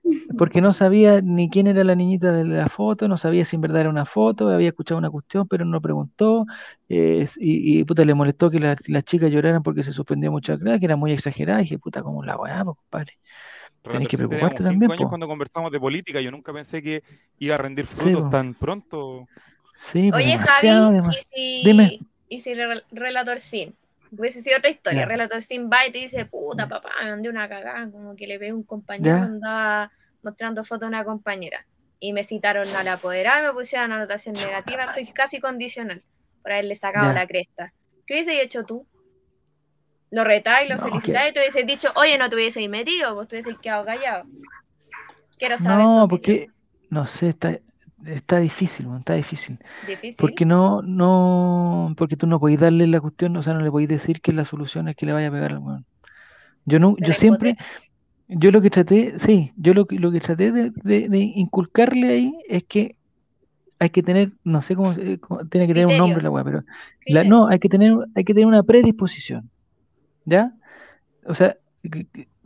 porque 0.38 0.62
no 0.62 0.72
sabía 0.72 1.20
ni 1.20 1.50
quién 1.50 1.66
era 1.66 1.84
la 1.84 1.94
niñita 1.94 2.32
de 2.32 2.44
la 2.44 2.68
foto, 2.70 3.06
no 3.06 3.18
sabía 3.18 3.44
si 3.44 3.56
en 3.56 3.62
verdad 3.62 3.82
era 3.82 3.90
una 3.90 4.06
foto, 4.06 4.48
había 4.48 4.68
escuchado 4.68 4.98
una 4.98 5.10
cuestión, 5.10 5.46
pero 5.46 5.66
no 5.66 5.80
preguntó, 5.82 6.46
eh, 6.88 7.28
y, 7.36 7.80
y, 7.80 7.84
puta, 7.84 8.04
le 8.04 8.14
molestó 8.14 8.50
que 8.50 8.60
la- 8.60 8.76
las 8.86 9.04
chicas 9.04 9.30
lloraran 9.30 9.62
porque 9.62 9.84
se 9.84 9.92
suspendió 9.92 10.30
mucho 10.32 10.58
clase, 10.58 10.80
que 10.80 10.86
era 10.86 10.96
muy 10.96 11.12
exagerada, 11.12 11.60
y 11.60 11.64
dije, 11.64 11.78
puta, 11.78 12.02
¿cómo 12.02 12.24
la 12.24 12.36
weá, 12.36 12.64
compadre? 12.64 13.18
Tenés 13.82 14.08
que 14.08 14.16
preocuparte 14.16 14.56
teníamos 14.58 14.62
también, 14.62 14.80
cinco 14.80 14.92
años 14.92 15.02
po. 15.04 15.08
cuando 15.10 15.26
conversamos 15.28 15.72
de 15.72 15.80
política. 15.80 16.20
Yo 16.20 16.30
nunca 16.30 16.52
pensé 16.52 16.82
que 16.82 17.02
iba 17.40 17.56
a 17.56 17.58
rendir 17.58 17.84
frutos 17.84 18.30
tan 18.30 18.54
pronto. 18.54 19.26
Sí, 19.76 20.10
Oye, 20.14 20.32
demasiado, 20.32 20.84
Javi, 20.84 20.94
demasiado. 20.96 21.26
¿y 21.34 21.62
si, 21.62 21.64
Dime. 21.64 21.98
Y 22.34 22.40
si 22.40 22.54
Rel- 22.54 22.84
Relator 22.90 23.38
Sin? 23.40 23.76
Hubiese 24.10 24.42
sido 24.42 24.58
otra 24.58 24.70
historia. 24.70 25.06
Relator 25.06 25.40
Sin 25.42 25.70
va 25.70 25.86
y 25.86 25.90
te 25.92 25.98
dice, 25.98 26.26
puta 26.26 26.68
papá, 26.68 26.90
me 27.02 27.10
mandé 27.10 27.28
una 27.28 27.48
cagada, 27.48 27.90
como 27.90 28.14
que 28.16 28.26
le 28.26 28.38
veo 28.38 28.54
un 28.54 28.62
compañero, 28.62 29.16
andaba 29.16 29.90
mostrando 30.22 30.64
fotos 30.64 30.84
a 30.84 30.88
una 30.88 31.04
compañera. 31.04 31.66
Y 31.98 32.12
me 32.12 32.24
citaron 32.24 32.68
a 32.76 32.82
la 32.82 32.94
apoderada 32.94 33.42
y 33.42 33.46
me 33.46 33.52
pusieron 33.52 33.92
anotación 33.92 34.34
negativa, 34.34 34.84
estoy 34.84 35.06
casi 35.12 35.40
condicional 35.40 36.02
por 36.42 36.52
haberle 36.52 36.74
sacado 36.74 37.12
la 37.12 37.26
cresta. 37.26 37.72
¿Qué 38.06 38.14
hubiese 38.14 38.42
hecho 38.42 38.64
tú? 38.64 38.86
Lo 40.10 40.24
retáis, 40.24 40.68
lo 40.68 40.76
No, 40.76 40.82
felicitáis 40.84 41.30
y 41.30 41.34
te 41.34 41.40
hubieses 41.40 41.66
dicho, 41.66 41.88
oye, 41.96 42.18
no 42.18 42.28
te 42.28 42.36
hubieses 42.36 42.68
metido, 42.68 43.14
pues 43.14 43.28
te 43.28 43.36
hubieses 43.36 43.56
quedado 43.62 43.86
callado. 43.86 44.24
Quiero 45.38 45.56
saber 45.58 45.84
No, 45.84 46.04
opinión. 46.04 46.08
porque, 46.08 46.50
no 46.90 47.06
sé, 47.06 47.28
está, 47.30 47.58
está 48.06 48.38
difícil, 48.38 48.86
está 48.98 49.14
difícil. 49.14 49.58
Difícil. 49.86 50.16
Porque 50.18 50.44
no, 50.44 50.82
no, 50.82 51.94
porque 51.96 52.16
tú 52.16 52.26
no 52.26 52.38
podés 52.40 52.58
darle 52.60 52.86
la 52.86 53.00
cuestión, 53.00 53.36
o 53.36 53.42
sea, 53.42 53.54
no 53.54 53.60
le 53.60 53.70
podés 53.70 53.88
decir 53.88 54.20
que 54.20 54.32
la 54.32 54.44
solución 54.44 54.88
es 54.88 54.96
que 54.96 55.06
le 55.06 55.12
vaya 55.12 55.28
a 55.28 55.32
pegar 55.32 55.52
al 55.52 55.58
weón. 55.58 55.84
Yo 56.64 56.78
no, 56.78 56.96
yo 56.98 57.12
siempre, 57.14 57.56
yo 58.28 58.50
lo 58.50 58.60
que 58.62 58.70
traté, 58.70 59.18
sí, 59.18 59.52
yo 59.56 59.74
lo 59.74 59.86
que, 59.86 59.98
lo 59.98 60.12
que 60.12 60.20
traté 60.20 60.52
de, 60.52 60.70
de- 60.84 61.08
de 61.08 61.18
inculcarle 61.18 62.08
ahí 62.08 62.34
es 62.48 62.64
que 62.64 62.96
hay 63.78 63.90
que 63.90 64.02
tener, 64.02 64.30
no 64.44 64.62
sé 64.62 64.76
cómo, 64.76 64.94
cómo- 65.20 65.44
tiene 65.46 65.66
que 65.66 65.74
tener 65.74 65.86
un 65.86 65.92
nombre 65.98 66.22
la 66.22 66.30
weá, 66.30 66.44
pero 66.44 66.62
la- 67.06 67.24
no, 67.30 67.48
hay 67.48 67.58
que 67.58 67.68
tener, 67.68 67.92
hay 68.14 68.24
que 68.24 68.32
tener 68.32 68.46
una 68.46 68.62
predisposición, 68.62 69.50
¿ya? 70.24 70.52
O 71.26 71.34
sea, 71.34 71.56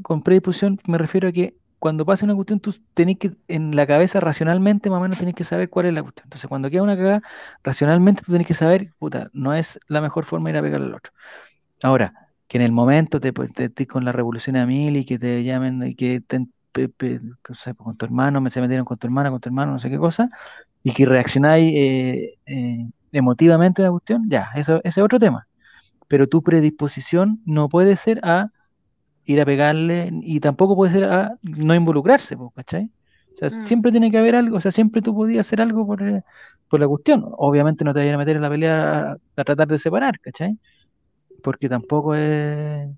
con 0.02 0.22
predisposición 0.22 0.80
me 0.86 0.96
refiero 0.98 1.28
a 1.28 1.32
que 1.32 1.54
cuando 1.78 2.04
pase 2.06 2.24
una 2.24 2.34
cuestión, 2.34 2.60
tú 2.60 2.74
tenés 2.94 3.18
que, 3.18 3.32
en 3.48 3.76
la 3.76 3.86
cabeza, 3.86 4.20
racionalmente, 4.20 4.90
más 4.90 4.98
o 4.98 5.02
menos, 5.02 5.18
tenés 5.18 5.34
que 5.34 5.44
saber 5.44 5.70
cuál 5.70 5.86
es 5.86 5.94
la 5.94 6.02
cuestión. 6.02 6.24
Entonces, 6.26 6.48
cuando 6.48 6.70
queda 6.70 6.82
una 6.82 6.96
cagada, 6.96 7.22
racionalmente 7.62 8.22
tú 8.24 8.32
tenés 8.32 8.46
que 8.46 8.54
saber, 8.54 8.92
puta, 8.98 9.30
no 9.32 9.54
es 9.54 9.78
la 9.88 10.00
mejor 10.00 10.24
forma 10.24 10.48
de 10.50 10.54
ir 10.54 10.58
a 10.58 10.62
pegarle 10.62 10.86
al 10.88 10.94
otro. 10.94 11.12
Ahora, 11.82 12.14
que 12.48 12.58
en 12.58 12.62
el 12.64 12.72
momento 12.72 13.20
te, 13.20 13.32
pues, 13.32 13.52
te 13.52 13.66
estés 13.66 13.86
con 13.88 14.04
la 14.04 14.12
revolución 14.12 14.56
a 14.56 14.66
mil 14.66 14.96
y 14.96 15.04
que 15.04 15.18
te 15.18 15.44
llamen 15.44 15.82
y 15.86 15.94
que 15.94 16.20
te, 16.20 16.46
pe- 16.72 16.88
pues, 16.88 17.20
con 17.76 17.96
tu 17.96 18.04
hermano, 18.06 18.48
se 18.50 18.60
metieron 18.60 18.84
con 18.86 18.98
tu 18.98 19.06
hermana, 19.06 19.30
con 19.30 19.40
tu 19.40 19.48
hermano, 19.48 19.72
no 19.72 19.78
sé 19.78 19.90
qué 19.90 19.98
cosa, 19.98 20.30
y 20.82 20.92
que 20.94 21.06
reaccionáis 21.06 21.72
eh, 21.76 22.38
eh, 22.46 22.86
emotivamente 23.12 23.82
a 23.82 23.86
la 23.86 23.90
cuestión, 23.92 24.28
ya, 24.30 24.50
eso, 24.56 24.76
ese 24.84 25.00
es 25.00 25.04
otro 25.04 25.18
tema. 25.18 25.48
Pero 26.08 26.28
tu 26.28 26.42
predisposición 26.42 27.40
no 27.46 27.68
puede 27.68 27.96
ser 27.96 28.20
a 28.24 28.50
ir 29.26 29.40
a 29.40 29.44
pegarle 29.44 30.10
y 30.22 30.40
tampoco 30.40 30.74
puede 30.76 30.92
ser 30.92 31.04
a 31.04 31.36
no 31.42 31.74
involucrarse, 31.74 32.36
¿cachai? 32.54 32.90
O 33.34 33.38
sea, 33.38 33.50
Mm. 33.50 33.66
siempre 33.66 33.90
tiene 33.90 34.10
que 34.10 34.18
haber 34.18 34.34
algo, 34.36 34.56
o 34.56 34.60
sea, 34.60 34.70
siempre 34.72 35.02
tú 35.02 35.14
podías 35.14 35.46
hacer 35.46 35.60
algo 35.60 35.86
por, 35.86 36.02
eh, 36.02 36.22
por 36.70 36.80
la 36.80 36.88
cuestión. 36.88 37.24
Obviamente 37.36 37.84
no 37.84 37.92
te 37.92 38.00
vayas 38.00 38.14
a 38.14 38.18
meter 38.18 38.36
en 38.36 38.42
la 38.42 38.48
pelea 38.50 39.10
a, 39.12 39.16
a 39.36 39.44
tratar 39.44 39.68
de 39.68 39.78
separar, 39.78 40.18
¿cachai? 40.20 40.58
Porque 41.42 41.68
tampoco 41.68 42.14
es, 42.14 42.88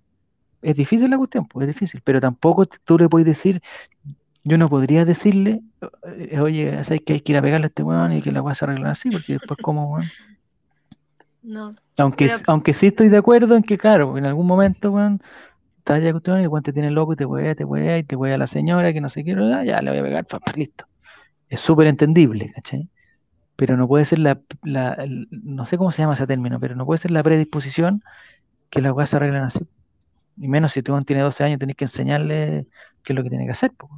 es 0.62 0.76
difícil 0.76 1.10
la 1.10 1.18
cuestión, 1.18 1.46
pues 1.48 1.68
es 1.68 1.74
difícil, 1.74 2.00
pero 2.04 2.20
tampoco 2.20 2.66
tú 2.84 2.98
le 2.98 3.08
puedes 3.08 3.26
decir, 3.26 3.60
yo 4.44 4.58
no 4.58 4.68
podría 4.68 5.04
decirle, 5.04 5.60
eh, 6.16 6.38
oye, 6.40 6.84
¿sabes 6.84 7.00
que 7.04 7.14
hay 7.14 7.20
que 7.20 7.32
ir 7.32 7.38
a 7.38 7.42
pegarle 7.42 7.66
a 7.66 7.68
este 7.68 7.82
weón 7.82 8.12
y 8.12 8.22
que 8.22 8.32
la 8.32 8.42
weá 8.42 8.54
se 8.54 8.64
arregla 8.64 8.90
así? 8.92 9.10
Porque 9.10 9.34
después, 9.34 9.58
como, 9.60 9.92
weón? 9.94 10.06
No. 11.42 11.74
Aunque, 11.96 12.26
Pero- 12.26 12.38
aunque 12.46 12.74
sí 12.74 12.88
estoy 12.88 13.08
de 13.08 13.16
acuerdo 13.16 13.56
en 13.56 13.62
que, 13.62 13.78
claro, 13.78 14.18
en 14.18 14.26
algún 14.26 14.46
momento, 14.46 14.92
weón, 14.92 15.20
estás 15.94 16.02
ya 16.04 16.12
cuestión 16.12 16.42
y 16.42 16.46
weón 16.46 16.62
te 16.62 16.72
tiene 16.72 16.90
loco 16.90 17.12
y 17.14 17.16
te 17.16 17.24
wea, 17.24 17.54
te 17.54 17.64
wea 17.64 17.98
y 17.98 18.04
te 18.04 18.16
wea 18.16 18.34
a 18.34 18.38
la 18.38 18.46
señora 18.46 18.92
que 18.92 19.00
no 19.00 19.08
sé 19.08 19.24
qué, 19.24 19.32
ya 19.66 19.82
le 19.82 19.90
voy 19.90 20.00
a 20.00 20.02
pegar, 20.02 20.26
listo. 20.56 20.86
Es 21.48 21.60
súper 21.60 21.86
entendible, 21.88 22.52
¿cachai? 22.54 22.88
Pero 23.56 23.76
no 23.76 23.88
puede 23.88 24.04
ser 24.06 24.20
la, 24.20 24.40
la- 24.64 24.94
el- 24.94 25.28
no 25.30 25.66
sé 25.66 25.78
cómo 25.78 25.92
se 25.92 26.02
llama 26.02 26.14
ese 26.14 26.26
término, 26.26 26.60
pero 26.60 26.76
no 26.76 26.86
puede 26.86 27.00
ser 27.00 27.12
la 27.12 27.22
predisposición 27.22 28.02
que 28.70 28.82
las 28.82 28.92
weas 28.92 29.10
se 29.10 29.16
arreglan 29.16 29.44
así. 29.44 29.60
Y 30.38 30.48
menos 30.48 30.72
si 30.72 30.82
tu 30.82 30.92
weón 30.92 31.04
tiene 31.04 31.22
12 31.22 31.44
años, 31.44 31.58
tenés 31.60 31.76
que 31.76 31.86
enseñarle 31.86 32.66
qué 33.04 33.12
es 33.12 33.16
lo 33.16 33.22
que 33.24 33.30
tiene 33.30 33.46
que 33.46 33.52
hacer. 33.52 33.72
po. 33.72 33.90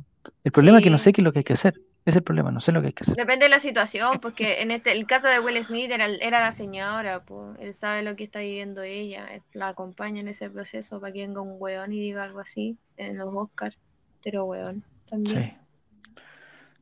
El 0.45 0.53
problema 0.53 0.79
es 0.79 0.85
que 0.85 0.91
no 0.91 0.99
sé 0.99 1.13
qué 1.13 1.23
es 1.23 1.25
lo 1.25 1.33
que 1.33 1.41
hay 1.41 1.45
que 1.45 1.55
hacer. 1.55 1.75
Ese 2.11 2.17
es 2.19 2.23
el 2.23 2.25
problema, 2.25 2.51
no 2.51 2.59
sé 2.59 2.73
lo 2.73 2.81
que 2.81 2.89
hay 2.89 2.93
que 2.93 3.05
hacer. 3.05 3.15
Depende 3.15 3.45
de 3.45 3.51
la 3.51 3.61
situación, 3.61 4.19
porque 4.21 4.63
en 4.63 4.73
este, 4.73 4.91
el 4.91 5.07
caso 5.07 5.29
de 5.29 5.39
Will 5.39 5.63
Smith 5.65 5.93
era, 5.93 6.07
era 6.07 6.41
la 6.41 6.51
señora, 6.51 7.23
pues, 7.23 7.57
él 7.61 7.73
sabe 7.73 8.03
lo 8.03 8.17
que 8.17 8.25
está 8.25 8.41
viviendo 8.41 8.83
ella, 8.83 9.29
él 9.33 9.43
la 9.53 9.69
acompaña 9.69 10.21
en 10.21 10.27
ese 10.27 10.51
proceso 10.51 11.01
para 11.01 11.13
que 11.13 11.21
venga 11.21 11.41
un 11.41 11.55
weón 11.61 11.93
y 11.93 12.01
diga 12.01 12.25
algo 12.25 12.41
así 12.41 12.77
en 12.97 13.17
los 13.17 13.33
Oscars, 13.33 13.79
pero 14.25 14.45
weón 14.45 14.83
también. 15.09 15.37
Sí. 15.37 15.53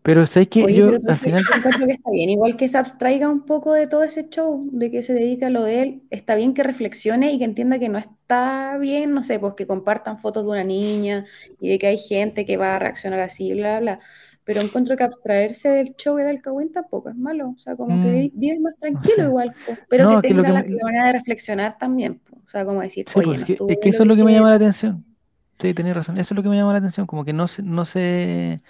Pero 0.03 0.27
sé 0.27 0.49
que 0.49 0.65
Oye, 0.65 0.77
yo 0.77 0.87
pero 0.87 1.13
al 1.13 1.19
final. 1.19 1.45
yo 1.47 1.57
encuentro 1.59 1.87
que 1.87 1.93
está 1.93 2.11
bien, 2.11 2.31
igual 2.31 2.57
que 2.57 2.69
se 2.69 2.79
abstraiga 2.79 3.29
un 3.29 3.45
poco 3.45 3.75
de 3.75 3.87
todo 3.87 4.05
ese 4.05 4.31
show, 4.31 4.67
de 4.73 4.91
que 4.91 5.03
se 5.03 5.13
dedica 5.13 5.49
a 5.49 5.51
lo 5.51 5.65
de 5.65 5.83
él, 5.83 6.03
está 6.09 6.37
bien 6.37 6.55
que 6.55 6.63
reflexione 6.63 7.33
y 7.33 7.39
que 7.39 7.45
entienda 7.45 7.79
que 7.79 7.91
no 7.91 7.99
está 7.99 8.79
bien, 8.79 9.13
no 9.13 9.23
sé, 9.23 9.39
pues 9.39 9.53
que 9.53 9.67
compartan 9.67 10.17
fotos 10.17 10.45
de 10.45 10.51
una 10.51 10.65
niña 10.65 11.27
y 11.61 11.69
de 11.69 11.79
que 11.79 11.89
hay 11.89 11.99
gente 11.99 12.47
que 12.47 12.57
va 12.57 12.77
a 12.77 12.79
reaccionar 12.79 13.21
así, 13.21 13.53
bla, 13.53 13.81
bla. 13.81 14.01
Pero 14.49 14.62
encuentro 14.62 14.97
que 14.97 15.05
abstraerse 15.05 15.69
del 15.69 15.95
show 15.97 16.19
y 16.19 16.23
del 16.23 16.41
cagüín 16.41 16.73
tampoco 16.73 17.11
es 17.11 17.16
malo, 17.16 17.51
o 17.51 17.59
sea, 17.59 17.77
como 17.77 18.01
que 18.01 18.09
Mm, 18.09 18.12
vi- 18.15 18.33
vive 18.35 18.61
más 18.61 18.75
tranquilo 18.81 19.25
igual, 19.25 19.55
pues, 19.66 19.79
pero 19.91 20.05
No, 20.05 20.23
que 20.23 20.29
tenga 20.29 20.43
que 20.43 20.49
la, 20.55 20.62
me- 20.62 20.69
la 20.70 20.85
manera 20.85 21.07
de 21.09 21.12
reflexionar 21.12 21.77
también, 21.77 22.19
pues, 22.20 22.43
o 22.47 22.49
sea, 22.49 22.65
como 22.65 22.81
decir, 22.81 23.05
Sí, 23.07 23.19
oye, 23.19 23.27
pues, 23.47 23.61
no 23.61 23.66
es 23.69 23.79
que 23.83 23.89
eso 23.91 24.03
es 24.05 24.09
lo 24.09 24.16
que 24.16 24.25
me 24.25 24.33
llama 24.33 24.49
la 24.49 24.57
atención. 24.57 25.05
Sí, 25.61 25.75
tenés 25.75 25.95
razón. 25.95 26.16
Eso 26.16 26.33
es 26.33 26.37
lo 26.37 26.43
que 26.43 26.49
me 26.49 26.57
llama 26.57 26.73
la 26.73 26.79
atención. 26.79 27.07
Como 27.07 27.27
que 27.27 27.35
no 27.35 27.47
se, 27.47 27.62
no 27.62 27.85
se, 27.85 28.62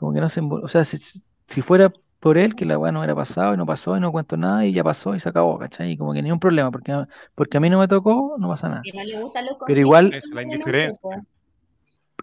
como 0.00 0.12
que 0.12 0.20
no 0.20 0.28
se, 0.28 0.40
o 0.40 0.66
sea, 0.68 0.84
si, 0.84 0.98
si 1.46 1.62
fuera 1.62 1.92
por 2.18 2.36
él, 2.36 2.56
que 2.56 2.64
la 2.64 2.76
weá 2.76 2.90
no 2.90 3.04
era 3.04 3.14
pasado 3.14 3.54
y 3.54 3.56
no 3.56 3.66
pasó 3.66 3.96
y 3.96 4.00
no 4.00 4.10
cuento 4.10 4.36
nada 4.36 4.66
y 4.66 4.72
ya 4.72 4.82
pasó 4.82 5.14
y 5.14 5.20
se 5.20 5.28
acabó, 5.28 5.58
¿cachai? 5.60 5.92
Y 5.92 5.96
como 5.96 6.12
que 6.12 6.22
ni 6.22 6.32
un 6.32 6.40
problema, 6.40 6.72
porque, 6.72 6.92
porque 7.36 7.58
a 7.58 7.60
mí 7.60 7.70
no 7.70 7.78
me 7.78 7.86
tocó, 7.86 8.34
no 8.36 8.48
pasa 8.48 8.68
nada. 8.68 8.80
Que 8.82 8.92
no 8.98 9.04
le 9.04 9.20
gustan 9.22 9.44
los 9.46 9.58
Pero 9.64 9.78
igual- 9.80 10.12
Eso, 10.12 10.34
la 10.34 10.42
indiferencia. 10.42 11.22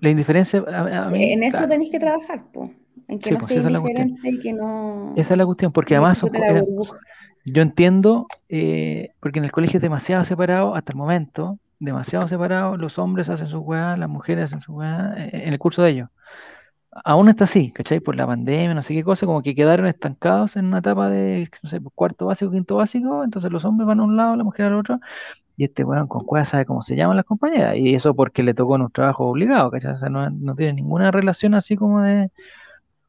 La 0.01 0.09
indiferencia 0.09 0.63
a, 0.67 1.05
a 1.05 1.09
mí, 1.09 1.31
En 1.31 1.43
eso 1.43 1.59
claro, 1.59 1.69
tenéis 1.69 1.91
que 1.91 1.99
trabajar, 1.99 2.43
pues, 2.51 2.71
en 3.07 3.19
que 3.19 3.29
Sí, 3.29 3.33
no 3.35 3.39
pues, 3.39 3.49
sea 3.53 3.59
es 3.59 3.65
indiferente 3.65 4.29
y 4.29 4.39
que 4.39 4.53
no... 4.53 5.13
esa 5.15 5.33
es 5.33 5.37
la 5.37 5.45
cuestión, 5.45 5.71
porque 5.71 5.95
no 5.95 6.01
además 6.01 6.17
son, 6.17 6.29
burbuja. 6.31 6.97
yo 7.45 7.61
entiendo, 7.61 8.27
eh, 8.49 9.11
porque 9.19 9.39
en 9.39 9.45
el 9.45 9.51
colegio 9.51 9.77
es 9.77 9.81
demasiado 9.81 10.25
separado 10.25 10.75
hasta 10.75 10.91
el 10.91 10.97
momento, 10.97 11.59
demasiado 11.79 12.27
separado, 12.27 12.77
los 12.77 12.99
hombres 12.99 13.29
hacen 13.29 13.47
su 13.47 13.59
weá, 13.59 13.95
las 13.97 14.09
mujeres 14.09 14.45
hacen 14.45 14.61
su 14.61 14.73
weá, 14.73 15.13
eh, 15.17 15.29
en 15.45 15.53
el 15.53 15.59
curso 15.59 15.83
de 15.83 15.91
ellos. 15.91 16.09
Aún 17.05 17.29
está 17.29 17.45
así, 17.45 17.71
¿cachai? 17.71 18.01
Por 18.01 18.17
la 18.17 18.27
pandemia, 18.27 18.73
no 18.73 18.81
sé 18.81 18.93
qué 18.93 19.03
cosa, 19.03 19.25
como 19.25 19.41
que 19.41 19.55
quedaron 19.55 19.87
estancados 19.87 20.57
en 20.57 20.65
una 20.65 20.79
etapa 20.79 21.09
de, 21.09 21.49
no 21.63 21.69
sé, 21.69 21.79
pues, 21.79 21.93
cuarto 21.95 22.25
básico, 22.25 22.51
quinto 22.51 22.75
básico, 22.75 23.23
entonces 23.23 23.49
los 23.51 23.63
hombres 23.63 23.87
van 23.87 24.01
a 24.01 24.03
un 24.03 24.17
lado, 24.17 24.35
la 24.35 24.43
mujer 24.43 24.65
al 24.65 24.75
otro, 24.75 24.99
y 25.57 25.65
este 25.65 25.83
weón 25.85 26.07
con 26.07 26.21
cueva 26.25 26.45
sabe 26.45 26.65
cómo 26.65 26.81
se 26.81 26.95
llaman 26.97 27.17
las 27.17 27.25
compañeras, 27.25 27.77
y 27.77 27.95
eso 27.95 28.15
porque 28.15 28.43
le 28.43 28.53
tocó 28.53 28.75
en 28.75 28.83
un 28.83 28.91
trabajo 28.91 29.25
obligado, 29.27 29.71
¿cachai? 29.71 29.93
O 29.93 29.97
sea, 29.97 30.09
no, 30.09 30.29
no 30.29 30.55
tiene 30.55 30.73
ninguna 30.73 31.11
relación 31.11 31.53
así 31.55 31.77
como 31.77 32.01
de... 32.01 32.31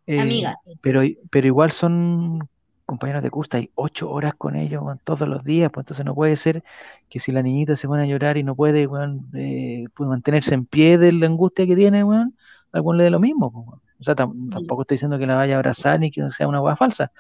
eh, 0.07 0.21
Amigas. 0.21 0.57
pero, 0.81 1.03
pero 1.31 1.47
igual 1.47 1.73
son 1.73 2.49
compañeros 2.87 3.23
de 3.23 3.31
curso, 3.31 3.57
hay 3.57 3.71
ocho 3.75 4.11
horas 4.11 4.35
con 4.35 4.57
ellos 4.57 4.83
todos 5.05 5.29
los 5.29 5.45
días, 5.45 5.71
pues 5.73 5.85
entonces 5.85 6.05
no 6.05 6.15
puede 6.15 6.37
ser 6.37 6.63
que 7.09 7.21
si 7.21 7.33
la 7.33 7.43
niñita 7.43 7.77
se 7.77 7.89
pone 7.89 8.03
a 8.05 8.07
llorar 8.07 8.37
y 8.37 8.43
no 8.43 8.55
puede, 8.55 8.87
weón, 8.87 9.29
eh, 9.35 9.87
pues, 9.95 10.09
mantenerse 10.09 10.55
en 10.55 10.67
pie 10.67 10.99
de 10.99 11.13
la 11.13 11.27
angustia 11.27 11.67
que 11.67 11.77
tiene, 11.77 12.05
weón, 12.05 12.37
algún 12.73 12.97
le 12.99 13.05
dé 13.05 13.11
lo 13.11 13.21
mismo. 13.21 13.81
O 13.99 14.05
sea, 14.05 14.15
tam- 14.17 14.51
tampoco 14.51 14.83
estoy 14.83 14.97
diciendo 14.97 15.19
que 15.19 15.27
la 15.27 15.37
vaya 15.37 15.55
a 15.55 15.59
abrazar 15.59 16.01
ni 16.01 16.11
que 16.11 16.23
sea 16.37 16.49
una 16.49 16.61
hueá 16.61 16.77
falsa, 16.77 17.13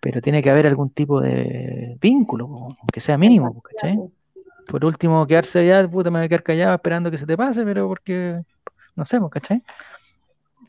pero 0.00 0.20
tiene 0.20 0.42
que 0.42 0.50
haber 0.50 0.66
algún 0.66 0.90
tipo 0.90 1.20
de 1.20 1.96
vínculo, 2.00 2.46
aunque 2.80 3.00
sea 3.00 3.18
mínimo, 3.18 3.60
¿cachai? 3.62 3.98
Por 4.68 4.84
último, 4.84 5.26
quedarse 5.26 5.60
allá, 5.60 5.88
puta, 5.88 6.10
me 6.10 6.18
voy 6.20 6.26
a 6.26 6.28
quedar 6.28 6.42
callado 6.42 6.74
esperando 6.74 7.10
que 7.10 7.18
se 7.18 7.26
te 7.26 7.36
pase, 7.36 7.64
pero 7.64 7.88
porque, 7.88 8.40
no 8.96 9.04
sé, 9.04 9.18
¿cachai? 9.30 9.62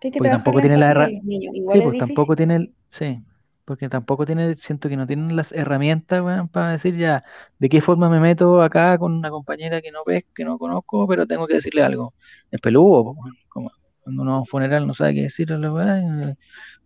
Que 0.01 0.11
Porque 0.11 0.29
tampoco 0.29 0.59
tiene 0.59 0.77
la 0.77 0.91
empatía 0.91 0.91
herra- 0.91 1.07
de 1.07 1.13
los 1.15 1.23
niños. 1.23 1.55
Igual 1.55 1.77
Sí, 1.77 1.81
pues 1.83 1.93
difícil. 1.93 2.07
tampoco 2.15 2.35
tiene 2.35 2.55
el, 2.57 2.73
sí, 2.89 3.23
porque 3.65 3.89
tampoco 3.89 4.25
tiene, 4.25 4.55
siento 4.57 4.89
que 4.89 4.97
no 4.97 5.07
tienen 5.07 5.35
las 5.35 5.51
herramientas, 5.53 6.21
para 6.51 6.71
decir 6.71 6.97
ya 6.97 7.23
de 7.59 7.69
qué 7.69 7.79
forma 7.81 8.09
me 8.09 8.19
meto 8.19 8.61
acá 8.61 8.97
con 8.97 9.13
una 9.13 9.29
compañera 9.29 9.81
que 9.81 9.91
no 9.91 10.03
ves, 10.05 10.25
que 10.35 10.43
no 10.43 10.57
conozco, 10.57 11.07
pero 11.07 11.25
tengo 11.25 11.47
que 11.47 11.55
decirle 11.55 11.83
algo. 11.83 12.13
Es 12.51 12.59
peludo, 12.59 13.15
como 13.47 13.71
cuando 14.03 14.21
uno 14.23 14.31
va 14.31 14.38
a 14.38 14.39
un 14.41 14.45
funeral 14.47 14.88
no 14.88 14.93
sabe 14.93 15.15
qué 15.15 15.21
decirle, 15.23 15.55
a 15.55 15.59
la 15.59 15.73
weá, 15.73 16.35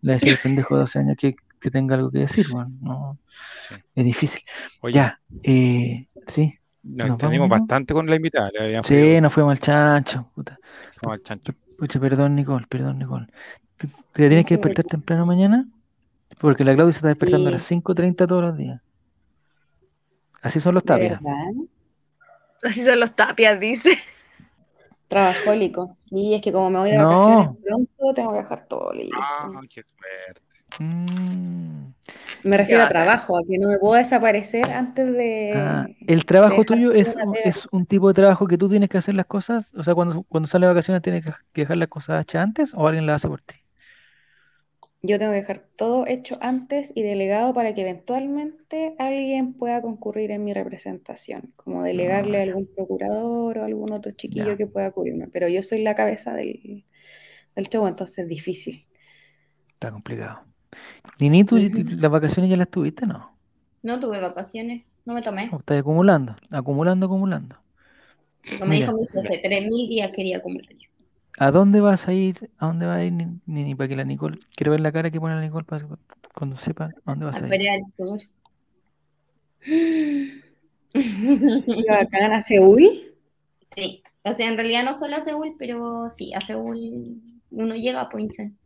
le 0.02 0.14
decía 0.14 0.32
el 0.34 0.40
pendejo 0.40 0.76
de 0.76 0.82
12 0.82 1.00
años 1.00 1.16
que 1.20 1.36
que 1.60 1.72
tenga 1.72 1.96
algo 1.96 2.12
que 2.12 2.20
decir, 2.20 2.46
bueno, 2.52 2.72
no, 2.82 3.18
Sí. 3.68 3.76
es 3.96 4.06
difícil. 4.06 4.42
Oye, 4.82 4.94
Ya, 4.96 5.20
eh, 5.44 6.08
sí, 6.28 6.54
nos 6.84 7.08
¿nos 7.08 7.16
extendimos 7.16 7.50
vamos, 7.50 7.60
no? 7.60 7.62
bastante 7.66 7.94
con 7.96 8.08
la 8.08 8.16
invitada. 8.16 8.52
Le 8.54 8.80
sí, 8.84 8.90
pedido 8.90 9.22
nos 9.22 9.34
fuimos 9.34 9.52
al 9.54 9.60
chancho, 9.60 10.32
puta. 10.36 10.60
como 11.02 11.14
al 11.14 11.22
chancho. 11.24 11.54
Pucha, 11.80 12.00
perdón, 12.00 12.36
Nicole, 12.36 12.68
perdón, 12.70 13.00
Nicole. 13.00 13.28
¿Te, 13.76 13.88
te 13.88 14.28
tienes 14.28 14.46
que 14.48 14.56
despertar 14.56 14.86
temprano 14.86 15.26
mañana? 15.26 15.68
Porque 16.40 16.64
la 16.64 16.76
Claudia 16.76 16.94
se 16.94 16.98
está 17.00 17.08
despertando 17.08 17.50
a 17.50 17.54
las 17.54 17.64
5.30 17.72 18.28
todos 18.28 18.44
los 18.44 18.56
días. 18.58 18.80
Así 20.42 20.60
son 20.60 20.76
los 20.76 20.84
¿De 20.84 20.88
tapias. 20.88 21.22
verdad? 21.22 21.38
Así 22.64 22.86
son 22.86 23.00
los 23.00 23.16
tapias, 23.16 23.60
dice. 23.60 23.98
Trabajólico. 25.08 25.94
Sí, 25.96 26.34
es 26.34 26.42
que 26.42 26.52
como 26.52 26.70
me 26.70 26.80
voy 26.80 26.92
de 26.92 26.98
No. 26.98 27.06
vacaciones 27.08 27.50
pronto, 27.64 28.14
tengo 28.14 28.32
que 28.34 28.38
dejar 28.40 28.68
todo 28.68 28.92
listo. 28.94 29.18
Ah, 29.20 29.62
qué 29.74 29.84
suerte. 29.84 30.42
Mm. 30.80 31.94
Me 32.44 32.58
refiero 32.58 32.84
a 32.84 32.88
trabajo, 32.88 33.38
a 33.38 33.42
que 33.48 33.58
no 33.58 33.70
me 33.70 33.78
puedo 33.80 33.96
desaparecer 33.96 34.70
antes 34.72 35.12
de... 35.12 35.54
Ah, 35.56 35.88
¿el 36.08 36.26
trabajo 36.26 36.64
tuyo 36.64 36.92
es, 36.92 37.16
es 37.44 37.68
un 37.72 37.86
tipo 37.86 38.08
de 38.10 38.14
trabajo 38.14 38.48
que 38.48 38.58
tú 38.58 38.70
tienes 38.70 38.90
que 38.90 38.98
hacer 38.98 39.16
las 39.16 39.26
cosas? 39.26 39.74
O 39.76 39.84
sea, 39.84 39.96
cuando, 39.96 40.24
cuando 40.24 40.48
sales 40.48 40.68
de 40.68 40.74
vacaciones 40.74 41.02
tienes 41.02 41.26
que 41.26 41.32
que 41.54 41.62
dejar 41.62 41.78
las 41.78 41.90
cosas 41.90 42.22
hechas 42.22 42.44
antes 42.44 42.74
o 42.74 42.88
alguien 42.88 43.06
las 43.06 43.16
hace 43.18 43.28
por 43.28 43.42
ti? 43.42 43.56
Yo 45.08 45.20
tengo 45.20 45.32
que 45.32 45.38
dejar 45.40 45.60
todo 45.78 46.06
hecho 46.08 46.38
antes 46.42 46.92
y 46.96 47.04
delegado 47.04 47.54
para 47.54 47.74
que 47.74 47.82
eventualmente 47.82 48.96
alguien 49.00 49.54
pueda 49.54 49.82
concurrir 49.82 50.32
en 50.32 50.44
mi 50.44 50.54
representación, 50.54 51.54
como 51.56 51.84
delegarle 51.84 52.40
a 52.40 52.44
algún 52.44 52.68
procurador 52.68 53.58
o 53.60 53.64
algún 53.66 53.92
otro 53.94 54.12
chiquillo 54.14 54.46
Ya. 54.52 54.58
que 54.58 54.68
pueda 54.68 54.92
cubrirme. 54.92 55.28
Pero 55.30 55.48
yo 55.50 55.64
soy 55.64 55.82
la 55.84 55.96
cabeza 55.96 56.34
del, 56.34 56.86
del 57.56 57.70
show, 57.70 57.88
entonces 57.88 58.20
es 58.20 58.28
difícil. 58.30 58.88
Está 59.74 59.92
complicado. 59.92 60.42
Nini, 61.20 61.44
¿tú 61.46 61.58
las 61.58 62.12
vacaciones 62.12 62.50
ya 62.52 62.58
las 62.58 62.70
tuviste, 62.70 63.06
no? 63.08 63.38
No 63.82 64.00
tuve 64.00 64.20
vacaciones, 64.22 64.86
no 65.06 65.16
me 65.16 65.24
tomé. 65.24 65.50
¿O 65.52 65.58
estás 65.60 65.80
acumulando? 65.80 66.36
Acumulando, 66.60 67.06
acumulando. 67.08 67.56
Como 68.58 68.70
me 68.70 68.76
Mira, 68.76 68.88
dijo 68.88 68.98
mi 68.98 69.08
jefe, 69.08 69.42
3.000 69.42 69.90
días 69.90 70.12
quería 70.12 70.38
acumular 70.38 70.72
yo. 70.74 70.87
¿A 71.46 71.52
dónde 71.52 71.80
vas 71.82 72.08
a 72.08 72.14
ir? 72.14 72.52
¿A 72.60 72.68
dónde 72.68 72.86
va 72.86 72.96
a 72.96 73.04
ir 73.06 73.14
Ni- 73.14 73.42
Nini? 73.46 73.76
Para 73.76 73.88
que 73.88 73.96
la 73.96 74.04
Nicole, 74.04 74.40
quiero 74.56 74.72
ver 74.72 74.82
la 74.82 74.92
cara 74.92 75.10
que 75.12 75.20
pone 75.20 75.36
la 75.36 75.42
Nicole 75.42 75.66
para 75.66 75.88
cuando 76.36 76.58
sepa 76.58 76.86
a 77.06 77.12
dónde 77.12 77.26
vas 77.26 77.38
A 77.38 77.42
a 77.42 77.48
ir. 77.48 77.52
Corea 77.52 77.74
del 77.74 77.86
Sur. 77.86 78.20
Bacán, 81.88 82.34
a 82.34 82.42
Seúl. 82.42 82.84
Sí, 83.76 84.04
o 84.24 84.34
sea, 84.34 84.48
en 84.50 84.58
realidad 84.58 84.84
no 84.84 84.94
solo 84.94 85.16
a 85.18 85.22
Seúl, 85.22 85.56
pero 85.60 86.10
sí, 86.12 86.34
a 86.34 86.42
Seúl 86.42 87.22
uno 87.52 87.76
llega 87.76 88.02
a 88.02 88.10
Poinsen. 88.10 88.58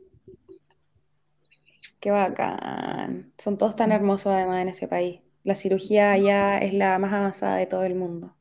Qué 2.02 2.12
bacán. 2.12 3.32
Son 3.38 3.58
todos 3.58 3.76
tan 3.78 3.92
hermosos 3.94 4.34
además 4.34 4.62
en 4.62 4.70
ese 4.70 4.88
país. 4.90 5.22
La 5.44 5.56
cirugía 5.56 6.12
allá 6.12 6.58
es 6.60 6.74
la 6.74 7.00
más 7.00 7.14
avanzada 7.14 7.56
de 7.58 7.66
todo 7.68 7.84
el 7.86 7.96
mundo. 7.96 8.36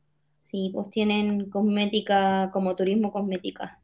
Sí, 0.50 0.70
pues 0.74 0.90
tienen 0.90 1.48
cosmética 1.50 2.50
como 2.52 2.76
turismo 2.76 3.12
cosmética. 3.12 3.79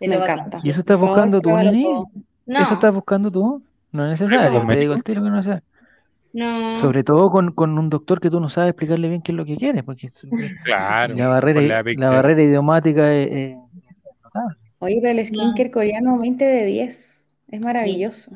Me 0.00 0.14
encanta. 0.16 0.60
¿Y 0.64 0.70
eso 0.70 0.80
estás 0.80 0.98
Por 0.98 1.08
favor, 1.08 1.16
buscando 1.30 1.40
tú, 1.42 1.56
Nini? 1.56 1.84
No, 2.46 2.58
¿Eso 2.58 2.74
estás 2.74 2.94
buscando 2.94 3.30
tú? 3.30 3.62
No 3.92 4.04
es 4.10 4.20
necesario, 4.20 4.66
te 4.66 4.76
digo 4.76 4.94
el 4.94 5.02
tiro 5.04 5.22
que 5.22 5.28
no 5.30 5.38
es 5.40 5.46
necesario. 5.46 5.64
no. 6.32 6.78
Sobre 6.78 7.04
todo 7.04 7.30
con, 7.30 7.52
con 7.52 7.78
un 7.78 7.90
doctor 7.90 8.20
que 8.20 8.30
tú 8.30 8.40
no 8.40 8.48
sabes 8.48 8.70
explicarle 8.70 9.08
bien 9.08 9.20
qué 9.20 9.32
es 9.32 9.36
lo 9.36 9.44
que 9.44 9.56
quiere, 9.56 9.82
porque 9.82 10.10
Claro. 10.64 11.14
la 11.16 11.28
barrera, 11.28 11.82
la 11.96 12.10
barrera 12.10 12.42
idiomática 12.42 13.12
es, 13.14 13.28
es 13.30 13.56
notable. 14.24 14.56
Oye, 14.78 14.98
pero 15.02 15.18
el 15.18 15.26
skincare 15.26 15.70
coreano 15.70 16.18
20 16.18 16.44
de 16.44 16.64
10. 16.64 17.26
Es 17.48 17.60
maravilloso. 17.60 18.30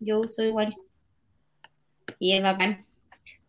Yo 0.00 0.20
uso 0.20 0.42
igual. 0.42 0.74
Sí, 2.18 2.32
es 2.32 2.42
bacán. 2.42 2.84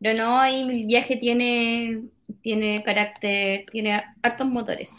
Pero 0.02 0.22
no, 0.22 0.40
ahí 0.40 0.61
el 0.61 0.85
viaje 0.85 1.15
tiene, 1.15 2.03
tiene 2.41 2.84
carácter, 2.84 3.65
tiene 3.72 4.02
hartos 4.22 4.48
motores. 4.48 4.91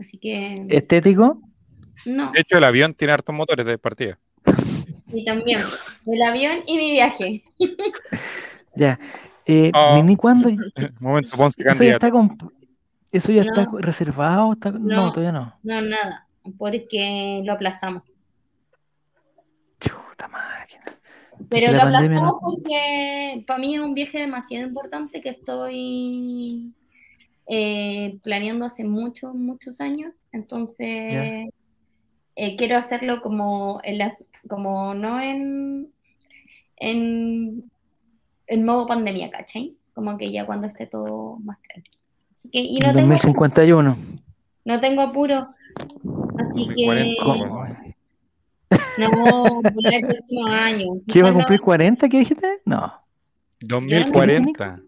Así 0.00 0.18
que, 0.18 0.54
¿Estético? 0.68 1.40
no, 2.06 2.32
De 2.32 2.40
hecho, 2.40 2.56
el 2.58 2.64
avión 2.64 2.94
tiene 2.94 3.12
hartos 3.12 3.34
motores 3.34 3.66
de 3.66 3.76
partida. 3.78 4.18
y 5.12 5.24
también 5.24 5.60
el 6.06 6.22
avión 6.22 6.58
y 6.66 6.76
mi 6.76 6.90
viaje. 6.92 7.44
Ya. 8.76 8.98
Eh, 9.46 9.72
Oh. 9.74 9.96
Nini, 9.96 10.14
¿cuándo? 10.16 10.48
Momento, 11.00 11.36
Ponce 11.36 11.60
¿Eso 11.68 11.82
ya 11.82 11.94
está, 11.94 12.08
comp- 12.10 12.52
eso 13.10 13.32
ya 13.32 13.42
está 13.42 13.66
reservado? 13.80 14.52
Está- 14.52 14.70
No, 14.70 14.78
No. 14.78 15.12
todavía 15.12 15.32
no. 15.32 15.54
No, 15.64 15.80
nada, 15.82 16.28
porque 16.56 17.42
lo 17.44 17.52
aplazamos. 17.52 18.04
Chuta 19.80 20.28
máquina. 20.28 20.84
Pero 21.48 21.72
la 21.72 21.78
lo 21.78 21.82
aplazamos 21.96 22.22
no- 22.22 22.38
porque 22.40 23.42
para 23.46 23.58
mí 23.58 23.74
es 23.74 23.80
un 23.80 23.92
viaje 23.94 24.18
demasiado 24.20 24.66
importante 24.68 25.20
que 25.20 25.30
estoy 25.30 26.72
eh, 27.52 28.16
planeando 28.22 28.64
hace 28.64 28.84
muchos, 28.84 29.34
muchos 29.34 29.80
años. 29.80 30.14
Entonces, 30.30 31.48
eh, 32.36 32.56
quiero 32.56 32.76
hacerlo 32.76 33.20
como, 33.22 33.80
en 33.82 33.98
la- 33.98 34.16
como 34.48 34.94
no 34.94 35.20
en, 35.20 35.92
en, 36.76 37.70
en 38.46 38.64
modo 38.64 38.86
pandemia, 38.86 39.30
¿cachai? 39.30 39.74
Como 39.94 40.16
que 40.16 40.30
ya 40.30 40.46
cuando 40.46 40.68
esté 40.68 40.86
todo 40.86 41.38
más 41.40 41.60
tranquilo. 41.62 41.98
Así 42.34 42.48
que, 42.50 42.60
y 42.60 42.78
no 42.78 42.88
En 42.90 42.94
tengo, 42.94 43.08
2051. 43.08 43.98
no 44.64 44.80
tengo 44.80 45.02
apuro. 45.02 45.48
Así 46.38 46.68
que, 46.68 46.86
2040, 46.86 47.22
¿Cómo? 47.24 47.66
no, 48.98 49.60
por 49.62 49.92
el 49.92 50.06
próximo 50.06 50.46
año. 50.46 50.86
¿Qué 51.12 51.22
va 51.22 51.30
a 51.30 51.34
cumplir 51.34 51.60
40? 51.60 52.08
¿Qué 52.08 52.18
dijiste? 52.20 52.46
No. 52.64 52.99
2040. 53.60 54.80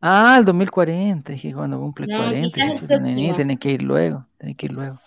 Ah, 0.00 0.36
el 0.38 0.44
2040. 0.44 1.32
Dije, 1.32 1.52
cuando 1.54 1.78
cumple 1.80 2.06
No, 2.06 2.18
40. 2.18 2.46
quizás 2.54 2.70
el 2.70 2.78
chuta, 2.80 2.98
Nini, 2.98 3.14
próximo. 3.14 3.36
tenés 3.36 3.58
que 3.58 3.70
ir 3.72 3.82
luego. 3.82 4.26
Tenés 4.38 4.56
que 4.56 4.66
ir 4.66 4.72
luego. 4.72 5.00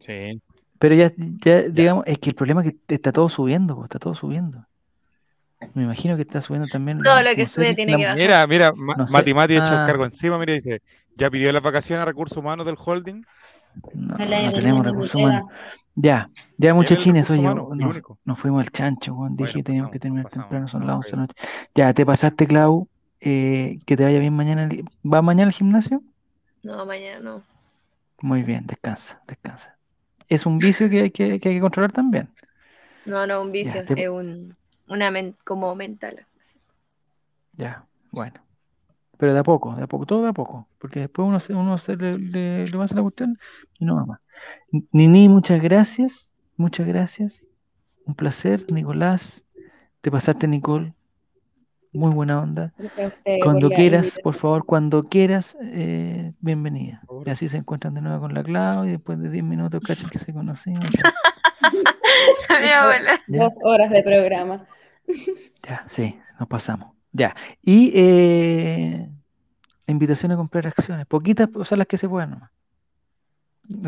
Sí. 0.00 0.40
Pero 0.78 0.94
ya, 0.94 1.12
ya, 1.44 1.62
digamos, 1.62 2.04
es 2.06 2.18
que 2.18 2.30
el 2.30 2.36
problema 2.36 2.64
es 2.64 2.72
que 2.86 2.94
está 2.94 3.12
todo 3.12 3.28
subiendo, 3.28 3.82
está 3.84 3.98
todo 3.98 4.14
subiendo. 4.14 4.64
Me 5.74 5.82
imagino 5.82 6.16
que 6.16 6.22
está 6.22 6.40
subiendo 6.40 6.68
también. 6.68 7.02
Todo 7.02 7.20
lo 7.22 7.30
que 7.30 7.42
no 7.42 7.46
sé, 7.46 7.52
sube 7.54 7.74
tiene 7.74 7.92
la- 7.92 7.98
que 7.98 8.04
bajar. 8.04 8.18
Mira, 8.18 8.46
mira, 8.46 8.72
No. 8.74 9.04
Mati 9.10 9.34
Mati 9.34 9.54
ha 9.56 9.58
hecho 9.58 9.72
Ah. 9.74 9.80
el 9.82 9.86
cargo 9.86 10.04
encima. 10.04 10.38
Mira, 10.38 10.54
dice: 10.54 10.80
Ya 11.16 11.28
pidió 11.30 11.52
las 11.52 11.62
vacaciones 11.62 12.02
a 12.02 12.06
recursos 12.06 12.38
humanos 12.38 12.64
del 12.64 12.76
holding. 12.82 13.24
No, 13.94 14.16
tenemos 14.16 14.84
recursos 14.86 15.14
humanos. 15.14 15.50
Ya, 16.02 16.30
ya 16.56 16.74
muchachines, 16.74 17.28
oye, 17.30 17.40
humano, 17.40 17.68
nos, 17.74 17.96
nos 18.24 18.38
fuimos 18.38 18.60
al 18.60 18.70
chancho, 18.70 19.14
Juan. 19.14 19.36
Dije 19.36 19.52
Bueno, 19.52 19.58
que 19.58 19.62
teníamos 19.64 19.88
pasamos, 19.88 19.92
que 19.92 19.98
terminar 20.00 20.24
pasamos, 20.24 20.44
temprano, 20.44 20.68
son 20.68 20.80
no, 20.80 20.86
las 20.86 20.96
11 20.96 21.10
de 21.10 21.16
la 21.16 21.22
noche. 21.22 21.34
Ya, 21.74 21.94
te 21.94 22.06
pasaste, 22.06 22.46
Clau. 22.46 22.88
eh, 23.20 23.78
que 23.86 23.96
te 23.96 24.04
vaya 24.04 24.18
bien 24.18 24.34
mañana. 24.34 24.64
el- 24.64 24.84
¿Vas 25.02 25.22
mañana 25.22 25.48
al 25.48 25.52
gimnasio? 25.54 26.02
No, 26.62 26.86
mañana 26.86 27.20
no. 27.20 27.42
Muy 28.22 28.42
bien, 28.42 28.66
descansa, 28.66 29.20
descansa. 29.26 29.76
Es 30.28 30.46
un 30.46 30.58
vicio 30.58 30.88
que 30.90 31.02
hay 31.02 31.10
que, 31.10 31.40
que 31.40 31.48
hay 31.50 31.54
que 31.56 31.60
controlar 31.60 31.92
también. 31.92 32.30
No, 33.04 33.26
no, 33.26 33.42
un 33.42 33.52
vicio. 33.52 33.84
te- 33.84 34.04
Es 34.04 34.08
un, 34.10 34.56
una 34.88 35.10
men- 35.10 35.36
como 35.44 35.74
mental. 35.74 36.26
así. 36.40 36.58
Ya, 37.52 37.86
bueno. 38.10 38.40
Pero 39.18 39.34
de 39.34 39.40
a 39.40 39.44
poco, 39.44 39.74
de 39.76 39.84
a 39.84 39.86
poco, 39.88 40.06
todo 40.06 40.22
de 40.24 40.30
a 40.30 40.32
poco. 40.32 40.68
Porque 40.78 41.00
después 41.00 41.28
uno, 41.28 41.40
se, 41.40 41.54
uno 41.54 41.78
se 41.78 41.96
le, 41.96 42.18
le, 42.18 42.66
le 42.66 42.78
pasa 42.78 42.94
la 42.96 43.02
cuestión 43.02 43.38
y 43.78 43.84
no 43.84 43.96
va 43.96 44.06
más. 44.06 44.20
Nini, 44.92 45.28
muchas 45.28 45.62
gracias. 45.62 46.32
Muchas 46.56 46.86
gracias. 46.86 47.46
Un 48.06 48.14
placer, 48.14 48.64
Nicolás. 48.72 49.44
Te 50.00 50.10
pasaste, 50.10 50.46
Nicole. 50.48 50.94
Muy 51.92 52.12
buena 52.12 52.40
onda. 52.40 52.72
Cuando 53.42 53.68
quieras, 53.68 54.18
por 54.22 54.34
favor, 54.34 54.64
cuando 54.64 55.08
quieras, 55.08 55.56
eh, 55.60 56.32
bienvenida. 56.40 57.02
Y 57.26 57.30
así 57.30 57.48
se 57.48 57.56
encuentran 57.56 57.94
de 57.94 58.00
nuevo 58.00 58.20
con 58.20 58.34
la 58.34 58.44
Clau 58.44 58.84
y 58.84 58.90
después 58.90 59.18
de 59.18 59.28
10 59.28 59.42
minutos, 59.42 59.82
cachan 59.84 60.08
que 60.08 60.18
se 60.18 60.32
conocían. 60.32 60.80
Mi 62.62 62.68
abuela. 62.68 63.20
Ya. 63.26 63.42
Dos 63.42 63.58
horas 63.64 63.90
de 63.90 64.02
programa. 64.02 64.66
Ya, 65.62 65.84
sí, 65.88 66.16
nos 66.38 66.48
pasamos. 66.48 66.92
Ya. 67.12 67.34
Y 67.62 67.90
eh, 67.94 69.08
invitación 69.88 70.30
a 70.32 70.36
comprar 70.36 70.68
acciones. 70.68 71.06
Poquitas, 71.06 71.48
o 71.54 71.64
sea, 71.64 71.76
las 71.76 71.86
que 71.88 71.96
se 71.96 72.08
puedan 72.08 72.30
nomás. 72.30 72.50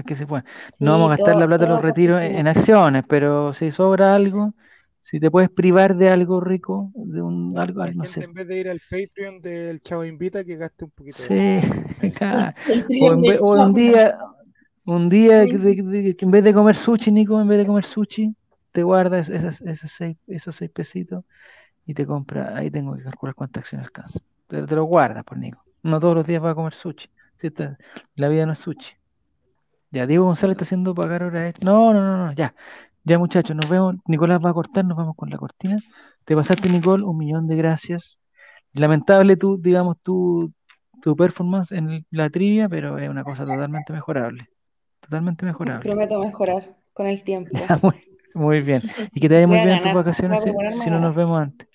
Que 0.07 0.15
se. 0.15 0.27
No 0.27 0.93
vamos 0.93 1.07
a 1.07 1.11
gastar 1.11 1.35
todo- 1.35 1.41
la 1.41 1.47
plata 1.47 1.65
de 1.65 1.71
los 1.71 1.83
retiros 1.83 2.23
en, 2.23 2.47
acciones, 2.47 3.05
pero 3.09 3.53
si 3.53 3.71
sobra 3.73 4.15
algo, 4.15 4.55
si 5.01 5.19
te 5.19 5.31
puedes 5.31 5.51
privar 5.51 5.97
de 5.97 6.09
algo 6.09 6.41
rico, 6.41 6.91
de 6.95 7.21
un 7.21 7.59
algo, 7.59 7.81
La 7.81 7.93
no 7.93 8.05
gente 8.05 8.09
sé. 8.09 8.25
en 8.25 8.33
vez 8.33 8.47
de 8.49 8.59
ir 8.61 8.69
al 8.69 8.81
Patreon 8.89 9.41
del 9.41 9.81
Chavo 9.83 10.05
Invita, 10.05 10.45
que 10.45 10.57
gaste 10.57 10.85
un 10.85 10.91
poquito. 10.93 11.19
Sí, 11.19 11.61
claro. 12.17 12.55
El 12.69 12.85
O, 13.03 13.13
en 13.13 13.21
vez- 13.23 13.41
o 13.43 13.53
un 13.65 13.75
día, 13.75 14.15
un 14.85 15.09
día 15.09 15.45
que, 15.47 15.53
Ay, 15.53 15.59
de- 15.59 15.83
de- 16.03 16.17
que 16.17 16.25
en 16.25 16.31
vez 16.31 16.45
de 16.45 16.55
comer 16.55 16.77
sushi, 16.77 17.11
Nico, 17.11 17.41
en 17.41 17.49
vez 17.49 17.59
de 17.59 17.67
comer 17.67 17.85
sushi, 17.85 18.35
te 18.73 18.83
guardas 18.83 19.29
esas, 19.29 19.61
esas 19.63 19.91
seis, 19.91 20.17
esos 20.29 20.55
seis 20.57 20.71
pesitos 20.71 21.25
y 21.87 21.95
te 21.95 22.07
compra. 22.07 22.57
Ahí 22.57 22.71
tengo 22.71 22.97
que 22.97 23.03
calcular 23.03 23.35
cuántas 23.35 23.63
acciones 23.65 23.87
alcanza. 23.87 24.21
Pero 24.47 24.67
te 24.67 24.75
lo 24.77 24.85
guardas, 24.85 25.25
por 25.25 25.39
Nico. 25.39 25.65
No 25.83 25.99
todos 25.99 26.15
los 26.15 26.27
días 26.27 26.41
vas 26.43 26.53
a 26.53 26.55
comer 26.55 26.75
sushi. 26.75 27.09
La 28.17 28.29
vida 28.29 28.47
no 28.47 28.53
es 28.53 28.59
sushi. 28.61 28.95
Ya, 29.93 30.07
Diego 30.07 30.25
González 30.25 30.55
está 30.55 30.65
haciendo 30.65 30.95
pagar 30.95 31.23
ahora. 31.23 31.53
No, 31.63 31.93
no, 31.93 32.01
no, 32.01 32.27
no, 32.27 32.33
ya. 32.33 32.55
Ya 33.05 33.19
muchachos, 33.19 33.55
nos 33.55 33.69
vemos. 33.69 33.97
Nicolás 34.07 34.41
va 34.45 34.51
a 34.51 34.55
cortar, 34.55 34.85
nos 34.85 34.97
vamos 34.97 35.15
con 35.17 35.29
la 35.29 35.37
cortina. 35.37 35.79
Te 36.25 36.35
pasaste, 36.35 36.69
Nicole, 36.69 37.05
un 37.05 37.19
millón 37.19 37.47
de 37.47 37.57
gracias. 37.57 38.19
Lamentable 38.73 39.37
tu, 39.37 39.61
digamos, 39.61 39.99
tu, 40.03 40.51
tu 41.03 41.15
performance 41.15 41.73
en 41.73 42.07
la 42.11 42.31
trivia, 42.31 42.69
pero 42.69 42.97
es 42.99 43.11
una 43.11 43.23
cosa 43.23 43.45
totalmente 43.45 43.93
mejorable. 43.93 44.49
Totalmente 45.01 45.45
mejorable. 45.45 45.83
Prometo 45.83 46.21
mejorar 46.21 46.77
con 46.95 47.07
el 47.07 47.23
tiempo. 47.23 47.51
Ya, 47.69 47.79
muy, 47.83 47.95
muy 48.35 48.61
bien. 48.63 48.83
Y 49.13 49.21
que 49.21 49.29
te 49.29 49.35
vaya 49.35 49.47
muy 49.47 49.59
bien 49.59 49.71
en 49.71 49.83
tus 49.83 49.93
vacaciones 49.93 50.43
si, 50.43 50.91
no 50.91 51.01
nos 51.01 51.15
vemos 51.15 51.39
antes. 51.39 51.69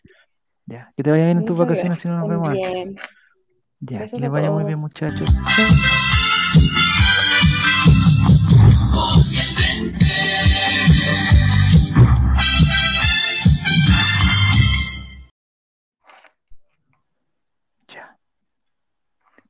Ya, 0.65 0.91
que 0.98 1.03
te 1.03 1.11
vaya 1.11 1.26
bien 1.26 1.38
en 1.38 1.45
tus 1.45 1.57
vacaciones 1.57 2.02
gracias. 2.02 2.02
si 2.02 2.07
no 2.07 2.19
nos 2.19 2.30
vemos 2.30 2.49
antes. 2.49 3.07
Ya, 3.80 3.99
Besos 3.99 4.18
que 4.18 4.22
les 4.22 4.31
vaya 4.31 4.49
muy 4.49 4.64
bien, 4.64 4.80
muchachos. 4.80 5.30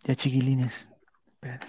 Ya. 0.08 0.16
Chiquilines. 0.16 0.90
Espérate, 1.36 1.68